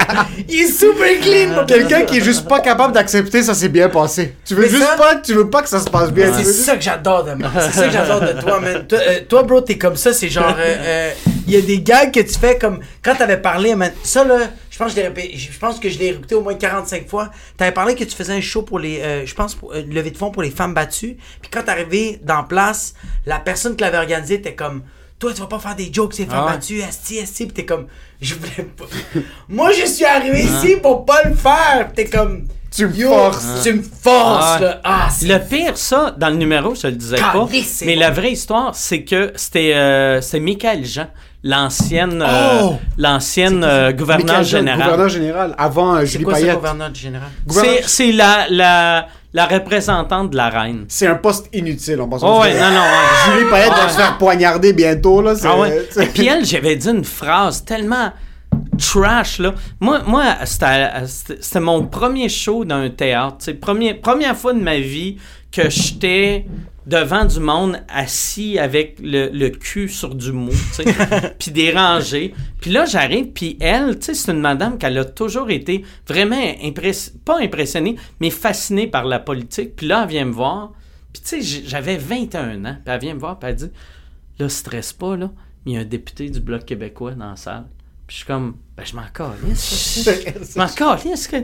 Il 0.48 0.62
est 0.62 0.66
super 0.72 1.20
clean, 1.20 1.52
bro. 1.54 1.64
Quelqu'un 1.66 2.02
qui 2.02 2.18
est 2.18 2.24
juste 2.24 2.48
pas 2.48 2.60
capable 2.60 2.94
d'accepter 2.94 3.42
ça 3.42 3.52
s'est 3.52 3.68
bien 3.68 3.90
passé. 3.90 4.34
Tu 4.46 4.54
veux 4.54 4.62
Mais 4.62 4.68
juste 4.68 4.82
ça- 4.84 4.96
pas, 4.96 5.16
tu 5.16 5.34
veux 5.34 5.50
pas 5.50 5.60
que 5.62 5.68
ça 5.68 5.80
se 5.80 5.90
passe 5.90 6.10
bien. 6.10 6.32
C'est 6.34 6.44
ça 6.44 6.76
que 6.76 6.82
j'adore 6.82 7.24
de 7.24 7.34
moi. 7.34 7.50
C'est 7.60 7.78
ça 7.80 7.89
que 7.90 7.96
j'adore 7.96 8.20
de 8.20 8.40
toi, 8.40 8.60
man. 8.60 8.86
Toi, 8.86 8.98
euh, 8.98 9.20
toi, 9.28 9.42
bro, 9.42 9.60
t'es 9.60 9.78
comme 9.78 9.96
ça. 9.96 10.12
C'est 10.12 10.28
genre. 10.28 10.54
euh, 10.58 10.76
euh, 10.80 11.12
Il 11.46 11.52
y 11.54 11.56
a 11.56 11.60
des 11.60 11.80
gags 11.80 12.12
que 12.12 12.20
tu 12.20 12.38
fais 12.38 12.56
comme. 12.58 12.80
Quand 13.02 13.14
t'avais 13.14 13.36
parlé, 13.40 13.74
man. 13.74 13.92
Ça, 14.02 14.24
là, 14.24 14.38
je 14.70 14.78
pense, 14.78 14.94
que 14.94 15.00
je, 15.00 15.06
répé- 15.06 15.36
je 15.36 15.58
pense 15.58 15.78
que 15.78 15.88
je 15.88 15.98
l'ai 15.98 16.08
écouté 16.08 16.34
au 16.34 16.42
moins 16.42 16.54
45 16.54 17.08
fois. 17.08 17.30
T'avais 17.56 17.72
parlé 17.72 17.94
que 17.94 18.04
tu 18.04 18.14
faisais 18.16 18.32
un 18.32 18.40
show 18.40 18.62
pour 18.62 18.78
les. 18.78 19.00
euh, 19.00 19.26
je 19.26 19.34
pense, 19.34 19.54
pour, 19.54 19.72
euh, 19.74 19.82
de 19.82 20.16
fonds 20.16 20.30
pour 20.30 20.42
les 20.42 20.50
femmes 20.50 20.74
battues. 20.74 21.16
Puis 21.40 21.50
quand 21.50 21.62
t'es 21.62 21.70
arrivé 21.70 22.18
dans 22.22 22.44
place, 22.44 22.94
la 23.26 23.38
personne 23.38 23.76
qui 23.76 23.82
l'avait 23.84 23.98
organisé 23.98 24.34
était 24.34 24.54
comme. 24.54 24.82
Toi, 25.18 25.34
tu 25.34 25.40
vas 25.40 25.48
pas 25.48 25.58
faire 25.58 25.76
des 25.76 25.90
jokes, 25.92 26.14
ces 26.14 26.24
femmes 26.24 26.44
Ah 26.48 26.52
battues, 26.52 26.80
esti, 26.80 27.18
esti. 27.18 27.44
Puis 27.44 27.52
t'es 27.54 27.64
comme. 27.66 27.86
Je 28.22 28.34
voulais 28.34 28.66
pas. 28.76 28.86
Moi, 29.48 29.70
je 29.72 29.84
suis 29.84 30.04
arrivé 30.06 30.40
ici 30.40 30.76
pour 30.82 31.04
pas 31.04 31.22
le 31.24 31.34
faire. 31.34 31.90
Puis 31.94 32.04
t'es 32.04 32.10
comme. 32.10 32.46
Tu 32.74 32.86
me 32.86 32.92
forces. 32.92 33.62
Tu 33.64 33.72
me 33.74 33.82
forces, 33.82 34.56
Ah 34.56 34.58
là. 34.60 34.80
Ah, 34.84 35.08
Le 35.22 35.38
pire, 35.38 35.76
ça, 35.76 36.14
dans 36.16 36.28
le 36.30 36.36
numéro, 36.36 36.74
je 36.74 36.86
le 36.86 36.92
disais 36.94 37.16
pas, 37.16 37.46
mais 37.82 37.94
bon. 37.94 38.00
la 38.00 38.10
vraie 38.10 38.32
histoire, 38.32 38.74
c'est 38.74 39.02
que 39.02 39.32
c'était 39.34 39.72
euh, 39.74 40.20
Michael 40.40 40.84
Jean, 40.84 41.06
l'ancienne 41.42 42.22
euh, 42.26 42.60
Oh! 42.62 42.78
l'ancienne 42.96 43.64
euh, 43.64 43.92
gouverneur 43.92 44.26
Michael 44.26 44.44
Jean, 44.44 44.58
général. 44.58 44.82
Gouverneur 44.82 45.08
général, 45.08 45.54
avant 45.58 45.94
euh, 45.96 46.00
C'est 46.00 46.06
Julie 46.06 46.24
quoi 46.24 46.34
Payette. 46.34 46.54
gouverneur 46.56 46.94
général? 46.94 47.28
C'est 47.86 48.12
la, 48.12 48.46
la, 48.50 49.06
la 49.34 49.46
représentante 49.46 50.30
de 50.30 50.36
la 50.36 50.48
reine. 50.48 50.84
C'est 50.88 51.06
un 51.08 51.16
poste 51.16 51.48
inutile, 51.52 52.00
en 52.00 52.08
passant. 52.08 52.38
Oh 52.38 52.42
ouais, 52.42 52.54
non, 52.54 52.70
non, 52.70 52.80
ouais. 52.82 53.32
Julie 53.38 53.50
Payette 53.50 53.72
va 53.72 53.88
se 53.88 53.96
faire 53.96 54.16
poignarder 54.16 54.72
bientôt, 54.74 55.22
là. 55.22 55.34
Ah 55.44 55.58
ouais. 55.58 55.88
Et 56.00 56.06
puis 56.06 56.26
elle, 56.28 56.44
j'avais 56.44 56.76
dit 56.76 56.88
une 56.88 57.04
phrase 57.04 57.64
tellement 57.64 58.12
trash, 58.80 59.38
là. 59.38 59.54
Moi, 59.80 60.02
moi 60.06 60.36
c'était 60.44 61.60
mon 61.60 61.86
premier 61.86 62.28
show 62.28 62.64
dans 62.64 62.76
un 62.76 62.90
théâtre. 62.90 63.36
C'est 63.40 63.54
premier, 63.54 63.94
première 63.94 64.36
fois 64.36 64.52
de 64.52 64.60
ma 64.60 64.78
vie 64.78 65.16
que 65.52 65.68
j'étais 65.68 66.46
devant 66.86 67.24
du 67.24 67.38
monde 67.38 67.80
assis 67.88 68.58
avec 68.58 68.98
le, 69.00 69.28
le 69.28 69.50
cul 69.50 69.88
sur 69.88 70.14
du 70.14 70.32
mou, 70.32 70.50
puis 71.38 71.50
des 71.50 71.72
rangées. 71.72 72.34
Puis 72.60 72.70
là, 72.70 72.84
j'arrive, 72.84 73.28
puis 73.28 73.56
elle, 73.60 73.98
tu 73.98 74.06
sais, 74.06 74.14
c'est 74.14 74.32
une 74.32 74.40
madame 74.40 74.76
qui 74.78 74.86
a 74.86 75.04
toujours 75.04 75.50
été 75.50 75.84
vraiment 76.08 76.36
impress- 76.36 77.12
pas 77.24 77.38
impressionnée, 77.38 77.96
mais 78.18 78.30
fascinée 78.30 78.86
par 78.86 79.04
la 79.04 79.20
politique. 79.20 79.76
Puis 79.76 79.86
là, 79.86 80.02
elle 80.02 80.08
vient 80.08 80.24
me 80.24 80.32
voir, 80.32 80.72
puis 81.12 81.22
tu 81.22 81.42
sais, 81.42 81.62
j'avais 81.66 81.96
21 81.96 82.64
ans, 82.64 82.76
puis 82.84 82.92
elle 82.92 83.00
vient 83.00 83.14
me 83.14 83.20
voir, 83.20 83.38
puis 83.38 83.50
elle 83.50 83.56
dit 83.56 83.70
là, 84.38 84.48
stresse 84.48 84.92
pas, 84.92 85.16
là, 85.16 85.30
mais 85.64 85.72
il 85.72 85.74
y 85.74 85.78
a 85.78 85.80
un 85.82 85.84
député 85.84 86.30
du 86.30 86.40
Bloc 86.40 86.64
québécois 86.64 87.12
dans 87.12 87.30
la 87.30 87.36
salle. 87.36 87.66
Puis 88.10 88.16
je 88.18 88.24
suis 88.24 88.26
comme, 88.26 88.56
ben, 88.76 88.82
je 88.84 88.96
m'en 88.96 89.04
calisse. 89.14 90.02
Je 90.54 90.58
m'en 90.58 90.66
calisse. 90.66 91.28
que- 91.28 91.36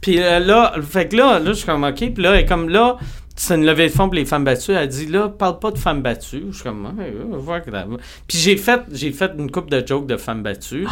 Puis 0.00 0.22
euh, 0.22 0.38
là, 0.38 0.72
fait 0.88 1.08
que 1.08 1.16
là, 1.16 1.40
là, 1.40 1.46
je 1.50 1.54
suis 1.54 1.66
comme, 1.66 1.82
OK. 1.82 1.96
Puis 1.96 2.22
là, 2.22 2.36
est 2.38 2.46
comme, 2.46 2.68
là, 2.68 2.96
c'est 3.34 3.56
une 3.56 3.66
levée 3.66 3.88
de 3.88 3.92
fonds 3.92 4.04
pour 4.04 4.14
les 4.14 4.24
femmes 4.24 4.44
battues. 4.44 4.70
Elle 4.70 4.86
dit, 4.86 5.06
là, 5.06 5.28
parle 5.28 5.58
pas 5.58 5.72
de 5.72 5.78
femmes 5.78 6.00
battues. 6.00 6.44
Je 6.50 6.54
suis 6.54 6.62
comme, 6.62 6.86
ouais, 6.96 7.12
ouais, 7.12 7.42
fuck 7.44 7.72
that. 7.72 7.86
Puis 8.28 8.38
j'ai 8.38 8.56
fait, 8.56 8.82
j'ai 8.92 9.10
fait 9.10 9.32
une 9.36 9.50
coupe 9.50 9.68
de 9.68 9.84
jokes 9.84 10.06
de 10.06 10.16
femmes 10.16 10.44
battues. 10.44 10.86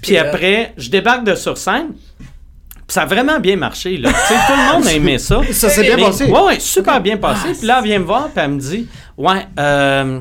Puis 0.00 0.16
après, 0.16 0.72
je 0.78 0.88
débarque 0.88 1.24
de 1.24 1.34
sur 1.34 1.58
scène. 1.58 1.88
Puis 2.18 2.94
ça 2.94 3.02
a 3.02 3.06
vraiment 3.06 3.38
bien 3.38 3.56
marché, 3.56 3.98
là. 3.98 4.08
Tu 4.10 4.18
sais, 4.18 4.34
tout 4.46 4.52
le 4.56 4.72
monde 4.72 4.86
a 4.86 4.92
aimé 4.94 5.18
ça. 5.18 5.42
Ça 5.52 5.68
s'est 5.68 5.82
bien 5.94 5.96
passé. 6.06 6.24
Ouais, 6.24 6.40
ouais, 6.46 6.58
super 6.58 7.02
bien 7.02 7.18
passé. 7.18 7.48
Puis 7.58 7.66
là, 7.66 7.80
elle 7.80 7.84
vient 7.84 7.98
me 7.98 8.04
voir, 8.06 8.30
puis 8.30 8.42
elle 8.42 8.50
me 8.52 8.58
dit 8.58 8.88
Ouais, 9.18 9.46
euh, 9.58 10.20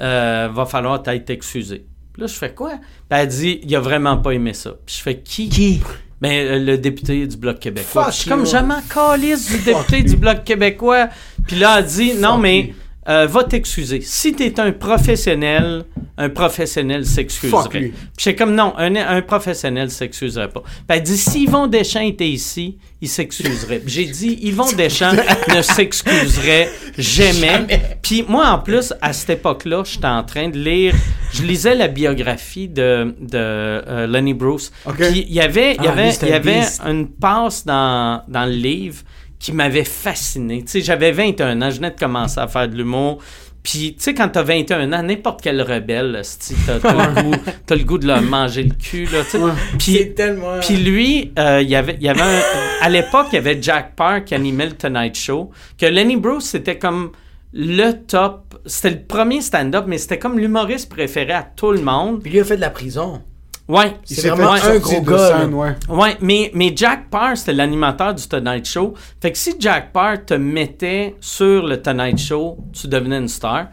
euh, 0.00 0.48
va 0.54 0.64
falloir 0.64 1.02
t'être 1.02 1.28
excusé. 1.30 1.84
Puis 2.14 2.20
là, 2.20 2.28
je 2.28 2.34
fais 2.34 2.54
quoi? 2.54 2.70
Puis 2.70 2.80
elle 3.10 3.26
dit 3.26 3.60
Il 3.64 3.74
a 3.74 3.80
vraiment 3.80 4.16
pas 4.18 4.30
aimé 4.30 4.54
ça. 4.54 4.70
Puis 4.86 4.96
je 4.98 5.02
fais 5.02 5.18
Qui? 5.18 5.48
Qui? 5.48 5.82
Ben, 6.20 6.30
euh, 6.30 6.58
le 6.64 6.78
député 6.78 7.26
du 7.26 7.36
Bloc 7.36 7.58
québécois. 7.58 8.04
Fuck 8.04 8.12
je 8.12 8.18
suis 8.20 8.30
comme 8.30 8.66
m'en 8.66 8.80
calisse 8.88 9.50
du 9.50 9.58
député 9.58 10.02
du 10.02 10.16
Bloc 10.16 10.44
québécois. 10.44 11.08
Puis 11.46 11.56
là, 11.56 11.80
elle 11.80 11.86
dit 11.86 12.14
Non, 12.14 12.38
mais. 12.38 12.72
Euh, 13.08 13.26
va 13.26 13.44
t'excuser. 13.44 14.00
Si 14.00 14.32
t'es 14.34 14.58
un 14.60 14.72
professionnel, 14.72 15.84
un 16.16 16.28
professionnel 16.28 17.04
s'excuserait. 17.04 17.92
j'étais 18.16 18.34
comme 18.34 18.54
non, 18.54 18.72
un, 18.78 18.94
un 18.96 19.20
professionnel 19.22 19.90
s'excuserait 19.90 20.48
pas. 20.48 20.62
Puis 20.62 20.82
elle 20.88 21.02
dit 21.02 21.18
si 21.18 21.42
Yvon 21.44 21.66
Deschamps 21.66 22.00
était 22.00 22.28
ici, 22.28 22.78
il 23.00 23.08
s'excuserait. 23.08 23.82
J'ai 23.86 24.06
dit 24.06 24.38
Yvon 24.42 24.70
Deschamps 24.72 25.12
ne 25.54 25.60
s'excuserait 25.62 26.70
jamais. 26.96 27.66
Puis 28.02 28.24
moi 28.26 28.48
en 28.48 28.58
plus 28.58 28.94
à 29.02 29.12
cette 29.12 29.30
époque-là, 29.30 29.82
j'étais 29.84 30.06
en 30.06 30.22
train 30.24 30.48
de 30.48 30.58
lire, 30.58 30.94
je 31.32 31.42
lisais 31.42 31.74
la 31.74 31.88
biographie 31.88 32.68
de, 32.68 33.14
de 33.20 33.36
euh, 33.36 34.06
Lenny 34.06 34.34
Bruce. 34.34 34.72
Puis 34.96 35.26
il 35.28 35.34
y 35.34 35.40
avait, 35.40 35.74
il 35.74 35.84
y 35.84 35.88
Ah, 35.88 35.92
avait, 35.92 36.10
il 36.22 36.28
y 36.28 36.32
avait 36.32 36.62
une 36.86 37.08
passe 37.08 37.66
dans, 37.66 38.22
dans 38.28 38.46
le 38.46 38.52
livre 38.52 39.02
qui 39.44 39.52
m'avait 39.52 39.84
fasciné. 39.84 40.62
Tu 40.62 40.70
sais, 40.70 40.80
j'avais 40.80 41.12
21 41.12 41.60
ans, 41.60 41.68
je 41.68 41.76
venais 41.76 41.90
de 41.90 41.98
commencer 41.98 42.40
à 42.40 42.48
faire 42.48 42.66
de 42.66 42.74
l'humour. 42.74 43.18
Puis, 43.62 43.94
tu 43.94 44.02
sais, 44.02 44.14
quand 44.14 44.28
t'as 44.30 44.42
21 44.42 44.90
ans, 44.94 45.02
n'importe 45.02 45.42
quel 45.42 45.60
rebelle, 45.60 46.22
t'as, 46.66 46.78
t'as 46.78 46.92
le 47.14 47.22
goût, 47.22 47.34
t'as 47.66 47.74
le 47.76 47.84
goût 47.84 47.98
de 47.98 48.06
leur 48.06 48.22
manger 48.22 48.62
le 48.62 48.74
cul, 48.74 49.04
là, 49.12 49.22
tu 49.22 49.32
sais. 49.32 49.38
Puis, 49.78 49.92
C'est 49.98 50.14
tellement. 50.14 50.60
puis 50.60 50.76
lui, 50.76 51.32
euh, 51.38 51.60
il 51.60 51.68
y 51.68 51.76
avait, 51.76 51.96
il 52.00 52.02
y 52.04 52.08
avait 52.08 52.22
un- 52.22 52.40
à 52.80 52.88
l'époque, 52.88 53.26
il 53.32 53.34
y 53.34 53.38
avait 53.38 53.58
Jack 53.60 53.94
Parr 53.96 54.24
qui 54.24 54.34
animait 54.34 54.64
le 54.66 54.72
Tonight 54.72 55.14
Show, 55.14 55.50
que 55.78 55.84
Lenny 55.84 56.16
Bruce, 56.16 56.44
c'était 56.44 56.78
comme 56.78 57.12
le 57.52 57.92
top, 57.92 58.56
c'était 58.64 58.90
le 58.96 59.02
premier 59.02 59.42
stand-up, 59.42 59.84
mais 59.86 59.98
c'était 59.98 60.18
comme 60.18 60.38
l'humoriste 60.38 60.88
préféré 60.88 61.32
à 61.34 61.42
tout 61.42 61.70
le 61.70 61.82
monde. 61.82 62.22
Puis 62.22 62.32
lui 62.32 62.40
a 62.40 62.44
fait 62.44 62.56
de 62.56 62.62
la 62.62 62.70
prison. 62.70 63.20
Ouais. 63.66 63.94
C'est 64.04 64.28
vraiment 64.28 64.56
fait 64.56 64.76
un 64.76 64.78
gros 64.78 65.00
gars, 65.00 65.38
scène, 65.40 65.54
ouais. 65.54 65.74
Ouais, 65.88 66.16
mais, 66.20 66.50
mais 66.52 66.72
Jack 66.76 67.08
Parr, 67.08 67.36
c'était 67.36 67.54
l'animateur 67.54 68.14
du 68.14 68.26
Tonight 68.28 68.66
Show. 68.66 68.92
Fait 69.22 69.32
que 69.32 69.38
si 69.38 69.54
Jack 69.58 69.90
Parr 69.90 70.24
te 70.26 70.34
mettait 70.34 71.16
sur 71.18 71.66
le 71.66 71.80
Tonight 71.80 72.18
Show, 72.18 72.58
tu 72.72 72.88
devenais 72.88 73.18
une 73.18 73.28
star. 73.28 73.68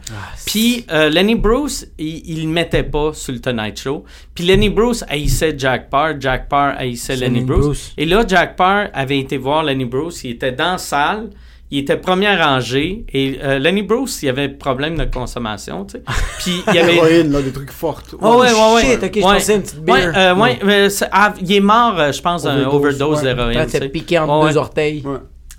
Puis 0.46 0.86
euh, 0.90 1.10
Lenny 1.10 1.34
Bruce, 1.34 1.86
il, 1.98 2.22
il 2.26 2.42
le 2.44 2.48
mettait 2.48 2.84
pas 2.84 3.12
sur 3.12 3.34
le 3.34 3.40
Tonight 3.40 3.78
Show. 3.78 4.04
Puis 4.34 4.44
Lenny 4.44 4.70
Bruce 4.70 5.04
haïssait 5.08 5.54
Jack 5.58 5.90
Parr, 5.90 6.14
Jack 6.18 6.48
Parr 6.48 6.74
haïssait 6.78 7.16
Lenny 7.16 7.40
Lenny 7.40 7.46
Bruce. 7.46 7.64
Bruce. 7.66 7.92
Et 7.98 8.06
là, 8.06 8.24
Jack 8.26 8.56
Parr 8.56 8.86
avait 8.94 9.18
été 9.18 9.36
voir 9.36 9.62
Lenny 9.62 9.84
Bruce, 9.84 10.24
il 10.24 10.30
était 10.30 10.52
dans 10.52 10.72
la 10.72 10.78
salle. 10.78 11.28
Il 11.74 11.78
était 11.78 11.96
premier 11.96 12.36
rangé 12.36 13.06
et 13.14 13.38
euh, 13.42 13.58
Lenny 13.58 13.80
Bruce, 13.82 14.22
il 14.22 14.28
avait 14.28 14.50
problème 14.50 14.98
de 14.98 15.04
consommation, 15.06 15.86
tu 15.86 15.92
sais. 15.96 16.02
Puis 16.38 16.62
il 16.68 16.74
y 16.74 16.78
avait 16.78 16.96
Héroïne, 16.96 17.32
là, 17.32 17.40
des 17.40 17.50
trucs 17.50 17.70
fortes. 17.70 18.14
Oh, 18.20 18.40
ouais, 18.42 18.52
ouais, 18.52 18.74
ouais. 18.74 18.82
shit, 18.84 19.02
ok, 19.02 19.10
je 19.14 19.18
Ouais. 19.26 19.32
pensais 19.34 19.54
une 19.56 19.62
petite 19.62 19.78
Ouais, 19.88 20.00
beer. 20.02 20.12
euh, 20.14 20.34
ouais, 20.34 20.58
mais 20.64 20.88
ah, 21.10 21.32
il 21.40 21.50
est 21.50 21.60
mort, 21.60 21.98
euh, 21.98 22.12
je 22.12 22.20
pense, 22.20 22.42
d'un 22.42 22.58
Overdose, 22.66 23.00
overdose 23.00 23.22
ouais. 23.22 23.34
d'héroïne. 23.34 23.64
Tu 23.64 23.78
sais. 23.78 23.88
piqué 23.88 24.18
entre 24.18 24.34
Ouais, 24.34 24.48
deux 24.50 24.56
ouais. 24.56 24.60
orteils. 24.60 25.02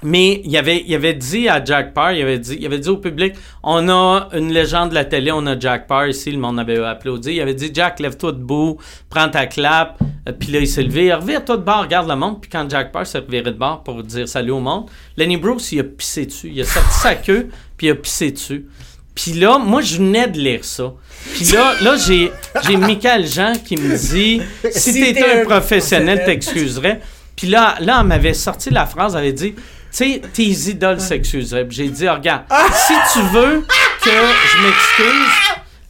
Mais 0.04 0.42
il 0.44 0.56
avait, 0.58 0.84
il 0.86 0.94
avait 0.94 1.14
dit 1.14 1.48
à 1.48 1.64
Jack 1.64 1.94
Parr, 1.94 2.12
il 2.12 2.22
avait 2.22 2.40
dit, 2.40 2.58
il 2.60 2.66
avait 2.66 2.80
dit 2.80 2.90
au 2.90 2.98
public, 2.98 3.34
on 3.64 3.88
a 3.90 4.30
une 4.34 4.52
légende 4.52 4.90
de 4.90 4.96
la 4.96 5.06
télé, 5.06 5.32
on 5.32 5.46
a 5.48 5.58
Jack 5.58 5.88
Parr 5.88 6.08
ici, 6.08 6.32
le 6.32 6.40
monde 6.40 6.60
avait 6.60 6.84
applaudi. 6.84 7.34
Il 7.34 7.42
avait 7.42 7.54
dit, 7.54 7.72
Jack, 7.74 8.00
lève-toi 8.00 8.34
debout, 8.34 8.78
prends 9.10 9.30
ta 9.30 9.46
clap, 9.48 9.98
Euh, 10.28 10.32
puis 10.32 10.52
là, 10.52 10.60
il 10.60 10.68
s'est 10.68 10.84
levé. 10.84 11.14
Reviens-toi 11.14 11.58
de 11.58 11.64
bord, 11.64 11.82
regarde 11.82 12.08
le 12.08 12.16
monde. 12.16 12.42
Puis 12.42 12.50
quand 12.50 12.70
Jack 12.70 12.92
Parr 12.92 13.06
s'est 13.06 13.20
reviré 13.20 13.52
de 13.52 13.58
bord 13.58 13.84
pour 13.84 14.02
dire 14.04 14.28
salut 14.28 14.52
au 14.52 14.60
monde, 14.60 14.90
Lenny 15.18 15.38
Bruce, 15.38 15.72
il 15.72 15.80
a 15.80 15.84
pissé 15.84 16.26
dessus. 16.26 16.50
Il 16.54 16.62
a 16.62 16.66
sorti 16.66 17.00
sa 17.00 17.16
queue, 17.16 17.50
puis 17.78 17.88
il 17.88 17.92
a 17.92 17.96
pissé 17.96 18.32
dessus. 18.32 18.66
Puis 19.16 19.34
là, 19.34 19.60
moi, 19.60 19.82
je 19.82 19.98
venais 19.98 20.28
de 20.28 20.40
lire 20.40 20.64
ça. 20.64 20.94
Puis 21.34 21.46
là, 21.54 21.76
là 21.82 21.96
j'ai, 21.98 22.32
j'ai 22.66 22.78
Michael 22.78 23.28
Jean 23.28 23.54
qui 23.64 23.78
me 23.78 23.96
dit 23.96 24.42
Si 24.72 24.72
Si 24.72 24.94
t'étais 24.94 25.42
un 25.42 25.46
professionnel, 25.46 26.24
t'excuserais. 26.26 27.00
Puis 27.36 27.48
là, 27.48 27.76
là, 27.80 28.00
elle 28.02 28.08
m'avait 28.08 28.34
sorti 28.34 28.70
la 28.70 28.86
phrase, 28.86 29.14
elle 29.14 29.22
avait 29.22 29.34
dit 29.34 29.54
sais, 29.98 30.22
tes 30.34 30.44
idoles 30.70 31.00
s'excuseraient. 31.00 31.66
Puis 31.66 31.78
j'ai 31.78 31.90
dit 31.90 32.08
Regarde, 32.08 32.44
si 32.88 32.94
tu 33.14 33.22
veux 33.28 33.66
que 34.04 34.10
je 34.10 34.62
m'excuse, 34.64 35.32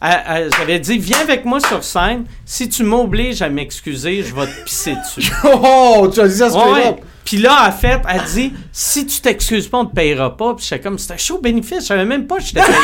elle- 0.02 0.24
elle- 0.28 0.50
j'avais 0.58 0.80
dit 0.80 0.98
Viens 0.98 1.20
avec 1.22 1.46
moi 1.46 1.60
sur 1.60 1.84
scène. 1.84 2.26
Si 2.46 2.68
tu 2.70 2.84
m'obliges 2.84 3.42
à 3.42 3.50
m'excuser, 3.50 4.24
je 4.24 4.36
vais 4.36 4.46
te 4.48 4.64
pisser 4.66 4.96
dessus. 4.96 5.32
Oh, 5.46 6.10
tu 6.14 6.20
as 6.20 6.28
dit 6.28 6.38
ça 6.38 6.50
straight 6.50 6.74
Ouais. 6.74 6.96
Puis 7.26 7.38
là, 7.38 7.70
en 7.70 7.72
fait, 7.72 8.02
elle 8.14 8.22
dit 8.34 8.52
si 8.74 9.06
tu 9.08 9.22
t'excuses 9.22 9.70
pas, 9.70 9.78
on 9.78 9.86
te 9.86 9.96
payera 9.96 10.36
pas. 10.36 10.56
Puis 10.56 10.66
j'étais 10.70 10.82
comme 10.84 11.00
c'était 11.00 11.18
chaud 11.18 11.40
bénéfice. 11.42 11.80
Je 11.84 11.86
savais 11.86 12.04
même 12.04 12.28
pas 12.28 12.36
que 12.36 12.44
j'étais 12.44 12.60
payé. 12.60 12.76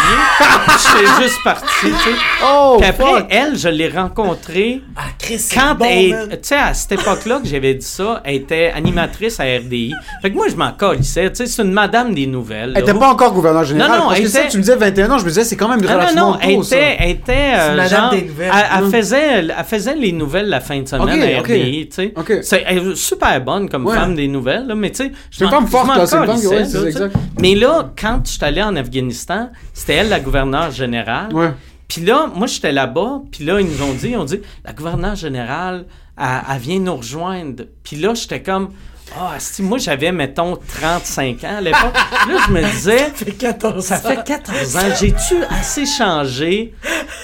j'étais 0.78 1.24
juste 1.24 1.44
parti, 1.44 1.68
tu 1.82 1.90
sais. 1.90 2.10
Oh, 2.48 2.78
Puis 2.80 2.88
après, 2.88 3.04
fuck. 3.04 3.26
elle, 3.30 3.58
je 3.58 3.68
l'ai 3.68 3.90
rencontrée 3.90 4.82
Ah, 4.96 5.02
Chris, 5.18 5.40
c'est 5.40 5.56
quand 5.56 5.76
bon, 5.76 5.86
elle, 5.90 6.10
man. 6.12 6.30
tu 6.32 6.38
sais, 6.44 6.56
à 6.56 6.74
cette 6.74 6.94
époque-là 6.94 7.40
que 7.42 7.50
j'avais 7.50 7.74
dit 7.74 7.86
ça, 7.86 8.22
elle 8.24 8.36
était 8.36 8.72
animatrice 8.74 9.42
à 9.42 9.44
RDI. 9.44 9.94
Fait 10.22 10.32
que 10.32 10.36
moi, 10.36 10.48
je 10.50 10.56
m'en 10.56 10.72
colissais, 10.72 11.30
tu 11.32 11.36
sais, 11.36 11.46
c'est 11.46 11.62
une 11.62 11.74
madame 11.74 12.14
des 12.16 12.26
nouvelles. 12.26 12.72
Elle 12.78 12.84
était 12.84 12.94
pas 12.94 13.10
encore 13.10 13.34
gouverneur 13.34 13.66
général. 13.66 13.92
Non, 13.92 13.98
non, 13.98 14.08
parce 14.08 14.20
elle 14.20 14.24
que 14.26 14.30
ça, 14.32 14.44
tu 14.50 14.56
me 14.58 14.62
disais 14.62 14.76
21 14.78 15.12
ans, 15.12 15.18
je 15.18 15.26
me 15.26 15.30
disais, 15.30 15.44
c'est 15.44 15.58
quand 15.58 15.68
même 15.68 15.82
Ah 15.84 15.92
non, 15.92 15.98
relativement 15.98 16.32
non, 16.32 16.38
elle 16.42 16.56
tôt, 16.56 16.64
ça. 16.64 16.76
était, 16.78 16.96
elle 17.00 17.10
était 17.10 17.32
euh, 17.34 17.70
C'est 17.72 17.76
madame 17.76 18.02
genre, 18.04 18.10
des 18.12 18.22
nouvelles. 18.22 18.52
Elle, 18.54 18.66
elle 18.78 18.84
Mm. 18.86 18.92
faisait, 18.92 19.48
elle 19.58 19.66
faisait 19.66 19.96
les 19.96 20.12
nouvelles 20.12 20.50
la 20.50 20.60
fin 20.60 20.82
de 20.82 20.88
semaine 20.88 21.22
à. 21.22 21.42
RDI, 21.42 21.90
tu 21.90 21.96
sais. 21.96 22.14
C'est 22.44 22.64
elle 22.66 22.90
est 22.90 22.96
super 22.96 23.42
bonne 23.44 23.70
comme 23.70 23.86
Ouais. 23.86 23.96
femme 23.96 24.16
des 24.16 24.28
nouvelles, 24.28 24.68
là, 24.68 24.76
mais 24.76 24.90
tu 24.92 24.98
sais, 25.06 25.12
je 25.32 25.38
C'est 25.38 25.46
une 25.46 25.52
femme 25.52 25.68
forte, 25.68 25.88
là, 25.96 26.06
c'est 26.06 26.18
une 26.18 26.26
femme 26.26 26.46
ouais, 26.48 26.66
c'est 26.66 26.84
exact. 26.88 27.16
Mais 27.42 27.56
là, 27.56 27.92
quand 28.00 28.22
je 28.26 28.32
suis 28.32 28.44
allé 28.44 28.62
en 28.62 28.76
Afghanistan, 28.76 29.50
c'était 29.74 29.94
elle 29.96 30.10
la 30.10 30.20
gouverneure 30.20 30.72
générale. 30.72 31.34
Ouais. 31.34 31.52
Puis 31.88 32.02
là, 32.02 32.30
moi, 32.36 32.46
j'étais 32.48 32.72
là-bas, 32.72 33.22
puis 33.32 33.44
là, 33.46 33.60
ils 33.60 33.68
nous 33.68 33.82
ont 33.84 33.94
dit, 33.94 34.10
ils 34.10 34.18
ont 34.18 34.24
dit, 34.26 34.40
la 34.64 34.74
gouverneure 34.74 35.16
générale, 35.16 35.86
elle, 36.18 36.26
elle 36.54 36.60
vient 36.62 36.80
nous 36.80 36.96
rejoindre. 36.96 37.64
Puis 37.84 37.96
là, 37.96 38.14
j'étais 38.14 38.42
comme, 38.44 38.70
ah, 39.18 39.34
asti, 39.36 39.62
moi, 39.62 39.78
j'avais, 39.78 40.12
mettons, 40.12 40.56
35 40.56 41.44
ans 41.44 41.58
à 41.58 41.62
l'époque. 41.62 41.94
là, 41.94 42.38
je 42.48 42.52
me 42.52 42.64
disais, 42.72 42.98
Ça 43.00 43.26
fait 43.26 43.32
14 43.32 43.86
ça 43.86 43.98
fait 43.98 44.24
14 44.24 44.78
ans, 44.78 44.80
j'ai-tu 45.00 45.44
assez 45.50 45.86
changé 45.86 46.74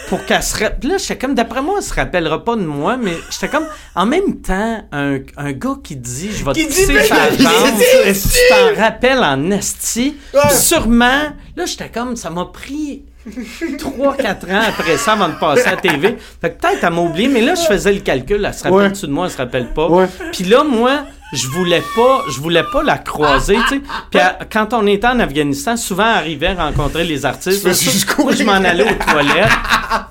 pour 0.10 0.26
qu'elle 0.26 0.44
se 0.44 0.64
rappelle? 0.64 0.90
Là, 0.92 0.98
j'étais 0.98 1.18
comme, 1.18 1.36
d'après 1.36 1.62
moi, 1.62 1.76
elle 1.78 1.84
se 1.84 1.94
rappellera 1.94 2.44
pas 2.44 2.56
de 2.56 2.66
moi, 2.66 2.98
mais 2.98 3.14
j'étais 3.30 3.50
comme, 3.50 3.68
en 3.96 4.06
même 4.06 4.42
temps, 4.42 4.84
un, 4.92 5.20
un 5.38 5.52
gars 5.52 5.76
qui 5.84 5.96
dit, 5.96 6.32
je 6.32 6.44
vais 6.46 6.54
te 6.54 6.60
Qui 6.60 6.66
pisser 6.68 6.94
mais 6.94 7.04
sa 7.08 7.30
jambe, 7.30 7.80
tu 8.14 8.40
t'en 8.50 8.82
rappelles 8.82 9.24
en 9.24 9.52
esti? 9.52 10.16
Puis 10.32 10.56
sûrement, 10.58 11.34
là, 11.56 11.66
j'étais 11.66 11.90
comme, 11.90 12.16
ça 12.16 12.30
m'a 12.30 12.46
pris 12.46 13.04
3-4 13.78 14.54
ans 14.56 14.62
après 14.68 14.98
ça 14.98 15.14
avant 15.14 15.30
de 15.30 15.34
passer 15.36 15.68
à 15.68 15.72
la 15.72 15.78
TV. 15.78 16.18
Fait 16.42 16.52
que 16.52 16.62
peut-être 16.62 16.84
elle 16.84 16.94
m'a 16.94 17.02
oublié, 17.02 17.28
mais 17.28 17.42
là, 17.42 17.56
je 17.56 17.62
faisais 17.62 17.92
le 17.94 18.00
calcul. 18.02 18.44
Elle 18.46 18.54
se 18.54 18.64
rappelle-tu 18.64 19.08
de 19.08 19.12
moi? 19.12 19.26
Elle 19.26 19.32
se 19.32 19.38
rappelle 19.38 19.68
pas. 19.74 19.88
Ouais. 19.88 20.06
Puis 20.32 20.44
là, 20.44 20.64
moi, 20.64 21.06
je 21.34 21.48
voulais 21.48 21.82
pas, 21.96 22.22
je 22.30 22.40
voulais 22.40 22.64
pas 22.72 22.84
la 22.84 22.98
croiser, 22.98 23.58
tu 23.68 23.76
sais. 23.76 23.82
Puis 24.12 24.20
elle- 24.20 24.48
quand 24.52 24.74
on 24.74 24.86
était 24.88 25.08
en 25.08 25.20
Afghanistan, 25.20 25.76
souvent 25.76 26.04
elle 26.12 26.18
arrivait 26.18 26.54
rencontrer 26.54 27.04
les 27.04 27.26
artistes. 27.26 27.68
Juste 27.68 28.16
Moi, 28.20 28.34
je 28.34 28.44
m'en 28.44 28.54
allais 28.54 28.84
aux 28.84 29.12
toilettes. 29.12 29.50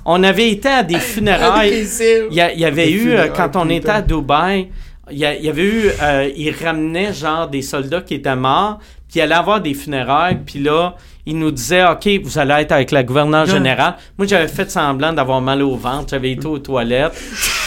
On 0.05 0.23
avait 0.23 0.51
été 0.51 0.69
à 0.69 0.83
des 0.83 0.99
funérailles. 0.99 1.71
Il 2.31 2.37
y, 2.37 2.41
a- 2.41 2.53
il 2.53 2.59
y 2.61 2.65
avait 2.65 2.87
Des 2.87 2.93
eu, 2.93 3.11
euh, 3.13 3.29
quand 3.29 3.57
on 3.57 3.69
était 3.71 3.91
à 3.91 4.03
Dubaï, 4.03 4.71
il 5.11 5.19
y, 5.19 5.25
a- 5.25 5.35
il 5.37 5.45
y 5.45 5.49
avait 5.49 5.65
eu, 5.65 5.85
euh, 6.03 6.31
ils 6.37 6.51
ramenaient 6.53 7.13
genre 7.15 7.49
des 7.49 7.63
soldats 7.63 8.01
qui 8.01 8.15
étaient 8.15 8.37
morts, 8.37 8.79
puis 9.09 9.21
il 9.21 9.23
allait 9.23 9.35
avoir 9.35 9.61
des 9.61 9.75
funérailles, 9.75 10.39
puis 10.45 10.59
là, 10.59 10.95
ils 11.27 11.39
nous 11.39 11.51
disaient, 11.51 11.85
OK, 11.87 12.09
vous 12.23 12.39
allez 12.39 12.55
être 12.63 12.73
avec 12.73 12.91
la 12.91 13.03
gouverneure 13.03 13.47
générale. 13.47 13.95
Moi, 14.19 14.27
j'avais 14.27 14.49
fait 14.49 14.71
semblant 14.71 15.13
d'avoir 15.13 15.41
mal 15.41 15.63
au 15.63 15.77
ventre, 15.77 16.09
j'avais 16.11 16.33
été 16.33 16.47
aux 16.47 16.59
toilettes. 16.59 17.13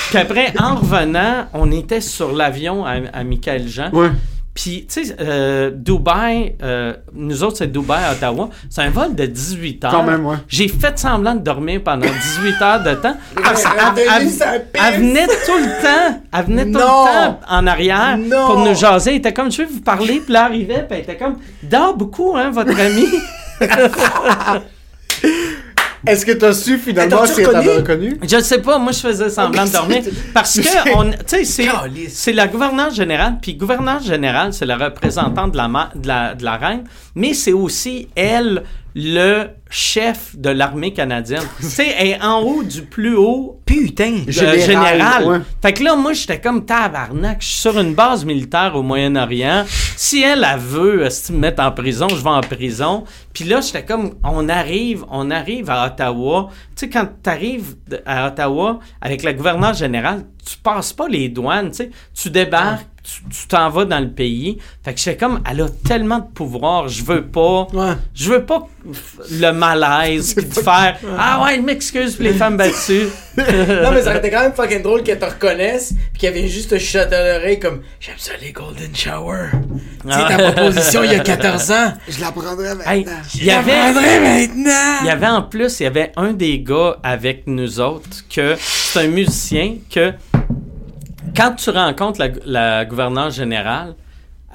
Puis 0.09 0.17
après, 0.17 0.53
en 0.59 0.75
revenant, 0.75 1.45
on 1.53 1.71
était 1.71 2.01
sur 2.01 2.33
l'avion 2.33 2.85
à, 2.85 2.93
à 3.13 3.23
Michael 3.23 3.67
Jean. 3.67 3.89
Ouais. 3.91 4.09
Puis, 4.53 4.87
tu 4.91 5.05
sais, 5.05 5.15
euh, 5.21 5.69
Dubaï, 5.71 6.55
euh, 6.63 6.93
nous 7.13 7.43
autres, 7.43 7.57
c'est 7.57 7.71
Dubaï 7.71 8.03
à 8.03 8.13
Ottawa. 8.13 8.49
C'est 8.71 8.81
un 8.81 8.89
vol 8.89 9.13
de 9.13 9.27
18 9.27 9.85
heures. 9.85 9.91
Quand 9.91 10.01
même, 10.01 10.25
ouais. 10.25 10.37
J'ai 10.47 10.67
fait 10.67 10.97
semblant 10.97 11.35
de 11.35 11.41
dormir 11.41 11.81
pendant 11.83 12.07
18 12.07 12.61
heures 12.63 12.81
de 12.83 12.95
temps. 12.95 13.15
Parce 13.35 13.63
qu'elle- 13.63 14.99
venait 14.99 15.27
tout 15.27 15.57
le 15.59 15.81
temps. 15.83 16.21
Elle 16.33 16.45
venait 16.45 16.65
tout 16.65 16.71
Non. 16.71 16.79
le 16.79 17.11
temps 17.29 17.39
en 17.47 17.67
arrière 17.67 18.17
Non. 18.17 18.47
pour 18.47 18.59
nous 18.65 18.73
jaser. 18.73 19.11
Elle 19.11 19.15
était 19.17 19.33
comme, 19.33 19.51
je 19.51 19.57
vais 19.57 19.65
vous 19.65 19.81
parler. 19.81 20.21
Puis 20.25 20.33
là, 20.33 20.45
elle 20.47 20.53
arrivait, 20.53 20.85
puis 20.89 20.97
elle 20.97 20.99
était 21.01 21.17
comme, 21.17 21.35
dort 21.61 21.95
beaucoup, 21.95 22.35
hein, 22.35 22.49
votre 22.49 22.79
ami. 22.79 23.05
Est-ce 26.05 26.25
que 26.25 26.31
t'as 26.33 26.53
su 26.53 26.77
finalement 26.77 27.25
si 27.25 27.41
elle 27.41 27.47
reconnu? 27.77 28.17
Je 28.21 28.39
sais 28.39 28.61
pas, 28.61 28.77
moi 28.77 28.91
je 28.91 28.99
faisais 28.99 29.29
semblant 29.29 29.65
de 29.65 29.71
dormir 29.73 30.03
parce 30.33 30.57
que 30.59 30.95
on, 30.95 31.09
tu 31.11 31.43
sais 31.43 31.67
c'est 32.09 32.33
la 32.33 32.47
gouverneure 32.47 32.91
générale 32.91 33.37
puis 33.41 33.55
gouverneure 33.55 34.01
générale 34.01 34.53
c'est 34.53 34.65
la 34.65 34.77
représentante 34.77 35.51
de 35.53 35.57
la 35.57 35.67
ma- 35.67 35.89
de 35.95 36.07
la 36.07 36.35
de 36.35 36.43
la 36.45 36.55
reine 36.57 36.83
mais 37.15 37.33
c'est 37.33 37.51
aussi 37.51 38.07
elle 38.15 38.63
le 38.99 39.49
chef 39.69 40.35
de 40.35 40.49
l'armée 40.49 40.91
canadienne. 40.91 41.43
tu 41.59 41.65
sais 41.67 41.87
est 41.99 42.19
en 42.23 42.39
haut 42.41 42.63
du 42.63 42.81
plus 42.81 43.15
haut 43.15 43.61
Putain. 43.63 44.21
euh, 44.27 44.31
Général, 44.31 44.59
général. 44.61 45.25
ouais. 45.25 45.37
Fait 45.61 45.73
que 45.73 45.83
là, 45.83 45.95
moi, 45.95 46.13
j'étais 46.13 46.39
comme 46.41 46.65
tabarnak. 46.65 47.37
Je 47.41 47.47
suis 47.47 47.59
sur 47.59 47.77
une 47.79 47.93
base 47.93 48.25
militaire 48.25 48.75
au 48.75 48.81
Moyen-Orient. 48.81 49.65
Si 49.67 50.21
elle, 50.23 50.47
elle 50.51 50.59
veut 50.59 51.03
euh, 51.03 51.09
si 51.11 51.31
me 51.33 51.37
mettre 51.39 51.61
en 51.61 51.71
prison, 51.71 52.07
je 52.09 52.15
vais 52.15 52.29
en 52.29 52.41
prison. 52.41 53.03
Puis 53.33 53.43
là, 53.43 53.61
j'étais 53.61 53.85
comme, 53.85 54.15
on 54.23 54.49
arrive, 54.49 55.05
on 55.11 55.29
arrive 55.29 55.69
à 55.69 55.85
Ottawa. 55.87 56.49
Tu 56.75 56.85
sais, 56.85 56.89
quand 56.89 57.07
tu 57.23 57.29
arrives 57.29 57.75
à 58.05 58.27
Ottawa 58.29 58.79
avec 59.01 59.21
la 59.21 59.33
gouverneure 59.33 59.73
générale, 59.75 60.23
tu 60.43 60.57
passes 60.57 60.93
pas 60.93 61.07
les 61.07 61.29
douanes, 61.29 61.69
tu 61.71 61.77
sais. 61.77 61.91
Tu 62.15 62.29
débarques, 62.31 62.87
tu 63.29 63.47
t'en 63.47 63.69
vas 63.69 63.85
dans 63.85 63.99
le 63.99 64.09
pays. 64.09 64.57
Fait 64.83 64.93
que 64.93 64.99
j'étais 64.99 65.17
comme, 65.17 65.41
elle 65.49 65.61
a 65.61 65.67
tellement 65.87 66.19
de 66.19 66.25
pouvoir, 66.33 66.87
je 66.89 67.03
veux 67.03 67.25
pas. 67.25 67.67
Ouais. 67.73 67.93
Je 68.13 68.29
veux 68.31 68.43
pas 68.45 68.67
le 69.31 69.51
malaise, 69.51 70.33
puis 70.37 70.45
de 70.45 70.53
faire 70.53 70.97
Ah 71.17 71.43
ouais, 71.43 71.55
je 71.57 71.61
m'excuse 71.61 72.15
pour 72.15 72.23
les 72.23 72.33
femmes 72.33 72.57
battues. 72.57 73.07
non, 73.37 73.91
mais 73.91 74.01
ça 74.01 74.09
aurait 74.09 74.17
été 74.19 74.29
quand 74.31 74.41
même 74.41 74.53
fucking 74.53 74.81
drôle 74.81 75.03
qu'elle 75.03 75.19
te 75.19 75.25
reconnaisse 75.25 75.93
pis 76.13 76.19
qu'elle 76.19 76.33
vienne 76.33 76.47
juste 76.47 76.69
te 76.71 76.77
chuter 76.77 77.13
à 77.13 77.37
l'oreille 77.37 77.59
comme 77.59 77.81
J'aime 77.99 78.15
ça 78.17 78.31
les 78.41 78.51
Golden 78.51 78.95
Shower. 78.95 79.49
Tu 80.01 80.11
sais, 80.11 80.17
ta 80.17 80.35
Ah. 80.47 80.51
proposition 80.51 81.03
il 81.03 81.11
y 81.11 81.15
a 81.15 81.19
14 81.19 81.71
ans. 81.71 81.93
Je 82.09 82.19
la 82.21 82.31
prendrais 82.31 82.69
Hey, 82.85 83.03
maintenant. 83.05 83.21
y 83.35 83.51
avait, 83.51 83.71
Prendrais 83.71 84.19
maintenant. 84.19 84.97
il 85.01 85.07
y 85.07 85.09
avait 85.09 85.27
en 85.27 85.41
plus, 85.43 85.79
il 85.79 85.83
y 85.83 85.87
avait 85.87 86.11
un 86.15 86.33
des 86.33 86.59
gars 86.61 86.97
avec 87.03 87.43
nous 87.47 87.79
autres 87.79 88.23
que 88.33 88.55
c'est 88.59 88.99
un 89.01 89.07
musicien 89.07 89.75
que 89.93 90.13
quand 91.35 91.53
tu 91.55 91.69
rencontres 91.69 92.19
la, 92.19 92.29
la 92.45 92.85
gouverneure 92.85 93.29
générale, 93.31 93.95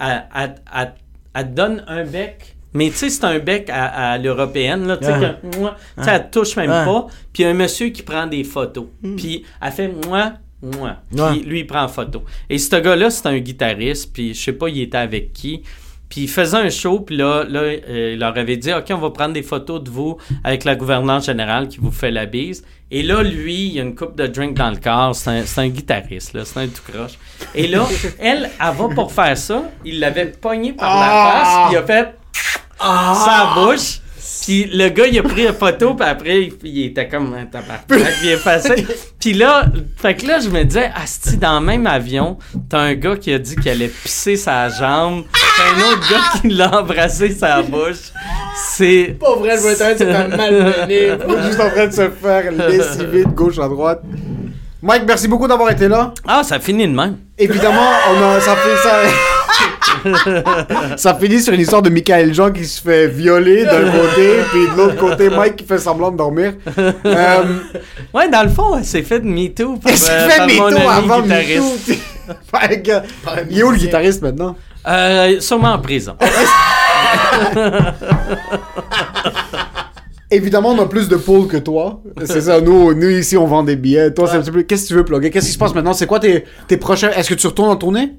elle, 0.00 0.24
elle- 0.34 0.54
elle- 0.74 0.94
elle 1.34 1.44
te 1.50 1.54
donne 1.54 1.84
un 1.86 2.04
bec. 2.04 2.56
Mais 2.74 2.88
tu 2.90 2.96
sais, 2.96 3.10
c'est 3.10 3.24
un 3.24 3.38
bec 3.38 3.68
à, 3.70 4.12
à 4.12 4.18
l'européenne, 4.18 4.86
là, 4.86 4.96
tu 4.96 5.04
sais, 5.04 5.12
tu 5.96 6.02
sais, 6.04 6.10
elle 6.14 6.30
touche 6.30 6.56
même 6.56 6.70
pas. 6.86 7.06
Puis 7.32 7.44
un 7.44 7.52
monsieur 7.54 7.88
qui 7.90 8.02
prend 8.02 8.26
des 8.26 8.44
photos. 8.44 8.86
Puis 9.16 9.44
elle 9.60 9.72
fait 9.72 9.88
moi, 10.06 10.32
moi. 10.62 10.96
Puis 11.32 11.40
lui, 11.42 11.60
il 11.60 11.66
prend 11.66 11.82
en 11.82 11.88
photo. 11.88 12.24
Et 12.48 12.56
ce 12.58 12.76
gars-là, 12.76 13.10
c'est 13.10 13.26
un 13.26 13.38
guitariste. 13.38 14.12
Puis 14.14 14.32
je 14.34 14.40
sais 14.42 14.52
pas, 14.54 14.68
il 14.70 14.80
était 14.80 14.96
avec 14.98 15.32
qui. 15.34 15.62
Puis 16.12 16.24
il 16.24 16.28
faisait 16.28 16.58
un 16.58 16.68
show, 16.68 17.00
puis 17.00 17.16
là, 17.16 17.44
là 17.48 17.60
euh, 17.60 18.10
il 18.12 18.18
leur 18.18 18.36
avait 18.36 18.58
dit 18.58 18.70
OK, 18.70 18.84
on 18.90 18.98
va 18.98 19.08
prendre 19.08 19.32
des 19.32 19.42
photos 19.42 19.82
de 19.82 19.88
vous 19.88 20.18
avec 20.44 20.64
la 20.64 20.76
gouverneure 20.76 21.20
générale 21.20 21.68
qui 21.68 21.78
vous 21.78 21.90
fait 21.90 22.10
la 22.10 22.26
bise. 22.26 22.62
Et 22.90 23.02
là, 23.02 23.22
lui, 23.22 23.68
il 23.68 23.80
a 23.80 23.82
une 23.82 23.94
coupe 23.94 24.14
de 24.14 24.26
drink 24.26 24.54
dans 24.54 24.68
le 24.68 24.76
corps. 24.76 25.14
C'est 25.14 25.30
un, 25.30 25.46
c'est 25.46 25.62
un 25.62 25.68
guitariste, 25.68 26.34
là. 26.34 26.44
C'est 26.44 26.60
un 26.60 26.66
tout 26.66 26.82
croche. 26.86 27.12
Et 27.54 27.66
là, 27.66 27.86
elle, 28.20 28.50
elle 28.60 28.74
va 28.76 28.88
pour 28.94 29.10
faire 29.10 29.38
ça. 29.38 29.62
Il 29.86 30.00
l'avait 30.00 30.26
pogné 30.26 30.74
par 30.74 31.00
la 31.00 31.32
face, 31.32 31.54
puis 31.64 31.72
il 31.72 31.76
a 31.78 31.82
fait 31.82 32.14
sa 32.78 33.54
bouche. 33.54 34.01
Puis 34.42 34.64
le 34.72 34.88
gars, 34.88 35.06
il 35.06 35.18
a 35.18 35.22
pris 35.22 35.46
une 35.46 35.52
photo, 35.52 35.94
puis 35.94 36.08
après, 36.08 36.42
il, 36.42 36.52
il 36.64 36.86
était 36.86 37.08
comme 37.08 37.32
un 37.34 37.46
tabarnak, 37.46 38.14
il 38.22 38.30
est 38.30 38.42
passé. 38.42 38.86
Puis 39.20 39.34
là, 39.34 39.66
fait 39.96 40.14
que 40.14 40.26
là, 40.26 40.40
je 40.40 40.48
me 40.48 40.64
disais, 40.64 40.90
asti, 40.94 41.36
dans 41.36 41.60
le 41.60 41.66
même 41.66 41.86
avion, 41.86 42.38
t'as 42.68 42.80
un 42.80 42.94
gars 42.94 43.16
qui 43.16 43.32
a 43.32 43.38
dit 43.38 43.54
qu'il 43.56 43.70
allait 43.70 43.88
pisser 43.88 44.36
sa 44.36 44.68
jambe, 44.68 45.24
t'as 45.32 45.74
un 45.74 45.92
autre 45.92 46.10
gars 46.10 46.40
qui 46.40 46.48
l'a 46.48 46.80
embrassé 46.80 47.30
sa 47.30 47.62
bouche. 47.62 48.10
C'est... 48.56 49.16
Pas 49.18 49.34
vrai, 49.36 49.56
je 49.56 49.62
vais 49.62 49.72
être 49.72 49.98
c'est 49.98 50.12
un 50.12 50.28
malmené. 50.28 51.10
Juste 51.46 51.60
en 51.60 51.70
train 51.70 51.86
de 51.86 51.92
se 51.92 52.10
faire 52.10 52.50
lessiver 52.50 53.24
de 53.24 53.30
gauche 53.30 53.58
à 53.58 53.68
droite. 53.68 54.02
Mike, 54.82 55.04
merci 55.06 55.28
beaucoup 55.28 55.46
d'avoir 55.46 55.70
été 55.70 55.86
là. 55.86 56.12
Ah, 56.26 56.42
ça 56.42 56.58
finit 56.58 56.88
de 56.88 56.92
même. 56.92 57.16
Évidemment, 57.38 57.90
on 58.10 58.22
a, 58.24 58.40
ça 58.40 58.56
fait 58.56 58.76
ça. 58.82 59.41
Ça 60.96 61.14
finit 61.14 61.40
sur 61.40 61.52
une 61.52 61.60
histoire 61.60 61.82
de 61.82 61.90
Michael 61.90 62.32
Jean 62.34 62.50
qui 62.50 62.64
se 62.64 62.80
fait 62.80 63.08
violer 63.08 63.64
d'un 63.64 63.90
côté, 63.90 64.28
puis 64.50 64.66
de 64.72 64.76
l'autre 64.76 64.96
côté, 64.96 65.30
Mike 65.30 65.56
qui 65.56 65.64
fait 65.64 65.78
semblant 65.78 66.10
de 66.10 66.16
dormir. 66.16 66.54
Euh, 66.78 67.42
Ouais, 68.14 68.28
dans 68.28 68.42
le 68.42 68.48
fond, 68.50 68.76
elle 68.78 68.84
s'est 68.84 69.02
fait 69.02 69.20
de 69.20 69.26
MeToo 69.26 69.76
par, 69.76 69.92
il 69.92 69.98
s'est 69.98 70.10
euh, 70.12 70.28
fait 70.28 70.36
par 70.38 70.48
mon 70.48 70.70
MeToo 70.70 70.88
avant 70.88 71.20
guitariste. 71.22 71.88
MeToo. 71.88 71.98
Il 73.50 73.58
est 73.58 73.62
où 73.62 73.70
le 73.70 73.78
guitariste 73.78 74.22
maintenant? 74.22 74.56
Euh, 74.86 75.40
sûrement 75.40 75.72
en 75.72 75.78
prison. 75.78 76.16
Évidemment, 80.30 80.70
on 80.70 80.82
a 80.82 80.86
plus 80.86 81.08
de 81.08 81.16
poules 81.16 81.46
que 81.46 81.58
toi. 81.58 82.00
C'est 82.24 82.40
ça, 82.40 82.58
nous, 82.60 82.94
nous 82.94 83.10
ici, 83.10 83.36
on 83.36 83.46
vend 83.46 83.62
des 83.62 83.76
billets. 83.76 84.12
Toi, 84.14 84.26
c'est 84.30 84.36
un 84.36 84.40
petit 84.40 84.50
peu. 84.50 84.62
Qu'est-ce 84.62 84.84
que 84.84 84.88
tu 84.88 84.94
veux 84.94 85.04
plugger? 85.04 85.30
Qu'est-ce 85.30 85.46
qui 85.46 85.52
se 85.52 85.58
passe 85.58 85.74
maintenant? 85.74 85.92
C'est 85.92 86.06
quoi 86.06 86.20
tes, 86.20 86.44
tes 86.66 86.78
prochains. 86.78 87.10
Est-ce 87.10 87.28
que 87.28 87.34
tu 87.34 87.46
retournes 87.46 87.68
en 87.68 87.76
tournée? 87.76 88.14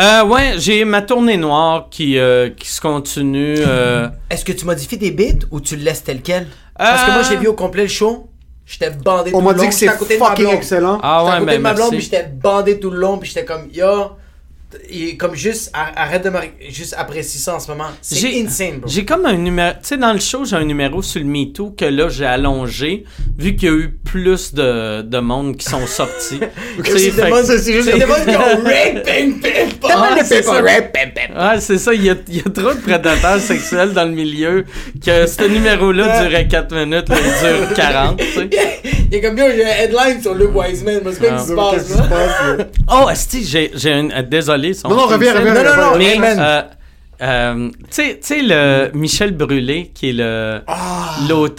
Euh, 0.00 0.24
ouais, 0.24 0.54
j'ai 0.56 0.84
ma 0.84 1.02
tournée 1.02 1.36
noire 1.36 1.88
qui, 1.90 2.18
euh, 2.18 2.48
qui 2.50 2.68
se 2.68 2.80
continue. 2.80 3.56
euh, 3.58 4.08
Est-ce 4.30 4.44
que 4.44 4.52
tu 4.52 4.64
modifies 4.64 4.96
des 4.96 5.10
beats 5.10 5.44
ou 5.50 5.60
tu 5.60 5.76
le 5.76 5.82
laisses 5.82 6.02
tel 6.04 6.22
quel? 6.22 6.46
Parce 6.76 7.04
que 7.04 7.10
moi, 7.12 7.22
j'ai 7.28 7.36
vu 7.36 7.48
au 7.48 7.52
complet 7.54 7.82
le 7.82 7.88
show. 7.88 8.28
J'étais 8.64 8.90
bandé 8.90 9.32
On 9.34 9.38
tout 9.40 9.44
m'a 9.44 9.52
le 9.52 9.58
dit 9.58 9.64
long. 9.64 9.68
que 9.68 9.74
c'est 9.74 9.86
J'étais 9.86 9.94
à 9.96 9.98
côté 9.98 10.14
de 10.14 10.20
ma 10.20 10.26
fucking 10.28 10.44
blonde. 10.44 10.56
excellent. 10.56 11.00
Ah 11.02 11.18
J'étais 11.24 11.30
à 11.30 11.34
ouais, 11.34 11.44
côté 11.44 11.56
de 11.56 11.62
ma 11.62 11.74
blonde, 11.74 11.88
puis 11.88 11.96
merci. 11.98 12.10
j'étais 12.12 12.28
bandé 12.28 12.78
tout 12.80 12.90
le 12.90 12.98
long, 12.98 13.18
puis 13.18 13.28
j'étais 13.28 13.44
comme, 13.44 13.68
yo, 13.72 14.12
et 14.88 15.16
comme 15.16 15.34
juste, 15.34 15.70
ar- 15.74 15.92
arrête 15.96 16.24
de 16.24 16.30
me, 16.30 16.38
juste 16.68 16.94
apprécier 16.96 17.40
ça 17.40 17.54
en 17.56 17.60
ce 17.60 17.68
moment. 17.70 17.88
C'est 18.02 18.16
J'ai- 18.16 18.44
insane, 18.44 18.78
bro. 18.78 18.88
J'ai 18.90 19.04
comme 19.04 19.26
un 19.26 19.34
numéro. 19.34 19.72
Tu 19.82 19.88
sais, 19.88 19.96
dans 19.96 20.12
le 20.12 20.20
show, 20.20 20.44
j'ai 20.44 20.56
un 20.56 20.64
numéro 20.64 21.02
sur 21.02 21.20
le 21.20 21.26
MeToo 21.26 21.70
que 21.76 21.84
là, 21.86 22.08
j'ai 22.08 22.26
allongé, 22.26 23.04
vu 23.38 23.56
qu'il 23.56 23.68
y 23.68 23.72
a 23.72 23.74
eu 23.74 23.90
plus 24.04 24.54
de, 24.54 25.02
de 25.02 25.18
monde 25.18 25.56
qui 25.56 25.66
sont 25.68 25.86
sortis. 25.86 26.40
C'est 26.84 27.10
fait 27.10 27.98
des 27.98 28.06
modes 28.06 28.24
qui 28.26 28.36
ont 28.36 28.62
rape, 28.64 29.04
pim, 29.04 29.32
pim. 31.14 31.34
Ah, 31.36 31.60
c'est 31.60 31.78
ça. 31.78 31.94
Il 31.94 32.04
y 32.04 32.10
a, 32.10 32.14
il 32.28 32.36
y 32.36 32.40
a 32.40 32.50
trop 32.50 32.72
de 32.74 32.80
prédateurs 32.80 33.40
sexuels 33.40 33.92
dans 33.92 34.04
le 34.04 34.10
milieu 34.12 34.64
que 35.04 35.26
ce 35.26 35.44
numéro-là 35.48 36.24
durait 36.26 36.46
4 36.48 36.74
minutes, 36.74 37.08
là, 37.08 37.16
il 37.18 37.56
dure 37.66 37.74
40, 37.74 38.18
tu 38.18 38.24
sais. 38.26 38.48
Il 39.12 39.16
est 39.16 39.20
comme, 39.20 39.36
yo, 39.38 39.44
j'ai 39.54 39.64
un 39.64 39.68
headline 39.68 40.22
sur 40.22 40.34
Luke 40.34 40.54
Wiseman, 40.54 41.00
mais 41.04 41.12
c'est 41.12 41.20
quoi 41.20 41.28
Ah. 41.32 41.38
qui 41.40 41.44
se 41.48 41.54
passe, 41.54 41.90
là? 42.58 42.64
Oh, 42.92 43.08
esti, 43.10 43.44
j'ai, 43.44 43.70
j'ai 43.74 43.92
un. 43.92 44.10
euh, 44.10 44.22
désolé, 44.60 44.74
son 44.74 44.88
Non, 44.88 44.96
non, 44.96 45.06
reviens, 45.06 45.34
reviens, 45.34 45.54
Non, 45.54 45.62
non, 45.64 45.90
non. 45.92 45.98
Mais, 45.98 46.16
euh, 46.20 46.62
euh, 47.22 47.70
tu 47.90 48.02
sais- 48.20 48.42
le 48.42 48.90
Michel 48.94 49.36
Brûlé, 49.36 49.90
qui 49.94 50.10
est 50.10 50.12
le, 50.12 50.60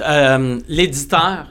euh, 0.01 0.59
l'éditeur. 0.67 1.47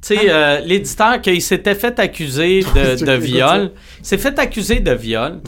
Tu 0.00 0.16
sais, 0.16 0.30
euh, 0.30 0.60
l'éditeur 0.60 1.20
qui 1.20 1.40
s'était 1.40 1.76
fait 1.76 1.98
accuser 2.00 2.60
de, 2.74 3.12
viol. 3.12 3.70
s'est 4.02 4.18
fait 4.18 4.36
accuser 4.38 4.80
de 4.80 4.92
viol 4.92 5.40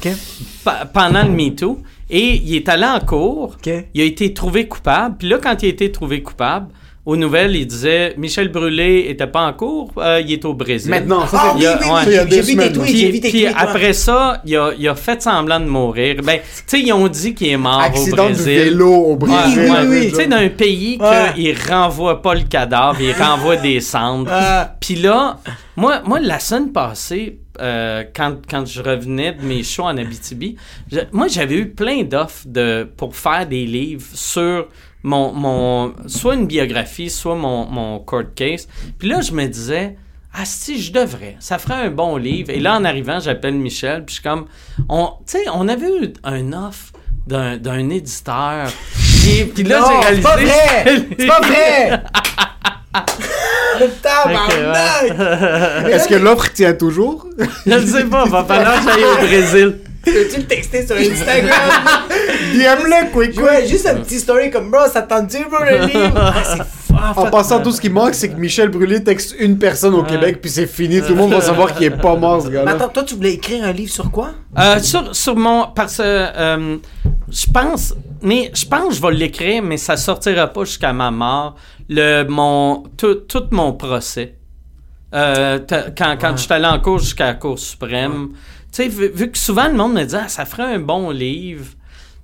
pendant 0.93 1.25
le 1.25 1.31
MeToo. 1.31 1.83
Et 2.11 2.37
il 2.37 2.55
est 2.57 2.69
allé 2.69 2.85
en 2.85 3.01
cours. 3.01 3.57
Il 3.95 4.01
a 4.01 4.05
été 4.05 4.33
trouvé 4.33 4.69
coupable. 4.69 5.17
Puis 5.19 5.29
là, 5.29 5.39
quand 5.43 5.61
il 5.63 5.67
a 5.67 5.69
été 5.71 5.91
trouvé 5.91 6.23
coupable, 6.23 6.69
aux 7.07 7.17
nouvelles, 7.17 7.55
il 7.55 7.67
disait 7.67 8.15
Michel 8.17 8.49
Brûlé 8.49 9.07
était 9.11 9.27
pas 9.27 9.47
en 9.47 9.53
cours, 9.53 9.93
euh, 9.99 10.23
il 10.25 10.33
est 10.33 10.45
au 10.47 10.55
Brésil. 10.55 10.91
Maintenant, 10.91 11.27
ça, 11.27 11.39
Ah 11.39 11.47
c'est 11.51 11.55
oui, 11.55 11.61
Il 11.61 11.63
y 11.65 11.67
a- 11.67 11.79
oui, 11.83 11.87
ouais. 11.91 12.01
oui, 12.07 12.31
j'ai- 12.31 12.41
vu 12.41 12.57
tweets, 12.57 12.83
Puis, 12.83 12.97
j'ai 12.97 13.11
vu 13.11 13.21
tweets. 13.21 13.55
après 13.57 13.93
ça, 13.93 14.41
il 14.47 14.57
a, 14.57 14.73
il 14.79 14.89
a 14.89 14.95
fait 14.95 15.21
semblant 15.21 15.61
de 15.61 15.67
mourir. 15.67 16.17
Ben, 16.25 16.39
tu 16.39 16.63
sais, 16.67 16.81
ils 16.81 16.93
ont 16.95 17.07
dit 17.09 17.35
qu'il 17.35 17.49
est 17.49 17.57
mort 17.59 17.81
Accident 17.81 18.25
au 18.25 18.29
du 18.29 18.33
Brésil. 18.35 18.59
vélo 18.71 18.91
au 18.95 19.17
Brésil. 19.17 19.59
ouais. 19.71 19.71
oui, 19.83 19.87
oui. 20.01 20.09
Tu 20.11 20.15
sais, 20.17 20.27
d'un 20.27 20.49
pays 20.49 20.97
Ouais. 20.99 21.33
qu'il 21.35 21.57
renvoie 21.71 22.23
pas 22.23 22.35
le 22.35 22.43
cadavre, 22.45 22.99
il 23.01 23.13
renvoie 23.13 23.57
des 23.57 23.81
cendres. 23.81 24.31
Puis 24.81 24.95
là, 24.97 25.39
moi, 25.77 26.01
moi, 26.07 26.21
la 26.21 26.39
semaine 26.39 26.73
passée, 26.73 27.39
euh, 27.61 28.03
quand, 28.17 28.37
quand 28.51 28.67
je 28.67 28.83
revenais 28.83 29.33
de 29.33 29.43
mes 29.45 29.63
shows 29.63 29.85
en 29.85 29.97
Abitibi, 29.99 30.57
je- 30.91 31.01
moi, 31.13 31.29
j'avais 31.29 31.57
eu 31.57 31.69
plein 31.69 32.03
d'offres 32.03 32.45
de, 32.47 32.89
pour 32.97 33.15
faire 33.15 33.47
des 33.47 33.67
livres 33.67 34.07
sur 34.15 34.67
mon, 35.05 35.33
mon, 35.33 35.95
soit 36.07 36.35
une 36.35 36.47
biographie, 36.47 37.11
soit 37.11 37.37
mon, 37.37 37.67
mon 37.67 37.99
court 38.01 38.23
case. 38.35 38.67
Puis 38.99 39.07
là, 39.09 39.21
je 39.21 39.33
me 39.33 39.47
disais, 39.47 39.97
ah 40.33 40.45
si, 40.45 40.83
je 40.83 40.93
devrais. 40.93 41.37
Ça 41.41 41.59
ferait 41.59 41.75
un 41.87 41.91
bon 41.91 42.17
livre. 42.17 42.51
Et 42.51 42.59
là, 42.59 42.75
en 42.75 42.85
arrivant, 42.85 43.21
j'appelle 43.21 43.55
Michel, 43.55 44.05
puis 44.05 44.17
je 44.17 44.21
suis 44.21 44.29
comme, 44.29 44.47
on, 44.89 45.11
tu 45.27 45.39
sais, 45.39 45.45
on 45.53 45.69
avait 45.69 45.87
eu 45.87 46.13
un 46.25 46.53
offre 46.55 46.93
d'un, 47.27 47.59
d'un 47.59 47.91
éditeur. 47.91 48.67
Puis, 49.23 49.45
puis 49.55 49.63
là, 49.63 49.81
Non, 49.81 49.87
j'ai 49.89 49.95
c'est 49.95 50.01
réalisé... 50.01 50.23
pas 50.23 50.37
vrai! 50.37 51.07
C'est 51.19 51.27
pas 51.27 51.41
vrai! 51.41 52.03
Tabarnak! 54.03 55.91
Est-ce 55.91 56.09
que 56.09 56.15
l'offre 56.15 56.53
tient 56.53 56.75
toujours? 56.75 57.27
Je 57.67 57.75
ne 57.75 57.87
sais 57.87 58.05
pas, 58.05 58.25
va 58.25 58.45
falloir 58.45 58.85
que 58.85 58.91
j'aille 58.91 59.05
au 59.05 59.17
Brésil. 59.27 59.79
Peux-tu 60.05 60.37
le 60.39 60.45
texter 60.47 60.87
sur 60.87 60.97
Instagram? 60.97 61.51
DM-le, 62.55 63.11
quick, 63.13 63.39
Ouais, 63.41 63.61
quick. 63.63 63.71
juste 63.71 63.87
un 63.87 63.97
petit 63.97 64.19
story 64.21 64.51
comme, 64.51 64.71
bro, 64.71 64.81
ça 64.93 65.03
te 65.03 65.09
tente-tu, 65.09 65.45
bro, 65.49 65.59
le 65.65 65.87
livre? 65.87 66.13
Ah, 66.97 67.13
c'est. 67.17 67.21
En 67.21 67.27
passant, 67.29 67.61
tout 67.61 67.73
ce 67.73 67.81
qui 67.81 67.91
manque, 67.91 68.15
c'est 68.15 68.29
que 68.29 68.37
Michel 68.37 68.69
Brûlé 68.69 69.03
texte 69.03 69.35
une 69.41 69.59
personne 69.59 69.95
au 69.95 70.05
Québec, 70.05 70.39
puis 70.41 70.49
c'est 70.49 70.69
fini. 70.69 71.01
Tout 71.03 71.09
le 71.09 71.15
monde 71.17 71.33
va 71.33 71.41
savoir 71.41 71.75
qu'il 71.75 71.87
est 71.87 71.91
pas 71.91 72.15
mort, 72.15 72.41
ce 72.43 72.47
Mais 72.47 72.55
gars-là. 72.55 72.71
attends, 72.71 72.89
toi, 72.89 73.03
tu 73.03 73.17
voulais 73.17 73.33
écrire 73.35 73.65
un 73.65 73.73
livre 73.73 73.91
sur 73.93 74.13
quoi? 74.13 74.31
Euh, 74.57 74.79
sur, 74.79 75.15
sur 75.15 75.35
mon. 75.35 75.67
Parce 75.75 75.97
que. 75.97 76.03
euh, 76.05 76.77
je 77.29 77.47
pense. 77.53 77.95
Mais 78.23 78.53
je 78.55 78.65
pense 78.65 78.89
que 78.91 78.95
je 78.95 79.03
vais 79.03 79.13
l'écrire, 79.13 79.61
mais 79.63 79.77
ça 79.77 79.97
sortira 79.97 80.47
pas 80.47 80.65
jusqu'à 80.65 80.93
ma 80.93 81.11
mort. 81.11 81.57
Le, 81.89 82.23
mon, 82.29 82.85
tout, 82.97 83.15
tout 83.17 83.43
mon 83.51 83.73
procès. 83.73 84.37
Euh, 85.15 85.59
quand 85.99 86.17
quand 86.21 86.37
je 86.37 86.43
suis 86.43 86.53
allé 86.53 86.67
en 86.67 86.79
cours 86.79 87.01
jusqu'à 87.01 87.27
la 87.27 87.35
Cour 87.35 87.59
suprême. 87.59 88.29
Sais, 88.83 88.89
vu, 88.89 89.11
vu 89.15 89.31
que 89.31 89.39
souvent 89.39 89.69
le 89.69 89.75
monde 89.75 89.95
me 89.95 90.05
dit, 90.05 90.17
ah, 90.17 90.29
ça 90.29 90.45
ferait 90.45 90.75
un 90.75 90.79
bon 90.79 91.11
livre. 91.11 91.67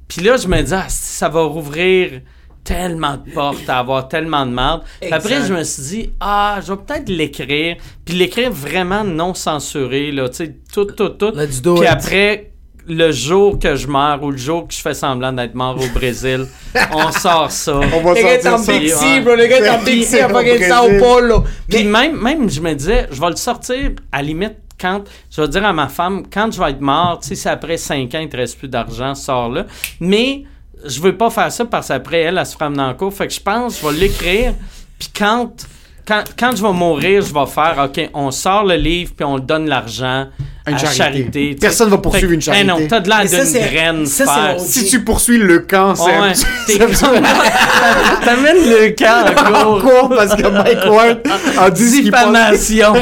Puis 0.09 0.23
là, 0.23 0.37
je 0.37 0.49
me 0.49 0.61
dis, 0.61 0.75
ah, 0.75 0.87
ça 0.89 1.29
va 1.29 1.43
rouvrir 1.43 2.21
tellement 2.65 3.17
de 3.17 3.31
portes, 3.33 3.69
à 3.69 3.79
avoir 3.79 4.09
tellement 4.09 4.45
de 4.45 4.53
merde. 4.53 4.83
Puis 5.01 5.13
Après, 5.13 5.43
je 5.47 5.55
me 5.55 5.63
suis 5.65 5.83
dit, 5.83 6.11
ah, 6.21 6.59
je 6.65 6.73
vais 6.73 6.79
peut-être 6.79 7.09
l'écrire. 7.09 7.77
Puis 8.05 8.15
l'écrire 8.15 8.51
vraiment 8.51 9.05
non 9.05 9.35
censuré, 9.35 10.13
là, 10.13 10.29
tu 10.29 10.37
sais, 10.37 10.57
tout, 10.73 10.85
tout, 10.85 11.11
tout. 11.11 11.33
Puis 11.33 11.87
après, 11.87 12.51
le 12.87 13.13
jour 13.13 13.59
que 13.59 13.77
je 13.77 13.87
meurs 13.87 14.23
ou 14.23 14.31
le 14.31 14.37
jour 14.37 14.67
que 14.67 14.75
je 14.75 14.81
fais 14.81 14.95
semblant 14.95 15.33
d'être 15.33 15.55
mort 15.55 15.77
au 15.77 15.99
Brésil, 15.99 16.47
on 16.93 17.13
sort 17.13 17.51
ça. 17.51 17.77
On 17.77 18.01
va 18.01 18.15
Le 18.15 18.23
gars 18.23 18.33
est 18.33 18.43
sortir 18.43 18.55
en 18.55 18.59
ça. 18.59 18.73
Big 18.73 18.93
ouais. 18.93 19.21
Bro. 19.21 19.35
Le 19.37 19.47
gars 19.47 19.59
est 19.59 19.71
en 19.71 19.83
Big 19.83 20.03
C, 20.05 20.21
à 20.21 20.29
fucking 20.29 20.63
Sao. 20.69 20.89
Paulo. 20.99 21.45
Puis 21.69 21.85
Mais 21.85 22.09
même, 22.09 22.21
même, 22.21 22.51
je 22.51 22.61
me 22.61 22.75
disais, 22.75 23.07
je 23.11 23.21
vais 23.21 23.31
le 23.31 23.37
sortir 23.37 23.93
à 24.13 24.19
la 24.19 24.23
limite 24.23 24.57
quand, 24.81 25.03
je 25.31 25.41
vais 25.41 25.49
dire 25.49 25.65
à 25.65 25.73
ma 25.73 25.89
femme, 25.89 26.25
quand 26.33 26.51
je 26.53 26.61
vais 26.61 26.71
être 26.71 26.81
mort, 26.81 27.19
si 27.23 27.49
après 27.49 27.77
5 27.77 28.15
ans, 28.15 28.21
il 28.21 28.29
te 28.29 28.37
reste 28.37 28.59
plus 28.59 28.69
d'argent, 28.69 29.15
sors-le. 29.15 29.67
Mais 30.01 30.45
je 30.85 31.01
veux 31.01 31.17
pas 31.17 31.31
faire 31.31 31.53
ça 31.53 31.65
parce 31.65 31.89
qu'après, 31.89 32.21
elle, 32.21 32.39
elle 32.39 32.47
se 32.47 32.55
fera 32.55 32.69
le 32.69 32.95
cours. 32.95 33.13
Fait 33.13 33.27
que 33.27 33.35
je 33.35 33.41
pense, 33.41 33.81
je 33.81 33.87
vais 33.87 33.93
l'écrire. 33.93 34.55
Puis 34.99 35.11
quand, 35.17 35.67
quand, 36.07 36.25
quand 36.39 36.57
je 36.57 36.63
vais 36.63 36.73
mourir, 36.73 37.23
je 37.23 37.33
vais 37.33 37.47
faire, 37.47 37.77
OK, 37.85 38.11
on 38.15 38.31
sort 38.31 38.65
le 38.65 38.75
livre, 38.77 39.13
puis 39.17 39.25
on 39.25 39.39
donne 39.39 39.69
l'argent 39.69 40.27
Une 40.67 40.75
à 40.75 40.79
charité. 40.79 40.97
charité. 40.97 41.57
Personne 41.61 41.89
va 41.91 41.99
poursuivre 41.99 42.33
une 42.33 42.41
charité. 42.43 42.65
Eh 42.65 42.69
non, 42.69 42.79
t'as 42.89 43.01
de 43.01 43.09
l'air 43.09 43.21
Mais 43.23 43.29
d'une 43.45 43.71
graine, 43.73 44.07
ça, 44.07 44.55
Si 44.59 44.87
tu 44.87 45.03
poursuis 45.05 45.39
le 45.39 45.61
camp, 45.61 45.95
c'est 45.95 46.13
un 46.13 46.29
Ouais, 46.29 46.33
T'amènes 48.25 48.57
le 48.69 48.91
camp 48.91 49.25
en 49.27 49.57
en 49.57 49.81
cours. 49.81 49.83
cours 49.83 50.09
parce 50.17 50.35
que 50.35 50.47
Mike 50.49 50.87
Ward 50.87 51.19
a 51.59 51.71
dit. 51.71 52.03
Diffamation. 52.03 52.93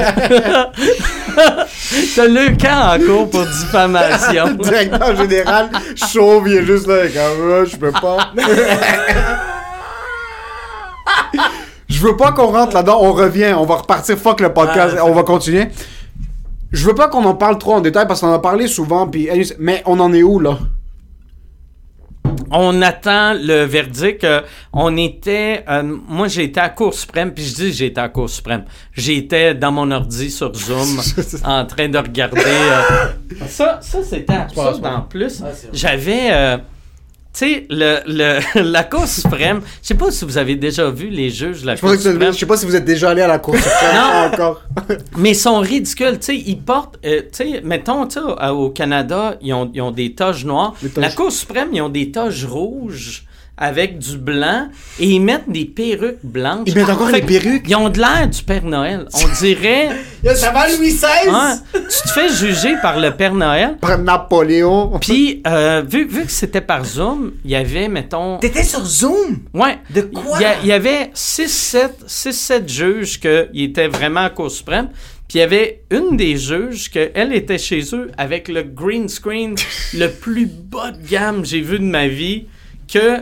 T'as 2.17 2.27
le 2.27 2.57
camp 2.57 2.95
en 2.95 2.99
cours 3.07 3.31
pour 3.31 3.45
diffamation. 3.47 4.47
Le 4.47 4.65
directeur 4.65 5.17
général, 5.17 5.69
chauve, 6.13 6.49
il 6.49 6.57
est 6.59 6.65
juste 6.67 6.87
là, 6.87 7.03
comme, 7.07 7.53
Ah, 7.53 7.65
je 7.65 7.77
peux 7.77 7.93
pas. 7.93 8.33
Je 11.99 12.07
veux 12.07 12.17
pas 12.17 12.31
qu'on 12.33 12.53
rentre 12.53 12.75
là-dedans, 12.75 12.99
on 13.03 13.13
revient, 13.13 13.53
on 13.57 13.65
va 13.65 13.77
repartir, 13.77 14.17
fuck 14.17 14.41
le 14.41 14.53
podcast, 14.55 14.95
Ah, 14.99 15.05
on 15.05 15.13
va 15.13 15.25
continuer. 15.25 15.67
Je 16.71 16.87
veux 16.87 16.95
pas 16.95 17.09
qu'on 17.09 17.25
en 17.25 17.35
parle 17.35 17.59
trop 17.59 17.75
en 17.75 17.81
détail 17.81 18.07
parce 18.07 18.21
qu'on 18.21 18.29
en 18.29 18.35
a 18.35 18.39
parlé 18.39 18.69
souvent, 18.69 19.09
puis, 19.09 19.29
mais 19.59 19.83
on 19.85 19.99
en 19.99 20.13
est 20.13 20.23
où 20.23 20.39
là? 20.39 20.59
On 22.51 22.81
attend 22.83 23.35
le 23.35 23.65
verdict. 23.65 24.23
euh, 24.25 24.43
on 24.73 24.97
était. 24.97 25.65
euh, 25.69 25.83
moi, 26.09 26.29
j'étais 26.29 26.61
à 26.61 26.69
Cour 26.69 26.95
suprême, 26.95 27.33
puis 27.33 27.45
je 27.45 27.55
dis 27.55 27.73
j'étais 27.73 28.01
à 28.01 28.09
Cour 28.09 28.31
suprême. 28.31 28.65
J'étais 28.93 29.55
dans 29.55 29.73
mon 29.73 29.91
ordi 29.91 30.31
sur 30.31 30.55
Zoom 30.55 31.01
en 31.45 31.67
train 31.67 31.89
de 31.89 31.99
regarder. 31.99 32.41
euh, 32.41 32.81
ça, 33.49 33.81
ça 33.83 34.03
c'était 34.03 34.35
absurde 34.35 34.87
en 34.87 35.01
plus. 35.03 35.43
J'avais. 35.73 36.59
Tu 37.33 37.39
sais, 37.41 37.67
le, 37.71 37.99
le, 38.07 38.63
la 38.73 38.85
Cour 38.85 39.07
suprême, 39.07 39.61
je 39.83 39.89
sais 39.89 39.95
pas 39.95 40.11
si 40.11 40.25
vous 40.25 40.39
avez 40.39 40.57
déjà 40.57 40.91
vu 40.91 41.09
les 41.09 41.31
juges 41.31 41.63
de 41.63 41.67
la 41.67 41.77
Je 41.77 41.81
Cour 41.81 41.91
suprême. 41.95 42.33
je 42.33 42.39
sais 42.39 42.47
pas 42.47 42.57
si 42.57 42.67
vous 42.67 42.75
êtes 42.75 42.85
déjà 42.85 43.11
allé 43.11 43.23
à 43.23 43.29
la 43.29 43.39
cour 43.39 43.55
suprême 43.57 43.95
Non. 43.95 44.33
encore. 44.33 44.63
Mais 45.19 45.31
ils 45.31 45.37
sont 45.37 45.61
ridicules, 45.61 46.19
tu 46.19 46.27
sais, 46.27 46.37
ils 46.37 46.59
portent, 46.61 46.99
euh, 47.05 47.21
tu 47.23 47.29
sais, 47.53 47.61
mettons, 47.63 48.07
tu 48.07 48.19
sais, 48.19 48.49
au- 48.51 48.71
Canada, 48.71 49.37
ils 49.43 49.53
ont, 49.53 49.71
ils 49.73 49.81
ont 49.83 49.91
des 49.93 50.15
toges 50.15 50.45
noires. 50.45 50.75
Toges- 50.81 51.01
La 51.01 51.11
Cour 51.11 51.31
suprême, 51.31 51.69
ils 51.73 51.83
ont 51.83 51.89
des 51.91 52.11
toges 52.11 52.45
rouges 52.45 53.25
avec 53.59 53.99
du 53.99 54.17
blanc 54.17 54.69
et 54.99 55.07
ils 55.07 55.21
mettent 55.21 55.49
des 55.49 55.65
perruques 55.65 56.19
blanches. 56.23 56.65
Ils 56.67 56.75
mettent 56.75 56.89
encore 56.91 57.13
des 57.13 57.21
que 57.21 57.27
perruques? 57.27 57.65
Ils 57.69 57.77
ont 57.77 57.89
de 57.89 57.99
l'air 57.99 58.29
du 58.29 58.43
Père 58.43 58.65
Noël. 58.65 59.07
On 59.15 59.29
dirait. 59.41 59.91
Ça 60.35 60.51
va 60.53 60.69
Louis 60.69 60.93
XVI? 60.93 61.29
hein, 61.29 61.61
tu 61.73 62.09
te 62.09 62.13
fais 62.13 62.29
juger 62.29 62.75
par 62.81 62.99
le 62.99 63.11
Père 63.13 63.35
Noël? 63.35 63.77
Par 63.81 63.99
Napoléon. 63.99 64.99
Puis, 65.01 65.43
euh, 65.47 65.83
vu, 65.87 66.07
vu 66.07 66.25
que 66.25 66.33
c'était 66.33 66.61
par 66.61 66.85
Zoom, 66.85 67.33
il 67.45 67.51
y 67.51 67.57
avait, 67.57 67.89
mettons. 67.89 68.39
T'étais 68.39 68.63
sur 68.63 68.85
Zoom? 68.85 69.39
Ouais. 69.55 69.79
De 69.91 70.03
quoi? 70.03 70.39
Il 70.63 70.69
y, 70.69 70.73
avait 70.73 71.11
6-7 71.15 72.69
juges 72.69 73.21
qui 73.21 73.65
étaient 73.65 73.89
vraiment 73.89 74.21
à 74.21 74.31
Cour 74.31 74.51
suprême. 74.51 74.89
Puis 75.29 75.39
il 75.39 75.41
y 75.41 75.45
avait 75.45 75.83
une 75.91 76.17
des 76.17 76.39
juges 76.39 76.91
que 76.91 77.11
elle 77.15 77.35
était 77.35 77.59
chez 77.59 77.83
eux 77.93 78.11
avec 78.17 78.49
le 78.49 78.63
green 78.63 79.11
screen 79.11 79.57
le 79.95 80.09
plus 80.09 80.47
bas 80.47 80.91
de 80.91 81.07
gamme 81.07 81.43
que 81.43 81.49
j'ai 81.49 81.61
vu 81.61 81.79
de 81.79 81.85
ma 81.85 82.09
vie. 82.09 82.47
Que 82.91 83.19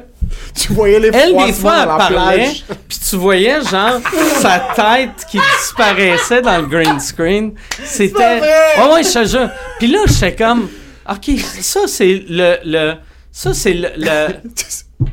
Tu 0.55 0.73
voyais 0.73 0.99
les 1.01 1.11
elle, 1.13 1.37
des 1.37 1.53
fois, 1.53 1.75
elle 1.75 1.81
à 1.83 1.87
la 1.87 1.97
parlait, 1.97 2.37
plage. 2.45 2.65
puis 2.89 2.99
tu 3.09 3.17
voyais, 3.17 3.61
genre, 3.63 4.01
sa 4.41 4.59
tête 4.75 5.27
qui 5.31 5.39
disparaissait 5.61 6.43
dans 6.43 6.59
le 6.59 6.67
green 6.67 6.99
screen. 7.01 7.53
C'était. 7.85 8.39
vrai! 8.39 8.51
Ouais, 8.79 8.95
ouais, 8.95 9.03
je 9.03 9.13
te 9.13 9.25
jure. 9.27 9.51
Puis 9.79 9.89
là, 9.89 9.99
j'étais 10.07 10.35
comme, 10.37 10.69
OK, 11.11 11.31
ça, 11.61 11.81
c'est 11.87 12.25
le. 12.29 12.57
le 12.65 12.95
ça, 13.33 13.53
c'est 13.53 13.75
le, 13.75 13.89
le, 13.99 14.29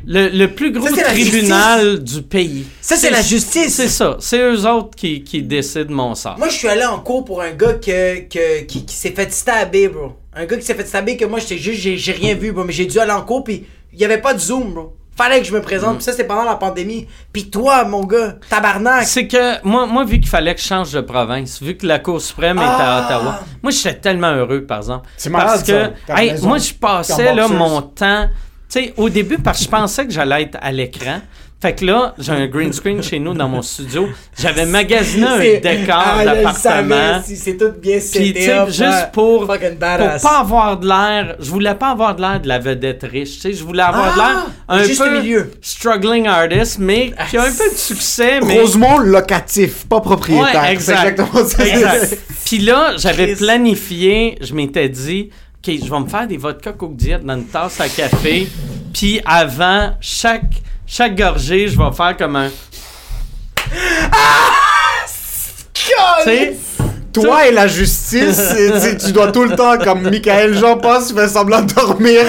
le, 0.06 0.28
le 0.30 0.46
plus 0.54 0.72
gros 0.72 0.88
Ça, 0.88 1.02
tribunal 1.04 2.02
du 2.02 2.22
pays. 2.22 2.64
Ça, 2.80 2.96
c'est 2.96 3.10
la 3.10 3.20
justice. 3.20 3.74
C'est 3.74 3.88
ça. 3.88 4.16
C'est 4.18 4.38
eux 4.38 4.66
autres 4.66 4.96
qui, 4.96 5.22
qui 5.22 5.42
décident 5.42 5.92
mon 5.94 6.14
sort. 6.14 6.38
Moi, 6.38 6.48
je 6.48 6.54
suis 6.54 6.68
allé 6.68 6.84
en 6.86 7.00
cours 7.00 7.24
pour 7.26 7.42
un 7.42 7.50
gars 7.52 7.74
que, 7.74 8.20
que- 8.20 8.62
qui, 8.62 8.86
qui 8.86 8.94
s'est 8.96 9.10
fait 9.10 9.30
stabber, 9.30 9.88
bro. 9.88 10.12
Un 10.34 10.46
gars 10.46 10.56
qui 10.56 10.64
s'est 10.64 10.74
fait 10.74 10.86
stabber 10.86 11.18
que 11.18 11.26
moi, 11.26 11.38
j'étais 11.38 11.58
juste, 11.58 11.80
j'ai, 11.80 12.12
rien 12.12 12.34
vu, 12.34 12.50
bro. 12.52 12.64
Mais 12.64 12.72
j'ai 12.72 12.86
dû 12.86 12.98
aller 12.98 13.12
en 13.12 13.20
cours, 13.22 13.44
puis 13.44 13.66
il 13.92 13.98
y 13.98 14.04
avait 14.06 14.20
pas 14.22 14.32
de 14.32 14.40
Zoom, 14.40 14.72
bro. 14.72 14.96
Fallait 15.16 15.40
que 15.40 15.46
je 15.46 15.52
me 15.52 15.62
présente, 15.62 15.96
puis 15.96 16.04
ça, 16.04 16.12
c'est 16.12 16.24
pendant 16.24 16.44
la 16.44 16.56
pandémie. 16.56 17.06
Puis 17.32 17.48
toi, 17.48 17.84
mon 17.84 18.04
gars, 18.04 18.34
tabarnak. 18.50 19.04
C'est 19.04 19.28
que 19.28 19.64
moi, 19.64 19.86
moi, 19.86 20.04
vu 20.04 20.18
qu'il 20.18 20.28
fallait 20.28 20.54
que 20.54 20.60
je 20.60 20.66
change 20.66 20.92
de 20.92 21.00
province, 21.00 21.62
vu 21.62 21.76
que 21.76 21.86
la 21.86 22.00
Cour 22.00 22.20
suprême 22.20 22.56
était 22.56 22.66
à 22.66 23.04
Ottawa, 23.04 23.40
moi, 23.62 23.70
j'étais 23.70 23.94
tellement 23.94 24.32
heureux, 24.32 24.64
par 24.64 24.78
exemple. 24.78 25.08
C'est 25.16 25.30
Parce 25.30 25.62
que, 25.62 25.90
ça. 26.06 26.20
Hey, 26.20 26.34
moi, 26.42 26.58
je 26.58 26.72
passais 26.74 27.32
là, 27.32 27.46
mon 27.46 27.82
temps. 27.82 28.28
Tu 28.68 28.80
sais, 28.80 28.94
au 28.96 29.08
début, 29.08 29.38
parce 29.38 29.58
que 29.58 29.64
je 29.64 29.70
pensais 29.70 30.04
que 30.04 30.12
j'allais 30.12 30.42
être 30.42 30.58
à 30.60 30.72
l'écran. 30.72 31.20
Fait 31.64 31.74
que 31.74 31.86
là, 31.86 32.14
j'ai 32.18 32.30
un 32.30 32.46
green 32.46 32.74
screen 32.74 33.02
chez 33.02 33.18
nous 33.18 33.32
dans 33.32 33.48
mon 33.48 33.62
studio. 33.62 34.06
J'avais 34.38 34.66
magasiné 34.66 35.26
un 35.26 35.38
décor 35.62 35.94
Ah, 35.96 36.22
d'appartement. 36.22 37.22
si 37.24 37.38
c'est 37.38 37.56
tout 37.56 37.72
bien 37.80 38.00
Puis, 38.12 38.34
juste 38.68 39.10
pour, 39.14 39.46
Fucking 39.46 39.70
pour 39.70 39.78
badass. 39.78 40.22
pas 40.22 40.40
avoir 40.40 40.76
de 40.78 40.86
l'air, 40.86 41.36
je 41.40 41.48
voulais 41.50 41.74
pas 41.74 41.88
avoir 41.92 42.16
de 42.16 42.20
l'air 42.20 42.38
de 42.38 42.48
la 42.48 42.58
vedette 42.58 43.06
riche, 43.10 43.36
tu 43.36 43.40
sais, 43.40 43.52
je 43.54 43.64
voulais 43.64 43.82
avoir 43.82 44.12
de 44.12 44.18
l'air 44.18 44.46
Ah, 44.68 44.74
un 44.74 44.82
juste 44.84 45.00
peu 45.02 45.18
milieu. 45.22 45.52
struggling 45.62 46.26
artist, 46.26 46.78
mais 46.80 47.14
qui 47.30 47.38
a 47.38 47.44
un 47.44 47.50
peu 47.50 47.70
de 47.72 47.76
succès, 47.78 48.40
mais... 48.42 48.60
Rosemont 48.60 48.98
locatif, 48.98 49.86
pas 49.86 50.02
propriétaire. 50.02 50.64
Ouais, 50.64 50.70
exact. 50.70 51.18
Exact. 51.60 52.18
Puis 52.44 52.58
là, 52.58 52.92
j'avais 52.98 53.34
planifié, 53.36 54.36
je 54.42 54.52
m'étais 54.52 54.90
dit, 54.90 55.30
OK, 55.66 55.74
je 55.82 55.90
vais 55.90 56.00
me 56.00 56.08
faire 56.08 56.26
des 56.26 56.36
vodka 56.36 56.72
Coke 56.74 56.94
Diet 56.94 57.20
dans 57.24 57.36
une 57.36 57.46
tasse 57.46 57.80
à 57.80 57.88
café. 57.88 58.48
Puis 58.92 59.22
avant, 59.24 59.92
chaque, 60.02 60.60
chaque 60.86 61.16
gorgée, 61.16 61.68
je 61.68 61.78
vais 61.78 61.92
faire 61.92 62.16
comme 62.16 62.36
un... 62.36 62.50
Sais, 66.24 66.56
Toi 67.12 67.48
et 67.48 67.52
la 67.52 67.66
justice, 67.66 68.54
tu, 69.04 69.12
dois 69.12 69.30
tout 69.30 69.44
le 69.44 69.54
temps, 69.54 69.78
comme 69.78 70.02
Michael 70.02 70.56
Jean 70.56 70.78
passe, 70.78 71.10
il 71.10 71.16
fait 71.16 71.28
semblant 71.28 71.62
de 71.62 71.72
dormir. 71.72 72.22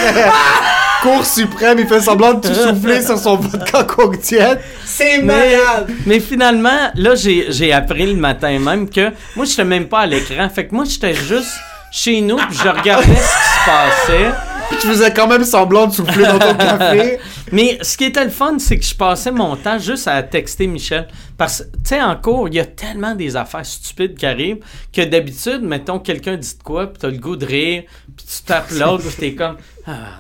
Cour 1.02 1.26
suprême, 1.26 1.80
il 1.80 1.88
fait 1.88 2.02
semblant 2.02 2.34
de 2.34 2.48
tout 2.48 2.54
souffler 2.54 3.02
sur 3.02 3.18
son 3.18 3.36
vodka 3.38 3.84
Coke. 3.84 4.18
C'est 4.22 5.20
mais, 5.20 5.22
malade. 5.22 5.92
mais 6.06 6.20
finalement, 6.20 6.92
là, 6.96 7.16
j'ai 7.16 7.48
j'ai 7.50 7.72
appris 7.72 8.08
le 8.08 8.16
matin 8.16 8.58
même 8.60 8.90
que 8.90 9.12
moi, 9.36 9.46
j'étais 9.46 9.64
même 9.66 9.88
pas 9.88 10.00
à 10.00 10.06
l'écran. 10.08 10.50
Fait 10.50 10.66
que 10.66 10.74
moi, 10.74 10.86
j'étais 10.86 11.14
juste 11.14 11.54
chez 11.92 12.22
nous, 12.22 12.38
puis 12.38 12.58
je 12.64 12.70
regardais 12.70 13.06
ce 13.06 13.12
qui 13.12 13.16
se 13.16 13.66
passait. 13.66 14.32
Tu 14.82 14.88
faisais 14.88 15.14
quand 15.14 15.28
même 15.28 15.44
semblant 15.44 15.88
de 15.88 15.94
souffler 15.94 16.24
dans 16.24 16.40
ton 16.40 16.54
café. 16.58 17.20
Mais 17.52 17.78
ce 17.82 17.98
qui 17.98 18.06
était 18.06 18.24
le 18.24 18.30
fun, 18.30 18.58
c'est 18.60 18.78
que 18.78 18.86
je 18.86 18.96
passais 18.96 19.32
mon 19.32 19.56
temps 19.56 19.80
juste 19.80 20.08
à 20.08 20.22
texter 20.24 20.68
Michel. 20.68 21.08
Parce 21.38 21.62
que, 21.62 21.78
tu 21.78 21.82
sais, 21.86 22.02
en 22.02 22.16
cours, 22.16 22.48
il 22.48 22.56
y 22.56 22.60
a 22.60 22.66
tellement 22.66 23.16
des 23.16 23.36
affaires 23.36 23.66
stupides 23.66 24.18
qui 24.18 24.26
arrivent 24.26 24.60
que 24.94 25.02
d'habitude, 25.02 25.62
mettons, 25.62 26.00
quelqu'un 26.00 26.38
dit 26.38 26.58
de 26.58 26.64
quoi, 26.64 26.88
puis 26.88 26.98
t'as 27.00 27.10
le 27.10 27.18
goût 27.18 27.36
de 27.36 27.46
rire, 27.46 27.84
puis 28.16 28.26
tu 28.26 28.44
tapes 28.44 28.72
l'autre, 28.72 29.04
puis 29.04 29.16
t'es 29.18 29.36
comme. 29.36 29.58
Ah, 29.88 30.20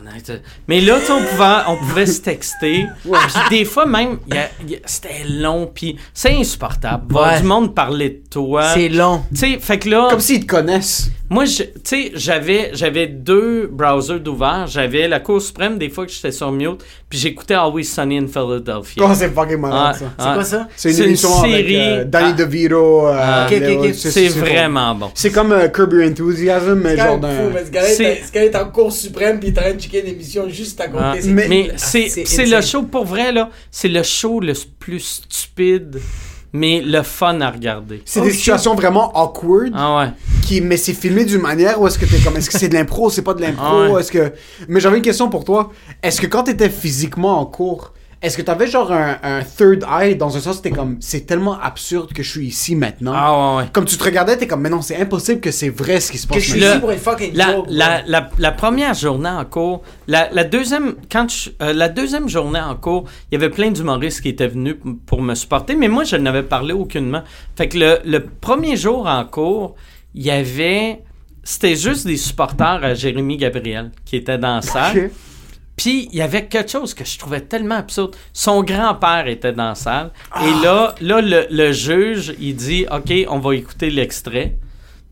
Mais 0.67 0.79
là, 0.81 0.99
tu 0.99 1.05
sais, 1.07 1.11
on 1.11 1.23
pouvait, 1.23 1.55
on 1.67 1.75
pouvait 1.77 2.05
se 2.05 2.21
texter. 2.21 2.85
Puis 3.03 3.59
des 3.59 3.65
fois, 3.65 3.85
même, 3.85 4.17
il 4.27 4.35
y 4.35 4.37
a- 4.37 4.49
il 4.61 4.71
y 4.71 4.75
a- 4.75 4.79
c'était 4.85 5.23
long, 5.27 5.69
puis 5.73 5.97
c'est 6.13 6.33
insupportable. 6.35 7.05
Voir 7.11 7.33
Ouais. 7.33 7.41
du 7.41 7.47
monde 7.47 7.73
parler 7.73 8.09
de 8.09 8.29
toi. 8.29 8.69
C'est 8.73 8.89
long. 8.89 9.23
Tu 9.31 9.37
sais, 9.53 9.59
fait 9.59 9.79
que 9.79 9.89
là. 9.89 10.07
Comme 10.11 10.19
s'ils 10.19 10.41
te 10.45 10.45
connaissent. 10.55 11.09
Moi, 11.27 11.45
je- 11.45 11.63
tu 11.63 11.69
sais, 11.83 12.11
j'avais, 12.13 12.69
j'avais 12.73 13.07
deux 13.07 13.67
browsers 13.71 14.19
d'ouvert. 14.19 14.67
J'avais 14.67 15.07
la 15.07 15.19
Cour 15.19 15.41
suprême, 15.41 15.79
des 15.79 15.89
fois 15.89 16.05
que 16.05 16.11
j'étais 16.11 16.31
sur 16.31 16.51
mute, 16.51 16.83
puis 17.09 17.17
j'écoutais 17.17 17.55
Always 17.55 17.85
Sunny 17.85 18.19
in 18.19 18.27
Philadelphia. 18.27 19.03
Oh, 19.03 19.11
c'est 19.15 19.33
fucking 19.33 19.57
malade, 19.57 19.79
Ah, 19.79 19.93
ça. 19.93 20.05
C'est 20.19 20.25
ah. 20.27 20.33
quoi 20.35 20.43
ça? 20.43 20.67
C'est 20.75 20.89
une 20.89 20.95
C'est 20.95 21.01
une 21.01 21.07
émission 21.09 21.43
avec 21.43 21.51
série. 21.65 21.77
euh, 21.79 22.03
Danny 22.05 22.29
Ah. 22.29 22.33
DeVito. 22.33 23.07
euh, 23.07 23.17
Ah. 23.19 23.47
Ok, 23.49 23.53
ok, 23.55 23.59
Léo- 23.59 23.83
ok. 23.85 23.93
C'est 23.95 24.27
vraiment 24.27 24.93
bon. 24.93 25.09
C'est 25.15 25.31
comme 25.31 25.51
euh, 25.51 25.67
Curb 25.69 25.93
Your 25.93 26.07
Enthusiasm, 26.11 26.75
mais 26.75 26.95
genre 26.95 27.07
quand 27.07 27.17
d'un... 27.17 27.29
fou, 27.35 27.51
mais 27.55 27.65
ce 27.65 27.71
gars-là, 27.71 27.87
C'est- 27.87 28.03
est- 28.03 28.23
ce 28.27 28.31
gars-là 28.31 28.45
est 28.45 28.55
en 28.55 28.69
cours 28.69 28.91
suprême 28.91 29.39
puis 29.39 29.51
est 29.55 29.59
en 29.59 29.63
train 29.63 29.73
de 29.73 29.79
checker 29.79 30.01
une 30.01 30.07
émission 30.13 30.47
juste 30.49 30.79
à 30.81 30.87
côté. 30.87 31.03
Ah, 31.03 31.15
mais 31.27 31.69
Ah, 31.71 31.77
c'est 31.77 32.09
c'est 32.09 32.45
le 32.45 32.61
show, 32.61 32.83
pour 32.83 33.05
vrai, 33.05 33.31
là, 33.31 33.49
c'est 33.71 33.87
le 33.89 34.03
show 34.03 34.39
le 34.39 34.53
plus 34.79 34.99
stupide, 34.99 35.99
mais 36.53 36.81
le 36.81 37.01
fun 37.03 37.41
à 37.41 37.49
regarder. 37.51 38.01
C'est 38.05 38.21
des 38.21 38.31
situations 38.31 38.75
vraiment 38.75 39.11
awkward, 39.17 39.71
Ah 39.75 39.97
ouais. 39.99 40.09
qui, 40.41 40.61
mais 40.61 40.77
c'est 40.77 40.93
filmé 40.93 41.25
d'une 41.25 41.41
manière 41.41 41.81
où 41.81 41.87
est-ce 41.87 41.99
que 41.99 42.05
t'es 42.05 42.17
comme, 42.19 42.37
est-ce 42.37 42.49
que 42.49 42.57
c'est 42.57 42.69
de 42.69 42.73
l'impro, 42.75 43.09
c'est 43.09 43.21
pas 43.23 43.33
de 43.33 43.41
l'impro, 43.41 43.63
Ah 43.65 43.89
ouais. 43.91 44.01
est-ce 44.01 44.11
que... 44.11 44.31
Mais 44.67 44.79
j'avais 44.79 44.97
une 44.97 45.03
question 45.03 45.29
pour 45.29 45.43
toi. 45.43 45.71
Est-ce 46.01 46.21
que 46.21 46.27
quand 46.27 46.43
t'étais 46.43 46.69
physiquement 46.69 47.39
en 47.39 47.45
cours, 47.45 47.93
est-ce 48.25 48.37
que 48.37 48.41
t'avais 48.41 48.67
genre 48.67 48.91
un, 48.91 49.17
un 49.23 49.41
third 49.43 49.83
eye, 49.89 50.15
dans 50.15 50.35
un 50.35 50.39
sens, 50.39 50.61
t'es 50.61 50.71
comme, 50.71 50.97
c'est 50.99 51.25
tellement 51.25 51.59
absurde 51.59 52.11
que 52.13 52.23
je 52.23 52.29
suis 52.29 52.47
ici 52.47 52.75
maintenant. 52.75 53.13
Ah 53.15 53.55
ouais, 53.57 53.61
ouais. 53.63 53.69
Comme 53.73 53.85
tu 53.85 53.97
te 53.97 54.03
regardais, 54.03 54.35
t'es 54.37 54.47
comme, 54.47 54.61
mais 54.61 54.69
non, 54.69 54.81
c'est 54.81 54.97
impossible 54.97 55.39
que 55.41 55.51
c'est 55.51 55.69
vrai 55.69 55.99
ce 55.99 56.11
qui 56.11 56.17
se 56.17 56.27
passe 56.27 56.37
Que 56.37 56.43
je 56.43 56.49
suis 56.51 56.59
maintenant. 56.59 56.67
Le- 56.69 56.73
ici 56.75 56.81
pour 56.81 56.91
une 56.91 56.97
fucking 56.99 57.31
La, 57.35 57.51
joke. 57.55 57.65
la, 57.69 57.87
bro. 58.01 58.09
la, 58.11 58.29
la 58.37 58.51
première 58.51 58.93
journée 58.93 59.29
en 59.29 59.45
cours, 59.45 59.81
la, 60.07 60.29
la 60.31 60.43
deuxième 60.43 60.95
quand 61.11 61.29
je- 61.29 61.49
euh, 61.61 61.73
la 61.73 61.89
deuxième 61.89 62.27
journée 62.27 62.59
en 62.59 62.75
cours, 62.75 63.05
il 63.31 63.35
y 63.39 63.43
avait 63.43 63.49
plein 63.53 63.71
d'humoristes 63.71 64.21
qui 64.21 64.29
étaient 64.29 64.47
venus 64.47 64.75
pour 65.05 65.21
me 65.21 65.35
supporter, 65.35 65.75
mais 65.75 65.87
moi 65.87 66.03
je 66.03 66.15
n'avais 66.15 66.43
parlé 66.43 66.73
aucunement. 66.73 67.23
Fait 67.55 67.67
que 67.69 67.77
le, 67.77 67.99
le 68.05 68.19
premier 68.25 68.75
jour 68.75 69.05
en 69.07 69.23
cours, 69.25 69.75
il 70.13 70.23
y 70.23 70.31
avait 70.31 71.01
c'était 71.47 71.75
juste 71.75 72.07
des 72.07 72.17
supporters 72.17 72.79
à 72.83 72.95
Jérémy 72.95 73.37
Gabriel 73.37 73.91
qui 74.03 74.15
étaient 74.15 74.39
dans 74.39 74.55
la 74.55 74.61
salle. 74.63 75.11
Puis 75.75 76.07
il 76.11 76.17
y 76.17 76.21
avait 76.21 76.45
quelque 76.45 76.71
chose 76.71 76.93
que 76.93 77.03
je 77.03 77.17
trouvais 77.17 77.41
tellement 77.41 77.75
absurde. 77.75 78.15
Son 78.33 78.63
grand-père 78.63 79.27
était 79.27 79.51
dans 79.51 79.69
la 79.69 79.75
salle. 79.75 80.11
Ah. 80.31 80.45
Et 80.45 80.63
là, 80.63 80.95
là 81.01 81.21
le, 81.21 81.47
le 81.49 81.71
juge, 81.71 82.33
il 82.39 82.55
dit 82.55 82.85
OK, 82.91 83.11
on 83.29 83.39
va 83.39 83.55
écouter 83.55 83.89
l'extrait. 83.89 84.55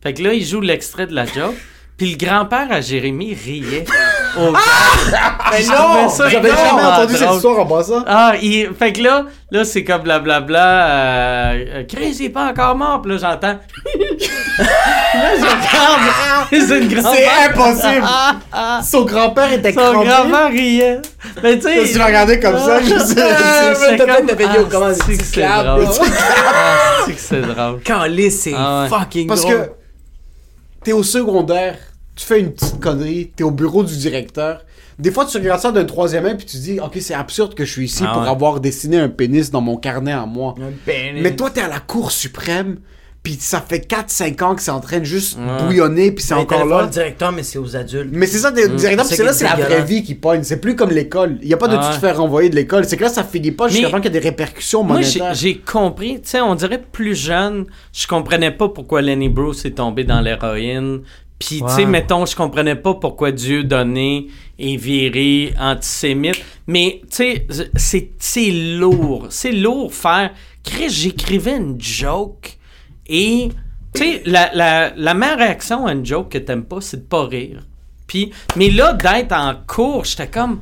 Fait 0.02 0.14
que 0.14 0.22
là, 0.22 0.34
il 0.34 0.44
joue 0.44 0.60
l'extrait 0.60 1.06
de 1.06 1.14
la 1.14 1.26
joke. 1.26 1.56
Puis 1.96 2.16
le 2.18 2.26
grand-père 2.26 2.66
à 2.70 2.80
Jérémy 2.80 3.34
riait. 3.34 3.84
au 4.36 4.52
Mais 5.52 5.64
non! 5.66 6.08
J'avais 6.18 6.48
jamais 6.48 6.82
ah, 6.82 6.98
entendu 6.98 7.16
cette 7.16 7.30
histoire 7.34 7.60
en 7.60 7.66
passant. 7.66 8.02
Ah, 8.06 8.32
il... 8.42 8.70
fait 8.76 8.92
que 8.92 9.02
là, 9.02 9.26
là 9.52 9.64
c'est 9.64 9.84
comme 9.84 10.02
blablabla. 10.02 10.86
Euh, 10.86 11.64
euh, 11.68 11.84
Chris, 11.88 12.16
il 12.18 12.26
est 12.26 12.30
pas 12.30 12.46
encore 12.46 12.76
mort. 12.76 13.00
Puis 13.02 13.12
là, 13.12 13.18
j'entends. 13.18 13.46
là, 14.58 15.36
je 15.38 15.44
regarde. 15.44 16.00
C'est 16.50 16.78
une 16.80 16.88
grand 16.88 17.12
C'est 17.12 17.28
impossible! 17.48 18.06
Son 18.82 19.04
grand-père 19.04 19.52
était 19.52 19.72
Son 19.72 19.80
crampé. 19.80 20.08
grand-père 20.08 20.50
riait. 20.50 21.00
Mais 21.42 21.58
tu 21.58 21.62
sais. 21.62 21.92
Tu 21.92 21.98
l'as 21.98 22.06
regardé 22.06 22.40
comme 22.40 22.58
ça, 22.58 22.80
je 22.80 22.98
sais. 22.98 23.22
Ah, 23.22 23.72
c'est 23.74 23.96
t'as 23.96 24.06
comme- 24.06 24.28
fait 24.28 24.34
de 24.34 24.42
vidéo, 24.42 24.66
comment 24.70 24.86
Ah, 24.90 24.94
c'est 24.94 25.16
que 25.16 25.24
c'est 25.24 25.42
drôle. 25.42 25.86
Ah, 26.00 27.02
c'est 27.06 27.12
que 27.12 27.20
c'est 27.20 27.40
drôle. 27.40 27.80
Calice, 27.80 28.40
c'est 28.40 28.54
Ah 28.56 28.86
fucking 28.88 29.28
Parce 29.28 29.42
drôle. 29.42 29.54
que 29.54 29.83
t'es 30.84 30.92
au 30.92 31.02
secondaire, 31.02 31.76
tu 32.14 32.24
fais 32.24 32.40
une 32.40 32.52
petite 32.52 32.78
connerie, 32.80 33.32
t'es 33.34 33.42
au 33.42 33.50
bureau 33.50 33.82
du 33.82 33.96
directeur. 33.96 34.64
Des 34.98 35.10
fois, 35.10 35.24
tu 35.26 35.36
regardes 35.38 35.60
ça 35.60 35.72
d'un 35.72 35.84
troisième 35.84 36.24
œil 36.26 36.36
puis 36.36 36.46
tu 36.46 36.58
dis, 36.58 36.78
ok, 36.78 36.96
c'est 37.00 37.14
absurde 37.14 37.54
que 37.54 37.64
je 37.64 37.72
suis 37.72 37.86
ici 37.86 38.04
Ah 38.06 38.12
pour 38.12 38.22
ouais. 38.22 38.28
avoir 38.28 38.60
dessiné 38.60 38.98
un 38.98 39.08
pénis 39.08 39.50
dans 39.50 39.60
mon 39.60 39.76
carnet 39.76 40.12
à 40.12 40.24
moi. 40.24 40.54
Un 40.60 40.70
pénis. 40.86 41.20
Mais 41.22 41.34
toi, 41.34 41.50
t'es 41.50 41.62
à 41.62 41.68
la 41.68 41.80
Cour 41.80 42.12
suprême, 42.12 42.78
puis 43.24 43.36
ça 43.40 43.60
fait 43.60 43.80
4-5 43.90 44.40
ans 44.44 44.54
que 44.54 44.62
c'est 44.62 44.70
en 44.70 44.78
train 44.78 45.00
de 45.00 45.04
juste 45.04 45.36
Ouais. 45.38 45.64
bouillonner, 45.66 46.12
puis 46.12 46.22
c'est 46.22 46.34
encore 46.34 46.64
là. 46.66 46.82
le 46.82 46.88
directeur, 46.90 47.32
mais 47.32 47.42
c'est 47.42 47.58
aux 47.58 47.74
adultes. 47.74 48.10
Mais 48.12 48.26
c'est 48.26 48.38
ça, 48.38 48.52
des- 48.52 48.68
directement, 48.68 49.02
C'est 49.08 49.24
là, 49.24 49.32
c'est 49.32 49.44
la 49.44 49.56
vraie 49.56 49.82
vie 49.82 50.02
qui 50.04 50.14
pogne. 50.14 50.42
C'est 50.44 50.60
plus 50.60 50.76
comme 50.76 50.90
l'école. 50.90 51.38
Il 51.42 51.48
y 51.48 51.54
a 51.54 51.56
pas 51.56 51.66
de 51.68 51.76
Ah 51.76 51.92
te 51.94 51.98
faire 51.98 52.18
renvoyer 52.18 52.50
de 52.50 52.54
l'école. 52.54 52.84
C'est 52.84 52.96
que 52.96 53.02
là, 53.02 53.08
ça 53.08 53.24
finit 53.24 53.50
pas 53.50 53.66
jusqu'à 53.68 53.88
temps 53.90 53.96
qu'il 53.96 54.12
y 54.12 54.16
a 54.16 54.20
des 54.20 54.28
répercussions 54.28 54.84
Moi, 54.84 55.00
j'ai 55.02 55.18
monétaires. 55.20 55.64
compris, 55.64 56.20
tu 56.20 56.28
sais, 56.28 56.40
on 56.42 56.54
dirait 56.54 56.80
plus 56.92 57.14
jeune, 57.16 57.64
je 57.92 58.06
comprenais 58.06 58.52
pas 58.52 58.68
pourquoi 58.68 59.00
Lenny 59.02 59.28
Bruce 59.30 59.64
est 59.64 59.72
tombé 59.72 60.04
dans 60.04 60.20
l'héroïne, 60.20 61.00
Puis, 61.36 61.60
Ouais. 61.62 61.68
tu 61.68 61.74
sais, 61.74 61.84
mettons, 61.86 62.24
je 62.26 62.36
comprenais 62.36 62.76
pas 62.76 62.94
pourquoi 62.94 63.32
Dieu 63.32 63.64
donnait 63.64 64.26
et 64.58 64.76
viré 64.76 65.52
antisémite. 65.58 66.40
Mais, 66.68 67.00
tu 67.10 67.16
sais, 67.16 67.46
c'est, 67.74 68.10
c'est 68.18 68.50
lourd. 68.50 69.26
C'est 69.30 69.50
lourd 69.52 69.92
faire. 69.92 70.30
Chris, 70.62 70.88
j'écrivais 70.90 71.56
une 71.56 71.78
joke 71.78 72.56
et, 73.06 73.50
tu 73.94 74.02
sais, 74.02 74.22
la, 74.26 74.52
la, 74.54 74.92
la 74.96 75.14
meilleure 75.14 75.38
réaction 75.38 75.86
à 75.86 75.92
une 75.92 76.04
joke 76.04 76.30
que 76.30 76.38
t'aimes 76.38 76.64
pas, 76.64 76.80
c'est 76.80 76.98
de 76.98 77.02
pas 77.02 77.26
rire. 77.26 77.62
Puis, 78.06 78.32
mais 78.56 78.70
là, 78.70 78.92
d'être 78.92 79.32
en 79.32 79.54
cours, 79.66 80.04
j'étais 80.04 80.28
comme, 80.28 80.60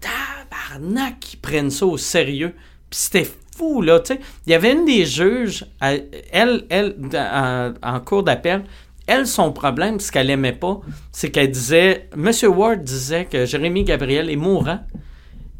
tabarnak, 0.00 1.20
qu'ils 1.20 1.38
prennent 1.40 1.70
ça 1.70 1.86
au 1.86 1.98
sérieux. 1.98 2.54
Puis 2.90 3.00
c'était 3.00 3.30
fou, 3.56 3.82
là, 3.82 4.00
tu 4.00 4.14
sais. 4.14 4.20
Il 4.46 4.52
y 4.52 4.54
avait 4.54 4.72
une 4.72 4.84
des 4.84 5.04
juges, 5.04 5.66
elle, 5.80 6.64
elle, 6.70 6.94
en, 7.14 7.72
en 7.82 8.00
cours 8.00 8.22
d'appel, 8.22 8.64
elle, 9.06 9.26
son 9.26 9.52
problème, 9.52 10.00
ce 10.00 10.12
qu'elle 10.12 10.30
aimait 10.30 10.52
pas, 10.52 10.80
c'est 11.12 11.30
qu'elle 11.30 11.50
disait, 11.50 12.08
Monsieur 12.14 12.48
Ward 12.48 12.82
disait 12.82 13.24
que 13.24 13.46
Jérémy 13.46 13.84
Gabriel 13.84 14.28
est 14.30 14.36
mourant. 14.36 14.80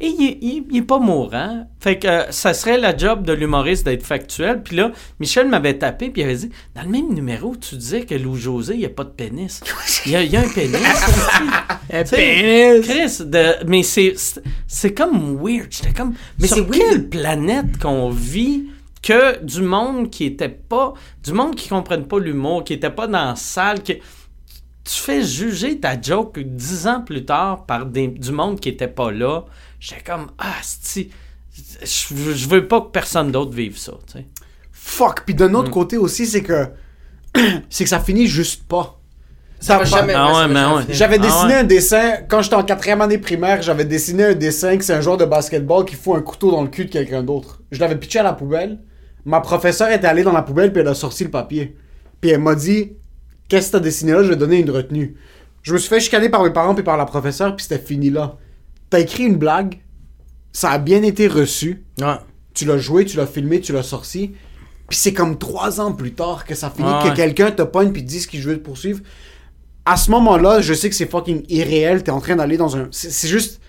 Et 0.01 0.07
il, 0.07 0.37
il- 0.41 0.63
il 0.71 0.77
est 0.77 0.81
pas 0.81 0.99
mourant. 0.99 1.67
Fait 1.81 1.99
que 1.99 2.07
euh, 2.07 2.31
ça 2.31 2.53
serait 2.53 2.77
la 2.77 2.95
job 2.95 3.23
de 3.25 3.33
l'humoriste 3.33 3.83
d'être 3.85 4.05
factuel. 4.05 4.63
Puis 4.63 4.77
là, 4.77 4.91
Michel 5.19 5.47
m'avait 5.49 5.77
tapé 5.77 6.09
puis 6.09 6.21
il 6.21 6.25
avait 6.25 6.35
dit 6.35 6.49
Dans 6.75 6.83
le 6.83 6.89
même 6.89 7.13
numéro, 7.13 7.55
tu 7.55 7.75
disais 7.75 8.05
que 8.05 8.15
Lou 8.15 8.35
José, 8.37 8.75
il 8.75 8.79
n'y 8.79 8.85
a 8.85 8.89
pas 8.89 9.03
de 9.03 9.09
pénis. 9.09 9.61
Il 10.05 10.13
y 10.13 10.15
a, 10.15 10.23
il 10.23 10.31
y 10.31 10.37
a 10.37 10.41
un 10.41 10.47
pénis. 10.47 10.77
Un 11.91 12.03
pénis. 12.03 12.87
Chris, 12.87 13.25
de- 13.25 13.65
mais 13.67 13.83
c'est, 13.83 14.13
c'est- 14.67 14.93
comme 14.93 15.37
weird. 15.43 15.67
J'étais 15.71 15.91
comme, 15.93 16.13
mais 16.39 16.47
sur 16.47 16.69
quelle 16.69 17.09
planète 17.09 17.77
qu'on 17.81 18.09
vit 18.09 18.67
que 19.01 19.43
du 19.43 19.61
monde 19.61 20.09
qui 20.09 20.25
était 20.25 20.47
pas, 20.49 20.93
du 21.23 21.33
monde 21.33 21.55
qui 21.55 21.67
comprenne 21.69 22.05
pas 22.05 22.19
l'humour, 22.19 22.63
qui 22.63 22.73
était 22.73 22.89
pas 22.89 23.07
dans 23.07 23.25
la 23.29 23.35
salle, 23.35 23.81
qui, 23.81 23.93
tu 23.95 24.01
fais 25.01 25.23
juger 25.23 25.79
ta 25.79 25.99
joke 25.99 26.39
dix 26.39 26.87
ans 26.87 27.01
plus 27.01 27.25
tard 27.25 27.65
par 27.65 27.85
des- 27.85 28.07
du 28.07 28.31
monde 28.31 28.59
qui 28.59 28.69
était 28.69 28.87
pas 28.87 29.11
là. 29.11 29.45
J'étais 29.79 30.01
comme, 30.03 30.27
ah, 30.37 30.55
si, 30.61 31.09
je, 31.53 32.13
veux- 32.13 32.33
je 32.33 32.47
veux 32.49 32.67
pas 32.67 32.81
que 32.81 32.87
personne 32.91 33.31
d'autre 33.31 33.51
vive 33.53 33.77
ça, 33.77 33.93
tu 34.07 34.13
sais. 34.19 34.25
Fuck. 34.71 35.23
Puis 35.25 35.35
d'un 35.35 35.49
Mm. 35.49 35.55
autre 35.55 35.71
côté 35.71 35.97
aussi, 35.97 36.25
c'est 36.25 36.41
que. 36.43 36.67
c'est 37.69 37.83
que 37.83 37.89
ça 37.89 37.99
finit 37.99 38.27
juste 38.27 38.63
pas. 38.67 38.99
Ça 39.59 39.77
va 39.77 39.83
jamais. 39.83 40.13
Ah 40.15 40.27
ouais, 40.47 40.53
ouais. 40.53 40.81
finir. 40.83 40.85
J'avais 40.95 41.17
Ah 41.19 41.23
dessiné 41.23 41.53
ouais. 41.53 41.59
un 41.59 41.63
dessin, 41.65 42.11
quand 42.29 42.41
j'étais 42.41 42.55
en 42.55 42.63
quatrième 42.63 43.01
année 43.01 43.17
primaire, 43.17 43.61
j'avais 43.61 43.83
dessiné 43.83 44.23
un 44.23 44.33
dessin 44.33 44.77
que 44.77 44.83
c'est 44.85 44.93
un 44.93 45.01
joueur 45.01 45.17
de 45.17 45.25
basketball 45.25 45.83
qui 45.85 45.95
fout 45.95 46.15
un 46.17 46.21
couteau 46.21 46.49
dans 46.51 46.61
le 46.61 46.69
cul 46.69 46.85
de 46.85 46.89
quelqu'un 46.91 47.23
d'autre. 47.23 47.61
Je 47.71 47.79
l'avais 47.81 47.97
pitché 47.97 48.19
à 48.19 48.23
la 48.23 48.31
poubelle. 48.33 48.79
Ma 49.25 49.41
professeure 49.41 49.89
était 49.91 50.07
allée 50.07 50.23
dans 50.23 50.31
la 50.31 50.43
poubelle 50.43 50.71
puis 50.71 50.81
elle 50.81 50.87
a 50.87 50.95
sorti 50.95 51.25
le 51.25 51.29
papier. 51.29 51.75
Puis 52.21 52.29
elle 52.31 52.39
m'a 52.39 52.55
dit 52.55 52.93
Qu'est-ce 53.49 53.67
que 53.67 53.71
t'as 53.73 53.79
dessiné 53.79 54.13
là? 54.13 54.23
Je 54.23 54.29
vais 54.29 54.35
donner 54.37 54.59
une 54.59 54.71
retenue. 54.71 55.17
Je 55.61 55.73
me 55.73 55.77
suis 55.77 55.89
fait 55.89 55.99
chicaner 55.99 56.29
par 56.29 56.41
mes 56.43 56.51
parents 56.51 56.73
puis 56.73 56.83
par 56.83 56.95
la 56.95 57.05
professeure 57.05 57.53
puis 57.55 57.65
c'était 57.67 57.83
fini 57.83 58.09
là. 58.09 58.37
T'as 58.89 58.99
écrit 58.99 59.23
une 59.23 59.35
blague, 59.37 59.79
ça 60.51 60.71
a 60.71 60.77
bien 60.77 61.03
été 61.03 61.27
reçu. 61.27 61.83
Ouais. 62.01 62.15
Tu 62.53 62.65
l'as 62.65 62.77
joué, 62.77 63.05
tu 63.05 63.17
l'as 63.17 63.27
filmé, 63.27 63.61
tu 63.61 63.71
l'as 63.73 63.83
sorti. 63.83 64.33
Puis 64.89 64.97
c'est 64.97 65.13
comme 65.13 65.37
trois 65.37 65.79
ans 65.79 65.91
plus 65.93 66.13
tard 66.13 66.45
que 66.45 66.55
ça 66.55 66.71
finit, 66.75 66.89
que 67.03 67.15
quelqu'un 67.15 67.51
te 67.51 67.61
pogne 67.61 67.91
puis 67.91 68.03
te 68.03 68.07
dise 68.07 68.25
qu'il 68.25 68.41
veut 68.41 68.55
te 68.57 68.63
poursuivre. 68.63 69.01
À 69.85 69.95
ce 69.97 70.09
moment-là, 70.11 70.61
je 70.61 70.73
sais 70.73 70.89
que 70.89 70.95
c'est 70.95 71.09
fucking 71.09 71.43
irréel. 71.49 72.03
T'es 72.03 72.11
en 72.11 72.19
train 72.19 72.35
d'aller 72.35 72.57
dans 72.57 72.75
un. 72.75 72.87
C'est 72.91 73.27
juste. 73.27 73.61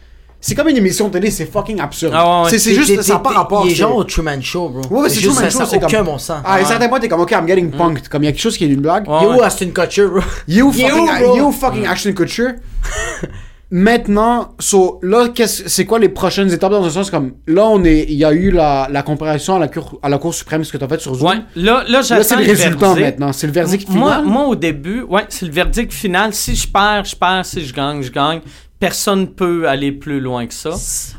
C'est 0.42 0.54
comme 0.54 0.68
une 0.68 0.76
émission 0.78 1.08
de 1.08 1.12
télé, 1.12 1.30
c'est 1.30 1.44
fucking 1.44 1.78
absurde. 1.80 2.14
Ah 2.16 2.44
ouais. 2.44 2.58
C'est 2.58 2.74
juste. 2.74 3.02
Ça 3.02 3.14
n'a 3.14 3.18
pas 3.20 3.30
rapport. 3.30 3.64
C'est- 3.68 3.74
genre 3.74 3.94
au 3.96 4.04
Truman 4.04 4.40
Show, 4.40 4.70
bro. 4.70 4.80
Ouais, 4.88 5.02
ouais, 5.02 5.08
c'est 5.10 5.20
juste 5.20 5.34
Truman 5.34 5.50
ça, 5.50 5.64
Show, 5.64 5.70
c'est 5.70 5.76
aucun 5.84 5.98
comme- 5.98 6.06
bon 6.06 6.18
sens. 6.18 6.40
Ah, 6.44 6.54
à 6.54 6.60
un 6.60 6.64
certain 6.64 6.88
point, 6.88 6.98
t'es 6.98 7.08
comme, 7.10 7.20
ok, 7.20 7.30
I'm 7.32 7.46
getting 7.46 7.70
punked. 7.70 8.08
Comme 8.08 8.22
il 8.22 8.26
y 8.26 8.28
a 8.28 8.32
quelque 8.32 8.40
chose 8.40 8.56
qui 8.56 8.64
est 8.64 8.68
une 8.68 8.80
blague. 8.80 9.06
Ouais, 9.06 9.22
Yo, 9.22 9.32
ouais. 9.34 9.42
Aston 9.44 9.70
Kutcher, 9.70 10.06
bro. 10.06 10.20
You 10.48 10.72
fucking, 10.72 11.36
you 11.36 11.52
fucking 11.52 11.86
Ashton 11.86 12.12
Kutcher. 12.14 12.48
Maintenant, 13.72 14.56
so, 14.58 14.98
là, 15.02 15.28
c'est 15.46 15.84
quoi 15.84 16.00
les 16.00 16.08
prochaines 16.08 16.52
étapes 16.52 16.72
dans 16.72 16.84
un 16.84 16.90
sens 16.90 17.08
comme 17.08 17.34
là, 17.46 17.66
on 17.66 17.84
est, 17.84 18.04
il 18.08 18.16
y 18.16 18.24
a 18.24 18.32
eu 18.32 18.50
la, 18.50 18.88
la 18.90 19.02
comparaison 19.02 19.54
à 19.54 19.58
la 19.60 19.68
cour, 19.68 20.00
à 20.02 20.08
la 20.08 20.18
Cour 20.18 20.34
suprême, 20.34 20.64
ce 20.64 20.72
que 20.72 20.78
t'as 20.78 20.88
fait 20.88 21.00
sur 21.00 21.14
Zoom. 21.14 21.28
Ouais, 21.28 21.36
là, 21.54 21.84
là, 21.88 22.02
c'est 22.02 22.16
le 22.16 22.44
résultat 22.44 22.94
verdict. 22.94 23.00
maintenant. 23.00 23.32
C'est 23.32 23.46
le 23.46 23.52
verdict 23.52 23.88
Moi, 23.88 24.10
final. 24.16 24.24
moi, 24.26 24.46
au 24.46 24.56
début, 24.56 25.02
ouais, 25.02 25.24
c'est 25.28 25.46
le 25.46 25.52
verdict 25.52 25.92
final. 25.92 26.34
Si 26.34 26.56
je 26.56 26.66
perds, 26.66 27.04
je 27.04 27.14
perds. 27.14 27.46
Si 27.46 27.64
je 27.64 27.72
gagne, 27.72 28.02
je 28.02 28.10
gagne. 28.10 28.40
Personne 28.80 29.28
peut 29.28 29.68
aller 29.68 29.92
plus 29.92 30.18
loin 30.20 30.46
que 30.46 30.54
ça. 30.54 30.70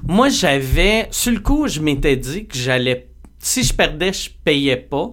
Moi, 0.05 0.27
j'avais, 0.27 1.07
sur 1.11 1.31
le 1.31 1.39
coup, 1.39 1.67
je 1.69 1.79
m'étais 1.79 2.17
dit 2.17 2.47
que 2.47 2.57
j'allais, 2.57 3.07
si 3.39 3.63
je 3.63 3.73
perdais, 3.73 4.11
je 4.11 4.29
payais 4.43 4.75
pas. 4.75 5.11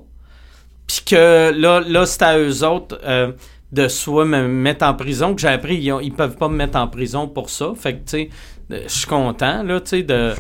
Puis 0.89 1.03
que 1.05 1.53
là, 1.55 1.83
là 1.87 2.07
c'était 2.07 2.25
à 2.25 2.39
eux 2.39 2.65
autres 2.65 2.99
euh, 3.05 3.33
de 3.73 3.87
soit 3.89 4.25
me 4.25 4.49
mettre 4.49 4.85
en 4.87 4.95
prison, 4.95 5.35
que 5.35 5.41
j'ai 5.41 5.49
appris, 5.49 5.77
ils, 5.77 5.93
ont- 5.93 6.01
ils 6.01 6.13
peuvent 6.13 6.37
pas 6.37 6.49
me 6.49 6.57
mettre 6.57 6.79
en 6.79 6.89
prison 6.89 7.29
pour 7.29 7.51
ça. 7.51 7.73
Fait 7.79 7.93
que, 7.95 7.99
tu 7.99 8.03
sais, 8.07 8.29
euh, 8.73 8.83
je 8.87 8.93
suis 8.93 9.07
content, 9.07 9.63
là, 9.63 9.81
tu 9.81 9.89
sais, 9.91 10.03
de... 10.03 10.35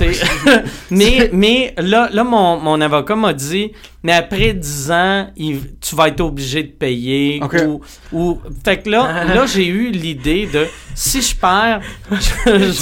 mais, 0.90 1.28
mais 1.32 1.74
là, 1.76 2.08
là 2.12 2.24
mon, 2.24 2.58
mon 2.58 2.80
avocat 2.80 3.16
m'a 3.16 3.32
dit, 3.34 3.72
mais 4.02 4.12
après 4.14 4.54
10 4.54 4.90
ans, 4.90 5.26
il- 5.36 5.76
tu 5.78 5.94
vas 5.94 6.08
être 6.08 6.20
obligé 6.22 6.62
de 6.62 6.68
payer. 6.70 7.40
Ou, 7.66 7.80
ou, 8.12 8.40
fait 8.64 8.78
que 8.78 8.88
là, 8.90 9.24
là 9.34 9.44
j'ai 9.46 9.66
eu 9.66 9.90
l'idée 9.90 10.46
de, 10.46 10.66
si 10.94 11.20
je 11.20 11.36
perds, 11.36 11.80
je, 12.10 12.16
vais... 12.56 12.72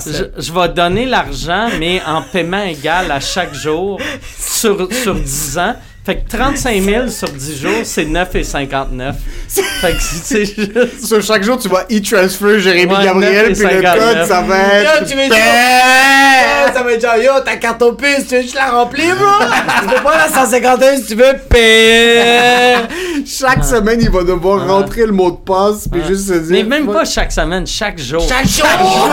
Je, 0.00 0.10
sept. 0.12 0.32
je 0.36 0.52
vais 0.52 0.68
donner 0.70 1.06
l'argent, 1.06 1.68
mais 1.78 2.02
en 2.04 2.22
paiement 2.22 2.62
égal 2.64 3.10
à 3.12 3.20
chaque 3.20 3.54
jour 3.54 4.00
sur, 4.36 4.92
sur 4.92 5.14
10 5.14 5.58
ans. 5.58 5.74
Fait 6.04 6.16
que 6.16 6.28
35 6.28 6.82
000 6.82 7.08
sur 7.10 7.28
10 7.28 7.60
jours, 7.60 7.70
c'est 7.84 8.04
9,59. 8.04 9.12
Fait 9.48 9.92
que 9.92 9.96
c'est 10.00 10.44
juste... 10.44 11.06
Sur 11.06 11.22
chaque 11.22 11.44
jour, 11.44 11.56
tu 11.60 11.68
vas 11.68 11.84
e-transfer 11.92 12.58
Jérémy 12.58 12.92
Ouais, 12.92 13.04
Gabriel, 13.04 13.48
9 13.50 13.58
puis 13.58 13.62
le 13.68 13.70
et 13.70 13.82
59. 13.86 13.98
code, 14.18 14.26
ça 14.26 14.40
va 14.40 14.58
être. 14.58 15.00
Yo, 15.00 15.06
tu 15.06 15.14
veux 15.14 15.28
dire. 15.28 15.36
Ça 16.74 16.82
va 16.82 16.92
être 16.92 17.02
genre, 17.02 17.16
yo, 17.16 17.40
ta 17.44 17.56
carte 17.56 17.82
au 17.82 17.92
puce, 17.92 18.26
tu 18.28 18.34
veux 18.34 18.42
que 18.42 18.48
je 18.48 18.54
la 18.56 18.70
remplis, 18.70 19.12
bro? 19.12 19.46
tu 19.82 19.86
peux 19.94 20.02
pas 20.02 20.16
la 20.16 20.28
151 20.28 20.96
si 20.96 21.04
tu 21.06 21.14
veux 21.14 21.34
payer. 21.48 22.78
Chaque 23.24 23.64
semaine, 23.64 24.00
il 24.02 24.10
va 24.10 24.24
devoir 24.24 24.66
rentrer 24.66 25.06
le 25.06 25.12
mot 25.12 25.30
de 25.30 25.36
passe, 25.36 25.86
puis 25.86 26.02
juste 26.04 26.26
se 26.26 26.32
dire. 26.34 26.50
Mais 26.50 26.64
même 26.64 26.92
pas 26.92 27.04
chaque 27.04 27.30
semaine, 27.30 27.64
chaque 27.64 28.00
jour. 28.00 28.26
Chaque 28.28 28.48
jour. 28.48 28.66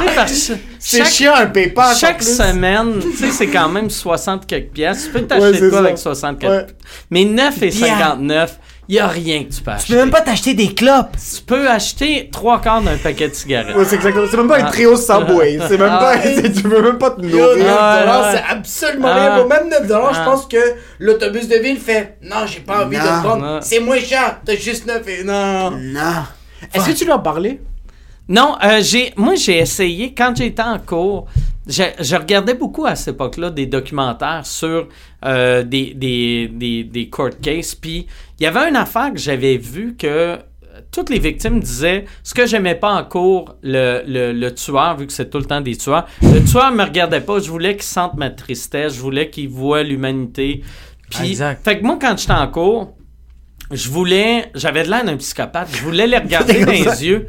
Tu 0.00 0.06
sais, 0.06 0.14
parce 0.14 0.32
que 0.32 0.52
C'est 0.78 0.98
chaque- 0.98 1.06
chiant 1.08 1.34
un 1.34 1.46
PayPal. 1.46 1.96
Chaque 1.96 2.22
semaine, 2.22 2.94
tu 3.00 3.12
sais, 3.16 3.30
c'est 3.30 3.46
quand 3.48 3.68
même 3.68 3.90
60 3.90 4.46
quelques 4.46 4.70
pièces. 4.70 5.04
Tu 5.06 5.10
peux 5.12 5.22
t'acheter 5.26 5.62
Ouais, 5.62 5.68
quoi 5.70 5.78
ça. 5.78 5.84
avec 5.84 5.98
60 5.98 6.38
quelques 6.38 6.52
Ouais. 6.52 6.66
Mais 7.10 7.24
9 7.24 7.62
et 7.62 7.70
59, 7.70 8.58
il 8.88 8.94
y 8.94 8.98
a 8.98 9.06
rien 9.06 9.44
que 9.44 9.52
tu 9.52 9.60
peux 9.60 9.70
Tu 9.72 9.76
acheter. 9.76 9.92
peux 9.92 9.98
même 9.98 10.10
pas 10.10 10.20
t'acheter 10.20 10.54
des 10.54 10.72
clopes. 10.74 11.16
Tu 11.36 11.42
peux 11.42 11.68
acheter 11.68 12.30
trois 12.32 12.60
quarts 12.60 12.80
d'un 12.80 12.96
paquet 12.96 13.28
de 13.28 13.34
cigarettes. 13.34 13.76
Ouais, 13.76 13.84
c'est 13.84 13.96
exactement. 13.96 14.26
C'est 14.30 14.36
même 14.36 14.48
pas 14.48 14.58
un 14.60 14.64
trio 14.70 14.96
Subway. 14.96 15.58
C'est 15.68 15.76
même 15.78 15.90
Ah. 15.92 15.98
pas. 15.98 16.22
c'est- 16.22 16.52
Tu 16.52 16.62
veux 16.68 16.80
même 16.82 16.98
pas 16.98 17.10
te 17.10 17.20
Yo, 17.22 17.28
9 17.36 17.56
nourrir. 17.58 17.76
Ah, 17.78 18.30
c'est 18.32 18.52
absolument 18.54 19.08
Ah. 19.10 19.14
rien. 19.14 19.36
bro. 19.38 19.48
Même 19.48 19.68
9 19.68 19.86
dollars, 19.86 20.14
je 20.14 20.20
Ah. 20.20 20.24
pense 20.24 20.46
que 20.46 20.56
l'autobus 21.00 21.48
de 21.48 21.56
ville 21.56 21.78
fait 21.78 22.16
Non, 22.22 22.46
j'ai 22.46 22.60
pas 22.60 22.84
envie 22.84 22.96
de 22.96 23.02
le 23.02 23.22
prendre. 23.22 23.44
Non. 23.44 23.58
C'est 23.62 23.80
moins 23.80 23.98
cher. 24.00 24.38
T'as 24.44 24.56
juste 24.56 24.86
9 24.86 25.06
et 25.08 25.24
non. 25.24 25.70
Non. 25.72 26.00
Est-ce 26.72 26.86
que 26.88 26.92
tu 26.96 27.04
lui 27.04 27.12
as 27.12 27.18
parlé? 27.18 27.60
Non, 28.28 28.56
euh, 28.62 28.80
j'ai, 28.82 29.12
moi 29.16 29.34
j'ai 29.36 29.58
essayé, 29.58 30.12
quand 30.14 30.34
j'étais 30.36 30.62
en 30.62 30.78
cours, 30.78 31.26
je, 31.66 31.82
je 32.00 32.16
regardais 32.16 32.54
beaucoup 32.54 32.84
à 32.84 32.94
cette 32.94 33.14
époque-là 33.14 33.50
des 33.50 33.66
documentaires 33.66 34.44
sur 34.44 34.88
euh, 35.24 35.62
des, 35.62 35.94
des, 35.94 36.48
des, 36.48 36.84
des 36.84 37.08
court 37.08 37.30
cases, 37.42 37.74
puis 37.74 38.06
il 38.38 38.42
y 38.42 38.46
avait 38.46 38.68
une 38.68 38.76
affaire 38.76 39.12
que 39.12 39.18
j'avais 39.18 39.56
vue 39.56 39.96
que 39.96 40.06
euh, 40.06 40.36
toutes 40.92 41.08
les 41.08 41.18
victimes 41.18 41.60
disaient 41.60 42.04
ce 42.22 42.34
que 42.34 42.46
j'aimais 42.46 42.74
pas 42.74 42.92
en 42.94 43.04
cours, 43.04 43.54
le, 43.62 44.02
le, 44.06 44.32
le 44.32 44.54
tueur, 44.54 44.96
vu 44.98 45.06
que 45.06 45.12
c'est 45.12 45.30
tout 45.30 45.38
le 45.38 45.44
temps 45.46 45.62
des 45.62 45.76
tueurs, 45.76 46.06
le 46.22 46.44
tueur 46.44 46.70
me 46.72 46.84
regardait 46.84 47.22
pas, 47.22 47.38
je 47.40 47.50
voulais 47.50 47.74
qu'il 47.74 47.82
sente 47.84 48.14
ma 48.14 48.28
tristesse, 48.28 48.94
je 48.94 49.00
voulais 49.00 49.30
qu'il 49.30 49.48
voit 49.48 49.82
l'humanité. 49.82 50.62
Puis, 51.10 51.30
Exact. 51.30 51.64
fait 51.64 51.78
que 51.78 51.84
moi, 51.84 51.96
quand 51.98 52.18
j'étais 52.18 52.32
en 52.32 52.46
cours, 52.48 52.94
je 53.70 53.88
voulais, 53.90 54.50
j'avais 54.54 54.82
de 54.84 54.90
l'air 54.90 55.04
d'un 55.04 55.16
psychopathe, 55.16 55.68
je 55.74 55.82
voulais 55.82 56.06
les 56.06 56.18
regarder 56.18 56.64
dans 56.64 56.72
les 56.72 57.04
yeux. 57.06 57.26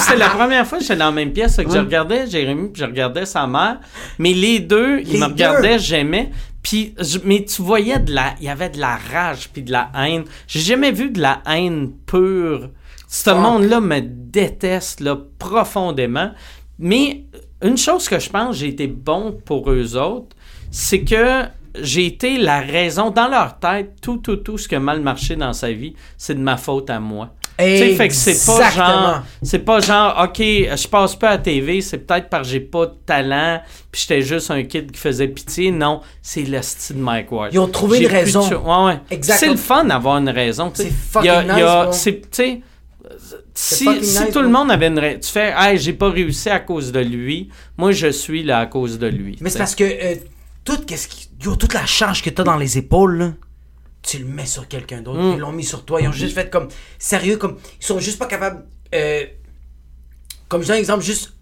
C'était 0.00 0.16
la 0.16 0.28
première 0.28 0.66
fois 0.66 0.78
que 0.78 0.84
j'étais 0.84 0.96
dans 0.96 1.06
la 1.06 1.12
même 1.12 1.32
pièce, 1.32 1.56
que 1.56 1.62
je 1.70 1.78
regardais 1.78 2.28
Jérémy, 2.28 2.68
puis 2.68 2.80
je 2.82 2.86
regardais 2.86 3.26
sa 3.26 3.46
mère, 3.46 3.78
mais 4.18 4.32
les 4.32 4.60
deux, 4.60 5.00
ils 5.00 5.14
me 5.14 5.26
deux? 5.26 5.32
regardaient, 5.32 5.78
j'aimais. 5.78 6.30
Puis, 6.62 6.94
je- 6.98 7.18
mais 7.24 7.44
tu 7.44 7.62
voyais 7.62 7.98
de 7.98 8.12
la, 8.12 8.34
il 8.38 8.44
y 8.44 8.48
avait 8.50 8.68
de 8.68 8.78
la 8.78 8.96
rage 8.96 9.48
puis 9.52 9.62
de 9.62 9.72
la 9.72 9.90
haine. 9.98 10.24
J'ai 10.46 10.60
jamais 10.60 10.92
vu 10.92 11.10
de 11.10 11.20
la 11.20 11.40
haine 11.46 11.90
pure. 12.06 12.68
Ce 13.08 13.30
monde-là 13.30 13.80
me 13.80 14.00
déteste 14.00 15.00
là 15.00 15.16
profondément. 15.38 16.30
Mais 16.78 17.24
une 17.62 17.76
chose 17.78 18.08
que 18.08 18.18
je 18.18 18.30
pense 18.30 18.56
j'ai 18.56 18.68
été 18.68 18.86
bon 18.86 19.38
pour 19.44 19.70
eux 19.70 19.96
autres, 19.96 20.36
c'est 20.70 21.00
que 21.02 21.44
j'ai 21.80 22.06
été 22.06 22.38
la 22.38 22.60
raison 22.60 23.10
dans 23.10 23.28
leur 23.28 23.58
tête, 23.58 23.92
tout, 24.02 24.16
tout, 24.18 24.36
tout 24.36 24.58
ce 24.58 24.68
qui 24.68 24.74
a 24.74 24.80
mal 24.80 25.00
marché 25.00 25.36
dans 25.36 25.52
sa 25.52 25.70
vie, 25.72 25.94
c'est 26.16 26.34
de 26.34 26.40
ma 26.40 26.56
faute 26.56 26.90
à 26.90 26.98
moi. 27.00 27.34
Fait 27.96 28.08
que 28.08 28.14
c'est 28.14 28.46
pas 28.46 28.70
genre, 28.70 29.22
c'est 29.42 29.58
pas 29.58 29.80
genre, 29.80 30.18
ok, 30.24 30.38
je 30.38 30.88
passe 30.88 31.14
pas 31.14 31.28
à 31.30 31.38
TV, 31.38 31.82
c'est 31.82 31.98
peut-être 31.98 32.30
parce 32.30 32.48
que 32.48 32.52
j'ai 32.54 32.60
pas 32.60 32.86
de 32.86 32.94
talent, 33.04 33.60
puis 33.92 34.00
j'étais 34.00 34.22
juste 34.22 34.50
un 34.50 34.62
kid 34.62 34.90
qui 34.90 34.98
faisait 34.98 35.28
pitié. 35.28 35.70
Non, 35.70 36.00
c'est 36.22 36.42
le 36.42 36.62
style 36.62 36.96
de 36.96 37.02
Mike 37.02 37.30
Ward. 37.30 37.50
Ils 37.52 37.58
ont 37.58 37.68
trouvé 37.68 37.98
une 37.98 38.04
de 38.08 38.08
raison. 38.14 38.48
cho- 38.48 38.60
Ouais, 38.62 38.84
ouais. 38.86 38.98
C'est 39.38 39.48
le 39.48 39.56
fun 39.56 39.84
d'avoir 39.84 40.16
une 40.18 40.30
raison. 40.30 40.70
C'est 40.74 40.90
fucking 40.90 41.30
nice, 41.42 41.54
c'est- 41.92 42.20
si, 43.54 43.84
si 43.84 43.84
nice, 44.24 44.32
tout 44.32 44.40
le 44.40 44.48
monde 44.48 44.70
avait 44.70 44.86
une 44.86 44.98
raison, 44.98 45.18
tu 45.20 45.28
fais, 45.30 45.52
hey, 45.56 45.76
j'ai 45.76 45.92
pas 45.92 46.08
réussi 46.10 46.48
à 46.48 46.60
cause 46.60 46.92
de 46.92 47.00
lui, 47.00 47.50
moi 47.76 47.92
je 47.92 48.06
suis 48.08 48.42
là 48.42 48.60
à 48.60 48.66
cause 48.66 48.98
de 48.98 49.06
lui. 49.08 49.36
Mais 49.40 49.50
c'est 49.50 49.58
parce 49.58 49.74
que 49.74 49.84
euh, 49.84 50.14
toute, 50.64 50.86
qu'est-ce 50.86 51.08
qui- 51.08 51.28
yo, 51.42 51.56
toute 51.56 51.74
la 51.74 51.86
charge 51.86 52.22
que 52.22 52.30
t'as 52.30 52.42
dans 52.44 52.56
les 52.56 52.78
épaules, 52.78 53.18
là, 53.18 53.32
tu 54.02 54.18
le 54.18 54.24
mets 54.26 54.46
sur 54.46 54.66
quelqu'un 54.68 55.02
d'autre. 55.02 55.20
Mm. 55.20 55.32
Ils 55.34 55.38
l'ont 55.38 55.52
mis 55.52 55.64
sur 55.64 55.84
toi. 55.84 56.00
Ils 56.00 56.08
ont 56.08 56.12
juste 56.12 56.34
fait 56.34 56.48
comme. 56.50 56.68
Sérieux, 56.98 57.36
comme. 57.36 57.56
Ils 57.80 57.84
sont 57.86 57.98
juste 57.98 58.18
pas 58.18 58.26
capables. 58.26 58.64
euh, 58.94 59.24
comme 60.48 60.62
je 60.62 60.66
donne 60.68 60.76
un 60.76 60.80
exemple, 60.80 61.04
juste 61.04 61.32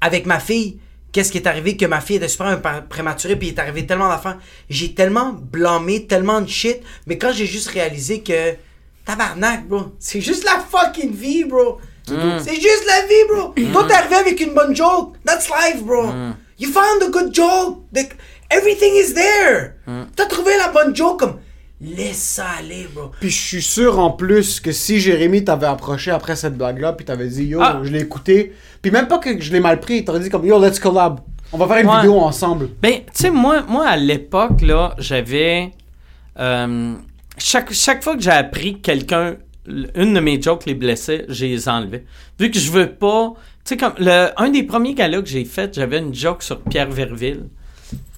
avec 0.00 0.26
ma 0.26 0.40
fille. 0.40 0.80
Qu'est-ce 1.12 1.30
qui 1.32 1.38
est 1.38 1.46
arrivé 1.46 1.76
que 1.76 1.86
ma 1.86 2.00
fille 2.00 2.16
était 2.16 2.28
super 2.28 2.60
pré- 2.60 2.82
prématurée 2.88 3.34
puis 3.36 3.48
il 3.48 3.54
est 3.54 3.58
arrivé 3.60 3.86
tellement 3.86 4.08
d'affaires. 4.08 4.38
J'ai 4.68 4.94
tellement 4.94 5.32
blâmé, 5.32 6.06
tellement 6.06 6.40
de 6.40 6.48
shit, 6.48 6.78
mais 7.06 7.16
quand 7.18 7.32
j'ai 7.32 7.46
juste 7.46 7.68
réalisé 7.68 8.22
que 8.22 8.54
tabarnak, 9.06 9.66
bro, 9.68 9.94
c'est 9.98 10.20
juste 10.20 10.44
la 10.44 10.58
fucking 10.60 11.12
vie, 11.14 11.44
bro. 11.44 11.78
C'est 12.06 12.54
juste 12.56 12.84
la 12.86 13.06
vie, 13.06 13.24
bro. 13.28 13.54
Toi 13.72 13.84
t'es 13.86 13.94
arrivé 13.94 14.14
avec 14.16 14.40
une 14.40 14.54
bonne 14.54 14.74
joke. 14.76 15.14
That's 15.24 15.48
life, 15.48 15.82
bro. 15.82 16.10
You 16.58 16.70
found 16.72 17.02
a 17.02 17.08
good 17.10 17.34
joke. 17.34 17.84
The- 17.94 18.08
everything 18.50 18.94
is 18.94 19.14
there. 19.14 19.72
T'as 20.16 20.26
trouvé 20.26 20.52
la 20.58 20.68
bonne 20.72 20.94
joke 20.94 21.20
comme 21.20 21.36
laisse 21.80 22.16
ça 22.18 22.46
aller, 22.58 22.88
bro. 22.92 23.10
Puis 23.20 23.30
je 23.30 23.40
suis 23.40 23.62
sûr 23.62 23.98
en 24.00 24.10
plus 24.10 24.58
que 24.60 24.72
si 24.72 24.98
Jérémy 24.98 25.44
t'avait 25.44 25.66
approché 25.66 26.10
après 26.10 26.34
cette 26.34 26.56
blague-là, 26.58 26.92
puis 26.94 27.04
t'avais 27.04 27.28
dit 27.28 27.44
yo, 27.44 27.60
Ah. 27.62 27.80
je 27.84 27.90
l'ai 27.90 28.00
écouté, 28.00 28.52
puis 28.82 28.90
même 28.90 29.06
pas 29.06 29.18
que 29.18 29.40
je 29.40 29.52
l'ai 29.52 29.60
mal 29.60 29.78
pris, 29.78 30.04
t'aurais 30.04 30.20
dit 30.20 30.28
comme 30.28 30.44
yo, 30.44 30.60
let's 30.60 30.80
collab. 30.80 31.20
On 31.52 31.56
va 31.58 31.66
faire 31.68 31.78
une 31.78 31.88
Ouais. 31.88 31.96
vidéo 31.96 32.18
ensemble. 32.18 32.68
Ben, 32.82 32.94
tu 32.96 33.02
sais, 33.14 33.30
moi, 33.30 33.62
moi, 33.68 33.86
à 33.86 33.96
l'époque, 33.96 34.60
là, 34.62 34.94
j'avais. 34.98 35.70
euh, 36.38 36.94
chaque, 37.38 37.72
chaque 37.72 38.02
fois 38.04 38.16
que 38.16 38.22
j'ai 38.22 38.30
appris 38.30 38.74
que 38.74 38.80
quelqu'un. 38.80 39.36
Une 39.94 40.14
de 40.14 40.20
mes 40.20 40.40
jokes 40.40 40.64
les 40.64 40.72
blessait, 40.74 41.26
j'ai 41.28 41.48
les 41.48 41.68
enlevés. 41.68 42.04
Vu 42.40 42.50
que 42.50 42.58
je 42.58 42.70
veux 42.72 42.90
pas. 42.90 43.34
Tu 43.64 43.70
sais, 43.70 43.76
comme. 43.76 43.92
Le, 43.98 44.28
un 44.38 44.48
des 44.48 44.62
premiers 44.62 44.94
galas 44.94 45.20
que 45.20 45.28
j'ai 45.28 45.44
fait, 45.44 45.74
j'avais 45.74 45.98
une 45.98 46.14
joke 46.14 46.42
sur 46.42 46.60
Pierre 46.62 46.90
Verville. 46.90 47.44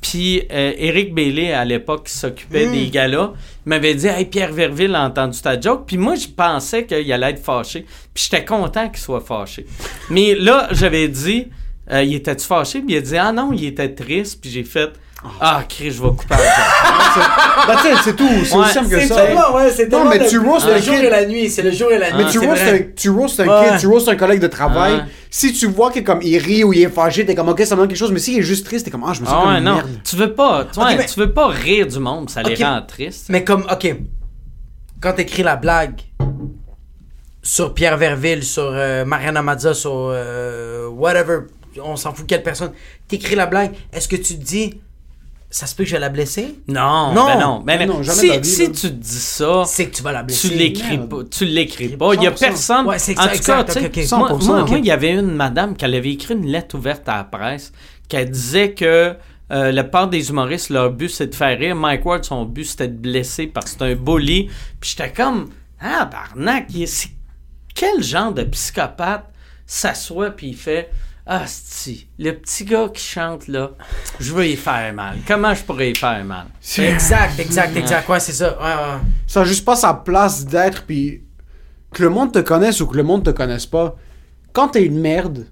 Puis 0.01 0.43
euh, 0.51 0.73
Eric 0.77 1.15
Bailey, 1.15 1.53
à 1.53 1.65
l'époque, 1.65 2.07
qui 2.07 2.15
s'occupait 2.15 2.67
des 2.67 2.89
galas, 2.89 3.33
il 3.67 3.69
m'avait 3.69 3.95
dit 3.95 4.07
Hey, 4.07 4.25
Pierre 4.25 4.53
Verville 4.53 4.95
a 4.95 5.05
entendu 5.05 5.41
ta 5.41 5.61
joke. 5.61 5.85
Puis 5.87 5.99
moi, 5.99 6.15
je 6.15 6.27
pensais 6.27 6.87
qu'il 6.87 7.13
allait 7.13 7.31
être 7.31 7.45
fâché. 7.45 7.85
Puis 8.15 8.29
j'étais 8.31 8.45
content 8.45 8.89
qu'il 8.89 8.99
soit 8.99 9.21
fâché. 9.21 9.67
Mais 10.09 10.35
là, 10.35 10.69
j'avais 10.73 11.09
dit 11.09 11.49
euh, 11.91 12.03
Il 12.03 12.15
était-tu 12.15 12.47
fâché? 12.47 12.81
Puis 12.81 12.95
il 12.95 12.97
a 12.97 13.01
dit 13.01 13.17
Ah 13.17 13.33
non, 13.33 13.53
il 13.53 13.65
était 13.65 13.95
triste. 13.95 14.41
Puis 14.41 14.51
j'ai 14.51 14.65
fait 14.65 14.91
Ah, 15.41 15.63
Chris, 15.69 15.91
je 15.91 16.03
vais 16.03 16.09
couper 16.09 16.31
la. 16.31 16.37
Bah 17.67 17.77
tu 17.77 17.89
sais, 17.89 17.95
c'est 18.05 18.17
tout, 18.17 18.27
c'est 18.45 18.55
Ouais, 18.55 18.61
aussi 18.65 18.73
simple 18.73 18.89
que 18.89 19.01
C'est 19.01 19.09
ça. 19.09 19.17
tellement, 19.27 19.55
ouais, 19.55 19.71
c'est 19.71 19.91
Non, 19.93 20.09
mais 20.09 20.19
le- 20.19 20.27
tu 20.29 20.39
roast 20.39 20.67
le 20.67 20.75
un 20.75 20.81
jour 20.81 20.95
et 20.95 21.11
la 21.11 21.27
nuit, 21.27 21.51
c'est 21.51 21.61
le 21.63 21.71
jour 21.73 21.93
et 21.93 21.99
la 21.99 22.11
nuit. 22.13 22.25
Mais 22.25 22.31
tu 22.31 22.39
c'est 22.41 22.47
roast, 22.47 22.63
un, 22.63 22.79
tu 22.97 23.11
roast 23.11 23.41
un 23.41 23.47
Ouais. 23.47 23.69
kid, 23.71 23.79
tu 23.81 23.87
roast 23.87 24.09
un 24.09 24.17
collègue 24.17 24.41
de 24.41 24.47
travail. 24.47 24.95
Ouais. 24.95 25.01
Si 25.31 25.53
tu 25.53 25.67
vois 25.67 25.91
que 25.91 26.01
comme 26.01 26.23
il 26.23 26.39
rit 26.39 26.65
ou 26.65 26.73
il 26.73 26.83
est 26.83 26.89
fâché, 26.89 27.27
t'es 27.27 27.35
comme 27.35 27.49
ok, 27.51 27.61
ça 27.67 27.75
me 27.75 27.81
donne 27.81 27.89
quelque 27.89 27.99
chose. 27.99 28.13
Mais 28.13 28.19
s'il 28.19 28.39
est 28.39 28.43
juste 28.43 28.65
triste, 28.65 28.87
t'es 28.87 28.91
comme 28.91 29.05
ah, 29.07 29.13
je 29.13 29.21
me 29.21 29.27
sens 29.27 29.35
Ah 29.39 29.43
comme 29.43 29.53
ouais, 29.53 29.59
une 29.59 29.65
non. 29.65 29.75
merde. 29.75 29.91
Tu 30.09 30.17
veux 30.17 30.33
pas, 30.33 30.65
tu, 30.73 30.81
ouais, 30.81 30.97
mais- 30.97 31.05
tu 31.07 31.21
veux 31.21 31.33
pas 31.33 31.49
rire 31.49 31.87
du 31.87 31.99
monde, 31.99 32.31
ça 32.31 32.43
les 32.43 32.55
rend 32.55 32.81
tristes. 32.89 33.27
Mais 33.29 33.45
comme, 33.45 33.67
ok, 33.71 33.95
quand 35.03 35.13
t'écris 35.13 35.43
la 35.43 35.57
blague 35.57 36.01
sur 37.43 37.75
Pierre 37.75 37.97
Verville, 37.97 38.43
sur 38.43 38.71
euh, 38.73 39.05
Mariana 39.05 39.43
Mazza, 39.43 39.75
sur 39.75 39.93
euh, 39.95 40.89
whatever, 40.89 41.41
on 41.83 41.97
s'en 41.97 42.13
fout 42.15 42.27
quelle 42.27 42.43
personne, 42.43 42.73
t'écris 43.09 43.35
la 43.35 43.47
blague, 43.47 43.73
est-ce 43.93 44.09
que 44.09 44.17
tu 44.17 44.39
te 44.39 44.43
dis, 44.45 44.81
ça 45.51 45.67
se 45.67 45.75
peut 45.75 45.83
que 45.83 45.89
je 45.91 45.97
vais 45.97 46.01
la 46.01 46.09
blesser? 46.11 46.61
Non, 46.69 47.13
Non. 47.13 47.27
ben 47.27 47.39
non. 47.41 47.61
Ben 47.61 47.79
Ben 47.79 47.89
non. 47.89 48.03
si 48.05 48.31
vie, 48.39 48.71
tu 48.73 48.73
te 48.73 48.87
dis 48.87 49.09
ça, 49.19 49.65
C'est 49.67 49.87
que 49.89 49.97
tu 49.97 50.03
vas 50.03 50.13
la 50.13 50.23
blesser. 50.23 50.49
tu 50.49 50.55
l'écris 50.55 50.99
pas. 50.99 51.25
Tu 51.31 51.45
l'écris 51.45 51.89
pas. 51.89 52.15
Il 52.15 52.23
y 52.23 52.27
a 52.27 52.31
100%. 52.31 52.39
personne. 52.39 52.87
Ouais, 52.87 52.99
c'est 52.99 53.19
en 53.19 53.23
tout 53.23 53.29
cas, 53.29 53.35
exact, 53.35 53.67
tu 53.67 53.73
sais, 53.73 53.87
ok, 53.87 53.99
ok. 54.13 54.19
moi, 54.19 54.39
100%, 54.39 54.47
moi, 54.47 54.63
ok. 54.63 54.69
moi, 54.69 54.79
il 54.79 54.87
y 54.87 54.91
avait 54.93 55.11
une 55.13 55.35
madame 55.35 55.77
qui 55.77 55.85
avait 55.85 56.13
écrit 56.13 56.35
une 56.35 56.47
lettre 56.47 56.77
ouverte 56.77 57.09
à 57.09 57.17
la 57.17 57.25
presse 57.25 57.73
qui 58.09 58.25
disait 58.27 58.73
que 58.75 59.15
euh, 59.53 59.73
la 59.73 59.83
part 59.83 60.07
des 60.09 60.31
humoristes, 60.31 60.71
leur 60.71 60.91
but, 60.93 61.09
c'est 61.09 61.27
de 61.27 61.35
faire 61.35 61.59
rire. 61.59 61.75
Mike 61.75 62.07
Ward, 62.07 62.25
son 62.25 62.45
but, 62.45 62.65
c'était 62.65 62.87
de 62.89 62.97
blesser 62.97 63.49
parce 63.49 63.73
que 63.73 63.79
c'est 63.79 63.85
un 63.93 63.97
bully. 63.97 64.49
Puis 64.81 64.95
j'étais 64.97 65.13
comme, 65.13 65.49
ah, 65.81 66.05
barnac, 66.05 66.69
quel 67.75 68.03
genre 68.03 68.33
de 68.33 68.45
psychopathe 68.45 69.25
s'assoit 69.67 70.31
puis 70.31 70.49
il 70.49 70.57
fait 70.57 70.91
ah 71.33 71.45
si 71.47 72.09
le 72.19 72.33
petit 72.33 72.65
gars 72.65 72.91
qui 72.93 73.03
chante 73.03 73.47
là 73.49 73.71
je 74.19 74.33
veux 74.33 74.47
y 74.47 74.57
faire 74.57 74.93
mal 74.93 75.17
comment 75.27 75.55
je 75.55 75.63
pourrais 75.63 75.93
y 75.93 75.95
faire 75.95 76.25
mal? 76.25 76.47
Exact, 76.79 77.39
exact, 77.39 77.77
exact. 77.77 78.09
Ouais, 78.09 78.21
c'est 78.21 78.33
ça. 78.33 78.59
Ouais, 78.59 78.65
ouais. 78.65 79.01
Ça 79.27 79.43
a 79.43 79.45
juste 79.45 79.65
pas 79.65 79.77
sa 79.77 79.95
place 79.95 80.45
d'être, 80.45 80.85
puis 80.85 81.23
que 81.93 82.03
le 82.03 82.09
monde 82.09 82.33
te 82.33 82.41
connaisse 82.41 82.81
ou 82.81 82.87
que 82.87 82.97
le 82.97 83.03
monde 83.03 83.25
te 83.25 83.31
connaisse 83.31 83.67
pas. 83.67 83.97
Quand 84.53 84.69
t'es 84.69 84.85
une 84.85 84.99
merde, 84.99 85.47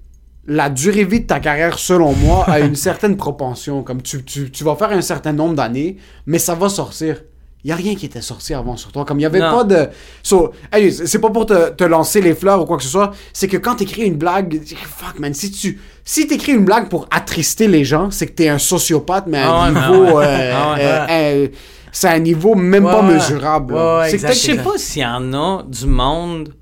la 0.47 0.71
durée 0.71 1.05
vie 1.05 1.21
de 1.21 1.27
ta 1.27 1.41
carrière, 1.41 1.79
selon 1.79 2.13
moi, 2.15 2.45
a 2.49 2.61
une 2.61 2.77
certaine 2.89 3.17
propension. 3.17 3.83
Comme 3.83 4.03
tu, 4.03 4.25
tu, 4.25 4.51
tu 4.51 4.65
vas 4.65 4.77
faire 4.77 4.91
un 4.91 5.01
certain 5.01 5.33
nombre 5.33 5.55
d'années, 5.55 5.97
mais 6.27 6.39
ça 6.39 6.55
va 6.55 6.69
sortir. 6.69 7.23
Il 7.65 7.71
y 7.71 7.73
a 7.73 7.77
rien 7.77 7.97
qui 7.97 8.07
était 8.07 8.23
sorti 8.23 8.55
avant 8.55 8.77
sur 8.77 8.93
toi. 8.93 9.05
Comme 9.05 9.19
il 9.19 9.25
y 9.25 9.27
avait 9.27 9.41
Non. 9.41 9.51
pas 9.59 9.65
de. 9.65 9.89
So, 10.23 10.53
hey, 10.73 10.93
c'est 10.93 11.19
pas 11.21 11.31
pour 11.31 11.45
te, 11.45 11.71
te 11.71 11.83
lancer 11.85 12.21
les 12.21 12.35
fleurs 12.35 12.63
ou 12.63 12.65
quoi 12.67 12.77
que 12.77 12.85
ce 12.85 12.89
soit. 12.89 13.11
C'est 13.33 13.49
que 13.49 13.57
quand 13.57 13.75
t'écris 13.77 14.03
une 14.03 14.15
blague, 14.17 14.63
fuck 14.97 15.19
man, 15.19 15.35
si 15.35 15.51
tu. 15.51 15.81
Si 16.05 16.27
t'écris 16.29 16.53
une 16.53 16.65
blague 16.65 16.89
pour 16.89 17.09
attrister 17.11 17.67
les 17.67 17.85
gens, 17.85 18.11
c'est 18.13 18.27
que 18.29 18.33
t'es 18.33 18.49
un 18.49 18.59
sociopathe, 18.59 19.27
mais 19.27 19.39
à 19.39 19.51
un 19.53 19.71
niveau. 19.73 20.19
ah 20.19 20.25
euh, 20.25 20.53
Ah 20.55 20.77
euh, 20.79 21.07
euh, 21.11 21.49
c'est 21.91 22.09
un 22.09 22.19
niveau 22.21 22.55
même 22.55 22.85
pas 22.85 23.03
Ouais, 23.03 23.15
mesurable. 23.15 23.75
Ouais, 23.75 23.81
ouais, 23.99 24.09
c'est 24.11 24.15
exact. 24.15 24.29
que 24.29 24.35
je 24.35 24.41
sais 24.41 24.57
pas 24.63 24.79
s'il 24.79 25.03
y 25.03 25.07
en 25.07 25.33
a 25.35 25.65
du 25.67 25.87
monde 25.87 26.55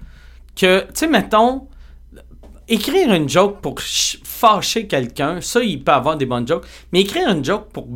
que, 0.59 0.81
tu 0.81 0.87
sais, 0.95 1.09
mettons, 1.09 1.67
écrire 2.69 3.13
une 3.13 3.29
joke 3.29 3.61
pour 3.61 3.79
ch- 3.81 4.19
fâcher 4.25 4.87
quelqu'un, 4.87 5.41
ça, 5.41 5.61
il 5.63 5.83
peut 5.85 5.93
avoir 5.93 6.17
des 6.17 6.27
bonnes 6.27 6.47
jokes, 6.49 6.65
mais 6.93 7.01
écrire 7.03 7.29
une 7.29 7.45
joke 7.45 7.67
pour 7.73 7.87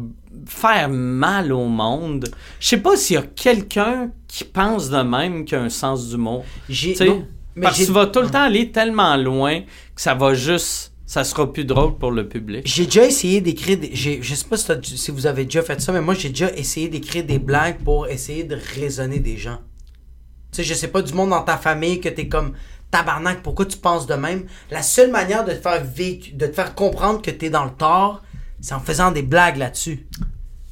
faire 0.46 0.88
mal 0.88 1.52
au 1.52 1.66
monde, 1.66 2.28
je 2.58 2.68
sais 2.68 2.76
pas 2.78 2.96
s'il 2.96 3.14
y 3.14 3.18
a 3.18 3.22
quelqu'un 3.22 4.10
qui 4.28 4.44
pense 4.44 4.90
de 4.90 5.02
même 5.02 5.44
qui 5.44 5.54
a 5.54 5.62
un 5.62 5.68
sens 5.68 6.14
non, 6.16 6.44
mais 6.68 7.62
parce 7.62 7.78
que 7.78 7.84
tu 7.84 7.92
vas 7.92 8.06
tout 8.06 8.20
le 8.20 8.30
temps 8.30 8.42
aller 8.42 8.70
tellement 8.70 9.16
loin 9.16 9.60
que 9.60 10.00
ça 10.00 10.14
va 10.14 10.34
juste, 10.34 10.92
ça 11.04 11.24
sera 11.24 11.52
plus 11.52 11.64
drôle 11.64 11.98
pour 11.98 12.12
le 12.12 12.28
public. 12.28 12.62
J'ai 12.64 12.84
déjà 12.84 13.04
essayé 13.04 13.40
d'écrire 13.40 13.78
des. 13.78 13.90
Je 13.94 14.34
sais 14.34 14.46
pas 14.48 14.56
si, 14.56 15.10
vous 15.10 15.26
avez 15.26 15.44
déjà 15.44 15.62
fait 15.62 15.80
ça, 15.80 15.92
mais 15.92 16.00
moi 16.00 16.14
j'ai 16.14 16.28
déjà 16.28 16.52
essayé 16.52 16.88
d'écrire 16.88 17.24
des 17.24 17.38
blagues 17.38 17.78
pour 17.84 18.06
essayer 18.08 18.44
de 18.44 18.56
raisonner 18.76 19.18
des 19.18 19.36
gens. 19.36 19.58
Tu 20.52 20.56
sais, 20.56 20.64
je 20.64 20.74
sais 20.74 20.88
pas 20.88 21.02
du 21.02 21.12
monde 21.12 21.30
dans 21.30 21.42
ta 21.42 21.56
famille 21.56 22.00
que 22.00 22.08
t'es 22.08 22.28
comme 22.28 22.54
tabarnak, 22.90 23.42
pourquoi 23.42 23.66
tu 23.66 23.78
penses 23.78 24.06
de 24.06 24.14
même? 24.14 24.46
La 24.70 24.82
seule 24.82 25.10
manière 25.10 25.44
de 25.44 25.52
te 25.52 25.60
faire 25.60 25.84
vécu, 25.84 26.32
de 26.32 26.46
te 26.46 26.52
faire 26.52 26.74
comprendre 26.74 27.22
que 27.22 27.30
t'es 27.30 27.50
dans 27.50 27.64
le 27.64 27.70
tort, 27.70 28.22
c'est 28.60 28.74
en 28.74 28.80
faisant 28.80 29.10
des 29.10 29.22
blagues 29.22 29.56
là-dessus. 29.56 30.06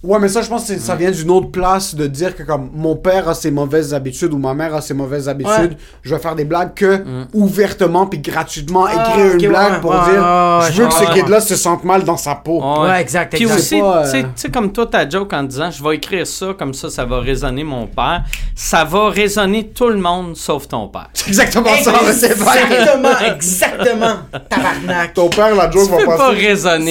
Ouais, 0.01 0.21
mais 0.21 0.29
ça, 0.29 0.43
je 0.43 0.49
pense 0.49 0.69
que 0.69 0.79
ça 0.79 0.95
vient 0.95 1.11
d'une 1.11 1.29
autre 1.33 1.51
place 1.51 1.93
de 1.97 2.07
dire 2.07 2.37
que 2.37 2.45
comme 2.45 2.71
mon 2.73 2.95
père 2.95 3.29
a 3.29 3.35
ses 3.35 3.51
mauvaises 3.51 3.93
habitudes 3.93 4.33
ou 4.33 4.39
ma 4.39 4.55
mère 4.55 4.73
a 4.73 4.81
ses 4.81 4.95
mauvaises 4.95 5.29
habitudes, 5.29 5.73
Ouais. 5.73 5.77
je 6.03 6.15
vais 6.15 6.21
faire 6.21 6.37
des 6.37 6.45
blagues 6.45 6.73
que 6.75 7.03
ouvertement 7.35 8.07
puis 8.07 8.21
gratuitement 8.21 8.87
Ah, 8.89 8.93
écrire 9.11 9.33
une 9.35 9.49
blague 9.49 9.73
ouais, 9.73 9.81
pour 9.81 9.91
ouais, 9.91 9.97
dire 10.13 10.21
ouais, 10.23 10.67
je 10.71 10.83
veux 10.83 10.85
ouais, 10.85 10.91
que 10.91 10.95
ouais, 10.95 11.05
ce 11.05 11.11
ouais. 11.11 11.15
kid-là 11.21 11.41
se 11.41 11.57
sente 11.57 11.83
mal 11.83 12.05
dans 12.05 12.17
sa 12.17 12.37
peau. 12.37 12.63
Ouais, 12.85 13.01
exact, 13.01 13.35
Puis 13.35 13.47
aussi, 13.47 13.81
tu 13.81 14.09
sais- 14.09 14.19
euh, 14.19 14.23
tu 14.23 14.29
sais, 14.37 14.51
comme 14.51 14.71
toi, 14.73 14.87
ta 14.87 15.09
joke 15.09 15.33
en 15.33 15.43
disant 15.43 15.73
je 15.73 15.83
vais 15.83 15.97
écrire 15.97 16.25
ça, 16.29 16.55
comme 16.57 16.75
ça, 16.75 16.91
ça 16.91 17.05
va 17.05 17.19
résonner 17.19 17.65
mon 17.65 17.89
père. 17.89 18.23
Ça 18.55 18.85
va 18.85 19.09
résonner 19.11 19.69
tout 19.71 19.89
le 19.89 19.97
monde 19.99 20.37
sauf 20.37 20.69
ton 20.69 20.87
père. 20.87 21.09
C'est 21.13 21.29
exactement 21.29 21.75
ça, 21.83 21.93
c'est 22.13 22.35
vrai. 22.35 22.59
Exactement, 22.71 23.35
exactement. 23.35 24.15
Tabarnak. 24.49 25.15
Ton 25.15 25.29
père, 25.29 25.57
la 25.57 25.69
joke 25.69 25.87
Tu 25.87 25.91
va 25.91 25.97
peux 25.99 26.05
pas 26.07 26.33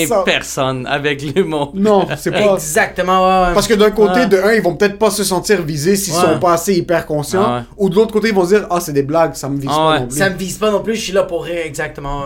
Ça- 0.07 0.23
personne 0.25 0.85
avec 0.88 1.21
l'humour. 1.21 1.71
Non, 1.73 2.05
c'est 2.17 2.31
pas. 2.31 2.59
Exactement, 2.98 3.41
ouais, 3.44 3.48
ouais. 3.49 3.53
Parce 3.53 3.68
que 3.68 3.74
d'un 3.76 3.91
côté, 3.91 4.22
Ouais. 4.22 4.28
de 4.28 4.38
un, 4.38 4.53
ils 4.53 4.61
vont 4.61 4.76
peut-être 4.76 4.98
pas 4.98 5.11
se 5.11 5.24
sentir 5.24 5.61
visés 5.61 5.95
s'ils 5.95 6.14
Ouais. 6.14 6.22
sont 6.22 6.40
pas 6.40 6.53
assez 6.53 6.74
hyper 6.76 7.06
conscients. 7.06 7.44
Ah. 7.45 7.64
Ou 7.78 7.90
de 7.90 7.95
l'autre 7.95 8.11
côté, 8.14 8.30
ils 8.30 8.34
vont 8.34 8.44
se 8.45 8.56
dire 8.56 8.68
Ah, 8.69 8.80
c'est 8.80 8.94
des 8.94 9.03
blagues, 9.03 9.36
ça 9.36 9.49
me 9.49 9.57
vise 9.60 9.69
Ah 9.72 9.76
pas 9.76 9.99
non 9.99 10.07
plus. 10.07 10.18
Ça 10.18 10.30
me 10.30 10.36
vise 10.38 10.57
pas 10.57 10.72
non 10.72 10.82
plus, 10.82 10.95
je 10.95 11.02
suis 11.02 11.14
là 11.14 11.24
pour 11.24 11.44
rire, 11.44 11.61
exactement. 11.65 12.24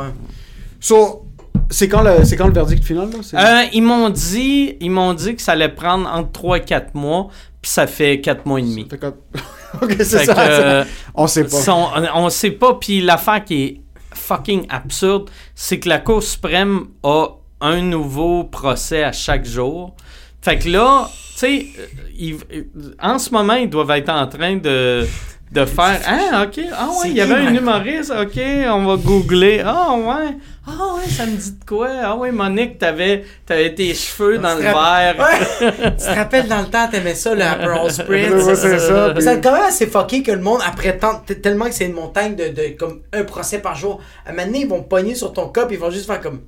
So, 0.80 1.26
c'est 1.70 1.88
quand, 1.88 2.02
le, 2.02 2.24
c'est 2.26 2.36
quand 2.36 2.48
le 2.48 2.54
verdict 2.54 2.84
final 2.84 3.10
là? 3.10 3.64
Euh, 3.64 3.68
ils 3.74 3.82
m'ont 3.84 4.10
dit, 4.10 4.78
ils 4.80 4.92
m'ont 4.92 5.14
dit 5.14 5.36
que 5.36 5.42
ça 5.42 5.54
allait 5.54 5.70
prendre 5.70 6.08
entre 6.10 6.32
3 6.32 6.58
et 6.58 6.62
4 6.62 6.96
mois, 6.96 7.28
puis 7.62 7.72
ça 7.72 7.88
fait 7.88 8.20
4 8.22 8.46
mois 8.46 8.60
et 8.60 8.64
demi. 8.64 8.88
Fait 8.90 9.00
ok, 9.82 9.96
c'est 10.00 10.26
ça. 10.26 10.34
que, 10.34 10.40
euh, 10.40 10.84
On 11.16 11.28
sait 11.28 11.44
pas. 11.44 11.50
Son- 11.58 11.88
on 12.16 12.30
sait 12.30 12.52
pas, 12.52 12.76
puis 12.76 13.02
l'affaire 13.02 13.44
qui 13.44 13.64
est 13.64 13.82
fucking 14.14 14.66
absurde, 14.70 15.30
c'est 15.56 15.80
que 15.80 15.88
la 15.90 16.00
Cour 16.00 16.24
suprême 16.24 16.86
a 17.04 17.28
un 17.62 17.82
nouveau 17.82 18.44
procès 18.46 19.04
à 19.04 19.12
chaque 19.12 19.46
jour. 19.46 19.96
Fait 20.42 20.58
que 20.60 20.70
là, 20.70 21.08
tu 21.34 21.40
sais, 21.40 21.66
euh, 21.80 21.86
ils- 22.18 22.36
euh, 22.54 22.64
en 23.02 23.20
ce 23.20 23.30
moment, 23.32 23.54
ils 23.54 23.70
doivent 23.70 23.92
être 23.92 24.10
en 24.10 24.28
train 24.28 24.56
de 24.58 25.06
de 25.52 25.66
faire 25.66 26.00
Ah, 26.08 26.44
ok, 26.46 26.62
ah 26.74 26.88
ouais, 26.88 27.10
il 27.10 27.18
y 27.18 27.20
avait 27.22 27.34
un 27.34 27.54
humoriste, 27.54 28.10
ok, 28.18 28.40
on 28.70 28.86
va 28.86 28.96
googler. 28.96 29.62
Ah 29.66 29.92
ouais, 29.98 30.38
ah 30.66 30.96
ouais, 30.96 31.10
ça 31.10 31.26
me 31.26 31.36
dit 31.36 31.52
de 31.60 31.66
quoi? 31.66 31.90
Ah 32.02 32.16
ouais, 32.16 32.32
Monique, 32.32 32.78
t'avais, 32.78 33.26
t'avais 33.46 33.76
tes 33.76 33.94
cheveux 33.94 34.38
dans 34.38 34.56
le 34.56 34.62
verre. 34.62 35.16
Ouais. 35.20 35.92
tu 36.00 36.06
te 36.06 36.16
rappelles 36.16 36.48
dans 36.48 36.62
le 36.62 36.68
temps, 36.68 36.88
t'aimais 36.90 37.16
ça, 37.16 37.36
le 37.36 37.42
Aperol 37.44 37.92
Spritz? 37.92 38.32
Ouais, 38.32 38.56
c'est 38.56 38.80
ça, 38.80 39.10
puis- 39.14 39.24
C'est 39.26 39.42
quand 39.42 39.52
même 39.52 39.64
assez 39.68 39.88
fucké 39.88 40.24
que 40.24 40.32
le 40.32 40.40
monde, 40.42 40.62
après 40.66 40.98
tant, 40.98 41.20
tellement 41.44 41.66
que 41.66 41.74
c'est 41.74 41.86
une 41.88 41.96
montagne 41.96 42.36
de, 42.38 42.48
de 42.48 42.70
comme 42.80 43.02
un 43.12 43.26
procès 43.26 43.60
par 43.60 43.76
jour, 43.76 44.00
à 44.26 44.30
un 44.30 44.32
moment 44.32 44.46
donné, 44.46 44.60
ils 44.62 44.70
vont 44.70 44.84
pogner 44.84 45.16
sur 45.16 45.34
ton 45.34 45.50
cop, 45.50 45.68
ils 45.70 45.78
vont 45.78 45.92
juste 45.92 46.06
faire 46.06 46.22
comme. 46.22 46.40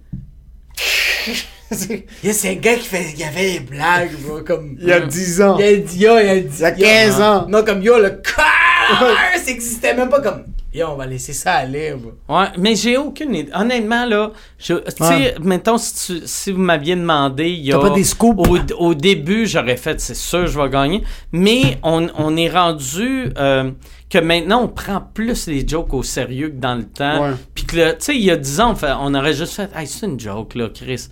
Yeah, 2.23 2.33
c'est 2.33 2.49
un 2.51 2.55
gars 2.55 2.75
qui 2.75 2.87
fait, 2.87 3.05
il 3.13 3.19
y 3.19 3.23
avait 3.23 3.53
des 3.53 3.59
blagues, 3.61 4.11
bro, 4.25 4.41
comme. 4.41 4.77
Il 4.79 4.87
y 4.87 4.91
a 4.91 4.99
10 4.99 5.41
ans. 5.41 5.57
Il 5.59 5.65
y 5.65 5.69
a, 5.69 5.77
dit, 5.77 5.97
yo, 5.99 6.11
il 6.19 6.25
y 6.25 6.29
a, 6.29 6.35
Il 6.35 6.59
y 6.59 6.63
a 6.63 6.71
15 6.71 7.21
ans. 7.21 7.45
Non, 7.49 7.63
comme 7.63 7.81
yo, 7.81 7.97
le 7.99 8.21
ça 8.25 9.51
existait 9.51 9.93
même 9.95 10.09
pas 10.09 10.21
comme. 10.21 10.43
Yo, 10.73 10.87
on 10.87 10.95
va 10.95 11.05
laisser 11.05 11.33
ça 11.33 11.53
aller, 11.53 11.93
bro. 11.95 12.13
Ouais, 12.35 12.47
mais 12.57 12.75
j'ai 12.75 12.97
aucune 12.97 13.35
idée. 13.35 13.51
Honnêtement, 13.53 14.05
là, 14.05 14.31
je- 14.57 14.73
tu 14.73 14.83
sais, 14.97 15.03
Ouais. 15.03 15.35
mettons, 15.41 15.77
si, 15.77 15.93
tu- 16.21 16.21
si 16.27 16.51
vous 16.51 16.59
m'aviez 16.61 16.95
demandé, 16.95 17.45
il 17.49 17.59
y 17.65 17.71
a. 17.71 17.77
T'as 17.77 17.89
pas 17.89 17.95
des 17.95 18.03
scoops? 18.03 18.47
Au, 18.49 18.57
au 18.87 18.93
début, 18.95 19.45
j'aurais 19.45 19.77
fait, 19.77 19.99
c'est 20.01 20.15
sûr, 20.15 20.47
je 20.47 20.59
vais 20.59 20.69
gagner. 20.69 21.03
Mais 21.31 21.77
on, 21.83 22.07
on 22.17 22.35
est 22.35 22.49
rendu 22.49 23.29
euh, 23.37 23.69
que 24.09 24.17
maintenant, 24.17 24.63
on 24.63 24.67
prend 24.67 25.01
plus 25.13 25.47
les 25.47 25.67
jokes 25.67 25.93
au 25.93 26.01
sérieux 26.03 26.49
que 26.49 26.59
dans 26.59 26.75
le 26.75 26.85
temps. 26.85 27.23
Ouais. 27.23 27.31
Puis 27.73 27.79
que, 27.81 27.85
là, 27.85 27.93
tu 27.93 28.05
sais, 28.05 28.15
il 28.15 28.23
y 28.23 28.31
a 28.31 28.37
10 28.37 28.59
ans, 28.61 28.71
on, 28.71 28.75
fait- 28.75 28.93
on 28.99 29.13
aurait 29.15 29.33
juste 29.33 29.53
fait, 29.53 29.69
hey, 29.75 29.87
c'est 29.87 30.05
une 30.05 30.19
joke, 30.19 30.55
là, 30.55 30.69
Chris. 30.73 31.07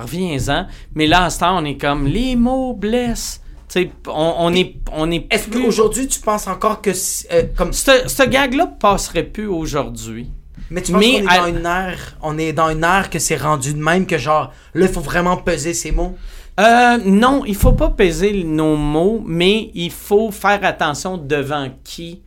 Reviens-en. 0.00 0.66
Mais 0.94 1.06
là, 1.06 1.24
à 1.24 1.30
ce 1.30 1.40
temps, 1.40 1.58
on 1.58 1.64
est 1.64 1.76
comme, 1.76 2.06
les 2.06 2.36
mots 2.36 2.74
blessent. 2.74 3.40
Tu 3.68 3.82
sais, 3.82 3.90
on, 4.06 4.34
on 4.38 4.54
est, 4.54 4.76
on 4.92 5.10
est 5.10 5.26
Est-ce 5.30 5.48
plus- 5.48 5.62
qu'aujourd'hui, 5.62 6.06
tu 6.06 6.20
penses 6.20 6.46
encore 6.46 6.80
que. 6.82 6.90
euh, 6.90 7.42
comme 7.56 7.72
Ce 7.72 7.90
ce 8.06 8.22
gag-là 8.22 8.66
passerait 8.66 9.22
plus 9.24 9.46
aujourd'hui. 9.46 10.30
Mais 10.70 10.82
tu 10.82 10.92
penses 10.92 11.02
qu'on 11.02 11.08
est 11.08 11.26
à- 11.28 11.38
dans 11.38 11.46
une 11.58 11.66
ère, 11.66 12.16
on 12.22 12.38
est 12.38 12.52
dans 12.52 12.70
une 12.70 12.84
ère 12.84 13.10
que 13.10 13.18
c'est 13.18 13.36
rendu 13.36 13.74
de 13.74 13.82
même 13.82 14.06
que 14.06 14.18
genre, 14.18 14.52
là, 14.74 14.86
il 14.86 14.92
faut 14.92 15.00
vraiment 15.00 15.36
peser 15.36 15.74
ses 15.74 15.92
mots? 15.92 16.16
Euh, 16.60 16.98
non, 17.04 17.44
il 17.46 17.54
faut 17.54 17.72
pas 17.72 17.88
peser 17.90 18.44
nos 18.44 18.76
mots, 18.76 19.22
mais 19.26 19.70
il 19.74 19.90
faut 19.90 20.30
faire 20.30 20.60
attention 20.64 21.16
devant 21.16 21.68
qui 21.84 22.20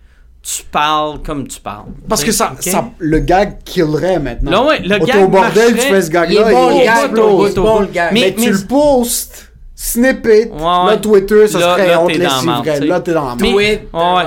tu 0.47 0.63
parles 0.71 1.23
comme 1.23 1.47
tu 1.47 1.59
parles. 1.59 1.87
Parce 2.07 2.23
que 2.23 2.31
ça, 2.31 2.53
le 2.99 3.19
gag 3.19 3.63
killerait 3.63 4.19
maintenant. 4.19 4.51
Là, 4.51 4.63
ouais, 4.65 4.79
le 4.79 5.01
Au- 5.01 5.05
gag 5.05 5.23
Au 5.23 5.27
bordel, 5.27 5.73
tu 5.73 5.79
fais 5.81 6.01
ce 6.03 6.11
gag-là, 6.11 6.29
Il 6.29 6.37
est 6.37 6.51
bon, 6.53 6.69
il 6.71 6.79
le 6.79 6.85
gag, 6.85 7.11
est 7.51 7.55
bon, 7.55 7.79
le 7.79 7.85
gag. 7.87 8.13
Mais, 8.13 8.33
Mais- 8.37 8.43
tu 8.43 8.51
le 8.51 8.67
postes, 8.67 9.51
snippet, 9.73 10.51
Ouais, 10.51 10.59
là. 10.61 10.97
Twitter, 11.01 11.47
ça 11.47 11.59
Là- 11.59 11.75
serait, 11.77 11.87
là, 11.87 12.01
on 12.01 12.07
te 12.07 12.13
dans 12.13 12.23
la 12.23 12.41
merde, 12.41 12.45
lessiverait. 12.65 12.73
tu 12.75 12.81
sais. 12.83 12.85
Là, 12.87 12.99
t'es 13.01 13.13
dans 13.13 13.25
la 13.27 13.35
Mais-. 13.35 13.51
Tweet, 13.53 13.81
Ouais, 13.91 14.23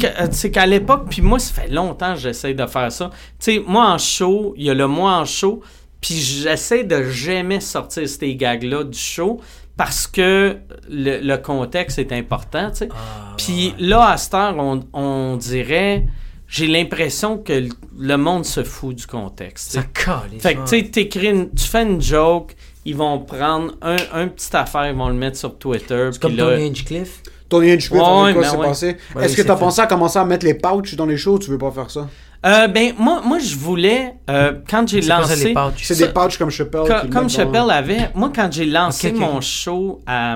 euh. 0.00 0.26
C'est 0.32 0.50
qu'à 0.50 0.66
l'époque, 0.66 1.04
puis 1.08 1.22
moi, 1.22 1.38
ça 1.38 1.54
fait 1.62 1.68
longtemps 1.70 2.14
que 2.14 2.20
j'essaie 2.20 2.54
de 2.54 2.66
faire 2.66 2.90
ça. 2.90 3.10
Tu 3.38 3.54
sais, 3.54 3.62
moi 3.66 3.86
en 3.86 3.98
show, 3.98 4.54
il 4.56 4.64
y 4.64 4.70
a 4.70 4.74
le 4.74 4.86
moi 4.88 5.12
en 5.12 5.24
show, 5.24 5.60
puis 6.00 6.14
j'essaie 6.16 6.82
de 6.82 7.04
jamais 7.04 7.60
sortir 7.60 8.08
ces 8.08 8.34
gags-là 8.34 8.82
du 8.84 8.98
show 8.98 9.40
parce 9.76 10.06
que 10.06 10.56
le, 10.90 11.20
le 11.20 11.36
contexte 11.38 11.98
est 11.98 12.12
important, 12.12 12.70
tu 12.70 12.76
sais. 12.78 12.88
Ah, 12.92 13.34
Puis 13.36 13.74
là, 13.78 14.10
à 14.10 14.16
cette 14.16 14.34
heure, 14.34 14.54
on, 14.58 14.80
on 14.92 15.36
dirait, 15.36 16.06
j'ai 16.46 16.66
l'impression 16.66 17.38
que 17.38 17.68
le- 17.98 18.16
monde 18.16 18.44
se 18.44 18.62
fout 18.62 18.94
du 18.96 19.06
contexte. 19.06 19.72
Ça 19.72 19.82
colle. 19.82 20.38
Fait 20.38 20.54
que, 20.54 20.60
tu 20.68 20.78
sais, 20.78 20.82
t'écris 20.90 21.28
une- 21.30 21.50
tu 21.54 21.64
fais 21.66 21.82
une 21.82 22.00
joke, 22.02 22.54
ils 22.84 22.96
vont 22.96 23.18
prendre 23.20 23.72
un, 23.80 23.96
un 24.12 24.28
petit 24.28 24.54
affaire, 24.56 24.88
ils 24.90 24.96
vont 24.96 25.08
le 25.08 25.14
mettre 25.14 25.38
sur 25.38 25.56
Twitter. 25.58 26.10
C'est 26.12 26.20
comme 26.20 26.36
là- 26.36 26.50
Tony 26.50 26.68
Hinchcliffe. 26.68 27.22
Tony 27.48 27.70
Hinchcliffe, 27.72 28.00
Ouais, 28.02 28.34
quoi 28.34 28.44
s'est 28.44 28.56
ouais. 28.56 28.66
passé? 28.66 28.96
Ben 29.14 29.20
Est-ce 29.22 29.36
oui, 29.36 29.42
que 29.42 29.46
t'as 29.46 29.56
pensé 29.56 29.80
à 29.80 29.86
commencer 29.86 30.18
à 30.18 30.24
mettre 30.24 30.44
les 30.46 30.54
pouches 30.54 30.94
dans 30.96 31.06
les 31.06 31.16
shows 31.16 31.34
ou 31.34 31.38
tu 31.38 31.50
veux 31.50 31.58
pas 31.58 31.70
faire 31.70 31.90
ça? 31.90 32.08
Euh, 32.44 32.66
ben, 32.66 32.92
moi, 32.98 33.22
moi, 33.24 33.38
je 33.38 33.54
voulais, 33.54 34.14
euh, 34.28 34.52
quand 34.68 34.88
j'ai 34.88 35.00
lancé. 35.20 35.54
C'est 35.76 35.94
des 35.94 36.12
pouches 36.12 36.38
comme 36.38 36.50
Chappelle. 36.50 36.82
Co- 36.86 37.08
comme 37.08 37.30
Chappelle 37.30 37.70
avait, 37.70 38.10
moi, 38.14 38.32
quand 38.34 38.52
j'ai 38.52 38.66
lancé 38.66 39.12
mon 39.20 39.40
show 39.40 40.00
à, 40.06 40.32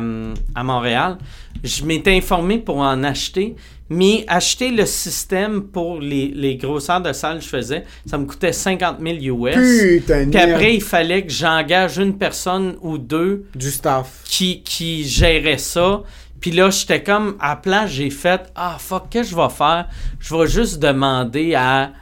à 0.55 0.63
Montréal, 0.63 1.19
je 1.65 1.85
m'étais 1.85 2.17
informé 2.17 2.59
pour 2.59 2.77
en 2.79 3.03
acheter, 3.03 3.57
mais 3.91 4.25
acheter 4.29 4.71
le 4.71 4.87
système 4.87 5.63
pour 5.63 5.99
les, 6.01 6.29
les 6.35 6.57
grosseurs 6.57 7.01
de 7.01 7.13
salle 7.13 7.39
que 7.39 7.45
je 7.45 7.49
faisais, 7.49 7.85
ça 8.09 8.19
me 8.19 8.25
coûtait 8.27 8.53
50 8.53 8.99
000 9.01 9.17
US. 9.49 9.55
Putain, 10.01 10.29
Puis 10.31 10.41
après, 10.41 10.75
il 10.77 10.83
fallait 10.83 11.25
que 11.25 11.33
j'engage 11.33 11.99
une 11.99 12.17
personne 12.17 12.77
ou 12.83 12.99
deux 12.99 13.47
Du 13.55 13.71
staff. 13.71 14.07
qui, 14.25 14.63
qui 14.63 15.05
gérait 15.09 15.59
ça. 15.59 16.03
Puis 16.41 16.51
là, 16.51 16.71
j'étais 16.71 17.03
comme, 17.03 17.37
à 17.41 17.51
la 17.51 17.57
place, 17.57 17.91
j'ai 17.91 18.11
fait, 18.11 18.53
ah, 18.55 18.77
fuck, 18.79 19.09
qu'est-ce 19.11 19.31
que 19.31 19.37
je 19.37 19.43
vais 19.43 19.49
faire? 19.49 19.89
Je 20.21 20.35
vais 20.35 20.47
juste 20.47 20.79
demander 20.79 21.55
à, 21.55 21.93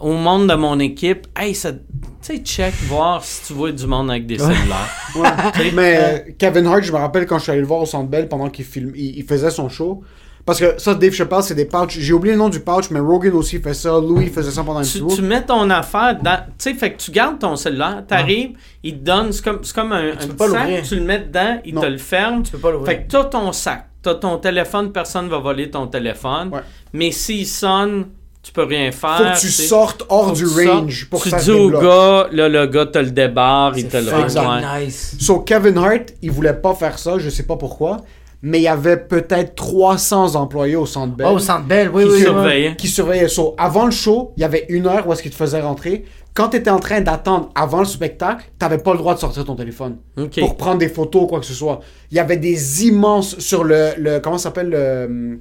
au 0.00 0.14
monde 0.14 0.48
de 0.48 0.54
mon 0.54 0.78
équipe, 0.78 1.26
hey, 1.36 1.54
ça, 1.54 1.72
tu 1.72 1.78
sais, 2.20 2.38
check, 2.38 2.74
voir 2.86 3.24
si 3.24 3.46
tu 3.46 3.52
vois 3.52 3.72
du 3.72 3.86
monde 3.86 4.10
avec 4.10 4.26
des 4.26 4.38
cellulaires. 4.38 4.90
Ouais. 5.14 5.70
Mais 5.74 5.96
euh, 5.96 6.32
Kevin 6.38 6.66
Hart, 6.66 6.82
je 6.82 6.92
me 6.92 6.96
rappelle 6.96 7.26
quand 7.26 7.38
je 7.38 7.42
suis 7.42 7.52
allé 7.52 7.60
le 7.60 7.66
voir 7.66 7.80
au 7.80 7.86
Centre 7.86 8.08
Bell 8.08 8.28
pendant 8.28 8.48
qu'il 8.48 8.64
film, 8.64 8.92
il, 8.94 9.18
il 9.18 9.24
faisait 9.24 9.50
son 9.50 9.68
show. 9.68 10.02
Parce 10.44 10.58
que 10.58 10.74
ça, 10.78 10.94
Dave 10.94 11.12
Chappelle, 11.12 11.42
c'est 11.42 11.54
des 11.54 11.66
pouches. 11.66 11.98
J'ai 11.98 12.12
oublié 12.12 12.32
le 12.34 12.38
nom 12.38 12.48
du 12.48 12.58
pouch, 12.60 12.90
mais 12.90 12.98
Rogan 12.98 13.32
aussi 13.34 13.60
fait 13.60 13.74
ça. 13.74 13.90
Louis 14.00 14.26
faisait 14.26 14.50
ça 14.50 14.64
pendant 14.64 14.80
un 14.80 14.82
petit 14.82 14.98
tu, 14.98 15.04
bout. 15.04 15.14
tu 15.14 15.22
mets 15.22 15.42
ton 15.44 15.70
affaire 15.70 16.18
dans. 16.20 16.38
Tu 16.38 16.52
sais, 16.58 16.74
fait 16.74 16.94
que 16.94 16.98
tu 17.00 17.12
gardes 17.12 17.38
ton 17.38 17.54
cellulaire, 17.54 18.02
t'arrives, 18.08 18.56
il 18.82 18.98
te 18.98 19.04
donne, 19.04 19.30
c'est 19.32 19.44
comme, 19.44 19.60
c'est 19.62 19.74
comme 19.74 19.92
un, 19.92 20.08
un 20.08 20.10
peux 20.12 20.16
petit 20.26 20.28
pas 20.36 20.48
sac, 20.48 20.60
l'ouvrir. 20.66 20.82
tu 20.82 20.94
le 20.96 21.02
mets 21.02 21.18
dedans, 21.20 21.58
il 21.64 21.74
Non. 21.74 21.80
te 21.82 21.86
le 21.86 21.98
ferme. 21.98 22.42
Tu 22.42 22.50
peux 22.52 22.58
pas 22.58 22.72
l'ouvrir. 22.72 22.86
Fait 22.92 23.02
que 23.04 23.10
t'as 23.12 23.24
ton 23.24 23.52
sac, 23.52 23.86
t'as 24.02 24.14
ton 24.16 24.38
téléphone, 24.38 24.90
personne 24.90 25.28
va 25.28 25.38
voler 25.38 25.70
ton 25.70 25.86
téléphone. 25.86 26.48
Ouais. 26.52 26.60
Mais 26.92 27.12
s'il 27.12 27.46
sonne, 27.46 28.06
tu 28.42 28.50
peux 28.50 28.64
rien 28.64 28.90
faire. 28.90 29.18
Faut 29.18 29.22
que 29.34 29.40
tu 29.40 29.48
sortes 29.48 30.02
hors 30.08 30.30
Faut 30.30 30.34
du 30.34 30.42
tu 30.44 30.68
range 30.68 30.98
sortes. 30.98 31.10
pour 31.10 31.20
que 31.20 31.24
tu 31.28 31.30
ça 31.30 31.38
dis 31.38 31.44
se 31.44 31.52
au 31.52 31.70
gars, 31.70 32.26
là, 32.32 32.48
le 32.48 32.66
gars 32.66 32.86
te 32.86 32.98
le 32.98 33.12
débarre, 33.12 33.78
il 33.78 33.86
te 33.86 33.96
le 33.96 34.80
nice. 34.84 35.16
So, 35.20 35.38
Kevin 35.38 35.78
Hart, 35.78 36.06
il 36.20 36.32
voulait 36.32 36.52
pas 36.54 36.74
faire 36.74 36.98
ça, 36.98 37.18
je 37.18 37.30
sais 37.30 37.44
pas 37.44 37.54
pourquoi. 37.56 37.98
Mais 38.44 38.58
il 38.58 38.62
y 38.62 38.68
avait 38.68 38.96
peut-être 38.96 39.54
300 39.54 40.34
employés 40.34 40.74
au 40.76 40.84
Centre 40.86 41.14
Bell. 41.14 41.28
Oh, 41.30 41.34
au 41.34 41.38
Centre 41.38 41.64
Bell, 41.64 41.90
oui, 41.94 42.02
qui 42.04 42.10
oui, 42.10 42.20
surveillait. 42.22 42.76
qui 42.76 42.88
surveillaient. 42.88 43.28
So, 43.28 43.54
avant 43.56 43.84
le 43.84 43.92
show, 43.92 44.32
il 44.36 44.40
y 44.40 44.44
avait 44.44 44.66
une 44.68 44.86
heure 44.88 45.06
où 45.06 45.12
est-ce 45.12 45.22
qu'ils 45.22 45.30
te 45.30 45.36
faisaient 45.36 45.60
rentrer. 45.60 46.04
Quand 46.34 46.48
tu 46.48 46.56
étais 46.56 46.70
en 46.70 46.80
train 46.80 47.00
d'attendre 47.02 47.50
avant 47.54 47.78
le 47.80 47.84
spectacle, 47.84 48.44
t'avais 48.58 48.78
pas 48.78 48.92
le 48.92 48.98
droit 48.98 49.14
de 49.14 49.20
sortir 49.20 49.44
ton 49.44 49.54
téléphone 49.54 49.98
Ok. 50.18 50.40
pour 50.40 50.56
prendre 50.56 50.78
des 50.78 50.88
photos 50.88 51.22
ou 51.22 51.26
quoi 51.26 51.38
que 51.40 51.46
ce 51.46 51.52
soit. 51.54 51.80
Il 52.10 52.16
y 52.16 52.20
avait 52.20 52.36
des 52.38 52.86
immenses 52.86 53.38
sur 53.38 53.62
le, 53.64 53.90
le 53.98 54.18
comment 54.18 54.38
ça 54.38 54.44
s'appelle 54.44 54.70
le 54.70 55.04
hum, 55.06 55.38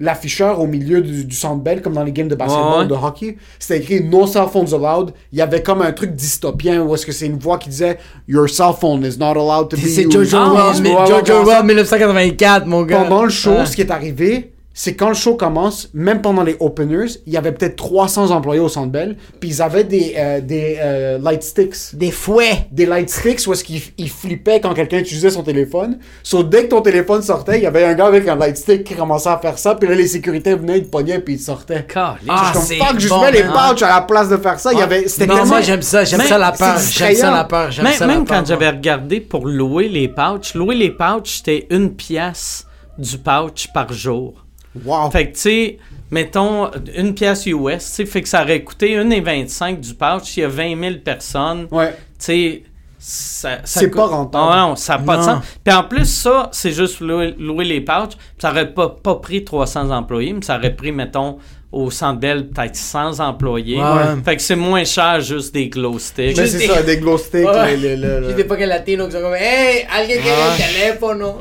l'afficheur 0.00 0.60
au 0.60 0.66
milieu 0.66 1.02
du, 1.02 1.24
du 1.24 1.36
centre 1.36 1.62
belle 1.62 1.82
comme 1.82 1.92
dans 1.92 2.02
les 2.04 2.10
games 2.12 2.26
de 2.28 2.34
basketball 2.34 2.72
Ouais, 2.72 2.78
ouais. 2.80 2.86
de 2.88 2.94
hockey 2.94 3.36
c'était 3.58 3.78
écrit 3.78 4.02
no 4.02 4.26
cell 4.26 4.46
phones 4.52 4.72
allowed 4.74 5.12
il 5.32 5.38
y 5.38 5.42
avait 5.42 5.62
comme 5.62 5.82
un 5.82 5.92
truc 5.92 6.14
dystopien 6.14 6.82
où 6.82 6.94
est-ce 6.94 7.04
que 7.06 7.12
c'est 7.12 7.26
une 7.26 7.38
voix 7.38 7.58
qui 7.58 7.68
disait 7.68 7.98
your 8.26 8.48
cell 8.48 8.72
phone 8.80 9.04
is 9.04 9.18
not 9.18 9.32
allowed 9.32 9.68
to 9.68 9.76
be 9.76 9.80
C'est 9.80 10.02
used. 10.04 10.12
Jojo 10.12 10.38
ouais, 10.38 10.60
ouais, 10.80 10.94
ouais, 10.94 11.54
Raw 11.54 11.62
1984, 11.64 12.66
mon 12.66 12.82
gars. 12.82 13.02
pendant 13.04 13.24
le 13.24 13.30
show, 13.30 13.52
Ah. 13.58 13.66
ce 13.66 13.74
qui 13.76 13.82
est 13.82 13.90
arrivé, 13.90 14.52
c'est 14.72 14.94
quand 14.94 15.08
le 15.08 15.14
show 15.14 15.34
commence, 15.34 15.88
même 15.92 16.22
pendant 16.22 16.42
les 16.44 16.56
openers, 16.60 17.06
il 17.26 17.32
y 17.32 17.36
avait 17.36 17.50
peut-être 17.52 17.76
300 17.76 18.30
employés 18.30 18.60
au 18.60 18.68
Centre 18.68 18.90
Bell, 18.90 19.16
puis 19.40 19.50
ils 19.50 19.62
avaient 19.62 19.82
des, 19.84 20.14
euh, 20.16 20.40
des 20.40 20.76
euh, 20.80 21.18
light 21.18 21.42
sticks. 21.42 21.94
Des 21.94 22.10
fouets. 22.12 22.66
Des 22.70 22.86
light 22.86 23.10
sticks 23.10 23.46
où 23.46 23.52
est-ce 23.52 23.64
qu'ils 23.64 23.82
ils 23.98 24.08
flippaient 24.08 24.60
quand 24.60 24.72
quelqu'un 24.72 24.98
utilisait 24.98 25.30
son 25.30 25.42
téléphone. 25.42 25.98
So, 26.22 26.42
dès 26.44 26.64
que 26.64 26.68
ton 26.68 26.80
téléphone 26.82 27.20
sortait, 27.22 27.58
il 27.58 27.64
y 27.64 27.66
avait 27.66 27.84
un 27.84 27.94
gars 27.94 28.06
avec 28.06 28.26
un 28.28 28.36
light 28.36 28.56
stick 28.56 28.84
qui 28.84 28.94
commençait 28.94 29.28
à 29.28 29.38
faire 29.38 29.58
ça, 29.58 29.74
puis 29.74 29.88
là, 29.88 29.94
les 29.96 30.06
sécurités 30.06 30.54
venaient, 30.54 30.78
ils 30.78 30.84
te 30.84 30.90
pognaient, 30.90 31.18
puis 31.18 31.34
ils 31.34 31.40
sortaient. 31.40 31.84
Ah, 31.96 32.16
Comme 32.52 32.62
c'est 32.62 32.76
fuck, 32.78 32.98
je 32.98 33.08
bon, 33.08 33.22
mets 33.22 33.32
les 33.32 33.42
man. 33.42 33.52
pouches 33.72 33.82
à 33.82 33.88
la 33.88 34.00
place 34.02 34.28
de 34.28 34.36
faire 34.36 34.58
ça. 34.60 34.72
Il 34.72 34.78
y 34.78 34.82
avait, 34.82 35.08
c'était 35.08 35.26
Non, 35.26 35.34
tellement- 35.34 35.48
moi 35.48 35.60
j'aime 35.62 35.82
ça, 35.82 36.04
j'aime 36.04 36.20
ça 36.20 36.38
la 36.38 36.52
peur. 36.52 36.78
c'est 36.78 36.92
J'aime 36.98 37.14
ça 37.16 37.30
la 37.32 37.44
peur. 37.44 37.70
J'aime 37.72 37.84
Même, 37.84 37.94
ça 37.94 38.06
la 38.06 38.14
même 38.14 38.24
peur, 38.24 38.38
quand 38.38 38.46
j'avais 38.46 38.68
regardé 38.70 39.20
pour 39.20 39.46
louer 39.46 39.88
les 39.88 40.08
pouches, 40.08 40.54
louer 40.54 40.76
les 40.76 40.90
pouches, 40.90 41.38
c'était 41.38 41.66
une 41.70 41.94
pièce 41.94 42.66
du 42.98 43.18
pouch 43.18 43.68
par 43.74 43.92
jour. 43.92 44.46
Wow. 44.84 45.10
Fait 45.10 45.26
que, 45.30 45.34
tu 45.34 45.40
sais, 45.40 45.78
mettons, 46.10 46.70
une 46.96 47.14
pièce 47.14 47.46
US, 47.46 47.56
tu 47.56 47.80
sais, 47.80 48.06
fait 48.06 48.22
que 48.22 48.28
ça 48.28 48.42
aurait 48.42 48.62
coûté 48.62 48.96
1,25 48.96 49.80
du 49.80 49.94
pouch. 49.94 50.36
Il 50.36 50.40
y 50.40 50.44
a 50.44 50.48
20 50.48 50.80
000 50.80 50.94
personnes. 51.04 51.66
Ouais. 51.70 51.90
Tu 51.92 51.96
sais, 52.18 52.62
ça, 52.98 53.58
ça 53.64 53.80
C'est 53.80 53.86
coûte- 53.90 53.96
pas 53.96 54.06
rentable. 54.06 54.44
Ah 54.52 54.66
non, 54.68 54.76
ça 54.76 54.98
n'a 54.98 55.04
pas 55.04 55.16
de 55.16 55.22
sens. 55.22 55.44
Puis 55.64 55.74
en 55.74 55.84
plus, 55.84 56.04
ça, 56.04 56.50
c'est 56.52 56.72
juste 56.72 57.00
louer, 57.00 57.34
louer 57.38 57.64
les 57.64 57.80
pouches. 57.80 58.14
Ça 58.38 58.50
aurait 58.50 58.72
pas, 58.72 58.90
pas 58.90 59.16
pris 59.16 59.42
300 59.44 59.90
employés, 59.90 60.32
mais 60.34 60.42
ça 60.42 60.58
aurait 60.58 60.74
pris, 60.76 60.92
mettons, 60.92 61.38
au 61.72 61.90
Centre 61.90 62.20
Bell, 62.20 62.48
peut-être 62.48 62.76
100 62.76 63.20
employés. 63.20 63.78
Ouais. 63.78 64.22
Fait 64.24 64.36
que 64.36 64.42
c'est 64.42 64.56
moins 64.56 64.84
cher 64.84 65.20
juste 65.20 65.54
des 65.54 65.68
glow 65.68 65.98
sticks. 65.98 66.36
Mais 66.36 66.42
Juste 66.44 66.58
c'est 66.58 66.66
des- 66.68 66.74
ça, 66.74 66.82
des 66.82 66.96
glow 66.98 67.16
sticks. 67.16 67.46
Ouais. 67.46 67.76
les- 67.76 67.96
les- 67.96 68.20
les- 68.20 68.28
J'ai 68.28 68.34
des 68.34 68.44
poques 68.44 68.60
latinos 68.60 69.06
qui 69.06 69.12
sont 69.14 69.20
comme 69.22 69.34
Hey, 69.34 69.86
alguien 69.90 70.16
tiene 70.20 70.34
Ah. 70.36 70.56
el 70.58 70.74
teléfono. 70.74 71.36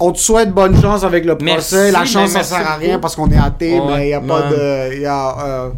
On 0.00 0.12
te 0.12 0.18
souhaite 0.18 0.50
bonne 0.52 0.80
chance 0.80 1.04
avec 1.04 1.24
le 1.26 1.36
Merci, 1.42 1.74
procès. 1.74 1.90
La 1.92 2.04
chance, 2.06 2.30
ça 2.30 2.42
sert 2.42 2.66
à 2.66 2.76
rien 2.76 2.98
parce 2.98 3.14
qu'on 3.14 3.30
est 3.30 3.36
athée, 3.38 3.78
Ouais, 3.78 3.86
mais 3.86 4.06
il 4.06 4.10
y 4.10 4.14
a 4.14 4.20
pas 4.20 4.48
ouais. 4.48 4.90
de. 4.90 5.00
y 5.02 5.06
a, 5.06 5.36
euh, 5.46 5.70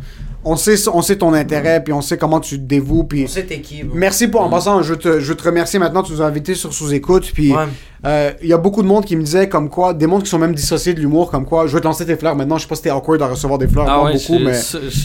on 0.44 0.56
sait, 0.56 0.74
on 0.93 1.02
sait 1.02 1.16
ton 1.16 1.32
intérêt, 1.35 1.82
puis 1.85 1.93
on 1.93 2.01
sait 2.01 2.19
comment 2.19 2.40
tu 2.40 2.56
te 2.59 2.64
dévoues, 2.64 3.05
puis... 3.05 3.24
On 3.24 3.28
sait 3.28 3.44
t'es 3.44 3.60
qui. 3.60 3.85
Merci 3.94 4.27
pour 4.28 4.40
en 4.40 4.48
passant, 4.51 4.82
je 4.82 4.94
te, 4.94 5.20
je 5.20 5.32
te 5.32 5.43
remercier 5.44 5.78
maintenant, 5.78 6.02
tu 6.02 6.12
nous 6.12 6.20
as 6.23 6.27
invités 6.27 6.55
sur 6.55 6.73
sous-écoute, 6.73 7.31
puis 7.32 7.52
Ouais. 7.52 7.64
euh, 8.06 8.32
il 8.43 8.48
y 8.48 8.52
a 8.52 8.59
beaucoup 8.59 8.82
de 8.82 8.89
monde 8.89 9.05
qui 9.05 9.14
me 9.14 9.23
disait 9.23 9.48
comme 9.48 9.69
quoi, 9.69 9.94
des 9.94 10.06
mondes 10.09 10.24
qui 10.24 10.28
sont 10.31 10.39
même 10.39 10.55
dissociés 10.55 10.94
de 10.94 11.01
l'humour, 11.01 11.31
comme 11.31 11.44
quoi, 11.44 11.66
je 11.69 11.74
vais 11.74 11.81
te 11.81 11.85
lancer 11.85 12.05
tes 12.06 12.16
fleurs 12.16 12.35
maintenant, 12.35 12.56
je 12.59 12.62
sais 12.62 12.69
pas 12.69 12.74
si 12.74 12.82
t'es 12.82 12.90
awkward 12.90 13.23
à 13.23 13.28
recevoir 13.28 13.59
des 13.59 13.69
fleurs, 13.69 13.86
Ah 13.89 13.98
moi 13.98 14.05
ouais, 14.06 14.14
beaucoup, 14.14 14.39
mais... 14.40 14.59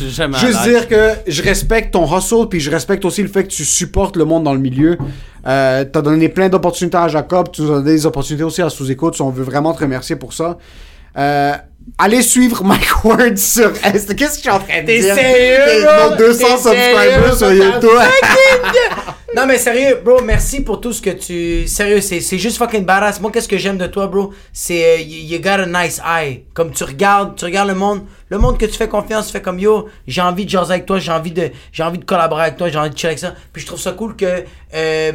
jamais 0.09 0.38
Juste 0.39 0.64
dire 0.64 0.88
que 0.88 1.11
je 1.27 1.43
respecte 1.43 1.93
ton 1.93 2.05
hustle, 2.18 2.47
puis 2.49 2.59
je 2.59 2.72
respecte 2.72 3.05
aussi 3.05 3.22
le 3.22 3.30
fait 3.30 3.43
que 3.43 3.49
tu 3.49 3.64
supportes 3.65 4.15
le 4.15 4.26
monde 4.26 4.43
dans 4.43 4.53
le 4.53 4.59
milieu. 4.59 4.97
Euh, 5.45 5.85
T'as 5.85 6.01
donné 6.01 6.30
plein 6.30 6.49
d'opportunités 6.49 6.97
à 6.97 7.07
Jacob, 7.07 7.51
tu 7.51 7.61
nous 7.61 7.72
as 7.72 7.76
donné 7.76 7.91
des 7.91 8.05
opportunités 8.05 8.43
aussi 8.43 8.61
à 8.61 8.69
sous-écoute, 8.69 9.19
on 9.22 9.30
veut 9.30 9.43
vraiment 9.43 9.73
te 9.73 9.80
remercier 9.81 10.15
pour 10.15 10.34
ça. 10.34 10.57
Euh, 11.18 11.53
allez 11.97 12.22
suivre 12.22 12.64
Mike 12.64 12.88
Ward 13.03 13.38
sur 13.38 13.72
Insta. 13.84 14.14
Qu'est-ce 14.14 14.31
que 14.31 14.35
je 14.38 14.41
suis 14.41 14.49
en 14.49 14.59
train 14.59 14.81
de 14.81 14.85
T'es 14.88 14.99
dire? 14.99 15.15
sérieux, 15.15 15.57
T'es- 15.65 15.81
bro? 15.84 16.09
nos 16.11 16.15
200 16.18 16.39
T'es 16.47 16.57
subscribers 16.57 17.27
sur 17.30 17.47
sérieux, 17.47 17.64
YouTube. 17.73 17.89
Non, 19.35 19.45
mais 19.45 19.57
sérieux, 19.59 19.99
bro, 20.03 20.22
merci 20.23 20.61
pour 20.61 20.81
tout 20.81 20.93
ce 20.93 21.01
que 21.01 21.09
tu. 21.11 21.68
Sérieux, 21.68 22.01
c'est 22.01 22.22
juste 22.39 22.57
fucking 22.57 22.85
badass. 22.85 23.19
Moi, 23.22 23.30
qu'est-ce 23.31 23.47
que 23.47 23.57
j'aime 23.57 23.77
de 23.77 23.85
toi, 23.85 24.07
bro? 24.07 24.34
C'est. 24.51 25.03
you, 25.03 25.35
you 25.35 25.39
got 25.39 25.59
a 25.61 25.65
nice 25.68 26.01
eye. 26.03 26.45
Comme 26.55 26.72
tu 26.72 26.84
regardes, 26.85 27.35
tu 27.35 27.45
regardes 27.45 27.68
le 27.68 27.76
monde. 27.76 28.01
Le 28.30 28.38
monde 28.39 28.57
que 28.57 28.65
tu 28.65 28.73
fais 28.73 28.88
confiance, 28.88 29.27
tu 29.27 29.34
fais 29.34 29.41
comme 29.41 29.59
yo, 29.59 29.89
j'ai 30.07 30.22
envie 30.22 30.45
de 30.45 30.49
jaser 30.49 30.72
avec 30.73 30.85
toi, 30.88 30.97
j'ai 30.97 31.11
envie 31.11 31.31
de 31.31 31.51
j'ai 31.72 31.84
envie 31.84 31.99
de 31.99 32.05
collaborer 32.05 32.43
avec 32.43 32.57
toi, 32.57 32.69
j'ai 32.69 32.80
envie 32.80 32.89
de 32.89 32.97
chiller 32.97 33.09
avec 33.09 33.19
ça. 33.19 33.35
Puis 33.53 33.61
je 33.61 33.68
trouve 33.68 33.80
ça 33.80 33.91
cool 33.91 34.15
que. 34.15 34.43
Euh, 34.73 35.11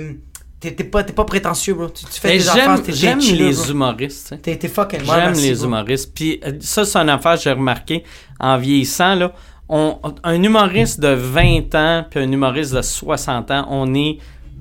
T'es 0.63 0.85
pas, 0.85 1.03
pas 1.03 1.25
prétentieux, 1.25 1.75
bro. 1.75 1.89
Tu, 1.89 2.05
tu 2.05 2.21
fais 2.21 2.39
j'aime, 2.39 2.71
affaires, 2.71 2.83
t'es 2.85 2.93
j'aime 2.93 3.19
les 3.19 3.53
bro. 3.53 3.65
humoristes. 3.65 4.35
T'es 4.43 4.57
fucking 4.69 5.01
J'aime 5.05 5.35
les 5.35 5.55
bro. 5.55 5.65
humoristes. 5.65 6.15
Puis 6.15 6.41
euh, 6.47 6.53
ça, 6.61 6.85
c'est 6.85 6.99
une 6.99 7.09
affaire 7.09 7.35
que 7.35 7.41
j'ai 7.43 7.51
remarqué 7.53 8.05
en 8.39 8.57
vieillissant. 8.59 9.17
Là, 9.17 9.33
on, 9.69 9.99
un 10.23 10.41
humoriste 10.41 11.01
de 11.01 11.09
20 11.09 11.75
ans 11.75 12.05
puis 12.09 12.21
un 12.21 12.31
humoriste 12.31 12.75
de 12.75 12.83
60 12.83 13.51
ans, 13.51 13.67
on 13.71 13.93
est 13.95 14.19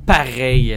pareil. 0.07 0.75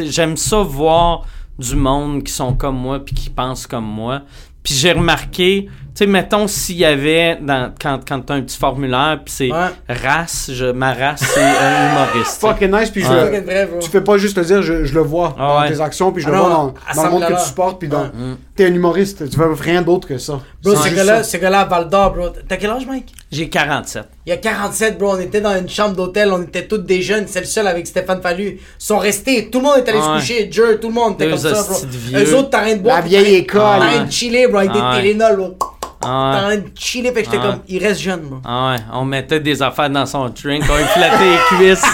J'aime 0.00 0.36
ça 0.36 0.58
voir 0.58 1.24
du 1.58 1.74
monde 1.74 2.22
qui 2.22 2.32
sont 2.32 2.52
comme 2.52 2.76
moi 2.76 3.02
puis 3.02 3.14
qui 3.14 3.30
pensent 3.30 3.66
comme 3.66 3.86
moi. 3.86 4.22
Puis 4.62 4.74
j'ai 4.74 4.92
remarqué, 4.92 5.68
sais, 5.98 6.06
mettons 6.06 6.46
s'il 6.48 6.76
y 6.76 6.84
avait, 6.84 7.38
dans, 7.40 7.72
quand, 7.80 8.00
quand 8.06 8.20
tu 8.20 8.32
as 8.32 8.36
un 8.36 8.42
petit 8.42 8.56
formulaire, 8.58 9.20
puis 9.24 9.34
c'est 9.34 9.52
Ouais. 9.52 9.68
race, 9.88 10.50
je, 10.52 10.66
ma 10.66 10.92
race, 10.94 11.22
c'est 11.22 11.40
un 11.40 11.90
humoriste. 12.12 12.40
Fucking 12.40 12.70
nice, 12.70 12.90
puis 12.90 13.02
je 13.02 13.08
Ouais. 13.08 13.14
le- 13.14 13.26
Fucking 13.26 13.44
vrai, 13.44 13.66
bro. 13.66 13.78
tu 13.80 13.90
fais 13.90 14.00
pas 14.00 14.16
juste 14.18 14.36
le 14.38 14.44
dire, 14.44 14.62
je, 14.62 14.84
je 14.84 14.94
le 14.94 15.00
vois 15.00 15.34
Ah 15.38 15.40
dans 15.56 15.60
ouais. 15.62 15.72
tes 15.74 15.80
actions, 15.80 16.12
puis 16.12 16.22
je 16.22 16.28
Ah 16.28 16.32
le 16.32 16.36
non, 16.36 16.42
vois 16.44 16.52
dans, 16.52 16.74
à 16.88 16.94
dans 16.94 17.04
le 17.04 17.10
monde 17.10 17.26
que 17.28 17.40
tu 17.40 17.46
supportes, 17.48 17.78
puis 17.78 17.88
dans... 17.88 18.02
Ouais. 18.02 18.10
T'es 18.56 18.64
un 18.66 18.74
humoriste, 18.74 19.30
tu 19.30 19.36
fais 19.36 19.44
rien 19.60 19.82
d'autre 19.82 20.08
que 20.08 20.18
ça. 20.18 20.40
Bro, 20.64 20.72
C'est 20.72 20.76
ce 20.78 20.82
juste 20.84 20.96
gars-là, 20.96 21.16
ça. 21.18 21.22
ce 21.24 21.36
gars-là 21.36 21.60
à 21.60 21.64
Val 21.66 21.88
d'Or, 21.88 22.12
bro. 22.12 22.26
T'as 22.48 22.56
quel 22.56 22.70
âge, 22.70 22.86
Mike? 22.86 23.12
J'ai 23.30 23.48
47. 23.48 24.02
Il 24.26 24.30
y 24.30 24.32
a 24.32 24.36
47, 24.36 24.98
bro. 24.98 25.12
On 25.14 25.20
était 25.20 25.40
dans 25.40 25.56
une 25.56 25.68
chambre 25.68 25.94
d'hôtel. 25.94 26.32
On 26.32 26.42
était 26.42 26.66
tous 26.66 26.78
des 26.78 27.00
jeunes. 27.00 27.26
C'est 27.28 27.38
le 27.38 27.46
seul 27.46 27.68
avec 27.68 27.86
Stéphane 27.86 28.20
Fallu. 28.20 28.58
Ils 28.58 28.60
sont 28.78 28.98
restés. 28.98 29.48
Tout 29.48 29.58
le 29.60 29.64
monde 29.66 29.76
est 29.78 29.88
allé 29.88 29.98
Ouais. 29.98 30.04
se 30.04 30.10
coucher. 30.18 30.48
Jer, 30.50 30.80
tout 30.80 30.88
le 30.88 30.94
monde 30.94 31.12
était 31.14 31.26
Deux 31.26 31.30
comme 31.30 31.38
ça, 31.38 31.62
bro. 31.62 31.70
hosties 31.72 31.86
de 31.86 31.90
vieux. 31.92 32.18
Eux 32.18 32.34
autres, 32.36 32.50
t'as 32.50 32.62
rien 32.62 32.76
de 32.76 32.82
boire. 32.82 32.96
La 32.96 33.02
puis 33.02 33.10
vieille 33.10 33.22
t'as 33.22 33.28
rien- 33.30 33.38
école. 33.38 33.60
T'as 33.80 33.88
rien 33.90 34.04
de 34.06 34.10
chiller, 34.10 34.48
bro. 34.48 34.56
Avec 34.58 34.72
des 34.72 34.80
ouais. 34.80 35.00
Tylenol, 35.02 35.36
bro. 35.36 35.56
Ah 36.04 36.32
T'as 36.34 36.40
ouais. 36.42 36.48
rien 36.54 36.58
de 36.58 36.70
chiller. 36.78 37.12
Fait 37.12 37.22
que 37.24 37.30
j'étais 37.30 37.38
Ah 37.42 37.46
ouais. 37.46 37.52
comme, 37.54 37.62
il 37.68 37.84
reste 37.84 38.00
jeune, 38.00 38.20
bro. 38.20 38.38
Ah 38.44 38.70
ouais, 38.72 38.76
on 38.92 39.04
mettait 39.04 39.40
des 39.40 39.60
affaires 39.62 39.90
dans 39.90 40.06
son 40.06 40.28
drink, 40.28 40.64
on 40.70 40.76
lui 40.76 40.84
flattait 40.84 41.24
les 41.24 41.38
cuisses. 41.74 41.84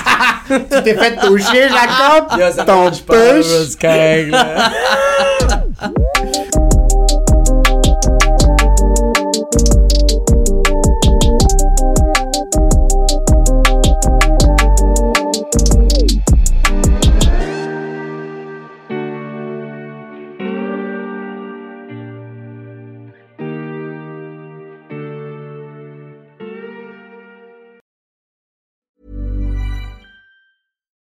Tu 0.49 0.83
t'es 0.83 0.95
fait 0.95 1.17
toucher, 1.17 1.69
Jacob? 1.69 2.39
Yo, 2.39 2.53
ça 2.53 2.65
Ton 2.65 2.91
push? 2.91 3.47